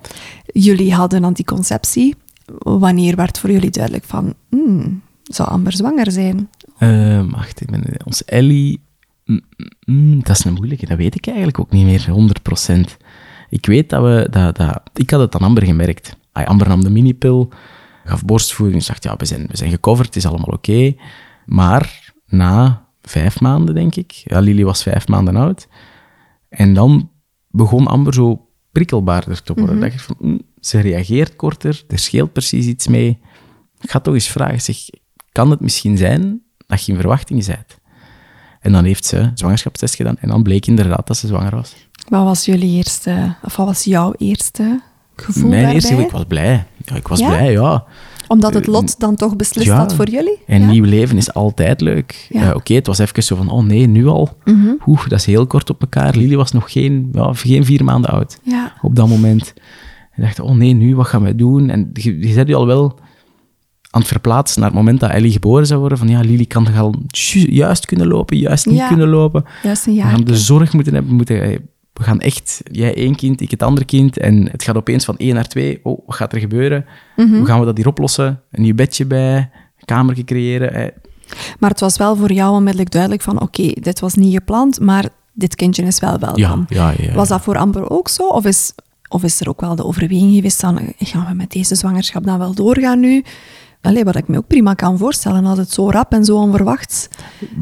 Jullie 0.45 0.93
hadden 0.93 1.23
anticonceptie. 1.23 2.15
Wanneer 2.57 3.15
werd 3.15 3.39
voor 3.39 3.51
jullie 3.51 3.69
duidelijk 3.69 4.03
van, 4.05 4.33
hmm, 4.49 5.01
zou 5.23 5.49
Amber 5.49 5.73
zwanger 5.73 6.11
zijn? 6.11 6.49
Eh, 6.77 7.23
wacht, 7.31 7.61
ik 7.61 7.69
ben, 7.71 7.83
ons 8.05 8.25
Ellie... 8.25 8.79
mm, 9.25 9.41
mm, 9.57 9.95
mm, 9.95 10.23
dat 10.23 10.37
is 10.37 10.43
een 10.45 10.53
moeilijke, 10.53 10.85
dat 10.85 10.97
weet 10.97 11.15
ik 11.15 11.27
eigenlijk 11.27 11.59
ook 11.59 11.71
niet 11.71 11.85
meer, 11.85 12.09
100%. 12.09 12.97
Ik 13.51 13.65
weet 13.65 13.89
dat 13.89 14.01
we... 14.01 14.27
Dat, 14.29 14.55
dat, 14.55 14.81
ik 14.93 15.09
had 15.09 15.19
het 15.19 15.35
aan 15.35 15.41
Amber 15.41 15.63
gemerkt. 15.63 16.17
Ay, 16.31 16.45
Amber 16.45 16.67
nam 16.67 16.83
de 16.83 16.89
minipil, 16.89 17.49
gaf 18.03 18.25
borstvoeding, 18.25 18.81
ik 18.81 18.87
dacht, 18.87 19.03
ja, 19.03 19.15
we 19.15 19.25
zijn, 19.25 19.47
we 19.47 19.57
zijn 19.57 19.69
gecoverd, 19.71 20.07
het 20.07 20.15
is 20.15 20.25
allemaal 20.25 20.55
oké. 20.55 20.95
Maar 21.45 22.13
na 22.25 22.85
vijf 23.01 23.39
maanden, 23.39 23.75
denk 23.75 23.95
ik, 23.95 24.11
ja, 24.11 24.39
Lily 24.39 24.63
was 24.63 24.83
vijf 24.83 25.07
maanden 25.07 25.35
oud, 25.35 25.67
en 26.49 26.73
dan 26.73 27.09
begon 27.49 27.87
Amber 27.87 28.13
zo 28.13 28.49
prikkelbaarder 28.71 29.43
te 29.43 29.53
worden. 29.53 29.79
dacht 29.79 29.93
ik 29.93 29.99
van, 29.99 30.15
mm, 30.19 30.41
ze 30.59 30.79
reageert 30.79 31.35
korter, 31.35 31.83
er 31.87 31.99
scheelt 31.99 32.33
precies 32.33 32.65
iets 32.65 32.87
mee. 32.87 33.19
Ik 33.79 33.91
ga 33.91 33.99
toch 33.99 34.13
eens 34.13 34.27
vragen, 34.27 34.61
zeg, 34.61 34.77
kan 35.31 35.49
het 35.49 35.59
misschien 35.59 35.97
zijn 35.97 36.41
dat 36.67 36.85
je 36.85 36.91
in 36.91 36.97
verwachting 36.99 37.45
bent? 37.45 37.79
En 38.59 38.71
dan 38.71 38.83
heeft 38.83 39.05
ze 39.05 39.31
zwangerschapstest 39.33 39.95
gedaan 39.95 40.17
en 40.17 40.27
dan 40.29 40.43
bleek 40.43 40.65
inderdaad 40.65 41.07
dat 41.07 41.17
ze 41.17 41.27
zwanger 41.27 41.55
was. 41.55 41.75
Wat 42.11 42.23
was 42.23 42.45
jullie 42.45 42.75
eerste, 42.75 43.35
of 43.43 43.55
wat 43.55 43.65
was 43.65 43.83
jouw 43.83 44.13
eerste 44.17 44.81
gevoel 45.15 45.41
Mijn 45.49 45.53
daarbij? 45.63 45.73
eerste, 45.73 45.95
ik 45.95 46.11
was 46.11 46.23
blij. 46.27 46.65
Ja, 46.85 46.95
ik 46.95 47.07
was 47.07 47.19
Ja? 47.19 47.27
blij, 47.27 47.51
ja. 47.51 47.83
Omdat 48.27 48.53
het 48.53 48.67
lot 48.67 48.99
dan 48.99 49.15
toch 49.15 49.35
beslist 49.35 49.67
ja. 49.67 49.75
had 49.77 49.95
voor 49.95 50.09
jullie? 50.09 50.37
En 50.47 50.61
Ja. 50.61 50.67
nieuw 50.71 50.83
leven 50.83 51.17
is 51.17 51.33
altijd 51.33 51.81
leuk. 51.81 52.27
Ja. 52.29 52.49
Eh, 52.49 52.55
Oké, 52.55 52.73
het 52.73 52.87
was 52.87 52.99
even 52.99 53.23
zo 53.23 53.35
van, 53.35 53.49
oh 53.49 53.63
nee, 53.63 53.87
nu 53.87 54.07
al? 54.07 54.37
Mhm. 54.45 54.67
Oeh, 54.85 55.07
dat 55.07 55.19
is 55.19 55.25
heel 55.25 55.47
kort 55.47 55.69
op 55.69 55.81
elkaar. 55.81 56.15
Lily 56.15 56.35
was 56.35 56.51
nog 56.51 56.71
geen, 56.71 57.09
ja, 57.11 57.33
geen 57.33 57.65
vier 57.65 57.83
maanden 57.83 58.11
oud 58.11 58.39
Ja. 58.43 58.73
op 58.81 58.95
dat 58.95 59.07
moment. 59.07 59.53
Ik 60.15 60.23
dacht, 60.23 60.39
oh 60.39 60.51
nee, 60.55 60.73
nu, 60.73 60.95
wat 60.95 61.07
gaan 61.07 61.21
wij 61.23 61.35
doen? 61.35 61.69
En 61.69 61.89
je, 61.93 62.19
je 62.27 62.33
zet 62.33 62.47
je 62.47 62.55
al 62.55 62.65
wel 62.65 62.99
aan 63.89 63.99
het 64.01 64.09
verplaatsen 64.09 64.59
naar 64.61 64.69
het 64.69 64.77
moment 64.77 64.99
dat 64.99 65.09
Ellie 65.09 65.31
geboren 65.31 65.67
zou 65.67 65.79
worden. 65.79 65.97
Van 65.97 66.07
ja, 66.07 66.19
Lily 66.19 66.45
kan 66.45 66.63
toch 66.65 66.77
al 66.79 66.95
ju- 67.07 67.51
juist 67.51 67.85
kunnen 67.85 68.07
lopen, 68.07 68.37
juist 68.37 68.65
niet 68.65 68.87
kunnen 68.87 69.09
lopen. 69.09 69.45
Juist 69.63 69.85
een 69.87 69.93
We 69.93 69.99
jaar. 69.99 70.09
gaan 70.11 70.23
de 70.23 70.37
zorg 70.37 70.73
moeten 70.73 70.93
hebben. 70.93 71.11
We, 71.11 71.17
moeten, 71.17 71.41
eh, 71.43 71.57
we 71.93 72.03
gaan 72.03 72.19
echt, 72.19 72.61
jij 72.71 72.95
één 72.95 73.15
kind, 73.15 73.41
ik 73.41 73.51
het 73.51 73.63
andere 73.63 73.85
kind. 73.85 74.17
En 74.17 74.49
het 74.51 74.63
gaat 74.63 74.75
opeens 74.75 75.05
van 75.05 75.17
één 75.17 75.33
naar 75.33 75.47
twee. 75.47 75.79
Oh, 75.83 76.05
wat 76.05 76.15
gaat 76.15 76.33
er 76.33 76.39
gebeuren? 76.39 76.85
Mhm. 77.15 77.35
Hoe 77.35 77.45
gaan 77.45 77.59
we 77.59 77.65
dat 77.65 77.77
hier 77.77 77.87
oplossen? 77.87 78.41
Een 78.51 78.61
nieuw 78.61 78.75
bedje 78.75 79.05
bij, 79.05 79.37
een 79.77 79.85
kamertje 79.85 80.23
creëren. 80.23 80.93
Maar 81.59 81.69
het 81.69 81.79
was 81.79 81.97
wel 81.97 82.15
voor 82.15 82.31
jou 82.31 82.55
onmiddellijk 82.55 82.91
duidelijk 82.91 83.21
van 83.21 83.41
oké, 83.41 83.67
dit 83.73 83.99
was 83.99 84.13
niet 84.13 84.33
gepland, 84.33 84.79
maar 84.79 85.09
dit 85.33 85.55
kindje 85.55 85.83
is 85.83 85.99
wel 85.99 86.19
welkom. 86.19 86.65
Ja, 86.69 86.91
ja, 86.91 86.93
ja. 86.97 87.13
Was 87.13 87.27
dat 87.27 87.41
voor 87.41 87.57
Amber 87.57 87.89
ook 87.89 88.09
zo? 88.09 88.27
Of 88.27 88.45
is, 88.45 88.73
of 89.09 89.23
is 89.23 89.39
er 89.39 89.49
ook 89.49 89.61
wel 89.61 89.75
de 89.75 89.85
overweging 89.85 90.35
geweest 90.35 90.59
van 90.59 90.93
gaan 90.97 91.25
we 91.25 91.33
met 91.33 91.51
deze 91.51 91.75
zwangerschap 91.75 92.23
dan 92.23 92.37
wel 92.37 92.53
doorgaan 92.53 92.99
nu? 92.99 93.23
Allee, 93.81 94.03
wat 94.03 94.15
ik 94.15 94.27
me 94.27 94.37
ook 94.37 94.47
prima 94.47 94.73
kan 94.73 94.97
voorstellen 94.97 95.45
als 95.45 95.57
het 95.57 95.71
zo 95.71 95.89
rap 95.89 96.11
en 96.11 96.25
zo 96.25 96.37
onverwachts. 96.37 97.07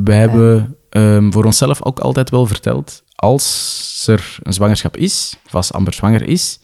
Wij 0.04 0.18
hebben 0.18 0.78
ehm, 0.90 1.32
voor 1.32 1.46
onszelf 1.46 1.84
ook 1.84 2.00
altijd 2.00 2.30
wel 2.30 2.46
verteld, 2.46 3.04
als 3.20 4.04
er 4.08 4.38
een 4.44 4.54
zwangerschap 4.54 4.98
is, 4.98 5.38
of 5.46 5.56
als 5.56 5.74
Amber 5.74 5.94
zwanger 5.94 6.22
is, 6.28 6.60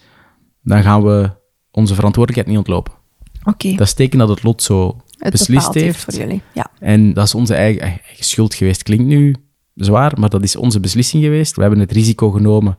dan 0.61 0.83
gaan 0.83 1.03
we 1.03 1.31
onze 1.71 1.95
verantwoordelijkheid 1.95 2.47
niet 2.57 2.67
ontlopen. 2.67 2.93
Oké, 3.43 3.69
Dat 3.75 3.87
is 3.87 3.93
teken 3.93 4.19
dat 4.19 4.29
het 4.29 4.43
lot 4.43 4.63
zo 4.63 5.01
het 5.17 5.31
beslist 5.31 5.49
bepaald 5.67 5.73
heeft. 5.85 6.03
voor 6.03 6.13
jullie. 6.13 6.41
Ja. 6.53 6.67
En 6.79 7.13
dat 7.13 7.25
is 7.25 7.35
onze 7.35 7.55
eigen, 7.55 7.81
eigen 7.81 8.23
schuld 8.25 8.53
geweest. 8.53 8.83
Klinkt 8.83 9.05
nu 9.05 9.35
zwaar, 9.75 10.19
maar 10.19 10.29
dat 10.29 10.43
is 10.43 10.55
onze 10.55 10.79
beslissing 10.79 11.23
geweest. 11.23 11.55
We 11.55 11.61
hebben 11.61 11.79
het 11.79 11.91
risico 11.91 12.31
genomen 12.31 12.77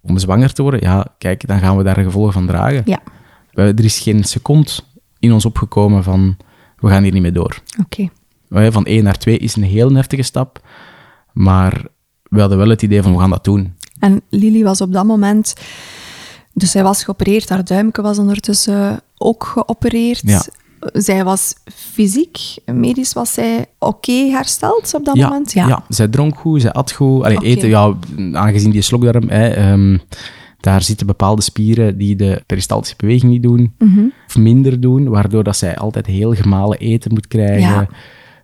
om 0.00 0.18
zwanger 0.18 0.52
te 0.52 0.62
worden. 0.62 0.80
Ja, 0.80 1.14
kijk, 1.18 1.46
dan 1.46 1.58
gaan 1.58 1.76
we 1.76 1.82
daar 1.82 1.98
gevolgen 2.02 2.32
van 2.32 2.46
dragen. 2.46 2.82
Ja, 2.84 3.00
We- 3.50 3.62
Er 3.76 3.84
is 3.84 3.98
geen 3.98 4.24
seconde 4.24 4.70
in 5.18 5.32
ons 5.32 5.44
opgekomen 5.44 6.02
van, 6.02 6.36
we 6.76 6.88
gaan 6.88 7.02
hier 7.02 7.12
niet 7.12 7.22
mee 7.22 7.32
door. 7.32 7.58
oké. 7.80 8.08
Van 8.72 8.86
1 8.86 9.04
naar 9.04 9.18
2 9.18 9.38
is 9.38 9.56
een 9.56 9.62
heel 9.62 9.94
heftige 9.94 10.22
stap, 10.22 10.60
maar 11.32 11.84
we 12.34 12.40
hadden 12.40 12.58
wel 12.58 12.68
het 12.68 12.82
idee 12.82 13.02
van, 13.02 13.12
we 13.12 13.18
gaan 13.18 13.30
dat 13.30 13.44
doen. 13.44 13.74
En 13.98 14.20
Lily 14.28 14.62
was 14.62 14.80
op 14.80 14.92
dat 14.92 15.04
moment... 15.04 15.54
Dus 16.56 16.70
zij 16.70 16.82
was 16.82 17.04
geopereerd, 17.04 17.48
haar 17.48 17.64
duimke 17.64 18.02
was 18.02 18.18
ondertussen 18.18 19.00
ook 19.18 19.44
geopereerd. 19.44 20.22
Ja. 20.24 20.42
Zij 20.92 21.24
was 21.24 21.54
fysiek, 21.74 22.38
medisch 22.72 23.12
was 23.12 23.32
zij 23.32 23.66
oké 23.78 24.12
hersteld 24.12 24.94
op 24.94 25.04
dat 25.04 25.16
ja, 25.16 25.28
moment? 25.28 25.52
ja. 25.52 25.84
zij 25.88 26.08
dronk 26.08 26.38
goed, 26.38 26.60
zij 26.60 26.72
at 26.72 26.92
goed. 26.92 27.24
Allee, 27.24 27.38
eten, 27.38 27.68
ja, 27.68 27.94
aangezien 28.32 28.70
die 28.70 28.82
slokdarm, 28.82 29.28
hè, 29.28 29.48
ehm, 29.48 29.98
daar 30.60 30.82
zitten 30.82 31.06
bepaalde 31.06 31.42
spieren 31.42 31.98
die 31.98 32.16
de 32.16 32.42
peristaltische 32.46 32.96
beweging 32.96 33.32
niet 33.32 33.42
doen, 33.42 33.74
Mhm. 33.78 34.04
of 34.26 34.36
minder 34.36 34.80
doen, 34.80 35.08
waardoor 35.08 35.44
dat 35.44 35.56
zij 35.56 35.76
altijd 35.76 36.06
heel 36.06 36.34
gemalen 36.34 36.78
eten 36.78 37.12
moet 37.12 37.28
krijgen. 37.28 37.58
Ja. 37.58 37.88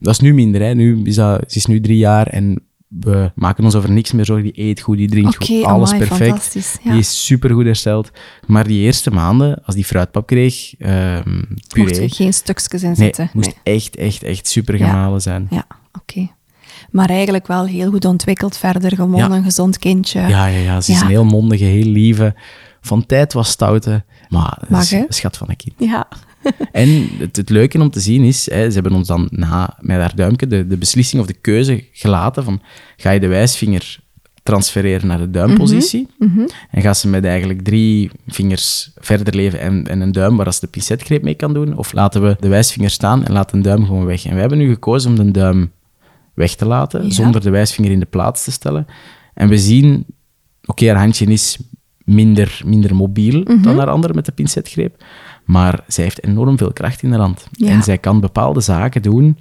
Dat 0.01 0.13
is 0.13 0.21
nu 0.21 0.35
minder, 0.35 0.61
hè. 0.61 0.75
Nu 0.75 1.01
is 1.05 1.15
dat, 1.15 1.45
ze 1.47 1.57
is 1.59 1.67
nu 1.67 1.81
drie 1.81 1.99
jaar 1.99 2.27
en 2.27 2.63
we 2.99 3.33
maken 3.35 3.65
ons 3.65 3.75
over 3.75 3.91
niks 3.91 4.13
meer 4.13 4.25
zorgen. 4.25 4.45
Die 4.53 4.61
eet 4.69 4.81
goed, 4.81 4.97
die 4.97 5.09
drinkt 5.09 5.37
goed, 5.37 5.65
alles 5.65 5.93
amai, 5.93 6.09
perfect. 6.09 6.79
ja. 6.83 6.91
Die 6.91 7.01
is 7.01 7.25
supergoed 7.27 7.65
hersteld. 7.65 8.11
Maar 8.47 8.67
die 8.67 8.81
eerste 8.81 9.11
maanden, 9.11 9.63
als 9.65 9.75
die 9.75 9.85
fruitpap 9.85 10.27
kreeg, 10.27 10.75
Mocht 10.79 11.69
puree, 11.69 12.01
er 12.01 12.11
geen 12.11 12.33
stukjes 12.33 12.83
in 12.83 12.89
nee, 12.89 12.97
zitten. 12.97 13.31
moest 13.33 13.53
echt, 13.63 13.97
echt, 13.97 14.23
echt 14.23 14.49
super 14.49 14.79
Ja. 14.79 14.87
gemalen 14.89 15.21
zijn. 15.21 15.47
Ja, 15.51 15.67
oké. 15.93 16.29
Maar 16.91 17.09
eigenlijk 17.11 17.47
wel 17.47 17.67
heel 17.67 17.91
goed 17.91 18.05
ontwikkeld 18.05 18.57
verder. 18.57 18.95
Gewoon 18.95 19.17
Ja. 19.17 19.31
een 19.31 19.43
gezond 19.45 19.79
kindje. 19.79 20.21
Ja, 20.21 20.47
ja, 20.47 20.59
ja. 20.59 20.81
Ze 20.81 20.93
is 20.93 21.01
een 21.01 21.07
heel 21.07 21.25
mondige, 21.25 21.65
heel 21.65 21.85
lieve. 21.87 22.35
Van 22.81 23.07
tijd 23.07 23.33
was 23.33 23.49
stoute, 23.51 24.05
maar 24.29 24.59
Mag, 24.69 24.93
een 24.93 25.05
schat 25.09 25.37
van 25.37 25.49
een 25.49 25.57
kind. 25.57 25.75
Ja. 25.79 26.09
En 26.73 27.09
het, 27.19 27.37
het 27.37 27.51
leuke 27.51 27.81
om 27.81 27.91
te 27.91 28.01
zien 28.01 28.25
is, 28.25 28.51
hè, 28.51 28.67
ze 28.69 28.75
hebben 28.75 28.93
ons 28.93 29.07
dan 29.09 29.29
na, 29.31 29.77
met 29.81 29.97
haar 29.97 30.17
duimpje 30.17 30.47
de, 30.47 30.67
de 30.67 30.77
beslissing 30.77 31.21
of 31.23 31.27
de 31.29 31.35
keuze 31.41 31.85
gelaten 31.93 32.45
van, 32.45 32.61
ga 32.97 33.11
je 33.11 33.21
de 33.21 33.27
wijsvinger 33.27 33.99
transfereren 34.43 35.07
naar 35.07 35.19
de 35.19 35.31
duimpositie 35.31 36.09
Mhm. 36.19 36.41
en 36.71 36.83
ga 36.83 36.95
ze 36.95 37.09
met 37.09 37.25
eigenlijk 37.25 37.63
drie 37.63 38.11
vingers 38.27 38.91
verder 38.97 39.35
leven 39.35 39.61
en, 39.61 39.87
en 39.87 40.01
een 40.01 40.13
duim 40.13 40.37
waar 40.37 40.53
ze 40.55 40.61
de 40.61 40.67
pincetgreep 40.67 41.23
mee 41.23 41.35
kan 41.35 41.53
doen, 41.55 41.77
of 41.77 41.93
laten 41.93 42.23
we 42.23 42.37
de 42.41 42.49
wijsvinger 42.49 42.91
staan 42.91 43.25
en 43.25 43.33
laten 43.33 43.63
de 43.63 43.69
duim 43.69 43.85
gewoon 43.87 44.05
weg. 44.05 44.25
En 44.25 44.31
wij 44.31 44.41
hebben 44.41 44.59
nu 44.59 44.69
gekozen 44.73 45.11
om 45.11 45.17
de 45.17 45.31
duim 45.31 45.71
weg 46.35 46.55
te 46.55 46.67
laten, 46.67 47.05
Ja. 47.05 47.11
zonder 47.11 47.41
de 47.41 47.51
wijsvinger 47.51 47.91
in 47.93 48.01
de 48.01 48.07
plaats 48.07 48.45
te 48.45 48.51
stellen. 48.53 48.87
En 49.35 49.49
we 49.49 49.59
zien, 49.59 50.07
oké, 50.65 50.87
haar 50.87 50.99
handje 50.99 51.27
is 51.27 51.59
minder, 52.05 52.61
minder 52.65 52.95
mobiel 52.95 53.41
Mhm. 53.41 53.63
dan 53.63 53.79
haar 53.79 53.89
andere 53.91 54.15
met 54.15 54.25
de 54.25 54.33
pincetgreep, 54.33 55.05
maar 55.51 55.81
zij 55.87 56.05
heeft 56.05 56.25
enorm 56.25 56.59
veel 56.59 56.73
kracht 56.73 57.03
in 57.03 57.11
haar 57.11 57.21
hand. 57.21 57.47
Ja. 57.53 57.69
En 57.69 57.83
zij 57.83 57.99
kan 57.99 58.21
bepaalde 58.21 58.61
zaken 58.61 59.03
doen 59.03 59.39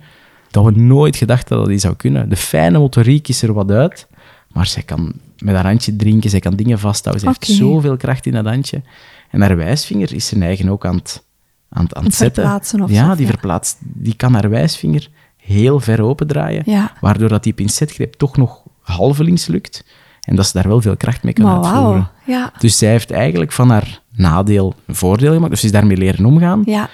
dat 0.52 0.66
we 0.66 0.72
nooit 0.72 1.16
gedacht 1.16 1.42
hadden 1.42 1.60
dat 1.60 1.68
die 1.68 1.78
zou 1.78 1.96
kunnen. 1.96 2.30
De 2.30 2.36
fijne 2.36 2.80
motoriek 2.80 3.28
is 3.28 3.42
er 3.42 3.54
wat 3.54 3.72
uit, 3.72 4.08
maar 4.52 4.66
zij 4.66 4.84
kan 4.84 5.14
met 5.38 5.56
haar 5.56 5.66
handje 5.66 5.96
drinken, 5.96 6.30
zij 6.30 6.40
kan 6.40 6.56
dingen 6.56 6.80
vasthouden. 6.80 7.28
Oké. 7.28 7.38
heeft 7.46 7.60
zoveel 7.60 7.98
kracht 7.98 8.26
in 8.26 8.32
dat 8.32 8.46
handje. 8.46 8.82
En 9.30 9.42
haar 9.42 9.58
wijsvinger 9.58 10.14
is 10.14 10.28
zijn 10.28 10.44
eigen 10.44 10.70
ook 10.70 10.86
aan 10.86 10.96
het, 10.96 11.24
aan 11.70 11.84
het, 11.84 11.96
aan 11.96 12.04
het 12.04 12.16
zetten. 12.16 12.44
verplaatsen 12.44 12.82
of 12.82 12.92
ja, 12.92 13.10
zo, 13.10 13.16
die 13.16 13.26
ja. 13.26 13.32
verplaatst. 13.32 13.78
Die 13.80 14.16
kan 14.16 14.34
haar 14.34 14.50
wijsvinger 14.50 15.10
heel 15.38 15.80
ver 15.80 16.02
opendraaien, 16.02 16.64
Ja. 16.66 16.94
waardoor 17.02 17.30
dat 17.30 17.44
die 17.44 17.54
pincetgreep 17.54 18.14
toch 18.14 18.38
nog 18.38 18.64
halvelings 18.82 19.48
lukt. 19.48 19.86
En 20.22 20.36
dat 20.36 20.46
ze 20.46 20.52
daar 20.54 20.68
wel 20.68 20.82
veel 20.82 20.98
kracht 20.98 21.24
mee 21.24 21.34
kan 21.34 21.64
uitvoeren. 21.64 22.10
Ja. 22.26 22.52
Dus 22.58 22.78
zij 22.78 22.90
heeft 22.90 23.12
eigenlijk 23.12 23.52
van 23.52 23.70
haar 23.70 24.02
nadeel 24.12 24.74
een 24.86 24.96
voordeel 24.96 25.34
gemaakt. 25.34 25.52
Dus 25.52 25.60
ze 25.60 25.66
is 25.66 25.72
daarmee 25.72 25.98
leren 25.98 26.26
omgaan. 26.26 26.62
Ja. 26.66 26.90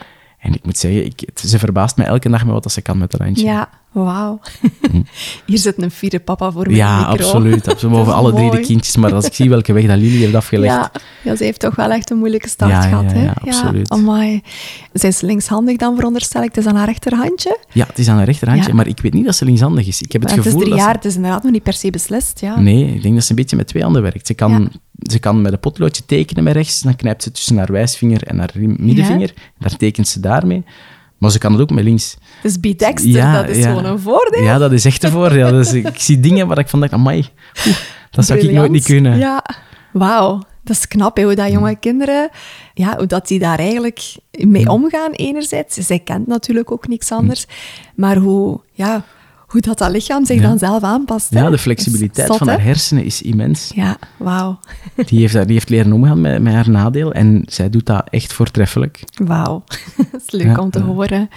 En 0.46 0.54
ik 0.54 0.66
moet 0.66 0.78
zeggen, 0.78 1.06
ik, 1.06 1.20
het- 1.26 1.50
ze 1.50 1.60
verbaast 1.60 1.98
mij 1.98 2.06
elke 2.06 2.30
dag 2.30 2.46
met 2.46 2.54
wat 2.54 2.72
ze 2.72 2.82
kan 2.82 2.98
met 2.98 3.12
dat 3.12 3.20
handje. 3.22 3.46
Ja, 3.46 3.70
wauw. 3.92 4.40
Hier 5.46 5.58
zit 5.58 5.82
een 5.82 5.92
fiere 5.92 6.20
papa 6.20 6.52
voor 6.52 6.64
mijn 6.64 6.76
Ja, 6.76 6.98
micro. 6.98 7.12
absoluut. 7.26 7.64
Dat 7.66 7.76
is 7.84 7.84
alle 7.92 8.34
drie 8.34 8.52
de 8.52 8.60
kindjes. 8.60 8.96
Maar 8.96 9.14
als 9.14 9.26
ik 9.26 9.34
zie 9.34 9.50
welke 9.50 9.74
weg 9.74 9.86
dat 9.86 9.98
Lily 9.98 10.18
heeft 10.18 10.36
afgelegd... 10.36 10.74
Ja, 10.74 10.92
ja, 11.24 11.36
ze 11.36 11.44
heeft 11.44 11.60
toch 11.60 11.76
wel 11.76 11.92
echt 11.92 12.10
een 12.10 12.18
moeilijke 12.18 12.48
start 12.50 12.72
Ja, 12.72 12.84
ja, 12.84 12.88
gehad. 12.90 13.12
hè? 13.12 13.24
ja, 13.24 13.34
absoluut. 13.46 13.90
amai. 13.90 14.42
Zij 14.94 15.10
is 15.10 15.22
linkshandig 15.22 15.78
dan, 15.78 15.96
veronderstel 15.96 16.42
ik. 16.44 16.48
Het 16.56 16.58
is 16.58 16.66
aan 16.66 16.76
haar 16.76 16.86
rechterhandje. 16.88 17.60
Ja, 17.72 17.86
het 17.86 18.00
is 18.00 18.08
aan 18.08 18.16
haar 18.18 18.26
rechterhandje, 18.26 18.70
Ja. 18.70 18.76
maar 18.76 18.88
ik 18.88 19.00
weet 19.00 19.14
niet 19.14 19.26
dat 19.26 19.36
ze 19.36 19.46
linkshandig 19.46 19.88
is. 19.88 20.02
Ik 20.02 20.12
heb 20.12 20.22
het 20.22 20.30
Maar 20.30 20.40
het 20.40 20.46
is 20.48 20.52
gevoel 20.52 20.60
drie 20.68 20.76
dat 20.76 20.86
jaar, 20.86 20.96
het 20.96 21.06
is 21.06 21.16
inderdaad 21.16 21.44
nog 21.44 21.52
niet 21.52 21.64
per 21.64 21.74
se 21.74 21.90
beslist. 21.90 22.40
Ja. 22.40 22.56
ze... 22.56 22.62
Nee, 22.62 22.94
ik 22.96 23.02
denk 23.02 23.14
dat 23.16 23.24
ze 23.24 23.30
een 23.30 23.36
beetje 23.36 23.56
met 23.56 23.68
twee 23.68 23.84
handen 23.84 24.02
werkt. 24.02 24.28
Ze 24.28 24.34
kan, 24.34 24.52
Ja. 24.52 24.68
Ze 25.00 25.20
kan 25.20 25.42
met 25.42 25.52
een 25.52 25.60
potloodje 25.60 26.06
tekenen 26.06 26.44
met 26.44 26.54
rechts, 26.54 26.82
dan 26.82 26.96
knijpt 26.96 27.24
ze 27.24 27.32
tussen 27.32 27.58
haar 27.58 27.72
wijsvinger 27.72 28.24
en 28.24 28.40
haar 28.40 28.52
middenvinger. 28.56 29.34
Daar 29.60 29.78
tekent 29.78 30.08
ze 30.08 30.20
daarmee. 30.20 30.64
Maar 31.18 31.32
ze 31.32 31.38
kan 31.38 31.52
het 31.52 31.62
ook 31.62 31.70
met 31.70 31.84
links. 31.84 32.18
Dus 32.42 32.60
bidexter, 32.60 33.10
Ja, 33.10 33.42
dat 33.42 33.50
is 33.50 33.58
ja. 33.58 33.68
gewoon 33.68 33.86
een 33.86 34.00
voordeel. 34.00 34.44
Ja, 34.44 34.58
dat 34.58 34.72
is 34.72 34.86
echt 34.86 35.04
een 35.04 35.12
voordeel. 35.12 35.52
Dus 35.52 35.74
ik 35.74 36.00
zie 36.00 36.20
dingen 36.20 36.48
waar 36.48 36.58
ik 36.58 36.68
van 36.68 36.92
amai, 36.92 37.26
oeh, 37.68 37.76
dat 38.10 38.26
zou 38.26 38.40
ik 38.40 38.52
nooit 38.52 38.72
niet 38.72 38.84
kunnen. 38.84 39.18
Ja, 39.18 39.44
wauw. 39.92 40.42
Dat 40.64 40.76
is 40.76 40.88
knap, 40.88 41.18
hè, 41.18 41.24
hoe 41.24 41.36
dat 41.36 41.52
jonge 41.52 41.76
kinderen, 41.76 42.30
ja, 42.74 42.98
hoe 42.98 43.06
dat 43.06 43.28
die 43.28 43.40
daar 43.40 43.60
eigenlijk 43.60 44.16
mee 44.32 44.70
omgaan 44.70 45.12
enerzijds. 45.12 45.76
Zij 45.76 46.00
kent 46.00 46.28
natuurlijk 46.28 46.72
ook 46.72 46.88
niks 46.88 47.12
anders. 47.12 47.46
Maar 47.96 48.18
hoe, 48.18 48.60
ja, 48.72 49.04
hoe 49.56 49.64
dat, 49.64 49.78
dat 49.78 49.92
lichaam 49.92 50.26
zich 50.26 50.36
Ja. 50.42 50.48
dan 50.48 50.58
zelf 50.60 50.84
aanpast. 50.84 51.30
hè. 51.30 51.40
Ja, 51.40 51.50
de 51.50 51.58
flexibiliteit 51.58 52.28
zot, 52.28 52.38
van 52.38 52.48
haar 52.48 52.64
hersenen 52.64 53.04
is 53.06 53.22
immens. 53.22 53.72
Ja, 53.76 53.98
wauw. 54.18 54.60
Die 55.08 55.20
heeft, 55.20 55.34
die 55.34 55.54
heeft 55.54 55.70
leren 55.70 55.94
omgaan 55.94 56.22
met, 56.22 56.42
met 56.42 56.54
haar 56.54 56.70
nadeel 56.70 57.12
en 57.14 57.44
zij 57.46 57.70
doet 57.70 57.86
dat 57.86 58.08
echt 58.10 58.34
voortreffelijk. 58.34 59.04
Wauw, 59.24 59.64
dat 60.12 60.22
is 60.28 60.32
leuk 60.32 60.46
Ja, 60.46 60.60
om 60.60 60.70
te 60.70 60.80
ja. 60.80 60.86
horen. 60.86 61.30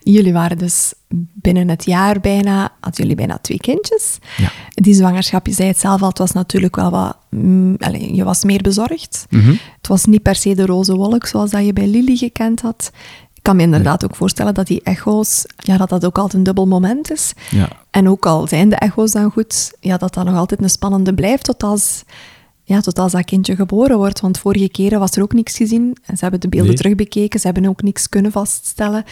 Jullie 0.00 0.32
waren 0.32 0.58
dus 0.58 0.94
binnen 1.32 1.68
het 1.68 1.84
jaar 1.84 2.20
bijna, 2.20 2.60
hadden 2.80 3.00
jullie 3.02 3.16
bijna 3.16 3.38
twee 3.38 3.58
kindjes. 3.58 4.18
Ja. 4.36 4.50
Die 4.74 4.94
zwangerschap, 4.94 5.46
je 5.46 5.52
zei 5.52 5.68
het 5.68 5.78
zelf 5.78 6.02
al, 6.02 6.08
het 6.08 6.18
was 6.18 6.32
natuurlijk 6.32 6.76
wel 6.76 6.90
wat, 6.90 7.16
mm, 7.30 7.74
allee, 7.78 8.14
je 8.14 8.24
was 8.24 8.44
meer 8.44 8.62
bezorgd. 8.62 9.26
Mhm. 9.30 9.50
Het 9.76 9.88
was 9.88 10.04
niet 10.04 10.22
per 10.22 10.34
se 10.34 10.54
de 10.54 10.66
roze 10.66 10.94
wolk 10.96 11.26
zoals 11.26 11.50
dat 11.50 11.66
je 11.66 11.72
bij 11.72 11.86
Lily 11.86 12.16
gekend 12.16 12.60
had. 12.60 12.90
Ik 13.42 13.48
kan 13.48 13.56
me 13.56 13.62
inderdaad 13.62 14.04
ook 14.04 14.16
voorstellen 14.16 14.54
dat 14.54 14.66
die 14.66 14.80
echo's, 14.82 15.44
ja, 15.56 15.76
dat 15.76 15.88
dat 15.88 16.04
ook 16.04 16.16
altijd 16.16 16.34
een 16.34 16.42
dubbel 16.42 16.66
moment 16.66 17.10
is. 17.10 17.32
Ja. 17.50 17.68
En 17.90 18.08
ook 18.08 18.26
al 18.26 18.46
zijn 18.46 18.68
de 18.68 18.76
echo's 18.76 19.10
dan 19.10 19.30
goed, 19.30 19.72
ja, 19.80 19.96
dat 19.96 20.14
dat 20.14 20.24
nog 20.24 20.36
altijd 20.36 20.62
een 20.62 20.70
spannende 20.70 21.14
blijft 21.14 21.44
tot 21.44 21.62
als, 21.62 22.04
ja, 22.64 22.80
tot 22.80 22.98
als 22.98 23.12
dat 23.12 23.24
kindje 23.24 23.56
geboren 23.56 23.96
wordt. 23.96 24.20
Want 24.20 24.38
vorige 24.38 24.68
keren 24.68 24.98
was 24.98 25.10
er 25.16 25.22
ook 25.22 25.32
niks 25.32 25.56
gezien. 25.56 25.96
En 26.04 26.16
ze 26.16 26.22
hebben 26.22 26.40
de 26.40 26.48
beelden 26.48 26.68
Nee. 26.68 26.78
terugbekeken, 26.78 27.40
ze 27.40 27.46
hebben 27.46 27.66
ook 27.68 27.82
niks 27.82 28.08
kunnen 28.08 28.32
vaststellen. 28.32 29.04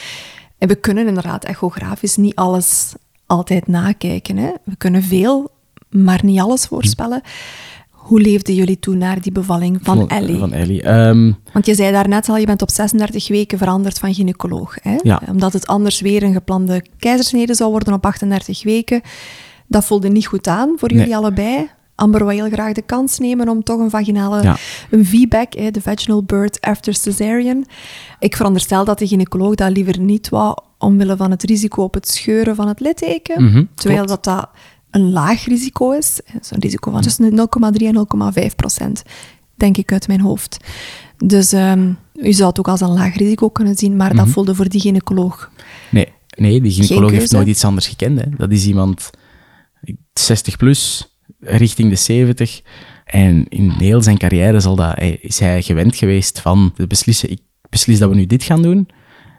En 0.58 0.68
we 0.68 0.74
kunnen 0.74 1.06
inderdaad 1.06 1.44
echografisch 1.44 2.16
niet 2.16 2.34
alles 2.34 2.92
altijd 3.26 3.66
nakijken. 3.66 4.36
Hè? 4.36 4.50
We 4.64 4.76
kunnen 4.76 5.02
veel, 5.02 5.50
maar 5.88 6.20
niet 6.24 6.40
alles 6.40 6.66
voorspellen. 6.66 7.22
Hoe 8.10 8.20
leefden 8.20 8.54
jullie 8.54 8.78
toen 8.78 8.98
naar 8.98 9.20
die 9.20 9.32
bevalling 9.32 9.78
van, 9.82 10.08
Ellie? 10.08 10.38
Van 10.38 10.52
Ellie. 10.52 10.82
Ehm, 10.82 11.32
Want 11.52 11.66
je 11.66 11.74
zei 11.74 11.92
daarnet 11.92 12.28
al, 12.28 12.36
je 12.36 12.46
bent 12.46 12.62
op 12.62 12.70
36 12.70 13.28
weken 13.28 13.58
veranderd 13.58 13.98
van 13.98 14.14
gynaecoloog. 14.14 14.74
Hè? 14.82 14.96
Ja. 15.02 15.20
Omdat 15.28 15.52
het 15.52 15.66
anders 15.66 16.00
weer 16.00 16.22
een 16.22 16.32
geplande 16.32 16.84
keizersnede 16.98 17.54
zou 17.54 17.70
worden 17.70 17.94
op 17.94 18.06
38 18.06 18.62
weken. 18.62 19.00
Dat 19.66 19.84
voelde 19.84 20.08
niet 20.08 20.26
goed 20.26 20.46
aan 20.46 20.72
voor 20.76 20.90
jullie 20.90 21.04
Nee. 21.06 21.16
allebei. 21.16 21.68
Amber 21.94 22.20
wil 22.26 22.28
heel 22.28 22.50
graag 22.50 22.72
de 22.72 22.82
kans 22.82 23.18
nemen 23.18 23.48
om 23.48 23.62
toch 23.62 23.78
een 23.80 23.90
vaginale, 23.90 24.42
Ja. 24.42 24.56
een 24.90 25.06
VBAC, 25.06 25.52
hè, 25.54 25.70
de 25.70 25.80
vaginal 25.80 26.24
birth 26.24 26.60
after 26.60 26.94
cesarean. 26.94 27.66
Ik 28.18 28.36
veronderstel 28.36 28.84
dat 28.84 28.98
de 28.98 29.06
gynaecoloog 29.06 29.54
dat 29.54 29.70
liever 29.70 30.00
niet 30.00 30.28
wou, 30.28 30.56
omwille 30.78 31.16
van 31.16 31.30
het 31.30 31.42
risico 31.42 31.82
op 31.82 31.94
het 31.94 32.08
scheuren 32.08 32.54
van 32.54 32.68
het 32.68 32.80
litteken. 32.80 33.44
Mhm, 33.44 33.64
terwijl 33.74 34.04
klopt. 34.04 34.24
dat 34.24 34.36
dat 34.36 34.48
een 34.90 35.10
laag 35.10 35.44
risico 35.44 35.92
is. 35.92 36.20
Zo'n 36.40 36.60
risico 36.60 36.90
van 36.90 37.00
tussen 37.00 37.30
0,3 37.30 37.86
en 37.86 38.06
0,5 38.50 38.54
procent, 38.56 39.02
denk 39.54 39.76
ik 39.76 39.92
uit 39.92 40.06
mijn 40.06 40.20
hoofd. 40.20 40.56
Dus 41.16 41.52
ehm, 41.52 41.92
u 42.14 42.32
zou 42.32 42.48
het 42.48 42.58
ook 42.58 42.68
als 42.68 42.80
een 42.80 42.92
laag 42.92 43.16
risico 43.16 43.48
kunnen 43.48 43.74
zien, 43.74 43.96
maar 43.96 44.14
dat 44.14 44.28
voelde 44.28 44.54
voor 44.54 44.68
die 44.68 44.80
gynaecoloog. 44.80 45.50
nee, 45.90 46.12
nee, 46.36 46.60
die 46.60 46.72
gynaecoloog 46.72 47.10
heeft 47.10 47.32
nooit 47.32 47.48
iets 47.48 47.64
anders 47.64 47.86
gekend. 47.86 48.20
Hè. 48.20 48.26
Dat 48.36 48.50
is 48.50 48.66
iemand 48.66 49.10
60 50.12 50.56
plus, 50.56 51.10
richting 51.40 51.90
de 51.90 51.96
70. 51.96 52.60
En 53.04 53.48
in 53.48 53.70
heel 53.70 54.02
zijn 54.02 54.18
carrière 54.18 54.60
zal 54.60 54.76
dat, 54.76 55.00
is 55.20 55.38
hij 55.38 55.62
gewend 55.62 55.96
geweest 55.96 56.40
van 56.40 56.72
te 56.74 56.86
beslissen, 56.86 57.30
ik 57.30 57.40
beslis 57.68 57.98
dat 57.98 58.08
we 58.08 58.14
nu 58.14 58.26
dit 58.26 58.42
gaan 58.42 58.62
doen. 58.62 58.88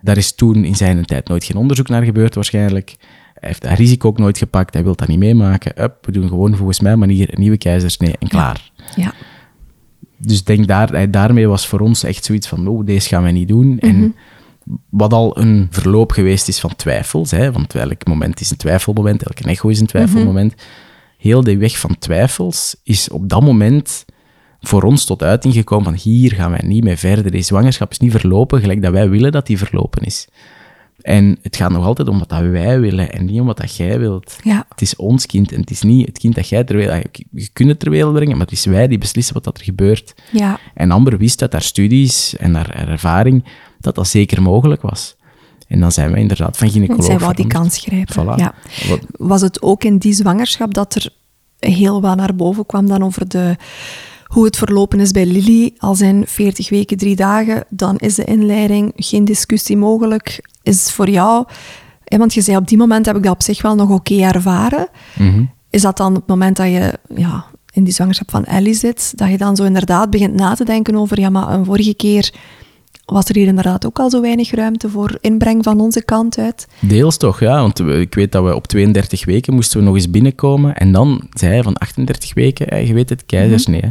Daar 0.02 0.18
is 0.18 0.36
toen 0.36 0.66
in 0.66 0.76
zijn 0.76 1.06
tijd 1.06 1.28
nooit 1.28 1.44
geen 1.44 1.58
onderzoek 1.58 1.90
naar 1.90 2.04
gebeurd 2.04 2.36
waarschijnlijk. 2.36 2.96
Hij 3.42 3.50
heeft 3.50 3.62
dat 3.62 3.78
risico 3.78 4.08
ook 4.08 4.18
nooit 4.18 4.38
gepakt, 4.38 4.74
hij 4.74 4.84
wil 4.84 4.96
dat 4.96 5.08
niet 5.08 5.20
meemaken. 5.20 5.84
Up, 5.84 6.06
we 6.06 6.12
doen 6.12 6.28
gewoon 6.28 6.56
volgens 6.56 6.80
mijn 6.80 7.00
manier 7.00 7.34
een 7.34 7.40
nieuwe 7.40 7.58
keizersnee 7.58 8.16
en 8.20 8.28
klaar. 8.28 8.72
Ja, 8.96 9.14
Dus 10.18 10.44
denk 10.44 10.68
daar, 10.68 11.12
daarmee 11.12 11.48
was 11.48 11.68
voor 11.68 11.80
ons 11.80 12.04
echt 12.04 12.26
zoiets 12.26 12.48
van, 12.48 12.68
oh, 12.68 12.86
deze 12.86 13.08
gaan 13.08 13.24
wij 13.24 13.32
niet 13.32 13.48
doen. 13.48 13.80
En 13.80 14.16
wat 14.90 15.14
al 15.14 15.38
een 15.38 15.68
verloop 15.70 16.12
geweest 16.12 16.48
is 16.48 16.60
van 16.60 16.76
twijfels, 16.76 17.32
hè, 17.32 17.52
want 17.52 17.76
elk 17.76 18.08
moment 18.08 18.40
is 18.40 18.52
een 18.52 18.58
twijfelmoment, 18.58 19.24
elke 19.24 19.44
echo 19.44 19.70
is 19.70 19.80
een 19.80 19.86
twijfelmoment. 19.86 20.54
Heel 21.18 21.44
de 21.44 21.58
weg 21.58 21.80
van 21.80 21.98
twijfels 22.00 22.76
is 22.84 23.10
op 23.10 23.30
dat 23.30 23.42
moment 23.42 24.06
voor 24.60 24.84
ons 24.84 25.06
tot 25.06 25.24
uiting 25.24 25.54
gekomen 25.54 25.86
van 25.86 25.94
hier 25.94 26.34
gaan 26.34 26.52
wij 26.52 26.64
niet 26.64 26.84
mee 26.84 26.98
verder. 26.98 27.32
Deze 27.32 27.44
zwangerschap 27.44 27.92
is 27.92 28.00
niet 28.00 28.12
verlopen 28.12 28.60
gelijk 28.60 28.82
dat 28.82 28.92
wij 28.92 29.10
willen 29.10 29.32
dat 29.32 29.48
die 29.48 29.58
verlopen 29.58 30.04
is. 30.04 30.28
En 31.02 31.38
het 31.42 31.56
gaat 31.56 31.72
nog 31.72 31.86
altijd 31.86 32.08
om 32.08 32.20
wat 32.20 32.30
dat 32.30 32.42
wij 32.42 32.80
willen 32.80 33.12
en 33.12 33.26
niet 33.26 33.40
om 33.40 33.46
wat 33.46 33.58
dat 33.58 33.76
jij 33.76 34.00
wilt. 34.00 34.38
ja, 34.44 34.66
Het 34.70 34.82
is 34.82 34.96
ons 34.96 35.26
kind 35.26 35.52
en 35.52 35.60
het 35.60 35.72
is 35.72 35.82
niet 35.82 36.08
het 36.08 36.18
kind 36.18 36.36
dat 36.36 36.50
jij 36.50 36.64
ter 36.64 36.76
wereld... 36.76 37.06
Je 37.32 37.50
kunt 37.54 37.70
het 37.70 37.80
ter 37.80 37.90
wereld 37.90 38.14
brengen, 38.14 38.38
maar 38.38 38.46
het 38.46 38.56
is 38.56 38.66
wij 38.66 38.88
die 38.88 38.98
beslissen 38.98 39.34
wat 39.34 39.44
dat 39.44 39.58
er 39.58 39.64
gebeurt. 39.64 40.14
ja. 40.32 40.60
En 40.74 40.92
Amber 40.92 41.18
wist 41.18 41.42
uit 41.42 41.52
haar 41.52 41.62
studies 41.62 42.38
en 42.38 42.56
haar, 42.56 42.78
haar 42.78 42.88
ervaring 42.88 43.44
dat 43.80 43.96
dat 43.96 44.08
zeker 44.08 44.42
mogelijk 44.42 44.82
was. 44.82 45.16
En 45.68 45.80
dan 45.80 45.92
zijn 45.92 46.12
we 46.12 46.20
inderdaad 46.20 46.58
van 46.58 46.70
gynaecoloog 46.70 47.06
Zij 47.06 47.20
wou 47.20 47.34
die 47.34 47.48
kans 47.48 47.78
grijpen. 47.78 48.14
Voilà. 48.16 48.36
Ja. 48.36 48.54
Was 49.12 49.42
het 49.42 49.62
ook 49.62 49.84
in 49.84 49.98
die 49.98 50.14
zwangerschap 50.14 50.74
dat 50.74 50.96
er 50.96 51.10
heel 51.60 52.02
wat 52.02 52.16
naar 52.16 52.36
boven 52.36 52.66
kwam 52.66 52.88
dan 52.88 53.04
over 53.04 53.28
de, 53.28 53.56
hoe 54.26 54.46
het 54.46 54.58
verlopen 54.58 55.00
is 55.00 55.12
bij 55.12 55.26
Lily? 55.26 55.74
Al 55.78 55.96
zijn 55.96 56.28
40 56.28 56.70
weken, 56.70 56.98
drie 56.98 57.16
dagen, 57.16 57.64
dan 57.70 57.98
is 57.98 58.16
de 58.16 58.24
inleiding 58.24 58.92
geen 58.96 59.26
discussie 59.26 59.78
mogelijk. 59.78 60.50
Is 60.64 60.92
voor 60.92 61.10
jou, 61.10 61.46
want 62.04 62.34
je 62.34 62.42
zei 62.42 62.58
op 62.58 62.68
die 62.68 62.78
moment 62.78 63.06
heb 63.06 63.16
ik 63.16 63.24
dat 63.24 63.34
op 63.34 63.42
zich 63.42 63.62
wel 63.62 63.76
nog 63.76 63.90
oké 63.90 64.16
ervaren. 64.16 64.88
Mhm. 65.18 65.44
Is 65.70 65.82
dat 65.82 65.98
dan 65.98 66.14
het 66.14 66.28
moment 66.28 66.58
dat 66.58 66.68
je 66.68 67.00
ja, 67.16 67.46
in 67.74 67.84
die 67.84 67.94
zwangerschap 67.94 68.32
van 68.32 68.46
Ellie 68.46 68.74
zit, 68.74 69.14
dat 69.16 69.30
je 69.30 69.38
dan 69.38 69.56
zo 69.56 69.64
inderdaad 69.64 70.10
begint 70.10 70.34
na 70.34 70.54
te 70.54 70.64
denken 70.66 70.96
over, 70.96 71.20
ja, 71.20 71.30
maar 71.30 71.54
een 71.54 71.66
vorige 71.66 71.94
keer 71.94 72.32
was 73.06 73.26
er 73.26 73.36
hier 73.36 73.48
inderdaad 73.48 73.86
ook 73.86 74.00
al 74.00 74.10
zo 74.10 74.22
weinig 74.22 74.52
ruimte 74.52 74.90
voor 74.90 75.18
inbreng 75.22 75.64
van 75.64 75.80
onze 75.80 76.04
kant 76.04 76.38
uit. 76.38 76.68
Deels 76.80 77.18
toch, 77.18 77.40
ja. 77.40 77.62
Want 77.62 77.80
ik 77.80 78.16
weet 78.16 78.32
dat 78.32 78.44
we 78.44 78.56
op 78.56 78.68
32 78.68 79.26
weken 79.26 79.54
moesten 79.54 79.80
we 79.80 79.86
nog 79.86 79.96
eens 79.96 80.10
binnenkomen. 80.10 80.76
En 80.76 80.92
dan 80.92 81.28
zei 81.34 81.54
hij 81.54 81.64
van 81.64 81.76
38 81.78 82.34
weken, 82.34 82.88
je 82.88 82.94
weet 82.94 83.10
het, 83.10 83.26
keizersnee. 83.26 83.82
hè. 83.82 83.90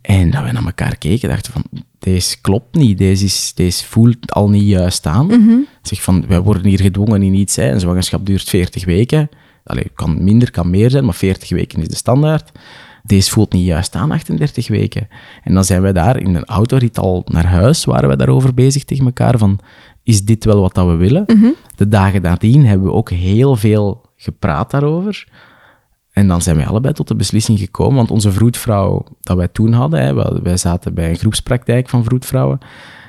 En 0.00 0.30
dat 0.30 0.44
we 0.44 0.52
naar 0.52 0.64
elkaar 0.64 0.96
keken, 0.96 1.28
dachten 1.28 1.52
van, 1.52 1.64
deze 2.12 2.40
klopt 2.40 2.74
niet. 2.74 2.98
Deze, 2.98 3.24
is, 3.24 3.52
deze 3.54 3.84
voelt 3.84 4.32
al 4.32 4.48
niet 4.48 4.68
juist 4.68 5.06
aan. 5.06 5.28
Zeg 5.82 6.02
van, 6.02 6.24
wij 6.28 6.40
worden 6.40 6.66
hier 6.66 6.80
gedwongen 6.80 7.22
in 7.22 7.34
iets. 7.34 7.56
Hè. 7.56 7.70
Een 7.72 7.80
zwangerschap 7.80 8.26
duurt 8.26 8.48
40 8.48 8.84
weken. 8.84 9.28
Allee, 9.64 9.90
kan 9.94 10.24
minder, 10.24 10.50
kan 10.50 10.70
meer 10.70 10.90
zijn, 10.90 11.04
maar 11.04 11.14
40 11.14 11.48
weken 11.48 11.80
is 11.80 11.88
de 11.88 11.96
standaard. 11.96 12.52
Deze 13.02 13.30
voelt 13.30 13.52
niet 13.52 13.66
juist 13.66 13.94
aan, 13.94 14.10
38 14.10 14.68
weken. 14.68 15.08
En 15.42 15.54
dan 15.54 15.64
zijn 15.64 15.82
wij 15.82 15.92
daar 15.92 16.20
in 16.20 16.34
een 16.34 16.44
autorit 16.44 16.98
al 16.98 17.22
naar 17.32 17.46
huis, 17.46 17.84
waren 17.84 18.08
we 18.08 18.16
daarover 18.16 18.54
bezig 18.54 18.84
tegen 18.84 19.04
elkaar 19.04 19.38
van, 19.38 19.58
is 20.02 20.24
dit 20.24 20.44
wel 20.44 20.60
wat 20.60 20.74
dat 20.74 20.86
we 20.86 20.94
willen? 20.94 21.24
De 21.76 21.88
dagen 21.88 22.22
nadien 22.22 22.66
hebben 22.66 22.86
we 22.86 22.92
ook 22.92 23.10
heel 23.10 23.56
veel 23.56 24.02
gepraat 24.16 24.70
daarover. 24.70 25.28
En 26.16 26.28
dan 26.28 26.42
zijn 26.42 26.56
wij 26.56 26.66
allebei 26.66 26.94
tot 26.94 27.08
de 27.08 27.14
beslissing 27.14 27.58
gekomen, 27.58 27.96
want 27.96 28.10
onze 28.10 28.32
vroedvrouw 28.32 29.04
dat 29.20 29.36
wij 29.36 29.48
toen 29.48 29.72
hadden, 29.72 30.00
hè, 30.00 30.40
wij, 30.42 30.56
zaten 30.56 30.94
bij 30.94 31.10
een 31.10 31.16
groepspraktijk 31.16 31.88
van 31.88 32.04
vroedvrouwen, 32.04 32.58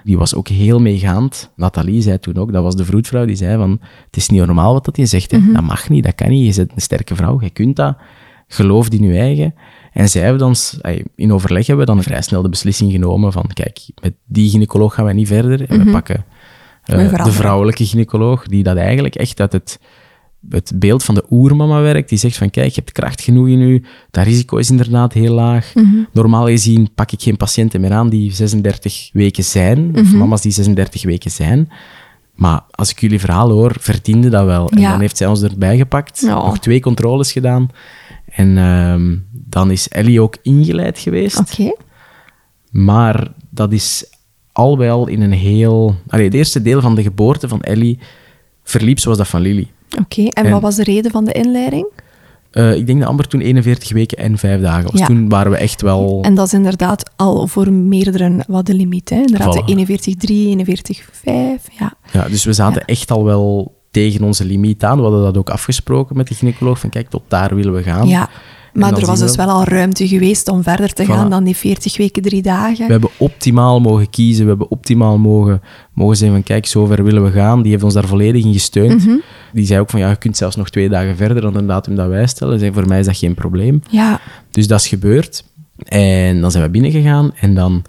die 0.04 0.18
was 0.18 0.36
ook 0.36 0.48
heel 0.48 0.80
meegaand. 0.80 1.52
Nathalie 1.56 2.02
zei 2.02 2.20
toen 2.20 2.36
ook, 2.36 2.52
dat 2.52 2.64
was 2.64 2.76
de 2.76 2.86
vroedvrouw, 2.86 3.26
die 3.26 3.36
zei 3.36 3.58
van, 3.58 3.80
het 4.06 4.18
is 4.18 4.30
niet 4.30 4.46
normaal 4.46 4.74
wat 4.74 4.86
dat 4.86 4.98
je 4.98 5.06
zegt, 5.06 5.32
hè. 5.32 5.52
dat 5.54 5.64
mag 5.64 5.90
niet, 5.90 6.04
dat 6.04 6.16
kan 6.16 6.30
niet, 6.30 6.56
je 6.56 6.62
bent 6.62 6.72
een 6.76 6.82
sterke 6.82 7.16
vrouw, 7.16 7.42
je 7.42 7.50
kunt 7.50 7.76
dat, 7.76 7.98
geloof 8.48 8.90
in 8.90 9.04
je 9.04 9.20
eigen. 9.20 9.54
En 9.94 10.10
zij 10.10 10.22
hebben 10.22 10.40
dan, 10.40 10.56
in 11.16 11.34
overleg 11.34 11.68
hebben 11.68 11.86
we 11.86 11.92
dan 11.92 12.04
vrij 12.04 12.22
snel 12.22 12.42
de 12.42 12.50
beslissing 12.50 12.92
genomen 12.92 13.32
van, 13.32 13.50
kijk, 13.54 13.80
met 14.02 14.14
die 14.26 14.50
gynaecoloog 14.50 14.94
gaan 14.94 15.06
wij 15.06 15.14
niet 15.14 15.28
verder, 15.28 15.70
en 15.70 15.86
we 15.86 15.92
pakken 15.92 16.26
eh, 16.84 17.24
de 17.24 17.32
vrouwelijke 17.32 17.86
gynaecoloog, 17.86 18.48
die 18.48 18.64
dat 18.64 18.78
eigenlijk 18.78 19.16
echt 19.16 19.40
uit 19.40 19.52
het 19.52 19.80
het 20.50 20.72
beeld 20.76 21.04
van 21.04 21.16
de 21.16 21.26
oermama 21.30 21.82
werkt, 21.82 22.10
die 22.10 22.18
zegt 22.18 22.38
van 22.38 22.50
kijk, 22.50 22.70
je 22.70 22.80
hebt 22.82 22.92
kracht 22.92 23.22
genoeg 23.22 23.48
in 23.48 23.62
u, 23.62 23.84
dat 24.12 24.26
risico 24.26 24.58
is 24.58 24.70
inderdaad 24.70 25.14
heel 25.14 25.34
laag. 25.34 25.74
Normaal 26.14 26.46
gezien 26.46 26.90
pak 26.96 27.12
ik 27.12 27.22
geen 27.22 27.38
patiënten 27.38 27.82
meer 27.82 27.92
aan 27.94 28.10
die 28.10 28.34
36 28.34 29.10
weken 29.14 29.44
zijn, 29.44 29.96
of 29.96 30.14
mama's 30.14 30.42
die 30.42 30.52
36 30.52 31.04
weken 31.04 31.32
zijn. 31.32 31.70
Maar 32.36 32.62
als 32.72 32.90
ik 32.92 33.00
jullie 33.00 33.20
verhaal 33.20 33.50
hoor, 33.50 33.76
verdiende 33.80 34.30
dat 34.30 34.46
wel. 34.46 34.70
En 34.70 34.80
Ja. 34.80 34.92
dan 34.92 35.00
heeft 35.00 35.18
zij 35.18 35.28
ons 35.28 35.42
erbij 35.42 35.78
gepakt, 35.78 36.22
nog 36.22 36.60
twee 36.60 36.80
controles 36.80 37.32
gedaan. 37.32 37.70
En 38.26 38.58
ehm, 38.58 39.16
dan 39.32 39.72
is 39.72 39.88
Ellie 39.90 40.22
ook 40.22 40.38
ingeleid 40.42 41.00
geweest. 41.00 41.40
Oké. 41.40 41.74
Maar 42.72 43.28
dat 43.50 43.72
is 43.72 44.06
al 44.52 44.84
al 44.86 45.08
in 45.08 45.22
een 45.22 45.32
heel... 45.32 45.96
Allee, 46.08 46.26
het 46.26 46.34
eerste 46.34 46.62
deel 46.62 46.82
van 46.82 46.96
de 46.96 47.02
geboorte 47.02 47.48
van 47.48 47.62
Ellie 47.62 48.00
verliep 48.64 49.00
zoals 49.00 49.18
dat 49.18 49.28
van 49.28 49.42
Lily. 49.42 49.68
Oké, 50.00 50.22
en, 50.24 50.46
En- 50.46 50.52
wat 50.52 50.62
was 50.62 50.76
de 50.76 50.84
reden 50.84 51.12
van 51.12 51.26
de 51.26 51.32
inleiding? 51.32 51.88
Eh, 52.52 52.76
ik 52.76 52.88
denk 52.88 53.00
dat 53.00 53.08
Amber 53.10 53.28
toen 53.28 53.42
41 53.42 53.92
weken 53.94 54.18
en 54.18 54.38
5 54.38 54.62
dagen 54.62 54.92
was. 54.92 55.00
Ja. 55.00 55.06
Toen 55.06 55.30
waren 55.30 55.52
we 55.52 55.58
echt 55.58 55.82
wel... 55.82 56.20
En 56.22 56.36
dat 56.36 56.46
is 56.46 56.54
inderdaad 56.54 57.12
al 57.16 57.48
voor 57.48 57.72
meerdere 57.72 58.44
wat 58.48 58.66
de 58.66 58.74
limiet. 58.74 59.10
Hè? 59.10 59.16
Inderdaad, 59.16 59.62
Voilà. 59.62 59.66
de 59.66 59.72
41,3, 59.72 60.50
41,5. 60.50 61.68
Ja. 61.80 61.94
Ja, 62.12 62.28
dus 62.30 62.44
we 62.46 62.54
zaten 62.54 62.86
echt 62.86 63.12
al 63.12 63.24
wel 63.24 63.76
tegen 63.92 64.24
onze 64.24 64.46
limiet 64.46 64.84
aan. 64.84 64.98
We 64.98 65.04
hadden 65.04 65.22
dat 65.22 65.38
ook 65.38 65.50
afgesproken 65.50 66.18
met 66.18 66.28
de 66.28 66.36
gynaecoloog. 66.36 66.80
Van 66.80 66.90
kijk, 66.90 67.10
tot 67.10 67.24
daar 67.28 67.56
willen 67.56 67.74
we 67.74 67.84
gaan. 67.84 68.08
ja. 68.08 68.30
Maar 68.80 68.98
er 68.98 69.06
was 69.06 69.20
dus 69.20 69.36
we- 69.36 69.46
wel 69.46 69.50
al 69.56 69.64
ruimte 69.64 70.08
geweest 70.08 70.48
om 70.48 70.64
verder 70.64 70.94
te 70.94 71.04
Voilà. 71.04 71.08
gaan 71.08 71.30
dan 71.30 71.44
die 71.44 71.56
40 71.56 71.98
weken, 71.98 72.22
drie 72.22 72.42
dagen. 72.42 72.86
We 72.86 72.92
hebben 72.92 73.10
optimaal 73.18 73.80
mogen 73.80 74.10
kiezen. 74.10 74.44
We 74.44 74.50
hebben 74.50 74.72
optimaal 74.72 75.18
mogen, 75.18 75.62
mogen 75.94 76.18
zeggen 76.18 76.36
van 76.38 76.46
kijk, 76.46 76.66
zover 76.66 77.04
willen 77.04 77.24
we 77.24 77.32
gaan. 77.32 77.62
Die 77.62 77.72
heeft 77.72 77.84
ons 77.84 77.94
daar 77.94 78.08
volledig 78.08 78.44
in 78.44 78.54
gesteund. 78.54 79.06
Mhm. 79.06 79.16
Die 79.54 79.66
zei 79.66 79.80
ook 79.80 79.90
van 79.90 80.00
ja, 80.00 80.10
je 80.10 80.16
kunt 80.16 80.38
zelfs 80.38 80.56
nog 80.56 80.70
twee 80.70 80.90
dagen 80.90 81.16
verder 81.16 81.42
dan 81.42 81.54
de 81.54 81.66
datum 81.66 81.96
dat 81.96 82.08
wij 82.08 82.28
stellen. 82.28 82.60
Zei, 82.60 82.74
voor 82.74 82.88
mij 82.88 83.00
is 83.00 83.06
dat 83.06 83.18
geen 83.18 83.34
probleem. 83.34 83.82
Ja, 83.90 84.20
Dus 84.52 84.68
dat 84.68 84.80
is 84.80 84.88
gebeurd. 84.88 85.44
En 85.86 86.42
dan 86.42 86.52
zijn 86.52 86.64
we 86.64 86.70
binnengegaan. 86.70 87.32
En 87.40 87.56
dan, 87.56 87.84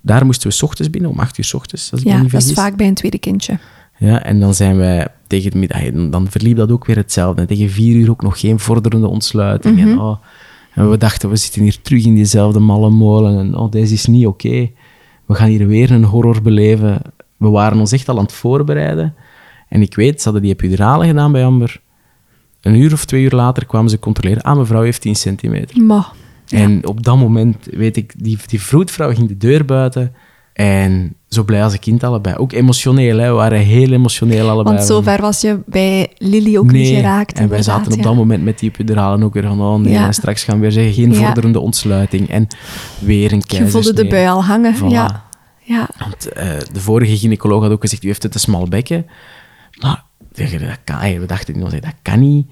daar 0.00 0.24
moesten 0.26 0.48
we 0.48 0.54
's 0.54 0.62
ochtends 0.62 0.90
binnen, 0.90 1.10
om 1.10 1.18
acht 1.18 1.38
uur 1.38 1.44
's 1.44 1.54
ochtends, 1.54 1.90
als 1.92 2.00
ik 2.00 2.06
me 2.06 2.12
ja 2.12 2.22
niet 2.22 2.30
dat 2.32 2.42
is 2.42 2.52
vaak 2.52 2.76
bij 2.76 2.86
een 2.86 2.94
tweede 2.94 3.18
kindje. 3.18 3.58
Ja, 3.98 4.22
en 4.22 4.40
dan 4.40 4.54
zijn 4.54 4.76
wij 4.76 5.06
tegen 5.34 5.50
de 5.50 5.58
middag, 5.58 6.10
dan 6.10 6.30
verliep 6.30 6.56
dat 6.56 6.70
ook 6.70 6.86
weer 6.86 6.96
hetzelfde. 6.96 7.40
En 7.40 7.46
tegen 7.46 7.70
vier 7.70 7.96
uur 7.96 8.10
ook 8.10 8.22
nog 8.22 8.40
geen 8.40 8.58
vorderende 8.58 9.06
ontsluiting. 9.06 9.78
Mhm. 9.78 9.88
en, 9.88 9.98
oh, 9.98 10.16
en 10.74 10.90
we 10.90 10.96
dachten, 10.96 11.28
we 11.28 11.36
zitten 11.36 11.62
hier 11.62 11.80
terug 11.82 12.04
in 12.04 12.14
diezelfde 12.14 12.58
malle 12.58 12.90
molen. 12.90 13.38
En 13.38 13.56
oh, 13.56 13.70
deze 13.70 13.94
is 13.94 14.06
niet 14.06 14.26
oké. 14.26 14.70
We 15.26 15.34
gaan 15.34 15.48
hier 15.48 15.66
weer 15.66 15.90
een 15.90 16.04
horror 16.04 16.42
beleven. 16.42 17.02
We 17.36 17.48
waren 17.48 17.78
ons 17.78 17.92
echt 17.92 18.08
al 18.08 18.16
aan 18.18 18.24
het 18.24 18.32
voorbereiden. 18.32 19.14
En 19.68 19.82
ik 19.82 19.94
weet, 19.94 20.18
ze 20.18 20.24
hadden 20.24 20.42
die 20.42 20.52
epidurale 20.52 21.06
gedaan 21.06 21.32
bij 21.32 21.44
Amber. 21.44 21.80
Een 22.60 22.74
uur 22.74 22.92
of 22.92 23.04
twee 23.04 23.22
uur 23.22 23.30
later 23.30 23.66
kwamen 23.66 23.90
ze 23.90 23.98
controleren. 23.98 24.42
Ah, 24.42 24.56
mevrouw 24.56 24.82
heeft 24.82 25.00
10 25.00 25.14
centimeter. 25.14 25.82
En 26.48 26.86
op 26.86 27.02
dat 27.02 27.16
moment, 27.16 27.68
weet 27.70 27.96
ik, 27.96 28.12
die, 28.16 28.38
die 28.46 28.60
vroedvrouw 28.60 29.14
ging 29.14 29.28
de 29.28 29.36
deur 29.36 29.64
buiten. 29.64 30.12
En 30.52 31.14
zo 31.34 31.44
blij 31.44 31.64
als 31.64 31.72
een 31.72 31.78
kind 31.78 32.04
allebei. 32.04 32.36
Ook 32.36 32.52
emotioneel, 32.52 33.18
hè. 33.18 33.28
we 33.28 33.34
waren 33.34 33.58
heel 33.58 33.92
emotioneel 33.92 34.48
allebei. 34.48 34.76
want 34.76 34.88
zover 34.88 35.20
was 35.20 35.40
je 35.40 35.58
bij 35.66 36.12
Lily 36.18 36.56
ook 36.56 36.72
niet 36.72 36.88
geraakt. 36.94 37.38
En 37.38 37.48
wij 37.48 37.62
zaten 37.62 37.92
op 37.92 38.02
dat 38.02 38.14
moment 38.14 38.44
met 38.44 38.58
die 38.58 38.68
epiduralen 38.70 39.22
ook 39.22 39.34
weer 39.34 39.42
van, 39.42 39.60
oh 39.60 39.78
nee, 39.78 39.92
Ja. 39.92 40.06
en 40.06 40.14
straks 40.14 40.44
gaan 40.44 40.54
we 40.54 40.60
weer 40.60 40.72
zeggen, 40.72 40.92
geen 40.92 41.12
Ja. 41.12 41.24
vorderende 41.24 41.60
ontsluiting. 41.60 42.28
En 42.28 42.46
weer 42.98 43.32
een 43.32 43.38
Je 43.38 43.46
keizersnee. 43.46 43.82
voelde 43.82 44.02
de 44.02 44.08
bui 44.08 44.28
al 44.28 44.44
hangen. 44.44 44.74
Voilà. 44.76 44.88
Ja. 44.88 45.24
ja. 45.62 45.88
Want 45.98 46.28
eh, 46.32 46.46
de 46.72 46.80
vorige 46.80 47.16
gynaecoloog 47.16 47.62
had 47.62 47.70
ook 47.72 47.80
gezegd, 47.80 48.02
u 48.04 48.06
heeft 48.06 48.22
het 48.22 48.32
te 48.32 48.38
smal 48.38 48.68
bekken. 48.68 49.06
Maar 49.80 50.04
dat 50.36 50.78
kan, 50.84 51.00
we 51.00 51.24
dachten, 51.26 51.60
dat 51.60 51.80
kan 52.02 52.20
niet. 52.20 52.46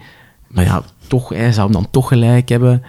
Maar 0.49 0.65
ja, 0.65 0.83
toch, 1.07 1.29
hij 1.29 1.53
zou 1.53 1.65
hem 1.65 1.73
dan 1.83 1.91
toch 1.91 2.09
gelijk 2.09 2.49
hebben. 2.49 2.83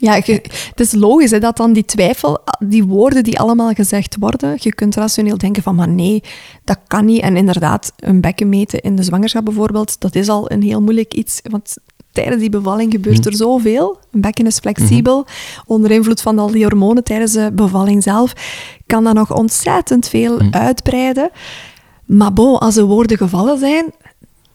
Ja, 0.00 0.14
je- 0.24 0.42
het 0.70 0.80
is 0.80 0.92
logisch 0.92 1.30
hè, 1.30 1.38
dat 1.38 1.56
dan 1.56 1.72
die 1.72 1.84
twijfel, 1.84 2.38
die 2.58 2.84
woorden 2.84 3.22
die 3.24 3.38
allemaal 3.40 3.72
gezegd 3.72 4.16
worden, 4.20 4.56
je 4.60 4.74
kunt 4.74 4.94
rationeel 4.96 5.38
denken 5.38 5.62
van, 5.62 5.74
maar 5.74 5.88
nee, 5.88 6.22
dat 6.64 6.78
kan 6.86 7.04
niet. 7.04 7.20
En 7.22 7.36
inderdaad, 7.36 7.92
een 7.96 8.20
bekken 8.20 8.48
meten 8.48 8.80
in 8.80 8.96
de 8.96 9.02
zwangerschap 9.02 9.44
bijvoorbeeld, 9.44 10.00
dat 10.00 10.14
is 10.14 10.28
al 10.28 10.50
een 10.50 10.62
heel 10.62 10.82
moeilijk 10.82 11.14
iets, 11.14 11.40
want 11.50 11.76
tijdens 12.12 12.40
die 12.40 12.50
bevalling 12.50 12.92
gebeurt 12.92 13.26
er 13.26 13.34
zoveel. 13.36 13.98
Een 14.12 14.20
bekken 14.20 14.46
is 14.46 14.58
flexibel. 14.58 15.26
Onder 15.66 15.90
invloed 15.90 16.20
van 16.20 16.38
al 16.38 16.50
die 16.50 16.64
hormonen 16.64 17.04
tijdens 17.04 17.32
de 17.32 17.50
bevalling 17.52 18.02
zelf 18.02 18.32
kan 18.86 19.04
dat 19.04 19.14
nog 19.14 19.34
ontzettend 19.36 20.08
veel 20.08 20.40
uitbreiden. 20.50 21.30
Maar 22.04 22.32
bon, 22.32 22.58
als 22.58 22.74
de 22.74 22.84
woorden 22.84 23.16
gevallen 23.16 23.58
zijn, 23.58 23.92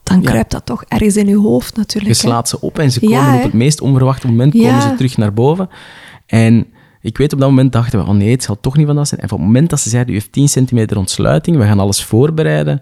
dan 0.03 0.21
kruipt 0.21 0.51
dat 0.51 0.65
toch 0.65 0.84
ergens 0.88 1.15
in 1.15 1.27
je 1.27 1.38
hoofd 1.38 1.75
natuurlijk. 1.75 2.15
Je 2.15 2.21
hè. 2.21 2.27
slaat 2.27 2.49
ze 2.49 2.61
op 2.61 2.80
en 2.80 2.91
ze 2.91 2.99
komen 2.99 3.35
op 3.35 3.43
het 3.43 3.53
meest 3.53 3.81
onverwachte 3.81 4.27
moment 4.27 4.53
komen 4.53 4.81
ze 4.81 4.93
terug 4.95 5.17
naar 5.17 5.34
boven. 5.34 5.69
En 6.25 6.65
ik 7.01 7.17
weet, 7.17 7.34
op 7.34 7.39
dat 7.39 7.49
moment 7.49 7.71
dachten 7.71 7.99
we, 7.99 8.05
oh 8.05 8.13
nee, 8.15 8.31
het 8.31 8.43
zal 8.43 8.57
toch 8.61 8.77
niet 8.77 8.85
van 8.85 8.95
dat 8.95 9.07
zijn. 9.07 9.19
En 9.21 9.31
op 9.31 9.38
het 9.38 9.45
moment 9.47 9.69
dat 9.69 9.80
ze 9.80 9.89
zeiden, 9.89 10.13
u 10.13 10.17
heeft 10.17 10.31
10 10.31 10.49
centimeter 10.49 10.97
ontsluiting, 10.97 11.57
we 11.57 11.63
gaan 11.63 11.80
alles 11.80 12.03
voorbereiden, 12.03 12.81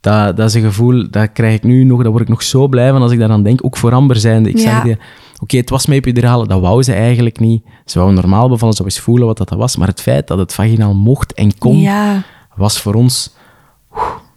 dat, 0.00 0.36
dat 0.36 0.48
is 0.48 0.54
een 0.54 0.62
gevoel, 0.62 1.10
dat 1.10 1.32
krijg 1.32 1.54
ik 1.54 1.62
nu 1.62 1.84
nog, 1.84 2.02
daar 2.02 2.10
word 2.10 2.22
ik 2.22 2.28
nog 2.28 2.42
zo 2.42 2.68
blij 2.68 2.90
van 2.90 3.02
als 3.02 3.12
ik 3.12 3.18
daaraan 3.18 3.42
denk. 3.42 3.64
Ook 3.64 3.76
voor 3.76 3.92
Amber 3.92 4.16
zijnde. 4.16 4.48
Ik 4.48 4.58
Ja. 4.58 4.62
zag 4.62 4.82
die, 4.82 4.96
oké, 5.42 5.56
het 5.56 5.70
was 5.70 5.86
met 5.86 5.96
epidurale, 5.96 6.46
dat 6.46 6.60
wou 6.60 6.82
ze 6.82 6.92
eigenlijk 6.92 7.38
niet. 7.40 7.64
Ze 7.84 7.98
wou 7.98 8.12
normaal 8.12 8.48
bevallen, 8.48 8.74
ze 8.74 8.82
wou 8.82 8.94
eens 8.94 9.04
voelen 9.04 9.26
wat 9.26 9.36
dat 9.36 9.50
was. 9.50 9.76
Maar 9.76 9.88
het 9.88 10.00
feit 10.00 10.26
dat 10.26 10.38
het 10.38 10.54
vaginaal 10.54 10.94
mocht 10.94 11.32
en 11.32 11.58
kon, 11.58 11.78
Ja, 11.78 12.22
was 12.56 12.80
voor 12.80 12.94
ons, 12.94 13.34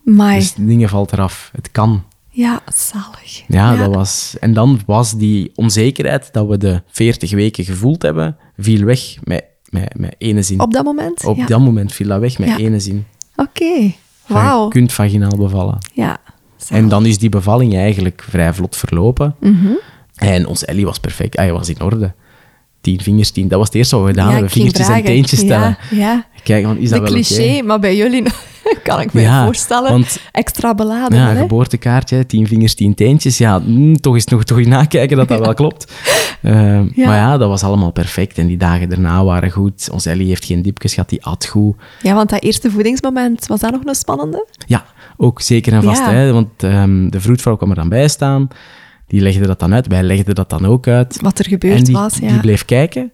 dus 0.05 0.53
dingen 0.57 0.89
valt 0.89 1.11
eraf. 1.11 1.49
Het 1.55 1.71
kan. 1.71 2.03
ja, 2.29 2.61
zalig. 2.73 3.43
Ja, 3.47 3.75
dat 3.75 3.95
was... 3.95 4.35
En 4.39 4.53
dan 4.53 4.79
was 4.85 5.17
die 5.17 5.51
onzekerheid 5.55 6.29
dat 6.33 6.47
we 6.47 6.57
de 6.57 6.81
40 6.87 7.31
weken 7.31 7.65
gevoeld 7.65 8.01
hebben, 8.01 8.37
viel 8.57 8.83
weg 8.85 9.15
met, 9.23 9.43
met, 9.69 9.97
met 9.97 10.15
ene 10.17 10.41
zin. 10.41 10.59
Op 10.59 10.73
dat 10.73 10.83
moment? 10.83 11.25
Op 11.25 11.37
ja. 11.37 11.45
dat 11.45 11.59
moment 11.59 11.91
viel 11.93 12.07
dat 12.07 12.19
weg 12.19 12.39
met 12.39 12.47
Ja. 12.47 12.57
ene 12.57 12.79
zin. 12.79 13.05
Oké, 13.35 13.93
wauw. 14.27 14.63
Je 14.63 14.69
kunt 14.69 14.93
vaginaal 14.93 15.37
bevallen. 15.37 15.77
Ja, 15.93 16.17
zalig. 16.57 16.83
En 16.83 16.89
dan 16.89 17.05
is 17.05 17.17
die 17.17 17.29
bevalling 17.29 17.75
eigenlijk 17.75 18.25
vrij 18.29 18.53
vlot 18.53 18.75
verlopen. 18.75 19.35
Mhm. 19.39 19.67
En 20.15 20.45
ons 20.47 20.65
Ellie 20.65 20.85
was 20.85 20.99
perfect. 20.99 21.35
Hij 21.37 21.51
was 21.53 21.69
in 21.69 21.81
orde. 21.81 22.13
Tien 22.81 23.01
vingers, 23.01 23.31
tien. 23.31 23.47
Dat 23.47 23.57
was 23.57 23.67
het 23.67 23.77
eerste 23.77 23.95
wat 23.95 24.05
we 24.05 24.11
gedaan 24.11 24.27
Ja, 24.27 24.31
hebben. 24.31 24.49
Vingertjes 24.51 24.87
en 24.87 25.03
teentjes 25.03 25.39
tellen. 25.47 25.77
Ja. 25.91 26.25
Kijken, 26.43 26.69
van, 26.69 26.77
is 26.77 26.89
de 26.89 26.99
dat 26.99 27.09
wel 27.09 27.11
cliché, 27.11 27.61
maar 27.61 27.79
bij 27.79 27.95
jullie 27.95 28.23
kan 28.83 29.01
ik 29.01 29.13
me 29.13 29.21
Ja, 29.21 29.43
voorstellen. 29.43 29.91
want- 29.91 30.19
extra 30.31 30.75
beladen. 30.75 31.17
Ja, 31.17 31.29
hè? 31.29 31.37
geboortekaartje, 31.41 32.25
tien 32.25 32.47
vingers, 32.47 32.73
tien 32.75 32.93
teentjes. 32.93 33.37
Ja, 33.37 33.59
mm, 33.59 33.95
toch 34.01 34.13
eens 34.13 34.25
nog 34.25 34.43
toch 34.43 34.57
eens 34.57 34.67
nakijken 34.67 35.17
dat 35.17 35.27
dat 35.27 35.39
wel 35.45 35.53
klopt. 35.53 35.93
Eh, 36.41 36.53
Ja. 36.95 37.05
Maar 37.07 37.17
ja, 37.17 37.37
dat 37.37 37.49
was 37.49 37.63
allemaal 37.63 37.91
perfect. 37.91 38.37
En 38.37 38.47
die 38.47 38.57
dagen 38.57 38.89
daarna 38.89 39.23
waren 39.23 39.51
goed. 39.51 39.89
Ons 39.91 40.05
Ellie 40.05 40.27
heeft 40.27 40.45
geen 40.45 40.61
diepjes 40.61 40.93
gehad, 40.93 41.09
die 41.09 41.25
at 41.25 41.45
goed. 41.45 41.75
Ja, 42.01 42.13
want 42.13 42.29
dat 42.29 42.43
eerste 42.43 42.71
voedingsmoment, 42.71 43.47
was 43.47 43.59
dat 43.59 43.71
nog 43.71 43.81
een 43.85 43.95
spannende? 43.95 44.47
Ja, 44.67 44.85
ook 45.17 45.41
zeker 45.41 45.73
en 45.73 45.83
vast. 45.83 46.05
Hè, 46.05 46.31
want 46.33 46.49
ehm, 46.63 47.09
de 47.09 47.21
vroedvrouw 47.21 47.55
kwam 47.55 47.69
er 47.69 47.75
dan 47.75 47.89
bij 47.89 48.07
staan. 48.07 48.47
Die 49.07 49.21
legde 49.21 49.47
dat 49.47 49.59
dan 49.59 49.73
uit. 49.73 49.87
Wij 49.87 50.03
legden 50.03 50.35
dat 50.35 50.49
dan 50.49 50.65
ook 50.65 50.87
uit. 50.87 51.21
Wat 51.21 51.39
er 51.39 51.45
gebeurd 51.45 51.77
en 51.77 51.83
die, 51.83 51.93
was, 51.95 52.17
ja. 52.17 52.27
die 52.27 52.39
bleef 52.39 52.65
kijken. 52.65 53.11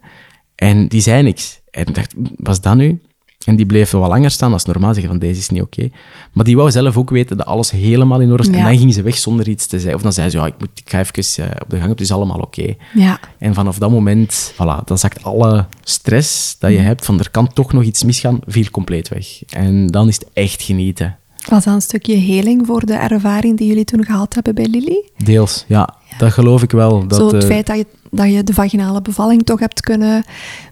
En 0.54 0.88
die 0.88 1.00
zei 1.00 1.22
niks. 1.22 1.60
En 1.70 1.86
ik 1.86 1.94
dacht, 1.94 2.14
was 2.36 2.60
dat 2.60 2.74
nu? 2.74 3.00
En 3.44 3.56
die 3.56 3.66
bleef 3.66 3.90
wel 3.90 4.08
langer 4.08 4.30
staan 4.30 4.52
als 4.52 4.64
normaal. 4.64 4.92
Zeggen 4.92 5.10
van, 5.10 5.18
deze 5.20 5.40
is 5.40 5.48
niet 5.48 5.62
oké. 5.62 5.88
Maar 6.32 6.44
die 6.44 6.56
wou 6.56 6.70
zelf 6.70 6.96
ook 6.96 7.10
weten 7.10 7.36
dat 7.36 7.46
alles 7.46 7.70
helemaal 7.70 8.20
in 8.20 8.30
orde 8.30 8.42
is. 8.42 8.48
En 8.56 8.64
dan 8.64 8.78
ging 8.78 8.94
ze 8.94 9.02
weg 9.02 9.16
zonder 9.16 9.48
iets 9.48 9.66
te 9.66 9.76
zeggen. 9.78 9.94
Of 9.94 10.02
dan 10.02 10.12
zei 10.12 10.30
ze, 10.30 10.36
ja, 10.36 10.46
ik, 10.46 10.54
moet, 10.58 10.68
ik 10.74 10.90
ga 10.90 10.98
even 11.00 11.44
eh, 11.44 11.50
op 11.62 11.70
de 11.70 11.76
gang. 11.78 11.88
Het 11.90 12.00
is 12.00 12.12
allemaal 12.12 12.38
oké. 12.38 12.74
Ja. 12.94 13.20
En 13.38 13.54
vanaf 13.54 13.78
dat 13.78 13.90
moment, 13.90 14.52
voilà, 14.54 14.84
dan 14.84 14.98
zakt 14.98 15.24
alle 15.24 15.66
stress 15.82 16.56
dat 16.58 16.70
je 16.70 16.78
Mm. 16.78 16.84
hebt, 16.84 17.04
van 17.04 17.18
er 17.18 17.30
kan 17.30 17.52
toch 17.52 17.72
nog 17.72 17.82
iets 17.82 18.04
misgaan, 18.04 18.38
viel 18.46 18.70
compleet 18.70 19.08
weg. 19.08 19.26
En 19.48 19.86
dan 19.86 20.08
is 20.08 20.14
het 20.14 20.26
echt 20.32 20.62
genieten. 20.62 21.16
Was 21.48 21.64
dat 21.64 21.74
een 21.74 21.80
stukje 21.82 22.14
heling 22.14 22.66
voor 22.66 22.86
de 22.86 22.94
ervaring 22.94 23.58
die 23.58 23.66
jullie 23.68 23.84
toen 23.84 24.04
gehad 24.04 24.34
hebben 24.34 24.54
bij 24.54 24.66
Lily? 24.66 25.08
Deels, 25.24 25.64
ja. 25.68 25.94
Dat 26.18 26.32
geloof 26.32 26.62
ik 26.62 26.70
wel. 26.70 27.06
Dat, 27.06 27.18
Zo 27.18 27.26
het 27.26 27.42
eh, 27.42 27.48
feit 27.48 27.66
dat 27.66 27.76
je, 27.76 27.86
dat 28.14 28.32
je 28.32 28.44
de 28.44 28.54
vaginale 28.54 29.02
bevalling 29.02 29.42
toch 29.42 29.60
hebt 29.60 29.80
kunnen 29.80 30.24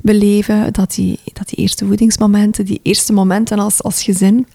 beleven, 0.03 0.73
dat 0.73 0.95
die, 0.95 1.19
dat 1.33 1.49
die 1.49 1.59
eerste 1.59 1.87
voedingsmomenten, 1.87 2.65
die 2.65 2.81
eerste 2.83 3.13
momenten 3.13 3.59
als, 3.59 3.83
als 3.83 4.03
gezin, 4.03 4.47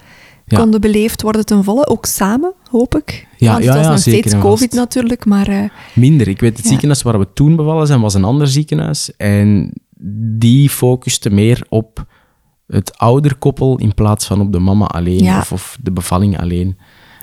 Ja. 0.48 0.58
konden 0.60 0.82
beleefd 0.82 1.22
worden 1.22 1.46
ten 1.46 1.64
volle, 1.64 1.88
ook 1.88 2.06
samen, 2.06 2.54
hoop 2.70 2.96
ik. 2.96 3.28
Ja, 3.38 3.52
Want 3.52 3.64
ja, 3.64 3.70
het 3.70 3.78
was 3.78 3.86
ja, 3.86 3.92
nog 3.92 4.00
steeds 4.00 4.38
COVID 4.40 4.74
natuurlijk, 4.74 5.26
maar 5.26 5.48
eh, 5.48 5.64
Minder. 5.94 6.28
Ik 6.28 6.40
weet, 6.40 6.58
het 6.58 6.68
ziekenhuis 6.68 7.02
waar 7.02 7.20
we 7.20 7.28
toen 7.34 7.56
bevallen 7.56 7.88
zijn, 7.88 8.02
was 8.02 8.14
een 8.14 8.24
ander 8.24 8.48
ziekenhuis. 8.48 9.16
En 9.18 9.74
die 10.38 10.70
focuste 10.70 11.30
meer 11.30 11.66
op 11.70 12.06
het 12.68 12.98
ouderkoppel 12.98 13.78
in 13.78 13.94
plaats 13.94 14.26
van 14.26 14.42
op 14.42 14.52
de 14.52 14.60
mama 14.60 14.86
alleen 14.86 15.28
of, 15.28 15.52
of 15.52 15.78
de 15.82 15.92
bevalling 15.92 16.40
alleen. 16.40 16.78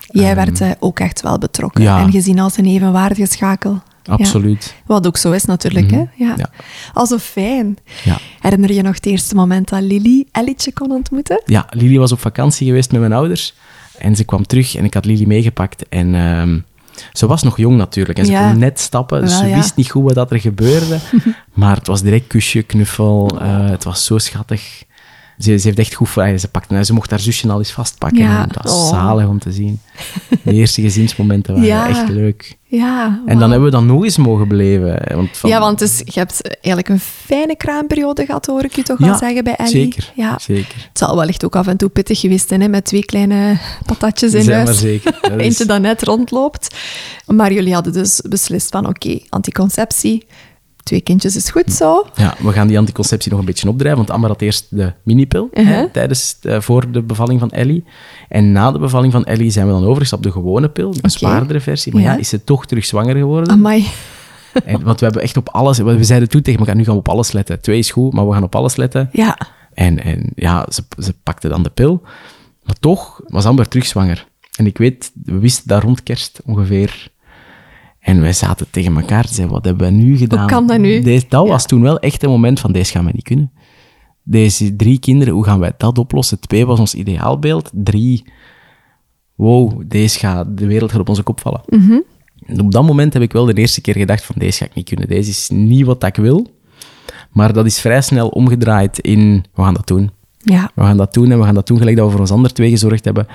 jij 0.06 0.34
werd 0.34 0.60
eh, 0.60 0.70
ook 0.78 0.98
echt 0.98 1.22
wel 1.22 1.38
betrokken 1.38 1.82
ja. 1.82 2.00
en 2.00 2.10
gezien 2.10 2.38
als 2.38 2.56
een 2.56 2.66
evenwaardige 2.66 3.26
schakel. 3.26 3.82
Ja. 4.02 4.12
Absoluut. 4.12 4.74
Wat 4.86 5.06
ook 5.06 5.16
zo 5.16 5.32
is 5.32 5.44
natuurlijk, 5.44 5.90
hè? 5.90 5.96
Ja. 5.96 6.34
Ja. 6.36 6.50
Also 6.92 7.18
fijn. 7.18 7.76
Ja. 8.04 8.18
Herinner 8.40 8.72
je 8.72 8.82
nog 8.82 8.94
het 8.94 9.06
eerste 9.06 9.34
moment 9.34 9.68
dat 9.68 9.80
Lily 9.82 10.26
Ellietje 10.32 10.72
kon 10.72 10.90
ontmoeten? 10.90 11.42
Ja, 11.46 11.66
Lili 11.70 11.98
was 11.98 12.12
op 12.12 12.20
vakantie 12.20 12.66
geweest 12.66 12.90
met 12.92 13.00
mijn 13.00 13.12
ouders. 13.12 13.54
En 13.98 14.16
ze 14.16 14.24
kwam 14.24 14.46
terug 14.46 14.74
en 14.76 14.84
ik 14.84 14.94
had 14.94 15.04
Lili 15.04 15.26
meegepakt. 15.26 15.88
En 15.88 16.14
ehm, 16.14 16.58
ze 17.12 17.26
was 17.26 17.42
nog 17.42 17.56
jong 17.58 17.76
natuurlijk. 17.76 18.18
En 18.18 18.26
ze 18.26 18.32
kon 18.32 18.58
net 18.58 18.80
stappen. 18.80 19.20
Dus 19.20 19.30
Wel, 19.38 19.48
ze 19.48 19.54
wist 19.54 19.76
niet 19.76 19.90
goed 19.90 20.02
wat 20.04 20.14
dat 20.14 20.30
er 20.30 20.40
gebeurde. 20.40 20.98
maar 21.52 21.76
het 21.76 21.86
was 21.86 22.02
direct 22.02 22.26
kusje, 22.26 22.62
knuffel. 22.62 23.38
eh, 23.40 23.68
het 23.68 23.84
was 23.84 24.04
zo 24.04 24.18
schattig. 24.18 24.82
Ze, 25.42 25.56
ze 25.58 25.66
heeft 25.66 25.78
echt 25.78 25.94
goed... 25.94 26.08
voor- 26.08 26.38
Ze, 26.38 26.48
pakte, 26.48 26.84
ze 26.84 26.92
mocht 26.92 27.10
haar 27.10 27.20
zusje 27.20 27.48
al 27.48 27.58
eens 27.58 27.72
vastpakken. 27.72 28.18
Ja. 28.22 28.42
En 28.42 28.48
dat 28.52 28.62
was 28.62 28.72
Oh. 28.72 28.88
zalig 28.88 29.26
om 29.26 29.38
te 29.38 29.52
zien. 29.52 29.80
De 30.42 30.52
eerste 30.52 30.80
gezinsmomenten 30.82 31.54
waren 31.54 31.68
Ja. 31.68 31.88
echt 31.88 32.08
leuk. 32.08 32.56
Ja, 32.66 33.20
En 33.26 33.38
dan 33.38 33.50
hebben 33.50 33.68
we 33.68 33.74
dan 33.76 33.86
nog 33.86 34.04
eens 34.04 34.16
mogen 34.16 34.48
beleven. 34.48 35.02
Want 35.16 35.36
van, 35.36 35.50
Ja, 35.50 35.60
want 35.60 35.78
dus, 35.78 35.98
je 36.04 36.18
hebt 36.18 36.42
eigenlijk 36.48 36.88
een 36.88 37.00
fijne 37.00 37.56
kraamperiode 37.56 38.24
gehad, 38.26 38.46
hoor 38.46 38.64
ik 38.64 38.76
je 38.76 38.82
toch 38.82 38.98
Ja, 38.98 39.06
wel 39.06 39.16
zeggen 39.18 39.44
bij 39.44 39.54
Ellie. 39.56 39.70
Zeker, 39.70 40.12
Ja. 40.16 40.38
zeker. 40.38 40.74
Het 40.88 40.98
zal 40.98 41.16
wellicht 41.16 41.44
ook 41.44 41.56
af 41.56 41.66
en 41.66 41.76
toe 41.76 41.88
pittig 41.88 42.20
geweest 42.20 42.48
zijn, 42.48 42.60
hè, 42.60 42.68
met 42.68 42.84
twee 42.84 43.04
kleine 43.04 43.58
patatjes 43.86 44.34
in 44.34 44.42
Zeg 44.42 44.54
huis. 44.54 44.64
maar 44.68 44.74
zeker. 44.78 45.18
Dat 45.22 45.30
is- 45.32 45.44
Eentje 45.46 45.64
dat 45.64 45.80
net 45.80 46.02
rondloopt. 46.02 46.74
Maar 47.26 47.52
jullie 47.52 47.74
hadden 47.74 47.92
dus 47.92 48.20
beslist 48.28 48.68
van, 48.70 48.86
oké, 48.88 49.18
anticonceptie, 49.28 50.26
twee 50.82 51.00
kindjes 51.00 51.36
is 51.36 51.50
goed 51.50 51.72
zo. 51.72 52.06
Ja, 52.14 52.34
we 52.38 52.52
gaan 52.52 52.66
die 52.66 52.78
anticonceptie 52.78 53.30
nog 53.30 53.40
een 53.40 53.46
beetje 53.46 53.68
opdrijven, 53.68 53.98
want 53.98 54.10
Amber 54.10 54.30
had 54.30 54.40
eerst 54.40 54.66
de 54.70 54.92
minipil 55.02 55.48
hè, 55.52 55.88
tijdens, 55.88 56.36
eh, 56.42 56.60
voor 56.60 56.92
de 56.92 57.02
bevalling 57.02 57.40
van 57.40 57.50
Ellie. 57.50 57.84
En 58.28 58.52
na 58.52 58.72
de 58.72 58.78
bevalling 58.78 59.12
van 59.12 59.24
Ellie 59.24 59.50
zijn 59.50 59.66
we 59.66 59.72
dan 59.72 59.84
overgestapt 59.84 60.26
op 60.26 60.32
de 60.32 60.38
gewone 60.38 60.68
pil, 60.68 60.94
een 61.00 61.10
zwaardere 61.10 61.60
versie. 61.60 61.92
Maar 61.92 62.02
ja. 62.02 62.12
Ja. 62.12 62.18
is 62.18 62.28
ze 62.28 62.44
toch 62.44 62.66
terug 62.66 62.84
zwanger 62.84 63.16
geworden. 63.16 63.52
Amai. 63.52 63.86
En, 64.64 64.82
want 64.82 64.98
we 64.98 65.04
hebben 65.04 65.22
echt 65.22 65.36
op 65.36 65.48
alles... 65.48 65.78
We 65.78 66.04
zeiden 66.04 66.28
toen 66.28 66.42
tegen 66.42 66.60
elkaar, 66.60 66.76
nu 66.76 66.84
gaan 66.84 66.92
we 66.92 66.98
op 66.98 67.08
alles 67.08 67.32
letten. 67.32 67.60
Twee 67.60 67.78
is 67.78 67.90
goed, 67.90 68.12
maar 68.12 68.26
we 68.26 68.32
gaan 68.32 68.42
op 68.42 68.54
alles 68.54 68.76
letten. 68.76 69.08
Ja. 69.12 69.38
En, 69.74 70.02
en 70.02 70.32
ja, 70.34 70.66
ze, 70.70 70.82
ze 70.98 71.14
pakte 71.22 71.48
dan 71.48 71.62
de 71.62 71.70
pil. 71.70 72.02
Maar 72.62 72.76
toch 72.80 73.20
was 73.26 73.44
Amber 73.44 73.68
terug 73.68 73.86
zwanger. 73.86 74.26
En 74.56 74.66
ik 74.66 74.78
weet, 74.78 75.10
we 75.24 75.38
wisten 75.38 75.68
dat 75.68 75.82
rond 75.82 76.02
kerst 76.02 76.40
ongeveer. 76.44 77.10
En 78.02 78.20
wij 78.20 78.32
zaten 78.32 78.66
tegen 78.70 78.96
elkaar 78.96 79.26
te 79.26 79.34
zeggen, 79.34 79.54
wat 79.54 79.64
hebben 79.64 79.86
we 79.86 79.92
nu 79.92 80.16
gedaan? 80.16 80.46
kan 80.46 80.66
dat 80.66 80.78
nu? 80.78 81.00
Deze, 81.00 81.26
dat 81.28 81.48
was 81.48 81.66
toen 81.66 81.82
wel 81.82 81.98
echt 81.98 82.22
een 82.22 82.30
moment 82.30 82.60
van, 82.60 82.72
deze 82.72 82.92
gaan 82.92 83.04
we 83.04 83.10
niet 83.14 83.24
kunnen. 83.24 83.52
Deze 84.22 84.76
drie 84.76 84.98
kinderen, 84.98 85.34
hoe 85.34 85.44
gaan 85.44 85.58
wij 85.58 85.72
dat 85.76 85.98
oplossen? 85.98 86.40
Twee 86.40 86.66
was 86.66 86.78
ons 86.78 86.94
ideaalbeeld. 86.94 87.70
Drie, 87.72 88.24
wow, 89.34 89.82
deze 89.86 90.18
gaat, 90.18 90.58
de 90.58 90.66
wereld 90.66 90.90
gaat 90.90 91.00
op 91.00 91.08
onze 91.08 91.22
kop 91.22 91.40
vallen. 91.40 91.60
Mhm. 91.66 91.98
Op 92.60 92.72
dat 92.72 92.84
moment 92.84 93.12
heb 93.12 93.22
ik 93.22 93.32
wel 93.32 93.44
de 93.44 93.54
eerste 93.54 93.80
keer 93.80 93.96
gedacht 93.96 94.24
van, 94.24 94.34
deze 94.38 94.58
ga 94.58 94.64
ik 94.64 94.74
niet 94.74 94.88
kunnen. 94.88 95.08
Deze 95.08 95.30
is 95.30 95.48
niet 95.52 95.86
wat 95.86 96.04
ik 96.04 96.16
wil. 96.16 96.50
Maar 97.30 97.52
dat 97.52 97.66
is 97.66 97.80
vrij 97.80 98.00
snel 98.00 98.28
omgedraaid 98.28 98.98
in, 98.98 99.44
we 99.54 99.62
gaan 99.62 99.74
dat 99.74 99.86
doen. 99.86 100.10
Ja. 100.38 100.70
We 100.74 100.82
gaan 100.82 100.96
dat 100.96 101.14
doen 101.14 101.30
en 101.30 101.38
we 101.38 101.44
gaan 101.44 101.54
dat 101.54 101.66
doen 101.66 101.78
gelijk 101.78 101.96
dat 101.96 102.04
we 102.06 102.12
voor 102.12 102.20
ons 102.20 102.30
andere 102.30 102.54
twee 102.54 102.70
gezorgd 102.70 103.04
hebben. 103.04 103.26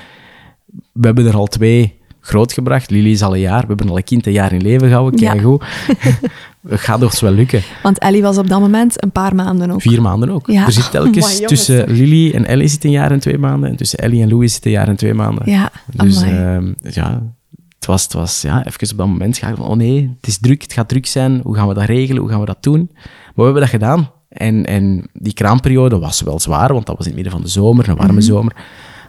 We 0.91 1.05
hebben 1.05 1.25
er 1.25 1.35
al 1.35 1.47
twee 1.47 1.97
grootgebracht. 2.27 2.89
Lily 2.89 3.11
is 3.11 3.21
al 3.21 3.33
een 3.33 3.39
jaar. 3.39 3.61
We 3.61 3.67
hebben 3.67 3.89
al 3.89 3.97
een 3.97 4.03
kind 4.03 4.25
een 4.25 4.31
jaar 4.31 4.53
in 4.53 4.61
leven 4.61 4.87
gehouden. 4.87 5.19
Kijk 5.19 5.41
goed. 5.41 5.63
Het 6.69 6.79
gaat 6.79 7.03
ons 7.03 7.19
wel 7.19 7.31
lukken. 7.31 7.61
Want 7.83 7.99
Ellie 7.99 8.21
was 8.21 8.37
op 8.37 8.47
dat 8.47 8.59
moment 8.59 9.03
een 9.03 9.11
paar 9.11 9.35
maanden 9.35 9.71
ook. 9.71 9.81
Vier 9.81 10.01
maanden 10.01 10.29
ook. 10.29 10.47
Ja. 10.47 10.65
Er 10.65 10.71
zit 10.71 10.91
telkens 10.97 11.39
tussen. 11.45 11.91
Lily 11.91 12.31
en 12.33 12.45
Ellie 12.45 12.67
zit 12.67 12.83
een 12.83 12.91
jaar 12.91 13.11
en 13.11 13.19
twee 13.19 13.37
maanden. 13.37 13.69
En 13.69 13.75
tussen 13.75 13.99
Ellie 13.99 14.21
en 14.21 14.29
Louis 14.29 14.53
zit 14.53 14.65
een 14.65 14.71
jaar 14.71 14.87
en 14.87 14.95
twee 14.95 15.13
maanden. 15.13 15.49
Ja, 15.51 15.71
Dus 15.95 16.17
amai. 16.23 16.35
ehm, 16.37 16.73
ja, 16.93 17.23
het 17.77 17.85
was, 17.87 18.03
het 18.03 18.13
was 18.13 18.41
ja, 18.41 18.65
even 18.65 18.91
op 18.91 18.97
dat 18.97 19.07
moment 19.07 19.35
schakelen 19.35 19.61
van, 19.61 19.71
oh 19.71 19.77
nee, 19.77 20.15
het 20.17 20.27
is 20.27 20.37
druk, 20.39 20.61
het 20.61 20.73
gaat 20.73 20.87
druk 20.89 21.05
zijn. 21.05 21.39
Hoe 21.43 21.55
gaan 21.55 21.67
we 21.67 21.73
dat 21.73 21.83
regelen? 21.85 22.21
Hoe 22.21 22.31
gaan 22.31 22.39
we 22.39 22.45
dat 22.45 22.63
doen? 22.63 22.89
Maar 22.93 23.31
we 23.35 23.43
hebben 23.43 23.61
dat 23.61 23.69
gedaan. 23.69 24.11
En, 24.29 24.65
en 24.65 25.07
die 25.13 25.33
kraamperiode 25.33 25.99
was 25.99 26.21
wel 26.21 26.39
zwaar, 26.39 26.73
want 26.73 26.85
dat 26.85 26.97
was 26.97 27.05
in 27.05 27.11
het 27.13 27.21
midden 27.21 27.39
van 27.39 27.47
de 27.47 27.53
zomer, 27.53 27.89
een 27.89 27.95
warme 27.95 28.21
zomer. 28.21 28.55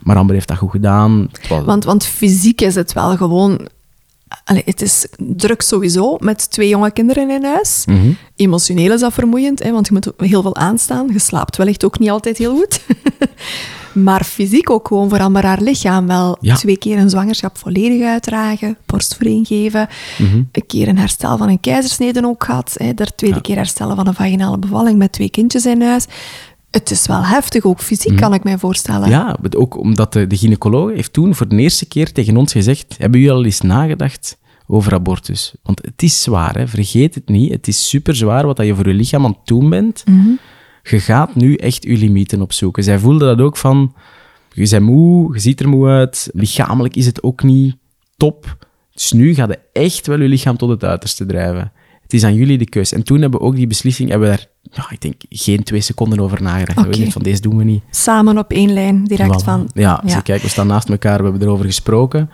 Maar 0.09 0.17
Amber 0.17 0.35
heeft 0.35 0.49
dat 0.49 0.57
goed 0.57 0.71
gedaan. 0.71 1.31
Was-. 1.49 1.65
Want, 1.65 1.85
want 1.85 2.05
fysiek 2.05 2.61
is 2.61 2.75
het 2.75 2.93
wel 2.93 3.17
gewoon... 3.17 3.69
Allee, 4.45 4.63
het 4.65 4.83
is 4.83 5.07
druk 5.19 5.63
sowieso, 5.63 6.17
met 6.21 6.51
twee 6.51 6.69
jonge 6.69 6.91
kinderen 6.91 7.31
in 7.31 7.45
huis. 7.45 7.85
Mhm. 7.87 8.11
Emotioneel 8.37 8.93
is 8.93 9.01
dat 9.01 9.13
vermoeiend, 9.13 9.63
hè, 9.63 9.73
want 9.73 9.87
je 9.87 9.93
moet 9.93 10.13
heel 10.17 10.43
veel 10.43 10.57
aanstaan. 10.57 11.09
Je 11.13 11.19
slaapt 11.19 11.57
wellicht 11.57 11.85
ook 11.85 11.99
niet 11.99 12.11
altijd 12.11 12.39
heel 12.39 12.57
goed. 12.57 12.81
maar 14.07 14.25
fysiek 14.25 14.71
ook 14.71 14.89
gewoon 14.89 15.09
voor 15.09 15.21
Amber 15.21 15.45
haar 15.45 15.61
lichaam 15.61 16.07
wel. 16.07 16.37
Ja. 16.41 16.55
Twee 16.55 16.79
keer 16.79 16.99
een 16.99 17.11
zwangerschap 17.11 17.59
volledig 17.59 18.07
uitdragen, 18.07 18.77
borstvoeding 18.87 19.47
geven. 19.47 19.89
Mhm. 20.19 20.43
Een 20.53 20.67
keer 20.67 20.89
een 20.89 20.99
herstel 20.99 21.37
van 21.37 21.49
een 21.49 21.61
keizersnede 21.61 22.27
ook 22.27 22.45
gehad. 22.45 22.75
Hè, 22.75 22.95
de 22.95 23.07
tweede 23.15 23.41
keer 23.41 23.57
herstellen 23.57 23.97
van 23.97 24.07
een 24.07 24.15
vaginale 24.15 24.59
bevalling 24.59 24.99
met 24.99 25.13
twee 25.13 25.31
kindjes 25.31 25.67
in 25.67 25.83
huis. 25.83 26.07
Het 26.70 26.90
is 26.90 27.07
wel 27.07 27.24
heftig, 27.24 27.65
ook 27.65 27.81
fysiek 27.81 28.16
kan 28.16 28.35
ik 28.35 28.45
mij 28.45 28.59
voorstellen. 28.59 29.01
Mhm. 29.01 29.11
Ja, 29.11 29.36
ook 29.57 29.78
omdat 29.78 30.12
de, 30.12 30.27
de 30.27 30.36
gynaecoloog 30.36 30.90
heeft 30.90 31.12
toen 31.12 31.35
voor 31.35 31.49
de 31.49 31.57
eerste 31.57 31.86
keer 31.86 32.12
tegen 32.12 32.36
ons 32.36 32.53
gezegd, 32.53 32.95
hebben 32.99 33.20
jullie 33.20 33.35
al 33.35 33.45
eens 33.45 33.61
nagedacht 33.61 34.39
over 34.66 34.93
abortus? 34.93 35.55
Want 35.62 35.82
het 35.82 36.03
is 36.03 36.23
zwaar, 36.23 36.59
hè? 36.59 36.69
vergeet 36.69 37.15
het 37.15 37.28
niet. 37.28 37.53
Het 37.53 37.69
is 37.69 37.89
super 37.89 38.16
zwaar 38.16 38.47
wat 38.47 38.57
dat 38.57 38.66
je 38.66 38.74
voor 38.74 38.89
je 38.89 38.95
lichaam 38.95 39.24
aan 39.24 39.31
het 39.31 39.47
doen 39.47 39.70
bent. 39.70 40.05
Je 40.82 41.01
gaat 41.01 41.35
nu 41.35 41.55
echt 41.55 41.82
je 41.82 41.97
limieten 41.97 42.43
opzoeken. 42.43 42.82
Zij 42.82 42.99
voelde 42.99 43.24
dat 43.24 43.40
ook 43.40 43.57
van, 43.57 43.95
je 44.53 44.69
bent 44.69 44.85
moe, 44.85 45.35
je 45.35 45.40
ziet 45.40 45.61
er 45.61 45.69
moe 45.69 45.89
uit, 45.89 46.31
lichamelijk 46.32 46.97
is 46.97 47.07
het 47.07 47.23
ook 47.23 47.43
niet 47.43 47.77
top. 48.16 48.66
Dus 48.93 49.12
nu 49.12 49.35
gaat 49.35 49.49
je 49.49 49.59
echt 49.73 50.07
wel 50.07 50.20
je 50.20 50.28
lichaam 50.28 50.57
tot 50.57 50.69
het 50.69 50.85
uiterste 50.85 51.27
drijven. 51.27 51.73
Het 52.09 52.17
is 52.17 52.25
aan 52.25 52.35
jullie 52.35 52.59
de 52.59 52.69
keus. 52.69 52.93
En 52.93 53.03
toen 53.03 53.21
hebben 53.21 53.41
we 53.41 53.47
ook 53.47 53.57
die 53.57 53.67
beslissing, 53.67 54.11
hebben 54.11 54.31
we 54.31 54.37
daar, 54.37 54.47
ja, 54.73 54.91
ik 54.91 55.01
denk, 55.01 55.15
geen 55.29 55.63
twee 55.63 55.81
seconden 55.81 56.21
over 56.21 56.43
nagedacht. 56.43 56.77
We 56.81 56.83
Oké. 56.87 56.91
dachten 56.91 57.13
van, 57.13 57.23
deze 57.23 57.41
doen 57.41 57.57
we 57.57 57.65
niet. 57.65 57.83
Samen 57.91 58.39
op 58.39 58.51
één 58.53 58.73
lijn, 58.73 59.05
direct 59.05 59.43
van... 59.43 59.71
Ja, 59.75 60.03
ze 60.07 60.23
kijk, 60.23 60.43
we 60.43 60.49
staan 60.49 60.67
naast 60.67 60.89
elkaar, 60.89 61.19
we 61.19 61.23
hebben 61.23 61.43
erover 61.43 61.65
gesproken. 61.65 62.31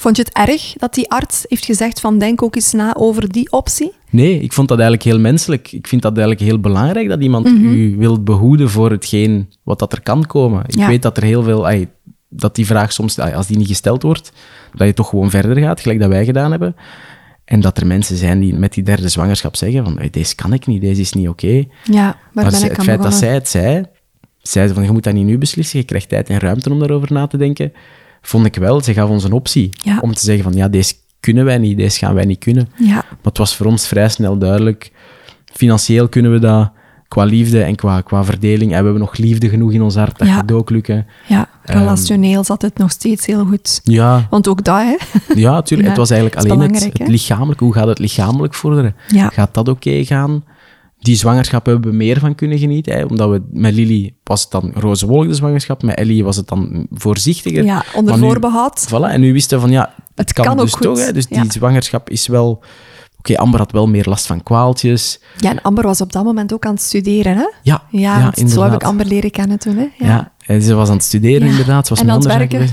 Vond 0.00 0.16
je 0.16 0.22
het 0.22 0.32
erg 0.48 0.72
dat 0.72 0.94
die 0.94 1.10
arts 1.10 1.44
heeft 1.48 1.64
gezegd 1.64 2.00
van 2.00 2.18
denk 2.18 2.42
ook 2.42 2.54
eens 2.56 2.72
na 2.72 2.94
over 2.96 3.32
die 3.32 3.52
optie? 3.52 3.92
Nee, 4.10 4.40
ik 4.40 4.52
vond 4.52 4.68
dat 4.68 4.78
eigenlijk 4.78 5.08
heel 5.08 5.20
menselijk. 5.20 5.72
Ik 5.72 5.86
vind 5.86 6.02
dat 6.02 6.16
eigenlijk 6.16 6.48
heel 6.50 6.60
belangrijk 6.60 7.08
dat 7.08 7.20
iemand 7.20 7.46
u 7.46 7.96
wil 7.98 8.22
behoeden 8.22 8.70
voor 8.70 8.90
hetgeen 8.90 9.52
wat 9.62 9.78
dat 9.78 9.92
er 9.92 10.02
kan 10.02 10.26
komen. 10.26 10.62
Ik 10.66 10.76
Ja. 10.76 10.86
weet 10.86 11.02
dat 11.02 11.16
er 11.16 11.22
heel 11.22 11.42
veel... 11.42 11.86
dat 12.28 12.54
die 12.54 12.66
vraag 12.66 12.92
soms, 12.92 13.18
als 13.18 13.46
die 13.46 13.56
niet 13.56 13.66
gesteld 13.66 14.02
wordt, 14.02 14.32
dat 14.74 14.86
je 14.86 14.94
toch 14.94 15.08
gewoon 15.08 15.30
verder 15.30 15.56
gaat, 15.58 15.80
gelijk 15.80 16.00
dat 16.00 16.08
wij 16.08 16.24
gedaan 16.24 16.50
hebben. 16.50 16.76
En 17.44 17.60
dat 17.60 17.78
er 17.78 17.86
mensen 17.86 18.16
zijn 18.16 18.40
die 18.40 18.54
met 18.54 18.72
die 18.72 18.82
derde 18.82 19.08
zwangerschap 19.08 19.56
zeggen 19.56 19.84
van, 19.84 19.98
deze 20.10 20.34
kan 20.34 20.52
ik 20.52 20.66
niet, 20.66 20.80
deze 20.80 21.00
is 21.00 21.12
niet 21.12 21.28
oké. 21.28 21.64
Ja, 21.84 22.16
waar 22.32 22.44
Maar 22.44 22.64
ik 22.64 22.70
het 22.76 22.82
feit 22.84 23.02
dat 23.02 23.14
zij 23.14 23.34
het 23.34 23.48
zei, 23.48 23.84
zei 24.42 24.68
ze 24.68 24.74
van, 24.74 24.82
je 24.84 24.90
moet 24.92 25.02
dat 25.04 25.14
niet 25.14 25.24
nu 25.26 25.38
beslissen, 25.38 25.78
je 25.78 25.84
krijgt 25.84 26.08
tijd 26.08 26.28
en 26.28 26.38
ruimte 26.38 26.70
om 26.70 26.78
daarover 26.78 27.12
na 27.12 27.26
te 27.26 27.36
denken, 27.36 27.72
vond 28.22 28.46
ik 28.46 28.54
wel, 28.56 28.80
ze 28.80 28.92
gaf 28.92 29.08
ons 29.08 29.24
een 29.24 29.32
optie 29.32 29.68
Ja. 29.82 29.98
om 30.00 30.14
te 30.14 30.20
zeggen 30.20 30.44
van, 30.44 30.52
ja, 30.52 30.68
deze 30.68 30.94
kunnen 31.20 31.44
wij 31.44 31.58
niet, 31.58 31.76
deze 31.76 31.98
gaan 31.98 32.14
wij 32.14 32.24
niet 32.24 32.38
kunnen. 32.38 32.68
Ja, 32.76 32.94
Maar 32.94 33.04
het 33.22 33.38
was 33.38 33.56
voor 33.56 33.66
ons 33.66 33.86
vrij 33.86 34.08
snel 34.08 34.38
duidelijk. 34.38 34.92
Financieel 35.52 36.08
kunnen 36.08 36.32
we 36.32 36.38
dat, 36.38 36.72
qua 37.14 37.24
liefde 37.24 37.62
en 37.62 37.74
qua, 37.74 38.00
qua 38.00 38.24
verdeling. 38.24 38.70
En 38.72 38.78
we 38.78 38.84
hebben 38.84 38.98
nog 39.00 39.16
liefde 39.16 39.48
genoeg 39.48 39.72
in 39.72 39.82
ons 39.82 39.94
hart, 39.94 40.18
dat 40.18 40.28
Ja. 40.28 40.34
gaat 40.34 40.52
ook 40.52 40.70
lukken. 40.70 41.06
ja, 41.28 41.48
Ehm, 41.64 41.78
relationeel 41.78 42.44
zat 42.44 42.62
het 42.62 42.78
nog 42.78 42.90
steeds 42.90 43.26
heel 43.26 43.44
goed. 43.44 43.80
Ja, 43.84 44.26
Want 44.30 44.48
ook 44.48 44.64
dat, 44.64 44.76
hè? 44.76 44.96
ja 45.34 45.62
tuurlijk. 45.62 45.82
Ja, 45.88 45.94
het 45.94 45.96
was 45.96 46.10
eigenlijk 46.10 46.40
alleen 46.50 46.74
het, 46.74 47.08
lichamelijk. 47.08 47.60
Hoe 47.60 47.72
gaat 47.74 47.86
het 47.86 47.98
lichamelijk 47.98 48.54
vorderen? 48.54 48.94
Ja. 49.08 49.28
Gaat 49.28 49.54
dat 49.54 49.68
oké 49.68 50.04
gaan? 50.04 50.44
Die 50.98 51.16
zwangerschap 51.16 51.66
hebben 51.66 51.90
we 51.90 51.96
meer 51.96 52.18
van 52.18 52.34
kunnen 52.34 52.58
genieten. 52.58 52.94
Hè? 52.94 53.04
Omdat 53.04 53.30
we 53.30 53.42
met 53.52 53.74
Lily 53.74 54.14
was 54.24 54.42
het 54.42 54.50
dan 54.50 54.70
roze 54.74 55.06
wolk 55.06 55.26
de 55.28 55.34
zwangerschap. 55.34 55.82
Met 55.82 55.96
Ellie 55.96 56.24
was 56.24 56.36
het 56.36 56.48
dan 56.48 56.86
voorzichtiger. 56.90 57.64
Ja, 57.64 57.84
onder 57.94 58.12
Maar 58.12 58.22
nu- 58.22 58.28
voorbehoud. 58.28 58.86
Voilà, 58.88 59.12
en 59.12 59.20
nu 59.20 59.32
wisten 59.32 59.56
we 59.56 59.62
van 59.64 59.72
ja, 59.72 59.80
het, 59.96 60.14
Het 60.14 60.32
kan, 60.32 60.44
kan 60.44 60.54
ook 60.58 60.60
dus 60.64 60.72
goed. 60.72 60.82
toch. 60.82 60.98
Hè? 61.06 61.12
Dus 61.12 61.26
die 61.26 61.52
zwangerschap 61.52 62.10
is 62.10 62.26
wel... 62.26 62.62
Oké, 63.28 63.36
Amber 63.36 63.60
had 63.60 63.72
wel 63.72 63.86
meer 63.88 64.04
last 64.08 64.26
van 64.26 64.42
kwaaltjes. 64.42 65.20
Ja, 65.36 65.50
en 65.50 65.62
Amber 65.62 65.84
was 65.84 66.00
op 66.00 66.12
dat 66.12 66.24
moment 66.24 66.52
ook 66.52 66.66
aan 66.66 66.72
het 66.74 66.82
studeren, 66.82 67.36
hè? 67.36 67.46
Ja, 67.62 67.82
Ja, 67.90 68.32
zo 68.48 68.62
heb 68.62 68.72
ik 68.72 68.84
Amber 68.84 69.06
leren 69.06 69.30
kennen 69.30 69.58
toen, 69.58 69.76
hè? 69.76 69.86
Ja. 70.06 70.32
en 70.46 70.62
ze 70.62 70.74
was 70.74 70.88
aan 70.88 70.94
het 70.96 71.04
studeren 71.04 71.44
Ja. 71.44 71.50
inderdaad. 71.50 71.86
Ze 71.86 71.94
was 71.94 72.02
En 72.02 72.10
aan 72.10 72.16
het 72.18 72.26
werken. 72.26 72.60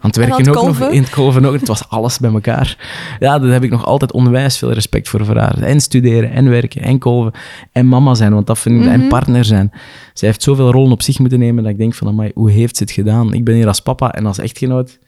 Aan 0.00 0.10
het 0.10 0.16
werken 0.16 0.34
aan 0.34 0.40
het 0.54 0.56
ook 0.56 0.78
nog, 0.78 0.90
in 0.90 1.02
het 1.02 1.10
kolven 1.10 1.44
ook. 1.44 1.52
Het 1.52 1.68
was 1.68 1.88
alles 1.88 2.18
bij 2.18 2.32
elkaar. 2.32 2.76
Ja, 3.18 3.38
daar 3.38 3.50
heb 3.52 3.62
ik 3.62 3.70
nog 3.70 3.84
altijd 3.86 4.12
onwijs 4.12 4.58
veel 4.58 4.72
respect 4.72 5.08
voor, 5.08 5.24
voor 5.24 5.36
haar. 5.36 5.58
En 5.62 5.80
studeren, 5.80 6.30
en 6.32 6.48
werken, 6.50 6.82
en 6.82 6.98
kolven, 6.98 7.32
en 7.72 7.86
mama 7.88 8.14
zijn, 8.14 8.32
want 8.32 8.46
dat 8.46 8.58
vind 8.58 8.74
ik, 8.76 8.80
Mhm. 8.90 8.90
en 9.00 9.08
partner 9.08 9.44
zijn. 9.44 9.72
Zij 10.14 10.28
heeft 10.28 10.42
zoveel 10.42 10.70
rollen 10.70 10.92
op 10.92 11.02
zich 11.02 11.18
moeten 11.18 11.38
nemen 11.38 11.62
dat 11.62 11.72
ik 11.72 11.78
denk 11.78 11.94
van, 11.94 12.08
amai, 12.08 12.30
hoe 12.34 12.50
heeft 12.50 12.76
ze 12.76 12.82
het 12.82 12.92
gedaan? 12.92 13.32
Ik 13.32 13.44
ben 13.44 13.54
hier 13.54 13.66
als 13.66 13.80
papa 13.80 14.12
en 14.12 14.26
als 14.26 14.38
echtgenoot 14.38 14.98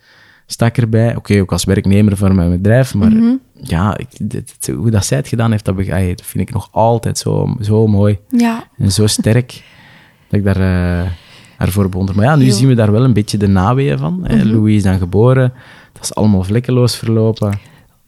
sta 0.46 0.66
ik 0.66 0.78
erbij. 0.78 1.16
Oké, 1.16 1.40
ook 1.40 1.52
als 1.52 1.64
werknemer 1.64 2.16
voor 2.16 2.34
mijn 2.34 2.50
bedrijf, 2.50 2.94
maar 2.94 3.10
Mhm. 3.12 3.34
ja, 3.62 3.96
ik, 3.98 4.06
dit- 4.18 4.30
dit- 4.60 4.74
hoe 4.76 4.90
dat 4.90 5.04
zij 5.06 5.16
het 5.18 5.28
gedaan 5.28 5.50
heeft, 5.50 5.64
dat, 5.64 5.74
vind 6.22 6.48
ik 6.48 6.54
nog 6.54 6.68
altijd 6.70 7.18
zo, 7.18 7.56
zo 7.60 7.86
mooi. 7.86 8.18
Ja, 8.28 8.64
En 8.78 8.92
zo 8.92 9.06
sterk 9.06 9.62
dat 10.28 10.38
ik 10.38 10.44
daar, 10.44 10.56
eh 11.02 11.10
haar 11.56 11.68
voor 11.70 11.88
bewonder. 11.88 12.14
Maar 12.16 12.24
ja, 12.24 12.36
nu 12.36 12.44
Heel. 12.44 12.52
Zien 12.54 12.68
we 12.68 12.74
daar 12.74 12.92
wel 12.92 13.04
een 13.04 13.12
beetje 13.12 13.38
de 13.38 13.46
naweeën 13.48 13.98
van. 13.98 14.20
hè. 14.22 14.44
Louis 14.44 14.74
is 14.76 14.82
dan 14.82 14.98
geboren. 14.98 15.52
Dat 15.92 16.02
is 16.02 16.14
allemaal 16.14 16.42
vlekkeloos 16.44 16.96
verlopen. 16.96 17.58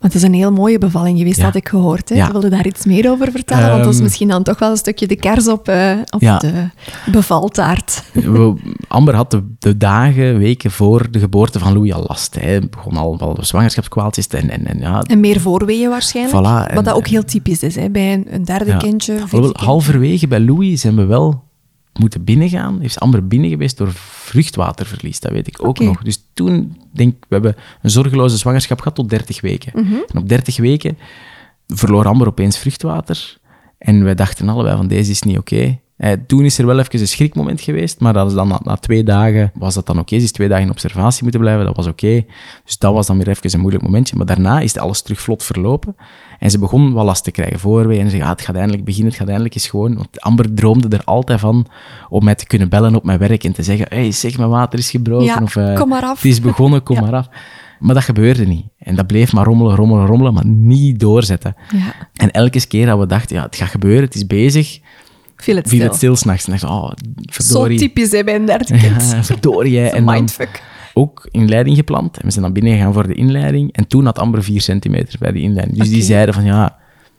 Maar 0.00 0.10
het 0.10 0.14
is 0.14 0.22
een 0.22 0.34
heel 0.34 0.52
mooie 0.52 0.78
bevalling 0.78 1.18
geweest, 1.18 1.36
Ja. 1.38 1.44
had 1.44 1.54
ik 1.54 1.68
gehoord. 1.68 2.08
Hè? 2.08 2.14
Ja. 2.14 2.30
Wilde 2.32 2.48
daar 2.48 2.66
iets 2.66 2.84
meer 2.84 3.10
over 3.10 3.30
vertellen? 3.30 3.68
want 3.70 3.78
dat 3.78 3.88
is 3.88 3.94
Ehm, 3.94 4.04
misschien 4.04 4.28
dan 4.28 4.42
toch 4.42 4.58
wel 4.58 4.70
een 4.70 4.76
stukje 4.76 5.06
de 5.06 5.16
kers 5.16 5.48
op, 5.48 5.68
eh, 5.68 5.92
op 6.10 6.20
Ja. 6.20 6.38
de 6.38 6.68
bevaltaart. 7.12 8.02
We- 8.12 8.54
Amber 8.88 9.14
had 9.14 9.30
de, 9.30 9.42
de 9.58 9.76
dagen, 9.76 10.38
weken 10.38 10.70
voor 10.70 11.10
de 11.10 11.18
geboorte 11.18 11.58
van 11.58 11.72
Louis 11.72 11.92
al 11.92 12.04
last. 12.06 12.34
Hij 12.40 12.68
begon 12.68 12.96
al 12.96 13.18
wel 13.18 13.36
zwangerschapskwaaltjes 13.40 14.26
en, 14.26 14.50
en, 14.50 14.66
en 14.66 14.78
ja... 14.78 15.02
En 15.02 15.20
meer 15.20 15.40
voorweeën 15.40 15.88
waarschijnlijk. 15.90 16.36
Voilà, 16.36 16.68
en- 16.68 16.74
wat 16.74 16.84
dat 16.84 16.94
ook 16.94 17.06
heel 17.06 17.24
typisch 17.24 17.62
is, 17.62 17.74
hè? 17.74 17.90
bij 17.90 18.12
een, 18.12 18.26
een 18.34 18.44
derde 18.44 18.76
kindje. 18.76 19.18
halverwege 19.52 20.28
bij 20.28 20.40
Louis 20.40 20.80
zijn 20.80 20.96
we 20.96 21.04
wel 21.04 21.46
moeten 21.98 22.24
binnengaan. 22.24 22.82
Is 22.82 22.98
Amber 22.98 23.26
binnen 23.26 23.50
geweest 23.50 23.76
door 23.76 23.92
vruchtwaterverlies, 23.92 25.20
dat 25.20 25.32
weet 25.32 25.46
ik 25.46 25.64
ook 25.66 25.78
nog. 25.78 26.02
Dus 26.02 26.24
toen, 26.34 26.76
denk 26.92 27.12
ik, 27.12 27.24
we 27.28 27.34
hebben 27.34 27.56
een 27.82 27.90
zorgeloze 27.90 28.36
zwangerschap 28.36 28.78
gehad 28.78 28.94
tot 28.94 29.08
30 29.08 29.40
weken. 29.40 29.72
En 30.12 30.18
op 30.18 30.28
30 30.28 30.56
weken 30.56 30.98
verloor 31.66 32.06
Amber 32.06 32.26
opeens 32.26 32.58
vruchtwater. 32.58 33.38
En 33.78 34.04
wij 34.04 34.14
dachten 34.14 34.48
allebei 34.48 34.76
van, 34.76 34.86
deze 34.86 35.10
is 35.10 35.22
niet 35.22 35.38
oké. 35.38 35.78
Eh, 35.98 36.12
toen 36.26 36.44
is 36.44 36.58
er 36.58 36.66
wel 36.66 36.78
even 36.78 37.00
een 37.00 37.08
schrikmoment 37.08 37.60
geweest, 37.60 38.00
maar 38.00 38.12
dat 38.12 38.26
is 38.28 38.34
dan 38.34 38.48
na, 38.48 38.60
na 38.62 38.76
twee 38.76 39.04
dagen 39.04 39.50
was 39.54 39.74
dat 39.74 39.86
dan 39.86 39.98
oké. 39.98 40.16
Ze 40.18 40.24
is 40.24 40.32
twee 40.32 40.48
dagen 40.48 40.64
in 40.64 40.70
observatie 40.70 41.22
moeten 41.22 41.40
blijven, 41.40 41.64
dat 41.64 41.76
was 41.76 41.86
oké. 41.86 42.24
Dus 42.64 42.78
dat 42.78 42.92
was 42.92 43.06
dan 43.06 43.16
weer 43.16 43.28
even 43.28 43.52
een 43.52 43.60
moeilijk 43.60 43.84
momentje. 43.84 44.16
Maar 44.16 44.26
daarna 44.26 44.60
is 44.60 44.76
alles 44.76 45.02
terug 45.02 45.20
vlot 45.20 45.42
verlopen. 45.42 45.96
En 46.38 46.50
ze 46.50 46.58
begon 46.58 46.94
wel 46.94 47.04
last 47.04 47.24
te 47.24 47.30
krijgen 47.30 47.58
voorwee. 47.58 47.98
En 47.98 48.04
ze 48.04 48.10
zei, 48.10 48.22
ah, 48.22 48.28
het 48.28 48.40
gaat 48.40 48.56
eindelijk 48.56 48.84
beginnen, 48.84 49.08
het 49.10 49.18
gaat 49.18 49.28
eindelijk 49.28 49.54
eens 49.54 49.68
gewoon. 49.68 49.94
Want 49.94 50.20
Amber 50.20 50.54
droomde 50.54 50.96
er 50.96 51.04
altijd 51.04 51.40
van 51.40 51.66
om 52.08 52.24
mij 52.24 52.34
te 52.34 52.46
kunnen 52.46 52.68
bellen 52.68 52.94
op 52.94 53.04
mijn 53.04 53.18
werk 53.18 53.44
en 53.44 53.52
te 53.52 53.62
zeggen, 53.62 53.86
hey, 53.88 54.12
zeg, 54.12 54.36
mijn 54.38 54.50
water 54.50 54.78
is 54.78 54.90
gebroken. 54.90 55.26
Ja, 55.26 55.40
of, 55.42 55.56
eh, 55.56 55.74
kom 55.74 55.88
maar 55.88 56.02
af. 56.02 56.22
Het 56.22 56.30
is 56.30 56.40
begonnen, 56.40 56.82
kom 56.82 56.96
Ja. 56.98 57.02
maar 57.02 57.14
af. 57.14 57.28
Maar 57.78 57.94
dat 57.94 58.04
gebeurde 58.04 58.46
niet. 58.46 58.66
En 58.78 58.94
dat 58.94 59.06
bleef 59.06 59.32
maar 59.32 59.44
rommelen, 59.44 59.76
rommelen, 59.76 60.06
rommelen, 60.06 60.34
maar 60.34 60.46
niet 60.46 61.00
doorzetten. 61.00 61.56
Ja. 61.72 61.94
En 62.14 62.30
elke 62.30 62.66
keer 62.66 62.86
dat 62.86 62.98
we 62.98 63.06
dachten, 63.06 63.36
ja, 63.36 63.42
het 63.42 63.56
gaat 63.56 63.68
gebeuren, 63.68 64.04
het 64.04 64.14
is 64.14 64.26
bezig, 64.26 64.80
Viel 65.42 65.56
het 65.56 65.68
viel 65.68 65.76
stil. 65.78 65.88
het 65.88 65.96
stil 65.96 66.16
s'nachts. 66.16 66.44
En 66.46 66.50
dacht 66.52 66.64
oh, 66.64 66.84
Zo 66.84 66.92
verdorie. 67.30 67.78
typisch 67.78 68.10
hè, 68.10 68.24
bij 68.24 68.34
een 68.34 68.44
derde 68.46 68.64
kind. 68.64 68.82
Ja, 69.10 69.24
verdorie. 69.24 69.78
hè. 69.78 69.88
Zo'n 69.88 69.96
En 69.98 70.04
dan 70.04 70.14
mindfuck. 70.14 70.62
ook 70.94 71.28
inleiding 71.30 71.76
gepland. 71.76 72.16
En 72.18 72.24
we 72.24 72.30
zijn 72.30 72.44
dan 72.44 72.52
binnen 72.52 72.72
gegaan 72.72 72.92
voor 72.92 73.06
de 73.06 73.14
inleiding. 73.14 73.72
En 73.72 73.86
toen 73.86 74.04
had 74.04 74.18
Amber 74.18 74.42
4 74.42 74.60
centimeter 74.60 75.18
bij 75.18 75.32
die 75.32 75.42
inleiding. 75.42 75.78
Dus 75.78 75.88
die 75.88 76.02
zeiden 76.02 76.34
van, 76.34 76.44
ja, 76.44 76.76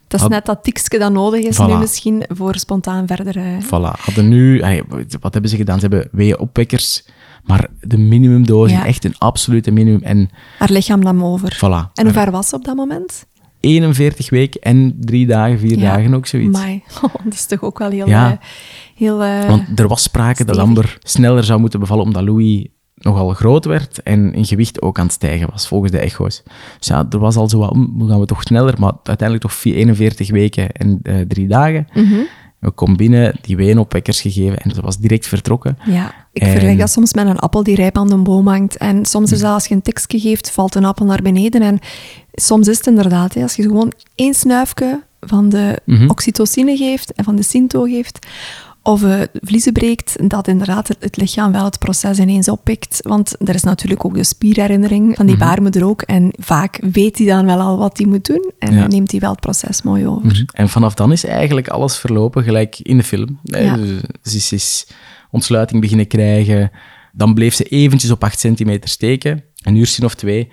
Dat 0.07 0.19
is 0.19 0.25
Had- 0.25 0.29
net 0.29 0.45
dat 0.45 0.63
tikske 0.63 0.97
dat 0.97 1.11
nodig 1.11 1.45
is 1.45 1.55
Voilà. 1.61 1.65
nu 1.65 1.75
misschien 1.77 2.23
voor 2.27 2.55
spontaan 2.55 3.07
verder... 3.07 3.35
voilà. 3.65 3.99
Hadden 4.01 4.27
nu, 4.27 4.61
allee, 4.61 4.81
wat 5.19 5.33
hebben 5.33 5.51
ze 5.51 5.57
gedaan? 5.57 5.79
Ze 5.79 5.87
hebben 5.87 6.09
weeënopwekkers, 6.11 7.05
maar 7.43 7.67
de 7.81 7.97
minimumdosis, 7.97 8.77
Ja. 8.77 8.85
echt 8.85 9.05
een 9.05 9.15
absolute 9.17 9.71
minimum. 9.71 10.01
En 10.03 10.29
haar 10.57 10.71
lichaam 10.71 10.99
nam 10.99 11.23
over. 11.23 11.53
voilà. 11.55 11.91
En 11.93 12.03
hoe 12.05 12.11
ver 12.13 12.31
was 12.31 12.47
ze 12.49 12.55
op 12.55 12.65
dat 12.65 12.75
moment? 12.75 13.25
41 13.59 14.29
weken 14.29 14.61
en 14.61 14.95
drie 14.99 15.27
dagen, 15.27 15.59
vier 15.59 15.77
Ja. 15.79 15.95
dagen 15.95 16.13
ook 16.13 16.25
zoiets. 16.25 16.57
Amai. 16.57 16.83
dat 17.23 17.33
is 17.33 17.45
toch 17.45 17.63
ook 17.63 17.79
wel 17.79 17.89
heel... 17.89 18.07
Ja. 18.07 18.31
eh, 18.31 18.37
heel 18.95 19.23
eh, 19.23 19.47
Want 19.47 19.79
er 19.79 19.87
was 19.87 20.03
sprake 20.03 20.45
dat 20.45 20.55
stevig. 20.55 20.61
Amber 20.63 20.97
sneller 21.03 21.43
zou 21.43 21.59
moeten 21.59 21.79
bevallen, 21.79 22.03
omdat 22.03 22.23
Louis 22.23 22.67
nogal 22.95 23.29
groot 23.33 23.65
werd 23.65 24.03
en 24.03 24.33
in 24.33 24.45
gewicht 24.45 24.81
ook 24.81 24.99
aan 24.99 25.05
het 25.05 25.13
stijgen 25.13 25.47
was, 25.51 25.67
volgens 25.67 25.91
de 25.91 25.97
echo's. 25.99 26.43
Dus 26.77 26.87
ja, 26.87 27.05
er 27.09 27.19
was 27.19 27.35
al 27.35 27.49
zo 27.49 27.59
wat, 27.59 27.71
"Hm, 27.73 28.07
gaan 28.07 28.19
we 28.19 28.25
toch 28.25 28.41
sneller? 28.41 28.75
Maar 28.79 28.91
uiteindelijk 29.03 29.41
toch 29.41 29.53
vier- 29.53 29.75
41 29.75 30.29
weken 30.31 30.71
en 30.71 30.99
eh, 31.03 31.15
drie 31.27 31.47
dagen. 31.47 31.87
mhm. 31.93 32.15
We 32.59 32.71
komen 32.71 32.97
binnen, 32.97 33.35
die 33.41 33.55
weenopwekkers 33.55 34.21
gegeven 34.21 34.57
en 34.57 34.71
ze 34.75 34.81
was 34.81 34.97
direct 34.97 35.27
vertrokken. 35.27 35.77
Ja, 35.85 36.13
ik 36.33 36.41
En- 36.41 36.49
vergelijk 36.51 36.79
dat 36.79 36.89
soms 36.89 37.13
met 37.13 37.27
een 37.27 37.39
appel 37.39 37.63
die 37.63 37.75
rijp 37.75 37.97
aan 37.97 38.07
de 38.07 38.15
boom 38.17 38.47
hangt. 38.47 38.77
En 38.77 39.05
soms 39.05 39.31
is 39.31 39.39
dat 39.39 39.51
als 39.53 39.65
je 39.65 39.75
een 39.75 39.81
tikje 39.81 40.19
geeft, 40.19 40.51
valt 40.51 40.75
een 40.75 40.85
appel 40.85 41.05
naar 41.05 41.21
beneden. 41.21 41.61
En 41.61 41.79
soms 42.33 42.67
is 42.67 42.77
het 42.77 42.87
inderdaad, 42.87 43.33
hè, 43.33 43.41
als 43.41 43.55
je 43.55 43.61
gewoon 43.63 43.91
één 44.15 44.33
snuifje 44.33 45.03
van 45.19 45.49
de 45.49 45.79
Mhm. 45.85 46.09
oxytocine 46.09 46.77
geeft 46.77 47.13
en 47.13 47.23
van 47.23 47.35
de 47.35 47.43
Sinto 47.43 47.83
geeft, 47.83 48.27
of 48.89 49.03
eh 49.03 49.21
vliezen 49.33 49.73
breekt, 49.73 50.29
dat 50.29 50.47
inderdaad 50.47 50.87
het, 50.87 50.97
het 50.99 51.17
lichaam 51.17 51.51
wel 51.51 51.63
het 51.63 51.79
proces 51.79 52.19
ineens 52.19 52.49
oppikt. 52.49 52.99
Want 53.01 53.35
er 53.49 53.55
is 53.55 53.63
natuurlijk 53.63 54.05
ook 54.05 54.13
de 54.13 54.23
spierherinnering 54.23 55.15
van 55.15 55.25
die 55.25 55.35
Mhm. 55.35 55.45
baarmoeder 55.45 55.85
ook. 55.85 56.01
En 56.01 56.31
vaak 56.39 56.79
weet 56.91 57.17
hij 57.17 57.27
dan 57.27 57.45
wel 57.45 57.59
al 57.59 57.77
wat 57.77 57.97
hij 57.97 58.07
moet 58.07 58.25
doen 58.25 58.51
en 58.59 58.73
Ja. 58.73 58.87
neemt 58.87 59.11
hij 59.11 59.19
wel 59.19 59.31
het 59.31 59.39
proces 59.39 59.81
mooi 59.81 60.07
over. 60.07 60.45
En 60.53 60.69
vanaf 60.69 60.93
dan 60.93 61.11
is 61.11 61.25
eigenlijk 61.25 61.67
alles 61.67 61.97
verlopen 61.97 62.43
gelijk 62.43 62.79
in 62.79 62.97
de 62.97 63.03
film. 63.03 63.39
Ja. 63.43 63.75
dus 63.75 63.99
Ze 64.21 64.35
is, 64.37 64.51
is 64.51 64.87
ontsluiting 65.31 65.81
beginnen 65.81 66.07
krijgen. 66.07 66.71
Dan 67.13 67.33
bleef 67.33 67.53
ze 67.53 67.63
eventjes 67.63 68.11
op 68.11 68.23
8 68.23 68.39
centimeter 68.39 68.89
steken, 68.89 69.43
een 69.63 69.75
uurtje 69.75 70.05
of 70.05 70.15
twee. 70.15 70.49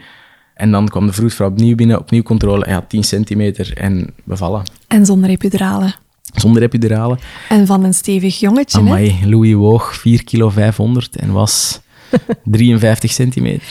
En 0.54 0.70
dan 0.70 0.88
kwam 0.88 1.06
de 1.06 1.12
vroedvrouw 1.12 1.48
opnieuw 1.48 1.74
binnen, 1.74 1.98
opnieuw 1.98 2.22
controle. 2.22 2.68
Ja, 2.68 2.80
10 2.88 3.04
centimeter 3.04 3.76
en 3.76 4.14
bevallen. 4.24 4.62
En 4.88 5.06
zonder 5.06 5.30
epidurale. 5.30 5.94
Zonder 6.34 6.62
epidurale. 6.62 7.18
En 7.48 7.66
van 7.66 7.84
een 7.84 7.94
stevig 7.94 8.40
jongetje, 8.40 8.78
hè? 8.78 8.84
Amai, 8.84 9.18
Louis 9.24 9.54
woog 9.54 9.96
4 9.96 10.24
kilo 10.24 10.48
500 10.48 11.16
en 11.16 11.32
was 11.32 11.80
53 12.44 13.12
centimeter. 13.12 13.66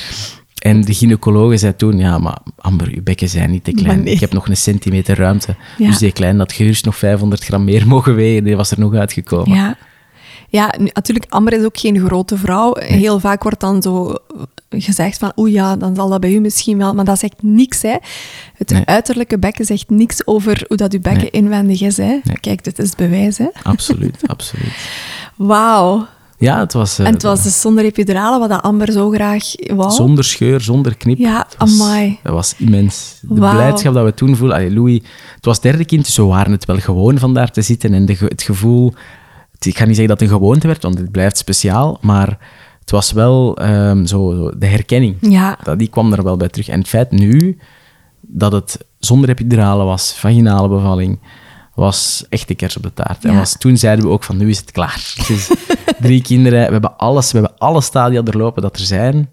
En 0.56 0.82
de 0.82 0.94
gynaecologe 0.94 1.58
zei 1.58 1.76
toen, 1.76 1.98
ja, 2.00 2.18
maar 2.18 2.38
Amber, 2.58 2.88
uw 2.96 3.04
bekken 3.04 3.30
zijn 3.30 3.52
niet 3.52 3.64
te 3.64 3.72
klein. 3.72 4.04
Nee. 4.04 4.14
Ik 4.14 4.20
heb 4.20 4.34
nog 4.34 4.48
een 4.48 4.58
centimeter 4.58 5.18
ruimte. 5.18 5.56
Ja. 5.78 5.88
Dus 5.88 5.98
die 5.98 6.12
klein 6.12 6.38
had 6.38 6.54
gerust 6.54 6.86
nog 6.86 6.96
500 6.96 7.44
gram 7.44 7.64
meer 7.64 7.88
mogen 7.94 8.16
wegen. 8.16 8.44
Die 8.44 8.56
was 8.56 8.72
er 8.72 8.80
nog 8.80 8.94
uitgekomen. 8.94 9.58
Ja. 9.58 9.78
Ja, 10.50 10.74
nu, 10.80 10.90
natuurlijk, 10.94 11.26
Amber 11.30 11.54
is 11.54 11.64
ook 11.64 11.78
geen 11.78 12.00
grote 12.00 12.38
vrouw. 12.38 12.76
Heel 12.80 13.20
vaak 13.20 13.44
wordt 13.44 13.60
dan 13.60 13.82
zo 13.82 14.16
gezegd 14.70 15.18
van, 15.18 15.32
oeh 15.36 15.52
ja, 15.52 15.76
dan 15.76 15.96
zal 15.96 16.10
dat 16.10 16.20
bij 16.20 16.32
u 16.34 16.40
misschien 16.40 16.78
wel. 16.78 16.94
Maar 16.94 17.06
dat 17.06 17.20
zegt 17.20 17.36
niks, 17.42 17.82
hè. 17.82 17.96
Het 18.56 18.70
Nee. 18.70 18.86
uiterlijke 18.86 19.40
bekken 19.40 19.66
zegt 19.66 19.90
niks 19.90 20.28
over 20.28 20.64
hoe 20.68 20.78
dat 20.78 20.94
uw 20.94 21.00
bekken 21.00 21.22
Nee. 21.22 21.32
inwendig 21.32 21.82
is, 21.82 21.98
hè. 21.98 22.20
Nee. 22.24 22.40
Kijk, 22.40 22.64
dit 22.64 22.80
is 22.80 22.96
bewijs, 22.96 23.38
hè. 23.38 23.48
Absoluut, 23.64 24.18
absoluut. 24.28 24.74
Wauw. 25.36 26.08
Ja, 26.38 26.60
het 26.60 26.74
was... 26.74 27.00
eh, 27.00 27.06
En 27.08 27.14
het 27.14 27.22
was 27.24 27.44
dus 27.44 27.62
zonder 27.62 27.84
epidurale, 27.84 28.40
wat 28.40 28.50
dat 28.50 28.62
Amber 28.62 28.92
zo 28.92 29.10
graag 29.10 29.44
wou. 29.76 29.92
Zonder 29.92 30.24
scheur, 30.24 30.62
zonder 30.62 30.98
knip. 30.98 31.18
Ja, 31.18 31.46
Het 31.50 31.56
was- 31.58 31.82
amai. 31.82 32.20
Dat 32.24 32.34
was 32.34 32.54
immens. 32.58 33.18
De 33.22 33.34
blijdschap 33.34 33.94
dat 33.94 34.04
we 34.06 34.14
toen 34.14 34.36
voelden... 34.36 34.56
Allee, 34.58 34.74
Louis, 34.74 35.00
het 35.36 35.46
was 35.46 35.60
derde 35.62 35.86
kind, 35.86 36.06
dus 36.06 36.18
we 36.18 36.24
waren 36.24 36.52
het 36.52 36.66
wel 36.66 36.80
gewoon 36.80 37.18
van 37.20 37.34
daar 37.34 37.52
te 37.52 37.62
zitten. 37.62 37.94
En 37.94 38.06
de, 38.06 38.16
het 38.20 38.42
gevoel... 38.44 38.94
het- 39.52 39.66
Ik 39.66 39.78
ga 39.78 39.86
niet 39.86 39.96
zeggen 39.96 40.08
dat 40.16 40.20
het 40.20 40.30
een 40.30 40.36
gewoonte 40.38 40.68
werd, 40.68 40.84
want 40.84 40.98
het 40.98 41.12
blijft 41.12 41.38
speciaal. 41.38 41.98
Maar 42.02 42.38
het 42.86 42.94
was 42.94 43.12
wel 43.12 43.58
ehm, 43.58 44.06
zo, 44.06 44.34
zo 44.36 44.52
de 44.58 44.66
herkenning. 44.66 45.18
Ja, 45.22 45.58
Dat, 45.64 45.80
die 45.80 45.88
kwam 45.88 46.14
er 46.14 46.24
wel 46.24 46.38
bij 46.38 46.48
terug. 46.48 46.68
En 46.68 46.80
het 46.80 46.88
feit 46.88 47.12
nu 47.12 47.58
dat 48.22 48.52
het 48.52 48.86
zonder 49.00 49.30
epidurale 49.30 49.84
was, 49.84 50.14
vaginale 50.14 50.68
bevalling, 50.68 51.20
was 51.74 52.26
echt 52.30 52.48
de 52.48 52.56
kers 52.56 52.78
op 52.78 52.84
de 52.84 52.94
taart. 52.94 53.26
En 53.26 53.36
was, 53.36 53.56
toen 53.58 53.78
zeiden 53.78 54.06
we 54.06 54.12
ook 54.12 54.24
van, 54.24 54.38
nu 54.38 54.50
is 54.50 54.58
het 54.58 54.72
klaar. 54.72 55.14
Het 55.16 55.30
is 55.30 55.52
drie 56.00 56.22
kinderen, 56.22 56.66
we 56.66 56.72
hebben 56.72 56.98
alles, 56.98 57.32
we 57.32 57.38
hebben 57.40 57.58
alle 57.58 57.82
stadia 57.82 58.22
doorlopen 58.22 58.62
dat 58.62 58.80
er 58.80 58.86
zijn 58.86 59.30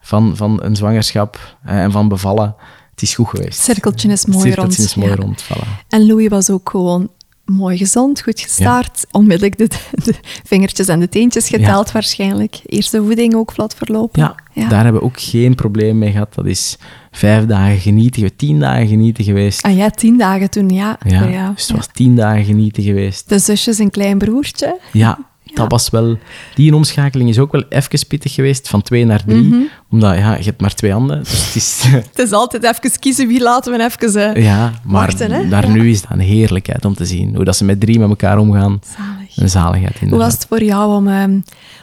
van, 0.00 0.36
van 0.36 0.62
een 0.62 0.76
zwangerschap 0.76 1.56
eh, 1.64 1.82
en 1.82 1.90
van 1.90 2.08
bevallen. 2.08 2.54
Het 2.90 3.02
is 3.02 3.14
goed 3.14 3.28
geweest. 3.28 3.56
het 3.56 3.66
cirkeltje 3.66 4.08
is 4.08 4.26
mooi 4.26 4.40
cirkeltje 4.40 4.76
rond. 4.76 4.88
is 4.88 4.94
mooi 4.94 5.10
ja. 5.10 5.16
rond, 5.16 5.44
voilà. 5.44 5.86
En 5.88 6.06
Louis 6.06 6.28
was 6.28 6.50
ook 6.50 6.70
gewoon 6.70 7.10
mooi 7.46 7.76
gezond, 7.76 8.22
goed 8.22 8.40
gestaard. 8.40 9.06
Onmiddellijk 9.10 9.58
de, 9.58 9.68
de 10.04 10.14
vingertjes 10.44 10.88
en 10.88 11.00
de 11.00 11.08
teentjes 11.08 11.48
geteld 11.48 11.92
waarschijnlijk. 11.92 12.60
Eerste 12.66 13.02
voeding 13.02 13.34
ook 13.34 13.52
vlot 13.52 13.74
verlopen. 13.74 14.34
Ja, 14.52 14.68
daar 14.68 14.84
hebben 14.84 15.00
we 15.00 15.06
ook 15.06 15.20
geen 15.20 15.54
probleem 15.54 15.98
mee 15.98 16.12
gehad. 16.12 16.34
Dat 16.34 16.46
is 16.46 16.78
vijf 17.10 17.46
dagen 17.46 17.78
genieten, 17.78 18.36
tien 18.36 18.60
dagen 18.60 18.86
genieten 18.86 19.24
geweest. 19.24 19.62
Ah 19.62 19.76
ja, 19.76 19.90
tien 19.90 20.18
dagen 20.18 20.50
toen, 20.50 20.68
ja. 20.68 20.98
ja, 21.06 21.52
dus 21.54 21.66
het 21.66 21.76
was 21.76 21.88
tien 21.92 22.16
dagen 22.16 22.44
genieten 22.44 22.82
geweest. 22.82 23.28
De 23.28 23.38
zusjes 23.38 23.78
een 23.78 23.90
klein 23.90 24.18
broertje. 24.18 24.78
Ja, 24.92 25.18
dat 25.56 25.70
was 25.70 25.90
wel... 25.90 26.18
Die 26.54 26.74
omschakeling 26.74 27.28
is 27.28 27.38
ook 27.38 27.52
wel 27.52 27.64
even 27.68 28.06
pittig 28.08 28.34
geweest, 28.34 28.68
van 28.68 28.82
twee 28.82 29.04
naar 29.04 29.24
drie. 29.24 29.42
Mhm. 29.42 29.60
Omdat, 29.90 30.16
ja, 30.16 30.36
je 30.36 30.44
hebt 30.44 30.60
maar 30.60 30.74
twee 30.74 30.92
handen. 30.92 31.18
Dus 31.18 31.46
het 31.46 31.54
is... 31.54 31.82
Het 32.16 32.18
is 32.18 32.32
altijd 32.32 32.64
even 32.64 32.98
kiezen 32.98 33.28
wie 33.28 33.40
laten 33.42 33.72
we 33.72 33.84
even... 33.84 34.34
eh, 34.34 34.44
ja, 34.44 34.72
maar 34.84 35.06
Wachten, 35.06 35.30
hè? 35.30 35.48
daar 35.48 35.66
Ja. 35.66 35.72
nu 35.72 35.90
is 35.90 36.00
dat 36.00 36.10
een 36.10 36.18
heerlijkheid 36.20 36.84
om 36.84 36.94
te 36.94 37.04
zien. 37.04 37.34
Hoe 37.34 37.44
dat 37.44 37.56
ze 37.56 37.64
met 37.64 37.80
drie 37.80 37.98
met 37.98 38.08
elkaar 38.08 38.38
omgaan. 38.38 38.80
Zalig. 38.96 39.36
Een 39.36 39.48
zaligheid, 39.50 39.92
Hoe 39.92 40.02
inderdaad. 40.02 40.26
was 40.26 40.34
het 40.38 40.46
voor 40.48 40.62
jou 40.62 40.94
om, 40.94 41.08
ehm, 41.08 41.40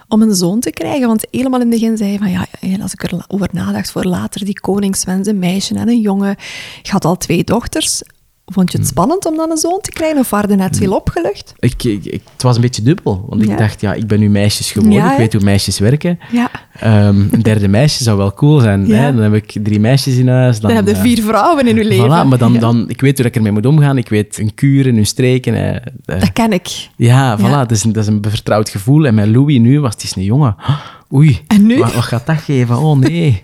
om 0.07 0.21
een 0.21 0.33
zoon 0.35 0.59
te 0.59 0.69
krijgen? 0.71 1.07
Want 1.07 1.25
helemaal 1.31 1.61
in 1.61 1.71
het 1.71 1.79
begin 1.79 1.97
zei 1.97 2.11
je 2.11 2.17
van, 2.17 2.31
ja, 2.31 2.45
ja, 2.59 2.77
als 2.81 2.93
ik 2.93 3.03
erover 3.03 3.49
nadacht 3.51 3.91
voor 3.91 4.03
later, 4.03 4.45
die 4.45 4.59
koningswens, 4.59 5.27
een 5.27 5.39
meisje 5.39 5.75
en 5.75 5.87
een 5.89 6.01
jongen. 6.01 6.35
Je 6.81 6.91
had 6.91 7.05
al 7.05 7.17
twee 7.17 7.43
dochters. 7.43 8.01
Vond 8.45 8.71
je 8.71 8.77
het 8.77 8.87
Hmm. 8.87 8.95
spannend 8.97 9.25
om 9.25 9.35
dan 9.37 9.51
een 9.51 9.57
zoon 9.57 9.79
te 9.81 9.89
krijgen? 9.89 10.19
Of 10.19 10.29
waren 10.29 10.49
er 10.49 10.55
net 10.57 10.77
veel 10.77 10.95
opgelucht? 10.95 11.53
Ik, 11.59 11.83
ik, 11.83 12.05
ik- 12.05 12.21
het 12.33 12.41
was 12.43 12.55
een 12.55 12.61
beetje 12.61 12.81
dubbel. 12.81 13.25
Want 13.29 13.41
ik 13.41 13.47
Ja. 13.49 13.55
dacht, 13.55 13.81
ja, 13.81 13.93
ik 13.93 14.07
ben 14.07 14.19
nu 14.19 14.29
meisjes 14.29 14.71
geworden. 14.71 14.99
Ja, 14.99 15.11
ik 15.11 15.17
weet 15.17 15.33
hoe 15.33 15.43
meisjes 15.43 15.79
werken. 15.79 16.19
Ja. 16.31 16.51
Ehm, 16.79 17.21
een 17.31 17.41
derde 17.51 17.67
meisje 17.67 18.03
zou 18.03 18.17
wel 18.17 18.33
cool 18.33 18.59
zijn. 18.59 18.91
Hè? 18.91 19.13
Dan 19.13 19.23
heb 19.23 19.33
ik 19.33 19.55
drie 19.63 19.79
meisjes 19.79 20.15
in 20.15 20.27
huis. 20.27 20.59
Dan, 20.59 20.69
Dan 20.73 20.85
heb 20.85 20.87
je 20.87 20.93
eh, 21.01 21.01
vier 21.01 21.21
vrouwen 21.23 21.67
in 21.67 21.75
je 21.75 21.83
leven. 21.85 22.05
Voilà, 22.05 22.27
maar 22.27 22.37
dan, 22.37 22.59
dan, 22.59 22.89
ik 22.89 23.01
weet 23.01 23.17
hoe 23.17 23.27
ik 23.27 23.35
ermee 23.35 23.51
moet 23.51 23.65
omgaan. 23.65 23.97
Ik 23.97 24.09
weet 24.09 24.35
hun 24.37 24.53
kuren, 24.53 24.95
hun 24.95 25.05
streken. 25.05 25.53
eh, 25.55 25.75
eh, 25.75 26.19
Dat 26.19 26.33
ken 26.33 26.51
ik. 26.51 26.89
Ja, 26.95 27.37
voilà. 27.39 27.41
Dat, 27.41 27.71
is 27.71 27.83
een, 27.83 27.91
dat 27.93 28.03
is 28.03 28.09
een 28.09 28.23
vertrouwd 28.29 28.69
gevoel. 28.69 29.05
En 29.05 29.15
met 29.15 29.27
Louis 29.27 29.59
nu 29.59 29.79
was 29.79 29.93
het 29.93 30.03
is 30.03 30.15
een 30.15 30.23
jongen. 30.23 30.55
Oei, 31.13 31.39
En 31.47 31.65
nu? 31.65 31.77
Wat, 31.77 31.93
wat 31.93 32.03
gaat 32.03 32.25
dat 32.25 32.37
geven? 32.37 32.77
Oh 32.77 32.97
nee. 32.97 33.43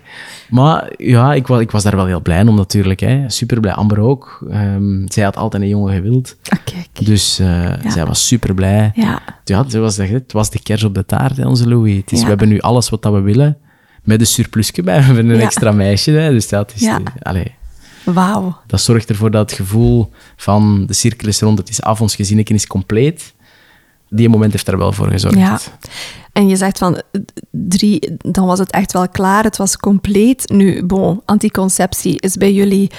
maar 0.50 0.92
ja, 0.96 1.34
ik 1.34 1.46
was, 1.46 1.60
ik 1.60 1.70
was 1.70 1.82
daar 1.82 1.96
wel 1.96 2.06
heel 2.06 2.20
blij 2.20 2.46
om 2.46 2.54
natuurlijk. 2.54 3.00
Hè. 3.00 3.30
Super 3.30 3.60
blij. 3.60 3.72
Amber 3.72 3.98
ook. 3.98 4.46
Ehm, 4.50 5.06
zij 5.06 5.24
had 5.24 5.36
altijd 5.36 5.62
een 5.62 5.68
jongen 5.68 5.94
gewild. 5.94 6.36
Ah, 6.48 6.58
kijk. 6.64 7.06
Dus 7.06 7.38
eh, 7.38 7.72
zij 7.86 8.06
was 8.06 8.26
super 8.26 8.54
blij. 8.54 8.92
Ja. 8.94 9.22
Ja, 9.44 9.64
zoals 9.68 9.96
dat, 9.96 10.08
het 10.08 10.32
was 10.32 10.50
de 10.50 10.62
kers 10.62 10.84
op 10.84 10.94
de 10.94 11.06
taart, 11.06 11.36
hè, 11.36 11.46
onze 11.46 11.68
Louis. 11.68 11.96
Het 11.96 12.12
is. 12.12 12.22
We 12.22 12.28
hebben 12.28 12.48
nu 12.48 12.60
alles 12.60 12.88
wat 12.88 13.02
dat 13.02 13.12
we 13.12 13.20
willen. 13.20 13.56
Met 14.02 14.20
een 14.20 14.26
surplusje 14.26 14.82
bij. 14.82 14.98
We 15.00 15.04
hebben 15.04 15.28
een 15.28 15.40
extra 15.40 15.72
meisje. 15.72 16.10
Hè. 16.10 16.30
Dus 16.30 16.48
dat 16.48 16.72
is... 16.74 16.80
Ja. 16.80 17.00
allee, 17.22 17.54
Wauw. 18.04 18.56
dat 18.66 18.80
zorgt 18.80 19.08
ervoor 19.08 19.30
dat 19.30 19.50
het 19.50 19.58
gevoel 19.58 20.10
van 20.36 20.86
de 20.86 20.92
cirkel 20.92 21.28
is 21.28 21.40
rond, 21.40 21.58
het 21.58 21.68
is 21.68 21.82
af, 21.82 22.00
ons 22.00 22.14
gezinnetje 22.14 22.54
is 22.54 22.66
compleet. 22.66 23.34
Die 24.10 24.28
moment 24.28 24.52
heeft 24.52 24.66
daar 24.66 24.78
wel 24.78 24.92
voor 24.92 25.08
gezorgd. 25.08 25.36
Ja. 25.36 25.58
En 26.32 26.48
je 26.48 26.56
zegt 26.56 26.78
van 26.78 27.02
drie, 27.50 28.16
dan 28.16 28.46
was 28.46 28.58
het 28.58 28.70
echt 28.70 28.92
wel 28.92 29.08
klaar, 29.08 29.44
het 29.44 29.56
was 29.56 29.76
compleet. 29.76 30.48
Nu, 30.48 30.84
bon, 30.84 31.22
anticonceptie 31.24 32.20
is 32.20 32.36
bij 32.36 32.52
jullie 32.52 32.90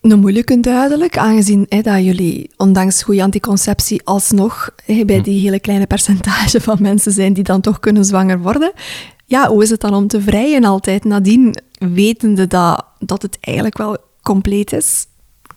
een 0.00 0.18
moeilijke 0.18 0.60
duidelijk, 0.60 1.18
aangezien 1.18 1.66
hè, 1.68 1.80
dat 1.80 2.04
jullie, 2.04 2.50
ondanks 2.56 3.02
goede 3.02 3.22
anticonceptie, 3.22 4.00
alsnog 4.04 4.70
bij 5.06 5.22
die 5.22 5.40
hele 5.40 5.60
kleine 5.60 5.86
percentage 5.86 6.60
van 6.60 6.76
mensen 6.80 7.12
zijn 7.12 7.32
die 7.32 7.44
dan 7.44 7.60
toch 7.60 7.80
kunnen 7.80 8.04
zwanger 8.04 8.38
worden. 8.38 8.72
Ja, 9.24 9.48
hoe 9.48 9.62
is 9.62 9.70
het 9.70 9.80
dan 9.80 9.94
om 9.94 10.06
te 10.06 10.20
vrijen 10.20 10.64
altijd 10.64 11.04
nadien, 11.04 11.56
wetende 11.78 12.46
dat, 12.46 12.84
dat 12.98 13.22
het 13.22 13.38
eigenlijk 13.40 13.78
wel 13.78 13.96
compleet 14.22 14.72
is? 14.72 15.06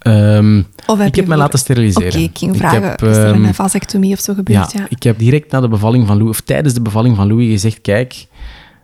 Ehm, 0.01 0.61
Of 0.85 0.97
heb 0.97 1.07
ik 1.07 1.15
heb 1.15 1.27
mij 1.27 1.37
laten 1.37 1.59
steriliseren. 1.59 2.07
Oké, 2.07 2.17
ik 2.17 2.37
ging 2.37 2.57
vragen, 2.57 2.83
heb, 2.83 3.01
is 3.01 3.17
er 3.17 3.33
ehm, 3.33 3.43
een 3.43 3.53
vasectomie 3.53 4.13
of 4.13 4.19
zo 4.19 4.31
ja, 4.31 4.37
gebeurd? 4.37 4.71
Ja. 4.71 4.85
ik 4.89 5.03
heb 5.03 5.19
direct 5.19 5.51
na 5.51 5.61
de 5.61 5.67
bevalling 5.67 6.07
van 6.07 6.17
Louis, 6.17 6.29
of 6.29 6.41
tijdens 6.41 6.73
de 6.73 6.81
bevalling 6.81 7.15
van 7.15 7.27
Louis, 7.27 7.49
gezegd: 7.49 7.81
Kijk, 7.81 8.13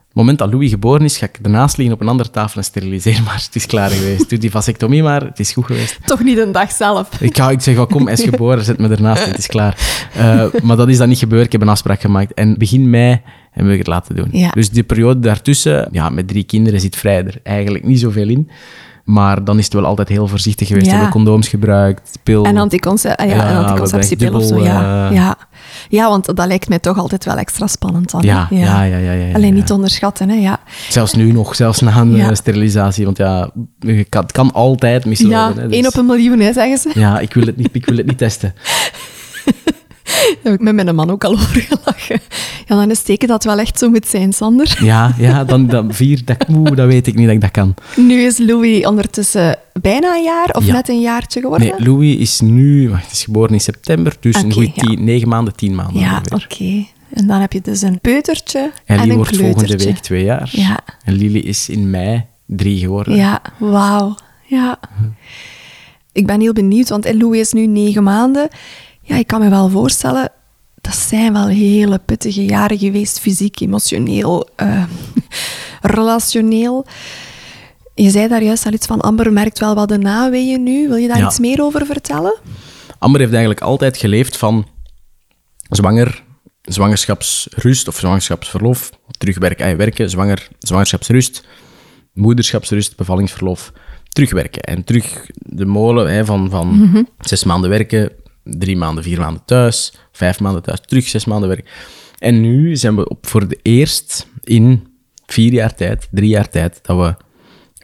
het 0.07 0.15
moment 0.15 0.37
dat 0.37 0.51
Louis 0.51 0.69
geboren 0.69 1.01
is, 1.01 1.17
ga 1.17 1.25
ik 1.25 1.39
ernaast 1.41 1.77
liggen 1.77 1.95
op 1.95 2.01
een 2.01 2.07
andere 2.07 2.29
tafel 2.29 2.57
en 2.57 2.63
steriliseren. 2.63 3.23
Maar 3.23 3.41
het 3.45 3.55
is 3.55 3.65
klaar 3.65 3.89
geweest. 3.89 4.29
Doe 4.29 4.39
die 4.39 4.51
vasectomie 4.51 5.03
maar, 5.03 5.21
het 5.21 5.39
is 5.39 5.51
goed 5.51 5.65
geweest. 5.65 5.99
Toch 6.05 6.23
niet 6.23 6.37
een 6.37 6.51
dag 6.51 6.71
zelf. 6.71 7.21
Ik, 7.21 7.37
ga, 7.37 7.49
ik 7.49 7.61
zeg: 7.61 7.77
oh, 7.77 7.87
Kom, 7.87 8.03
hij 8.03 8.13
is 8.13 8.23
geboren, 8.23 8.63
zet 8.63 8.77
me 8.77 8.87
ernaast, 8.89 9.25
het 9.25 9.37
is 9.37 9.47
klaar. 9.47 9.77
Eh, 10.13 10.45
maar 10.63 10.75
dat 10.75 10.89
is 10.89 10.97
dan 10.97 11.09
niet 11.09 11.19
gebeurd. 11.19 11.45
Ik 11.45 11.51
heb 11.51 11.61
een 11.61 11.69
afspraak 11.69 12.01
gemaakt. 12.01 12.33
En 12.33 12.57
begin 12.57 12.89
mei 12.89 13.21
hebben 13.51 13.71
we 13.71 13.77
het 13.77 13.87
laten 13.87 14.15
doen. 14.15 14.29
Ja. 14.31 14.49
Dus 14.49 14.69
die 14.69 14.83
periode 14.83 15.19
daartussen, 15.19 15.89
ja, 15.91 16.09
met 16.09 16.27
drie 16.27 16.43
kinderen 16.43 16.79
zit 16.79 16.95
vrij 16.95 17.25
er 17.25 17.39
eigenlijk 17.43 17.83
niet 17.85 17.99
zoveel 17.99 18.29
in. 18.29 18.49
Maar 19.07 19.43
dan 19.43 19.57
is 19.57 19.63
het 19.63 19.73
wel 19.73 19.85
altijd 19.85 20.07
heel 20.07 20.27
voorzichtig 20.27 20.67
geweest. 20.67 20.85
Ja. 20.85 20.91
We 20.91 20.97
hebben 20.97 21.15
condooms 21.15 21.47
gebruikt, 21.47 22.19
pil. 22.23 22.45
En, 22.45 22.57
anticonce 22.57 23.17
ah, 23.17 23.27
ja, 23.27 23.35
Ja, 23.35 23.47
en 23.47 23.57
we 23.57 23.65
anticonceptiepil 23.65 24.33
of 24.33 24.43
zo, 24.43 24.63
ja. 24.63 25.07
eh, 25.09 25.15
ja. 25.15 25.35
Ja, 25.89 26.09
want 26.09 26.25
dat 26.35 26.47
lijkt 26.47 26.69
mij 26.69 26.79
toch 26.79 26.97
altijd 26.97 27.25
wel 27.25 27.35
extra 27.37 27.67
spannend 27.67 28.11
dan. 28.11 28.21
Ja, 28.21 28.47
ja, 28.49 28.83
ja, 28.83 28.97
ja, 28.97 29.33
Alleen 29.33 29.53
niet 29.53 29.67
te 29.67 29.73
onderschatten, 29.73 30.29
hè. 30.29 30.35
Ja. 30.35 30.59
Zelfs 30.89 31.13
nu 31.13 31.31
nog, 31.31 31.55
zelfs 31.55 31.79
na 31.79 31.97
een 31.97 32.19
eh, 32.19 32.29
sterilisatie. 32.33 33.05
Want 33.05 33.17
ja, 33.17 33.49
kan- 34.09 34.23
het 34.23 34.31
kan 34.31 34.53
altijd 34.53 35.05
mislopen. 35.05 35.37
Ja, 35.37 35.51
dus- 35.51 35.71
één 35.71 35.87
op 35.87 35.95
een 35.95 36.05
miljoen, 36.05 36.39
hè, 36.39 36.53
zeggen 36.53 36.77
ze. 36.77 36.99
Ja, 36.99 37.19
ik 37.19 37.33
wil, 37.33 37.45
het 37.45 37.57
niet, 37.57 37.69
ik 37.71 37.85
wil 37.85 37.97
het 37.97 38.05
niet 38.05 38.17
testen. 38.17 38.53
Daar 40.07 40.27
heb 40.51 40.53
ik 40.53 40.59
met 40.59 40.73
mijn 40.75 40.95
man 40.95 41.09
ook 41.09 41.23
al 41.23 41.31
over 41.39 41.61
gelachen. 41.61 42.19
Ja, 42.67 42.75
dan 42.75 42.91
is 42.91 43.01
teken 43.01 43.27
dat 43.27 43.43
wel 43.43 43.59
echt 43.59 43.79
zo 43.79 43.89
moet 43.89 44.07
zijn, 44.07 44.33
Sander. 44.33 44.77
Ja, 44.83 45.13
ja 45.17 45.43
dan, 45.43 45.67
dan 45.67 45.93
vier, 46.01 46.21
dat, 46.25 46.45
dat 46.75 46.87
weet 46.87 47.07
ik 47.07 47.15
niet 47.15 47.25
dat 47.25 47.35
ik 47.35 47.41
dat 47.41 47.51
kan. 47.51 47.73
Nu 47.95 48.21
is 48.21 48.37
Louis 48.37 48.85
ondertussen 48.85 49.57
bijna 49.81 50.15
een 50.15 50.23
jaar 50.23 50.49
of 50.51 50.65
Ja. 50.65 50.73
net 50.73 50.89
een 50.89 51.01
jaartje 51.01 51.41
geworden. 51.41 51.67
Nee, 51.67 51.87
Louis 51.87 52.15
is 52.17 52.39
nu, 52.41 52.89
wacht, 52.89 53.11
is 53.11 53.23
geboren 53.23 53.53
in 53.53 53.61
september, 53.61 54.15
dus 54.19 54.35
een 54.35 54.45
Oké, 54.45 54.53
goede 54.53 54.71
ja. 54.73 54.81
tien, 54.81 55.03
negen 55.03 55.27
maanden, 55.27 55.55
tien 55.55 55.75
maanden 55.75 55.99
ja, 56.01 56.21
oké. 56.33 56.85
En 57.13 57.27
dan 57.27 57.39
heb 57.41 57.53
je 57.53 57.61
dus 57.61 57.81
een 57.81 57.99
peutertje 58.01 58.59
En 58.59 58.71
en, 58.97 59.01
die 59.01 59.09
een 59.11 59.15
wordt 59.17 59.31
kleutertje. 59.31 59.65
volgende 59.67 59.85
week 59.93 59.97
twee 60.03 60.23
jaar. 60.23 60.49
Ja. 60.51 60.79
En 61.03 61.13
Lily 61.13 61.39
is 61.39 61.69
in 61.69 61.89
mei 61.89 62.25
drie 62.45 62.79
geworden. 62.79 63.15
Ja, 63.15 63.41
wauw. 63.57 64.15
Ja. 64.45 64.79
Ik 66.11 66.25
ben 66.25 66.39
heel 66.39 66.53
benieuwd, 66.53 66.89
want 66.89 67.13
Louis 67.13 67.39
is 67.39 67.53
nu 67.53 67.65
negen 67.67 68.03
maanden. 68.03 68.47
Ja, 69.07 69.15
ik 69.15 69.27
kan 69.27 69.41
me 69.41 69.49
wel 69.49 69.69
voorstellen, 69.69 70.31
dat 70.81 70.95
zijn 70.95 71.33
wel 71.33 71.47
hele 71.47 71.97
pittige 72.05 72.45
jaren 72.45 72.77
geweest, 72.77 73.19
fysiek, 73.19 73.59
emotioneel, 73.59 74.47
eh, 74.55 74.83
relationeel. 75.81 76.85
Je 77.95 78.09
zei 78.09 78.27
daar 78.27 78.43
juist 78.43 78.65
al 78.65 78.71
iets 78.73 78.85
van, 78.87 79.01
Amber 79.01 79.33
merkt 79.33 79.59
wel 79.59 79.75
wat 79.75 79.89
de 79.89 79.97
naweeën 79.97 80.63
nu. 80.63 80.87
Wil 80.87 80.97
je 80.97 81.07
daar 81.07 81.17
Ja. 81.17 81.25
iets 81.25 81.39
meer 81.39 81.61
over 81.63 81.85
vertellen? 81.85 82.37
Amber 82.99 83.19
heeft 83.19 83.31
eigenlijk 83.31 83.61
altijd 83.61 83.97
geleefd 83.97 84.37
van 84.37 84.67
zwanger, 85.69 86.23
zwangerschapsrust 86.61 87.87
of 87.87 87.95
zwangerschapsverlof, 87.97 88.89
terugwerken, 89.17 89.77
werken, 89.77 90.09
zwanger, 90.09 90.47
zwangerschapsrust, 90.59 91.43
moederschapsrust, 92.13 92.95
bevallingsverlof, 92.97 93.71
terugwerken. 94.09 94.61
En 94.61 94.83
terug 94.83 95.25
de 95.35 95.65
molen 95.65 96.13
hè, 96.13 96.25
van, 96.25 96.49
van 96.49 97.07
zes 97.19 97.43
maanden 97.43 97.69
werken, 97.69 98.11
drie 98.49 98.77
maanden, 98.77 99.03
vier 99.03 99.19
maanden 99.19 99.41
thuis, 99.45 99.93
vijf 100.11 100.39
maanden 100.39 100.63
thuis, 100.63 100.79
terug 100.85 101.07
zes 101.07 101.25
maanden 101.25 101.49
werken. 101.49 101.71
En 102.17 102.41
nu 102.41 102.75
zijn 102.75 102.95
we 102.95 103.09
op 103.09 103.27
voor 103.27 103.47
de 103.47 103.59
eerst 103.61 104.27
in 104.43 104.87
vier 105.25 105.53
jaar 105.53 105.75
tijd, 105.75 106.07
drie 106.11 106.29
jaar 106.29 106.49
tijd, 106.49 106.79
dat 106.81 106.97
we 106.97 107.15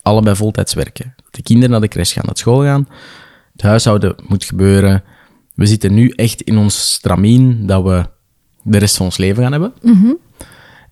allebei 0.02 0.35
voltijds 0.35 0.73
werken. 0.73 1.15
De 1.31 1.41
kinderen 1.41 1.72
naar 1.72 1.81
de 1.81 1.88
crash 1.88 2.14
gaan, 2.14 2.26
naar 2.26 2.38
school 2.38 2.61
gaan. 2.61 2.88
Het 3.52 3.61
huishouden 3.61 4.15
moet 4.27 4.44
gebeuren. 4.44 5.03
We 5.56 5.65
zitten 5.65 5.94
nu 5.94 6.10
echt 6.10 6.41
in 6.41 6.57
ons 6.57 6.94
stramien 6.94 7.65
dat 7.65 7.84
we 7.84 8.06
de 8.64 8.77
rest 8.77 8.98
van 8.98 9.06
ons 9.06 9.18
leven 9.18 9.44
gaan 9.44 9.52
hebben. 9.52 9.73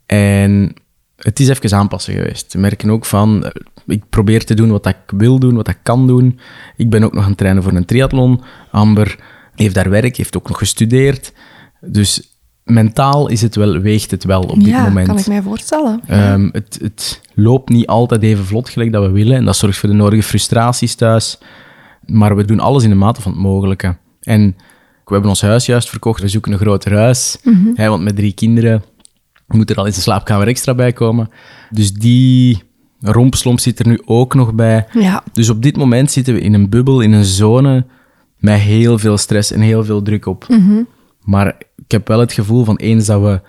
En 0.05 0.73
het 1.15 1.39
is 1.39 1.47
even 1.47 1.77
aanpassen 1.77 2.13
geweest. 2.13 2.53
We 2.53 2.59
merken 2.59 2.89
ook 2.89 3.05
van, 3.05 3.43
eh, 3.43 3.51
ik 3.87 4.09
probeer 4.09 4.45
te 4.45 4.53
doen 4.53 4.71
wat 4.71 4.85
ik 4.85 4.97
wil 5.07 5.39
doen, 5.39 5.55
wat 5.55 5.67
ik 5.67 5.77
kan 5.83 6.07
doen. 6.07 6.39
Ik 6.75 6.89
ben 6.89 7.03
ook 7.03 7.13
nog 7.13 7.23
aan 7.23 7.29
het 7.29 7.37
trainen 7.37 7.63
voor 7.63 7.73
een 7.73 7.85
triathlon. 7.85 8.41
Amber 8.71 9.19
heeft 9.55 9.75
daar 9.75 9.89
werk, 9.89 10.17
heeft 10.17 10.37
ook 10.37 10.47
nog 10.47 10.57
gestudeerd. 10.57 11.33
Dus 11.81 12.37
mentaal 12.63 13.27
is 13.27 13.41
het 13.41 13.55
wel, 13.55 13.79
weegt 13.79 14.11
het 14.11 14.23
wel 14.23 14.41
op 14.41 14.59
dit 14.59 14.67
ja, 14.67 14.83
moment. 14.83 15.07
kan 15.07 15.17
ik 15.17 15.27
mij 15.27 15.41
voorstellen. 15.41 16.01
Ehm, 16.07 16.49
het, 16.51 16.79
het 16.81 17.21
loopt 17.33 17.69
niet 17.69 17.87
altijd 17.87 18.23
even 18.23 18.45
vlot 18.45 18.69
gelijk 18.69 18.91
dat 18.91 19.05
we 19.05 19.11
willen. 19.11 19.35
En 19.35 19.45
dat 19.45 19.55
zorgt 19.55 19.77
voor 19.77 19.89
de 19.89 19.95
nodige 19.95 20.23
frustraties 20.23 20.95
thuis. 20.95 21.37
Maar 22.05 22.35
we 22.35 22.45
doen 22.45 22.59
alles 22.59 22.83
in 22.83 22.89
de 22.89 22.95
mate 22.95 23.21
van 23.21 23.31
het 23.31 23.41
mogelijke. 23.41 23.97
En 24.21 24.55
we 25.05 25.13
hebben 25.13 25.29
ons 25.29 25.41
huis 25.41 25.65
juist 25.65 25.89
verkocht. 25.89 26.21
We 26.21 26.27
zoeken 26.27 26.51
een 26.51 26.59
groter 26.59 26.97
huis. 26.97 27.37
Hè, 27.73 27.89
want 27.89 28.03
met 28.03 28.15
drie 28.15 28.33
kinderen 28.33 28.83
moet 29.47 29.69
er 29.69 29.75
al 29.75 29.85
eens 29.85 29.95
een 29.95 30.01
slaapkamer 30.01 30.47
extra 30.47 30.73
bij 30.73 30.93
komen. 30.93 31.29
Dus 31.69 31.93
die 31.93 32.63
rompslomp 32.99 33.59
zit 33.59 33.79
er 33.79 33.87
nu 33.87 34.01
ook 34.05 34.33
nog 34.33 34.53
bij. 34.53 34.87
Ja, 34.93 35.23
Dus 35.33 35.49
op 35.49 35.61
dit 35.61 35.77
moment 35.77 36.11
zitten 36.11 36.33
we 36.33 36.41
in 36.41 36.53
een 36.53 36.69
bubbel, 36.69 37.01
in 37.01 37.11
een 37.11 37.25
zone 37.25 37.85
met 38.41 38.59
heel 38.59 38.97
veel 38.99 39.17
stress 39.17 39.51
en 39.51 39.61
heel 39.61 39.83
veel 39.85 40.01
druk 40.01 40.25
op. 40.25 40.47
Maar 41.23 41.47
ik 41.75 41.91
heb 41.91 42.07
wel 42.07 42.19
het 42.19 42.33
gevoel 42.33 42.63
van 42.63 42.75
eens 42.77 43.05
dat 43.05 43.21
we 43.21 43.41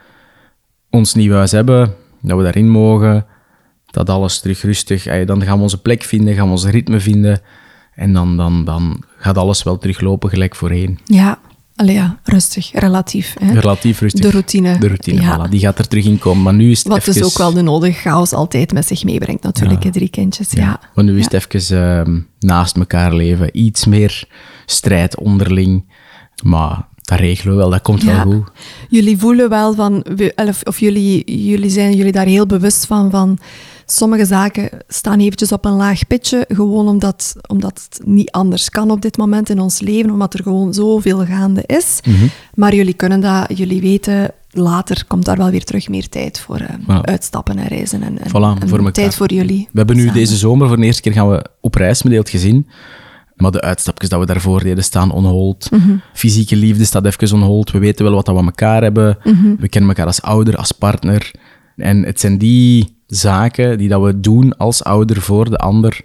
ons 0.90 1.14
nieuw 1.14 1.32
huis 1.35 1.51
hebben, 1.51 1.94
dat 2.20 2.36
we 2.36 2.43
daarin 2.43 2.70
mogen, 2.70 3.27
dat 3.90 4.10
alles 4.10 4.40
terug 4.40 4.62
rustig, 4.62 5.24
dan 5.27 5.43
gaan 5.43 5.56
we 5.56 5.62
onze 5.62 5.81
plek 5.81 6.02
vinden, 6.02 6.35
gaan 6.35 6.44
we 6.47 6.51
ons 6.51 6.66
ritme 6.66 7.01
vinden 7.01 7.40
en 7.94 8.12
dan, 8.12 8.36
dan, 8.36 8.64
dan 8.64 9.02
gaat 9.19 9.39
alles 9.39 9.62
wel 9.62 9.78
teruglopen 9.78 10.31
gelijk 10.31 10.55
voorheen. 10.56 10.98
ja. 11.05 11.39
Allee, 11.77 11.94
ja, 11.94 12.19
rustig, 12.24 12.70
relatief. 12.73 13.35
Hè? 13.40 13.52
Relatief 13.60 14.01
rustig. 14.01 14.20
De 14.20 14.31
routine. 14.31 14.78
De 14.78 14.86
routine, 14.86 15.20
Ja. 15.20 15.47
voilà. 15.47 15.51
Die 15.51 15.60
gaat 15.60 15.78
er 15.78 15.89
terug 15.89 16.05
in 16.05 16.19
komen. 16.19 16.43
Maar 16.43 16.55
nu 16.55 16.70
is 16.70 16.78
het 16.78 16.89
Wat 16.89 17.05
dus 17.05 17.14
even- 17.16 17.27
ook 17.27 17.39
wel 17.39 17.52
de 17.52 17.62
nodige 17.62 17.93
chaos 18.01 18.32
altijd 18.32 18.73
met 18.73 18.86
zich 18.86 19.05
meebrengt, 19.05 19.43
natuurlijk, 19.43 19.82
hè, 19.85 19.90
drie 19.90 20.09
kindjes. 20.09 20.51
Ja. 20.51 20.81
Maar 20.94 21.05
nu 21.05 21.19
is 21.19 21.24
het 21.31 21.32
even 21.32 21.82
ehm, 21.98 22.20
naast 22.39 22.77
elkaar 22.77 23.14
leven. 23.14 23.59
Iets 23.59 23.86
meer 23.86 24.24
strijd 24.73 25.16
onderling. 25.19 25.85
Maar 26.44 26.86
dat 27.03 27.19
regelen 27.19 27.55
we 27.55 27.61
wel, 27.61 27.70
dat 27.70 27.82
komt 27.82 28.03
Ja. 28.03 28.24
wel 28.24 28.32
goed. 28.32 28.51
Jullie 28.89 29.19
voelen 29.19 29.49
wel 29.49 29.74
van, 29.74 30.05
we- 30.16 30.32
of, 30.49 30.62
of 30.62 30.78
jullie, 30.81 31.43
jullie 31.47 31.70
zijn 31.70 31.97
jullie 31.97 32.12
daar 32.12 32.27
heel 32.27 32.47
bewust 32.47 32.86
van, 32.86 33.11
van 33.11 33.39
sommige 33.86 34.24
zaken 34.24 34.69
staan 34.89 35.20
eventjes 35.20 35.53
op 35.53 35.65
een 35.65 35.73
laag 35.73 36.07
pitje, 36.07 36.44
gewoon 36.49 36.89
omdat, 36.89 37.35
omdat 37.49 37.86
het 37.89 38.07
niet 38.07 38.31
anders 38.31 38.69
kan 38.70 38.90
op 38.90 39.03
dit 39.03 39.16
moment 39.16 39.49
in 39.49 39.61
ons 39.61 39.81
leven, 39.81 40.11
omdat 40.11 40.35
er 40.35 40.43
gewoon 40.43 40.74
zoveel 40.74 41.24
gaande 41.27 41.62
is. 41.66 42.01
Mhm. 42.05 42.27
Maar 42.55 42.74
jullie 42.74 42.94
kunnen 42.94 43.20
dat, 43.20 43.59
jullie 43.59 43.81
weten, 43.81 44.31
later 44.51 45.05
komt 45.07 45.24
daar 45.24 45.36
wel 45.36 45.51
weer 45.51 45.65
terug 45.65 45.89
meer 45.89 46.09
tijd 46.09 46.40
voor 46.40 46.57
eh, 46.89 46.99
uitstappen 47.03 47.59
en 47.59 47.66
reizen 47.69 48.03
en, 48.03 48.19
en, 48.19 48.28
Voilà, 48.28 48.61
en 48.62 48.69
voor 48.69 48.78
elkaar. 48.78 48.93
tijd 48.93 49.15
voor 49.15 49.32
jullie. 49.32 49.69
We 49.73 49.78
hebben 49.78 49.97
nu 49.97 50.03
samen. 50.03 50.19
deze 50.19 50.36
zomer 50.36 50.69
voor 50.69 50.77
de 50.77 50.85
eerste 50.85 51.03
keer 51.03 51.12
gaan 51.12 51.31
we 51.31 51.44
op 51.61 51.74
reis 51.74 52.03
met 52.03 52.12
heel 52.12 52.20
het 52.20 52.31
gezin. 52.31 52.66
Maar 53.43 53.51
de 53.51 53.60
uitstapjes 53.60 54.09
dat 54.09 54.20
we 54.20 54.27
daarvoor 54.27 54.62
deden 54.62 54.85
staan 54.85 55.10
on 55.12 55.24
hold. 55.24 55.70
Mhm. 55.70 55.93
Fysieke 56.12 56.56
liefde 56.56 56.85
staat 56.85 57.05
even 57.06 57.32
on 57.36 57.43
hold. 57.43 57.70
We 57.70 57.78
weten 57.78 58.05
wel 58.05 58.14
wat 58.14 58.27
dat 58.27 58.35
we 58.35 58.40
aan 58.40 58.47
elkaar 58.47 58.82
hebben. 58.82 59.19
Mhm. 59.24 59.55
We 59.59 59.69
kennen 59.69 59.90
elkaar 59.90 60.06
als 60.06 60.23
ouder, 60.23 60.56
als 60.56 60.73
partner. 60.73 61.31
En 61.77 62.02
het 62.02 62.20
zijn 62.20 62.39
die 62.39 62.97
zaken 63.06 63.78
die 63.78 63.89
dat 63.89 64.02
we 64.02 64.20
doen 64.20 64.56
als 64.56 64.85
ouder 64.85 65.20
voor 65.20 65.51
de 65.51 65.59
ander. 65.59 66.01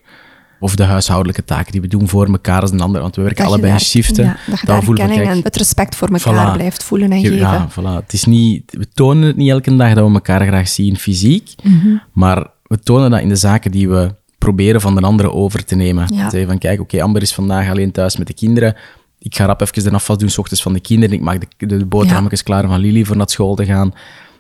Of 0.59 0.75
de 0.75 0.83
huishoudelijke 0.83 1.43
taken 1.43 1.71
die 1.71 1.81
we 1.81 1.87
doen 1.87 2.07
voor 2.07 2.25
elkaar 2.27 2.61
als 2.61 2.71
een 2.71 2.81
ander. 2.81 3.01
Want 3.01 3.15
we 3.15 3.21
werken 3.21 3.43
Dat 3.43 3.53
allebei 3.53 3.73
in 3.73 3.79
shiften. 3.79 4.23
Ja, 4.25 4.37
dat 4.45 4.59
je 4.59 4.93
daar 4.95 5.09
en 5.09 5.39
het 5.43 5.55
respect 5.55 5.95
voor 5.95 6.07
elkaar 6.07 6.49
Voilà. 6.53 6.57
blijft 6.57 6.83
voelen 6.83 7.11
en 7.11 7.19
Ge- 7.19 7.27
geven. 7.27 7.37
Ja, 7.39 7.67
voilà. 7.71 8.03
Het 8.03 8.13
is 8.13 8.23
niet, 8.25 8.63
we 8.77 8.87
tonen 8.93 9.27
het 9.27 9.35
niet 9.35 9.49
elke 9.49 9.75
dag 9.75 9.93
dat 9.93 10.07
we 10.07 10.13
elkaar 10.13 10.45
graag 10.47 10.67
zien 10.67 10.97
fysiek, 10.97 11.53
Mhm. 11.63 11.87
maar 12.13 12.47
we 12.63 12.79
tonen 12.79 13.11
dat 13.11 13.21
in 13.21 13.29
de 13.29 13.35
zaken 13.35 13.71
die 13.71 13.89
we 13.89 14.15
proberen 14.37 14.81
van 14.81 14.95
de 14.95 15.01
anderen 15.01 15.33
over 15.33 15.65
te 15.65 15.75
nemen. 15.75 16.07
Ja. 16.13 16.29
Zeggen 16.29 16.47
van, 16.49 16.57
kijk, 16.57 16.79
oké, 16.79 17.01
Amber 17.01 17.21
is 17.21 17.33
vandaag 17.33 17.69
alleen 17.69 17.91
thuis 17.91 18.17
met 18.17 18.27
de 18.27 18.33
kinderen. 18.33 18.75
Ik 19.19 19.35
ga 19.35 19.45
rap 19.45 19.61
even 19.61 19.83
de 19.83 19.91
afwas 19.91 20.17
doen, 20.17 20.29
s 20.29 20.37
ochtends 20.37 20.61
van 20.61 20.73
de 20.73 20.79
kinderen. 20.79 21.15
Ik 21.15 21.21
maak 21.21 21.41
de, 21.57 21.65
de, 21.65 21.85
boterhammetjes 21.85 22.43
klaar 22.43 22.67
van 22.67 22.79
Lily 22.79 23.03
voor 23.05 23.17
naar 23.17 23.29
school 23.29 23.55
te 23.55 23.65
gaan. 23.65 23.93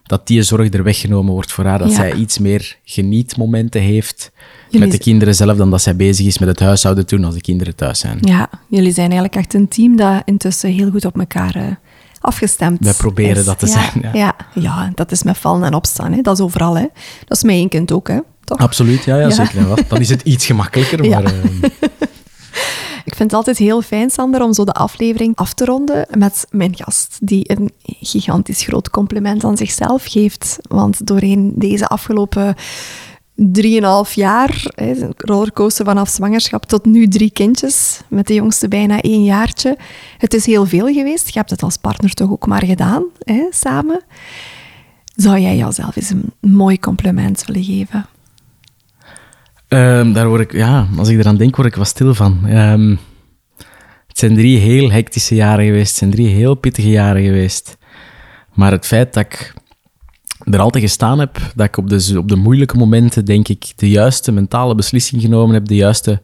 Dat 0.03 0.27
die 0.27 0.43
zorg 0.43 0.73
er 0.73 0.83
weggenomen 0.83 1.33
wordt 1.33 1.51
voor 1.51 1.65
haar. 1.65 1.79
Dat 1.79 1.89
Ja. 1.89 1.95
zij 1.95 2.13
iets 2.13 2.37
meer 2.37 2.77
genietmomenten 2.83 3.81
heeft 3.81 4.31
Jullie 4.69 4.87
met 4.87 4.97
de 4.97 5.03
kinderen 5.03 5.35
zelf 5.35 5.57
dan 5.57 5.69
dat 5.71 5.81
zij 5.81 5.95
bezig 5.95 6.25
is 6.25 6.37
met 6.37 6.47
het 6.49 6.59
huishouden 6.59 7.05
toen 7.05 7.23
als 7.23 7.35
de 7.35 7.41
kinderen 7.41 7.75
thuis 7.75 7.99
zijn. 7.99 8.17
Ja, 8.21 8.49
jullie 8.69 8.91
zijn 8.91 9.11
eigenlijk 9.11 9.35
echt 9.35 9.53
een 9.53 9.67
team 9.67 9.95
dat 9.95 10.21
intussen 10.25 10.71
heel 10.71 10.89
goed 10.91 11.05
op 11.05 11.19
elkaar 11.19 11.55
eh, 11.55 11.63
afgestemd 12.19 12.79
Wij 12.83 12.93
proberen 12.93 13.37
is. 13.37 13.45
dat 13.45 13.59
te 13.59 13.65
Ja, 13.65 13.71
zijn, 13.71 13.91
ja. 14.01 14.11
Ja. 14.13 14.35
Ja, 14.61 14.91
dat 14.95 15.11
is 15.11 15.23
met 15.23 15.37
vallen 15.37 15.63
en 15.63 15.73
opstaan. 15.73 16.13
Hè. 16.13 16.21
Dat 16.21 16.37
is 16.37 16.43
overal. 16.43 16.75
Hè. 16.77 16.85
Dat 17.25 17.37
is 17.37 17.43
met 17.43 17.55
één 17.55 17.69
kind 17.69 17.91
ook, 17.91 18.07
hè. 18.07 18.19
Toch? 18.47 18.57
Absoluut, 18.57 19.03
ja, 19.03 19.17
ja, 19.19 19.29
zeker. 19.29 19.87
Dan 19.87 19.99
is 19.99 20.09
het 20.09 20.21
iets 20.21 20.45
gemakkelijker, 20.45 21.05
maar... 21.09 21.23
ehm, 21.23 21.63
Ik 23.05 23.15
vind 23.15 23.31
het 23.31 23.33
altijd 23.33 23.57
heel 23.57 23.81
fijn, 23.81 24.09
Sander, 24.09 24.41
om 24.41 24.53
zo 24.53 24.63
de 24.63 24.73
aflevering 24.73 25.35
af 25.35 25.53
te 25.53 25.65
ronden 25.65 26.07
met 26.17 26.45
mijn 26.49 26.75
gast, 26.75 27.17
die 27.21 27.51
een 27.51 27.71
gigantisch 27.83 28.63
groot 28.63 28.89
compliment 28.89 29.43
aan 29.43 29.57
zichzelf 29.57 30.05
geeft. 30.05 30.57
Want 30.69 31.07
doorheen 31.07 31.53
deze 31.55 31.87
afgelopen 31.87 32.55
drieënhalf 33.35 34.13
jaar, 34.13 34.63
rollercoaster 35.17 35.85
vanaf 35.85 36.09
zwangerschap 36.09 36.65
tot 36.65 36.85
nu 36.85 37.07
drie 37.07 37.31
kindjes, 37.31 37.99
met 38.07 38.27
de 38.27 38.33
jongste 38.33 38.67
bijna 38.67 39.01
één 39.01 39.23
jaartje. 39.23 39.77
Het 40.17 40.33
is 40.33 40.45
heel 40.45 40.65
veel 40.65 40.87
geweest. 40.93 41.27
Je 41.27 41.37
hebt 41.39 41.49
het 41.49 41.63
als 41.63 41.77
partner 41.77 42.13
toch 42.13 42.31
ook 42.31 42.47
maar 42.47 42.65
gedaan, 42.65 43.03
hè, 43.19 43.47
samen. 43.49 44.01
Zou 45.15 45.39
jij 45.39 45.55
jouzelf 45.57 45.95
eens 45.95 46.09
een 46.09 46.33
mooi 46.51 46.79
compliment 46.79 47.45
willen 47.45 47.63
geven? 47.63 48.05
Ehm, 49.67 50.13
daar 50.13 50.27
word 50.27 50.41
ik, 50.41 50.51
ja, 50.51 50.87
als 50.97 51.09
ik 51.09 51.19
eraan 51.19 51.37
denk, 51.37 51.55
word 51.55 51.67
ik 51.67 51.75
wat 51.75 51.87
stil 51.87 52.13
van. 52.13 52.47
Ehm, 52.47 52.95
het 54.07 54.17
zijn 54.17 54.35
drie 54.35 54.57
heel 54.57 54.91
hectische 54.91 55.35
jaren 55.35 55.65
geweest. 55.65 55.89
Het 55.89 55.97
zijn 55.97 56.11
drie 56.11 56.27
heel 56.27 56.55
pittige 56.55 56.89
jaren 56.89 57.23
geweest. 57.23 57.77
Maar 58.53 58.71
het 58.71 58.85
feit 58.85 59.13
dat 59.13 59.23
ik 59.23 59.53
er 60.43 60.59
altijd 60.59 60.83
gestaan 60.83 61.19
heb, 61.19 61.39
dat 61.55 61.65
ik 61.65 61.77
op 61.77 61.89
de, 61.89 62.13
op 62.17 62.27
de 62.27 62.35
moeilijke 62.35 62.77
momenten, 62.77 63.25
denk 63.25 63.47
ik, 63.47 63.73
de 63.75 63.89
juiste 63.89 64.31
mentale 64.31 64.75
beslissing 64.75 65.21
genomen 65.21 65.53
heb, 65.53 65.65
de 65.65 65.75
juiste 65.75 66.21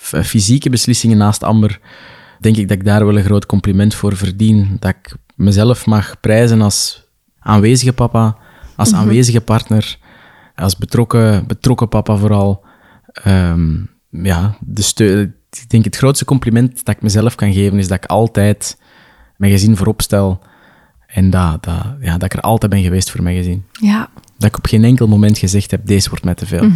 fysieke 0.00 0.70
beslissingen 0.70 1.16
naast 1.16 1.42
Amber, 1.42 1.80
denk 2.40 2.56
ik 2.56 2.68
dat 2.68 2.78
ik 2.78 2.84
daar 2.84 3.06
wel 3.06 3.16
een 3.16 3.24
groot 3.24 3.46
compliment 3.46 3.94
voor 3.94 4.16
verdien. 4.16 4.76
Dat 4.78 4.90
ik 4.90 5.16
mezelf 5.34 5.86
mag 5.86 6.20
prijzen 6.20 6.60
als 6.60 7.08
aanwezige 7.38 7.92
papa, 7.92 8.36
als 8.76 8.92
aanwezige 8.94 9.40
partner, 9.40 9.98
als 10.54 10.76
betrokken, 10.76 11.46
betrokken 11.46 11.88
papa 11.88 12.16
vooral. 12.16 12.63
Ehm, 13.22 13.74
ja, 14.10 14.56
de 14.60 14.82
steun, 14.82 15.34
ik 15.50 15.70
denk 15.70 15.84
het 15.84 15.96
grootste 15.96 16.24
compliment 16.24 16.84
dat 16.84 16.94
ik 16.96 17.02
mezelf 17.02 17.34
kan 17.34 17.52
geven 17.52 17.78
is 17.78 17.88
dat 17.88 17.96
ik 18.04 18.10
altijd 18.10 18.78
mijn 19.36 19.52
gezin 19.52 19.76
voorop 19.76 20.02
stel 20.02 20.40
en 21.06 21.30
dat, 21.30 21.64
dat, 21.64 21.84
ja, 22.00 22.12
dat 22.12 22.22
ik 22.22 22.32
er 22.32 22.40
altijd 22.40 22.72
ben 22.72 22.82
geweest 22.82 23.10
voor 23.10 23.22
mijn 23.22 23.36
gezin. 23.36 23.64
Ja, 23.72 24.08
Dat 24.38 24.48
ik 24.48 24.56
op 24.56 24.66
geen 24.66 24.84
enkel 24.84 25.06
moment 25.06 25.38
gezegd 25.38 25.70
heb, 25.70 25.86
deze 25.86 26.08
wordt 26.08 26.24
mij 26.24 26.34
te 26.34 26.46
veel. 26.46 26.70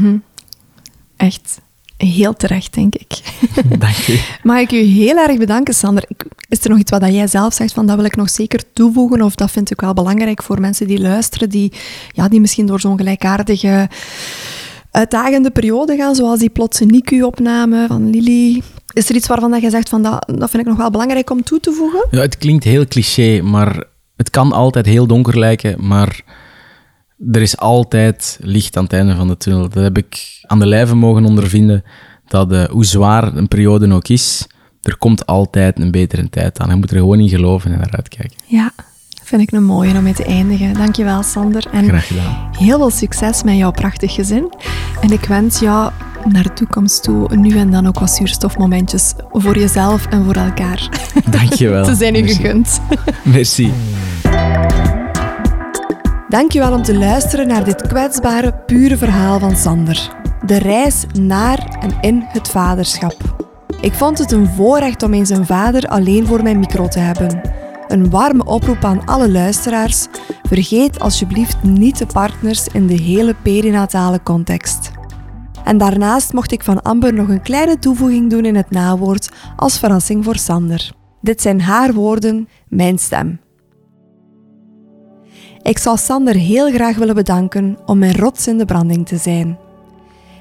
echt 1.16 1.60
heel 1.96 2.34
terecht, 2.36 2.74
denk 2.74 2.94
ik. 2.94 3.20
Dank 3.78 4.06
u. 4.08 4.18
Mag 4.42 4.58
ik 4.58 4.72
u 4.72 4.76
heel 4.76 5.16
erg 5.16 5.38
bedanken, 5.38 5.74
Sander. 5.74 6.04
Is 6.48 6.64
er 6.64 6.70
nog 6.70 6.78
iets 6.78 6.90
wat 6.90 7.02
jij 7.12 7.26
zelf 7.26 7.54
zegt 7.54 7.72
van 7.72 7.86
dat 7.86 7.96
wil 7.96 8.04
ik 8.04 8.16
nog 8.16 8.30
zeker 8.30 8.72
toevoegen? 8.72 9.22
Of 9.22 9.34
dat 9.34 9.50
vind 9.50 9.70
ik 9.70 9.80
wel 9.80 9.94
belangrijk 9.94 10.42
voor 10.42 10.60
mensen 10.60 10.86
die 10.86 11.00
luisteren, 11.00 11.50
die, 11.50 11.72
ja, 12.12 12.28
die 12.28 12.40
misschien 12.40 12.66
door 12.66 12.80
zo'n 12.80 12.96
gelijkaardige, 12.96 13.88
uitdagende 14.90 15.50
periode 15.50 15.96
gaan, 15.96 16.14
zoals 16.14 16.38
die 16.38 16.50
plotse 16.50 16.84
NICU-opname 16.84 17.86
van 17.86 18.10
Lily. 18.10 18.62
Is 18.92 19.08
er 19.08 19.14
iets 19.14 19.26
waarvan 19.26 19.50
dat 19.50 19.62
je 19.62 19.70
zegt 19.70 19.88
van 19.88 20.02
dat, 20.02 20.32
dat 20.36 20.50
vind 20.50 20.62
ik 20.62 20.68
nog 20.68 20.76
wel 20.76 20.90
belangrijk 20.90 21.30
om 21.30 21.42
toe 21.42 21.60
te 21.60 21.72
voegen? 21.72 22.06
Ja, 22.10 22.20
het 22.20 22.38
klinkt 22.38 22.64
heel 22.64 22.86
cliché, 22.86 23.42
maar 23.42 23.84
het 24.16 24.30
kan 24.30 24.52
altijd 24.52 24.86
heel 24.86 25.06
donker 25.06 25.38
lijken, 25.38 25.86
maar 25.86 26.22
er 27.32 27.42
is 27.42 27.56
altijd 27.56 28.38
licht 28.42 28.76
aan 28.76 28.84
het 28.84 28.92
einde 28.92 29.14
van 29.14 29.28
de 29.28 29.36
tunnel. 29.36 29.68
Dat 29.68 29.82
heb 29.82 29.96
ik 29.96 30.40
aan 30.42 30.58
de 30.58 30.66
lijve 30.66 30.94
mogen 30.94 31.24
ondervinden, 31.24 31.84
dat 32.26 32.52
eh, 32.52 32.64
hoe 32.64 32.84
zwaar 32.84 33.36
een 33.36 33.48
periode 33.48 33.92
ook 33.92 34.08
is, 34.08 34.46
er 34.82 34.96
komt 34.96 35.26
altijd 35.26 35.80
een 35.80 35.90
betere 35.90 36.28
tijd 36.28 36.58
aan. 36.58 36.68
Je 36.68 36.76
moet 36.76 36.90
er 36.90 36.98
gewoon 36.98 37.20
in 37.20 37.28
geloven 37.28 37.72
en 37.72 37.78
naar 37.78 37.96
uitkijken. 37.96 38.36
Ja, 38.46 38.72
vind 39.28 39.42
ik 39.42 39.52
een 39.52 39.64
mooie 39.64 39.96
om 39.96 40.02
mee 40.02 40.14
te 40.14 40.24
eindigen. 40.24 40.74
Dankjewel, 40.74 41.22
Sander. 41.22 41.66
En 41.72 41.84
Graag 41.84 42.06
gedaan. 42.06 42.48
Heel 42.58 42.78
veel 42.78 42.90
succes 42.90 43.42
met 43.42 43.56
jouw 43.56 43.70
prachtig 43.70 44.14
gezin. 44.14 44.52
En 45.00 45.10
ik 45.10 45.24
wens 45.24 45.58
jou 45.58 45.92
naar 46.28 46.42
de 46.42 46.52
toekomst 46.52 47.02
toe 47.02 47.36
nu 47.36 47.58
en 47.58 47.70
dan 47.70 47.86
ook 47.86 47.98
wat 47.98 48.10
zuurstofmomentjes 48.10 49.14
voor 49.32 49.58
jezelf 49.58 50.06
en 50.06 50.24
voor 50.24 50.34
elkaar. 50.34 50.88
Dankjewel. 51.30 51.84
Ze 51.84 51.94
zijn 51.94 52.14
u 52.14 52.20
Merci. 52.20 52.34
gegund. 52.34 52.80
Merci. 53.34 53.72
Dankjewel 56.28 56.72
om 56.72 56.82
te 56.82 56.98
luisteren 56.98 57.46
naar 57.46 57.64
dit 57.64 57.86
kwetsbare, 57.86 58.54
pure 58.66 58.96
verhaal 58.96 59.38
van 59.38 59.56
Sander. 59.56 60.10
De 60.46 60.58
reis 60.58 61.04
naar 61.20 61.78
en 61.80 61.90
in 62.00 62.24
het 62.28 62.48
vaderschap. 62.48 63.16
Ik 63.80 63.92
vond 63.92 64.18
het 64.18 64.32
een 64.32 64.46
voorrecht 64.46 65.02
om 65.02 65.14
eens 65.14 65.30
een 65.30 65.46
vader 65.46 65.88
alleen 65.88 66.26
voor 66.26 66.42
mijn 66.42 66.58
micro 66.58 66.88
te 66.88 66.98
hebben. 66.98 67.40
Een 67.88 68.10
warme 68.10 68.44
oproep 68.44 68.84
aan 68.84 69.06
alle 69.06 69.30
luisteraars. 69.30 70.06
Vergeet 70.42 71.00
alsjeblieft 71.00 71.62
niet 71.62 71.98
de 71.98 72.06
partners 72.06 72.66
in 72.66 72.86
de 72.86 72.94
hele 72.94 73.34
perinatale 73.42 74.22
context. 74.22 74.90
En 75.64 75.78
daarnaast 75.78 76.32
mocht 76.32 76.52
ik 76.52 76.62
van 76.62 76.82
Amber 76.82 77.14
nog 77.14 77.28
een 77.28 77.42
kleine 77.42 77.78
toevoeging 77.78 78.30
doen 78.30 78.44
in 78.44 78.56
het 78.56 78.70
nawoord 78.70 79.30
als 79.56 79.78
verrassing 79.78 80.24
voor 80.24 80.36
Sander. 80.36 80.92
Dit 81.20 81.40
zijn 81.40 81.60
haar 81.60 81.92
woorden, 81.92 82.48
mijn 82.68 82.98
stem. 82.98 83.40
Ik 85.62 85.78
zou 85.78 85.96
Sander 85.96 86.34
heel 86.34 86.70
graag 86.70 86.96
willen 86.96 87.14
bedanken 87.14 87.78
om 87.86 87.98
mijn 87.98 88.16
rots 88.16 88.46
in 88.46 88.58
de 88.58 88.64
branding 88.64 89.06
te 89.06 89.16
zijn. 89.16 89.58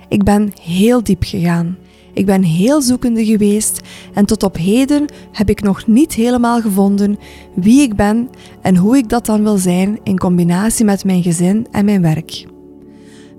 Ik 0.09 0.23
ben 0.23 0.51
heel 0.61 1.03
diep 1.03 1.23
gegaan. 1.23 1.77
Ik 2.17 2.25
ben 2.25 2.43
heel 2.43 2.81
zoekende 2.81 3.25
geweest 3.25 3.81
en 4.13 4.25
tot 4.25 4.43
op 4.43 4.57
heden 4.57 5.05
heb 5.31 5.49
ik 5.49 5.61
nog 5.61 5.87
niet 5.87 6.13
helemaal 6.13 6.61
gevonden 6.61 7.17
wie 7.55 7.81
ik 7.81 7.95
ben 7.95 8.29
en 8.61 8.75
hoe 8.75 8.97
ik 8.97 9.09
dat 9.09 9.25
dan 9.25 9.43
wil 9.43 9.57
zijn 9.57 9.99
in 10.03 10.17
combinatie 10.17 10.85
met 10.85 11.03
mijn 11.03 11.23
gezin 11.23 11.67
en 11.71 11.85
mijn 11.85 12.01
werk. 12.01 12.45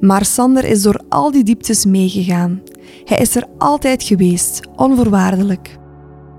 Maar 0.00 0.24
Sander 0.24 0.64
is 0.64 0.82
door 0.82 1.00
al 1.08 1.30
die 1.30 1.44
dieptes 1.44 1.84
meegegaan. 1.84 2.62
Hij 3.04 3.18
is 3.18 3.36
er 3.36 3.44
altijd 3.58 4.02
geweest, 4.02 4.60
onvoorwaardelijk. 4.76 5.78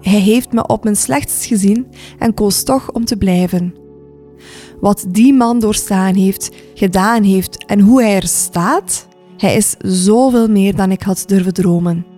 Hij 0.01 0.19
heeft 0.19 0.51
me 0.51 0.67
op 0.67 0.83
mijn 0.83 0.95
slechtst 0.95 1.45
gezien 1.45 1.87
en 2.19 2.33
koos 2.33 2.63
toch 2.63 2.91
om 2.91 3.05
te 3.05 3.17
blijven. 3.17 3.73
Wat 4.79 5.05
die 5.09 5.33
man 5.33 5.59
doorstaan 5.59 6.15
heeft, 6.15 6.49
gedaan 6.73 7.23
heeft 7.23 7.65
en 7.65 7.79
hoe 7.79 8.01
hij 8.01 8.15
er 8.15 8.27
staat, 8.27 9.07
hij 9.37 9.55
is 9.55 9.75
zoveel 9.79 10.47
meer 10.47 10.75
dan 10.75 10.91
ik 10.91 11.01
had 11.01 11.23
durven 11.27 11.53
dromen. 11.53 12.17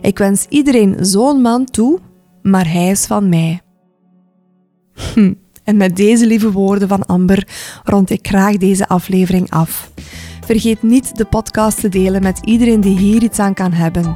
Ik 0.00 0.18
wens 0.18 0.46
iedereen 0.48 0.96
zo'n 1.00 1.40
man 1.40 1.64
toe, 1.64 1.98
maar 2.42 2.72
hij 2.72 2.90
is 2.90 3.06
van 3.06 3.28
mij. 3.28 3.60
Hm, 5.14 5.32
En 5.64 5.76
met 5.76 5.96
deze 5.96 6.26
lieve 6.26 6.52
woorden 6.52 6.88
van 6.88 7.06
Amber 7.06 7.48
rond 7.84 8.10
ik 8.10 8.26
graag 8.28 8.56
deze 8.56 8.88
aflevering 8.88 9.50
af. 9.50 9.90
Vergeet 10.44 10.82
niet 10.82 11.16
de 11.16 11.24
podcast 11.24 11.80
te 11.80 11.88
delen 11.88 12.22
met 12.22 12.40
iedereen 12.44 12.80
die 12.80 12.98
hier 12.98 13.22
iets 13.22 13.38
aan 13.38 13.54
kan 13.54 13.72
hebben. 13.72 14.14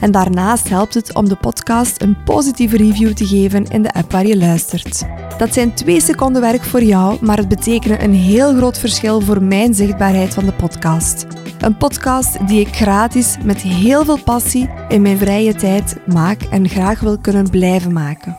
En 0.00 0.10
daarnaast 0.10 0.68
helpt 0.68 0.94
het 0.94 1.14
om 1.14 1.28
de 1.28 1.36
podcast 1.36 2.02
een 2.02 2.22
positieve 2.24 2.76
review 2.76 3.12
te 3.12 3.26
geven 3.26 3.64
in 3.64 3.82
de 3.82 3.92
app 3.92 4.12
waar 4.12 4.26
je 4.26 4.36
luistert. 4.36 5.06
Dat 5.38 5.52
zijn 5.54 5.74
twee 5.74 6.00
seconden 6.00 6.42
werk 6.42 6.64
voor 6.64 6.82
jou, 6.82 7.18
maar 7.20 7.36
het 7.36 7.48
betekent 7.48 8.02
een 8.02 8.14
heel 8.14 8.56
groot 8.56 8.78
verschil 8.78 9.20
voor 9.20 9.42
mijn 9.42 9.74
zichtbaarheid 9.74 10.34
van 10.34 10.44
de 10.44 10.52
podcast. 10.52 11.26
Een 11.60 11.76
podcast 11.76 12.46
die 12.46 12.60
ik 12.60 12.76
gratis 12.76 13.36
met 13.44 13.60
heel 13.60 14.04
veel 14.04 14.22
passie 14.22 14.70
in 14.88 15.02
mijn 15.02 15.18
vrije 15.18 15.54
tijd 15.54 15.96
maak 16.06 16.42
en 16.42 16.68
graag 16.68 17.00
wil 17.00 17.18
kunnen 17.18 17.50
blijven 17.50 17.92
maken. 17.92 18.36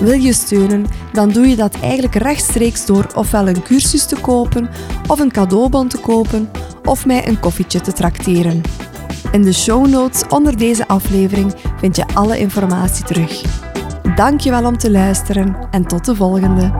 Wil 0.00 0.20
je 0.20 0.32
steunen, 0.32 0.86
dan 1.12 1.28
doe 1.28 1.48
je 1.48 1.56
dat 1.56 1.80
eigenlijk 1.80 2.14
rechtstreeks 2.14 2.86
door 2.86 3.06
ofwel 3.14 3.48
een 3.48 3.62
cursus 3.62 4.06
te 4.06 4.16
kopen, 4.20 4.68
of 5.06 5.20
een 5.20 5.32
cadeaubon 5.32 5.88
te 5.88 5.98
kopen, 5.98 6.50
of 6.84 7.06
mij 7.06 7.28
een 7.28 7.40
koffietje 7.40 7.80
te 7.80 7.92
trakteren. 7.92 8.60
In 9.32 9.42
de 9.42 9.52
show 9.52 9.86
notes 9.86 10.26
onder 10.28 10.56
deze 10.56 10.88
aflevering 10.88 11.54
vind 11.76 11.96
je 11.96 12.06
alle 12.14 12.38
informatie 12.38 13.04
terug. 13.04 13.42
Dankjewel 14.14 14.66
om 14.66 14.78
te 14.78 14.90
luisteren 14.90 15.56
en 15.70 15.86
tot 15.86 16.04
de 16.04 16.14
volgende. 16.14 16.70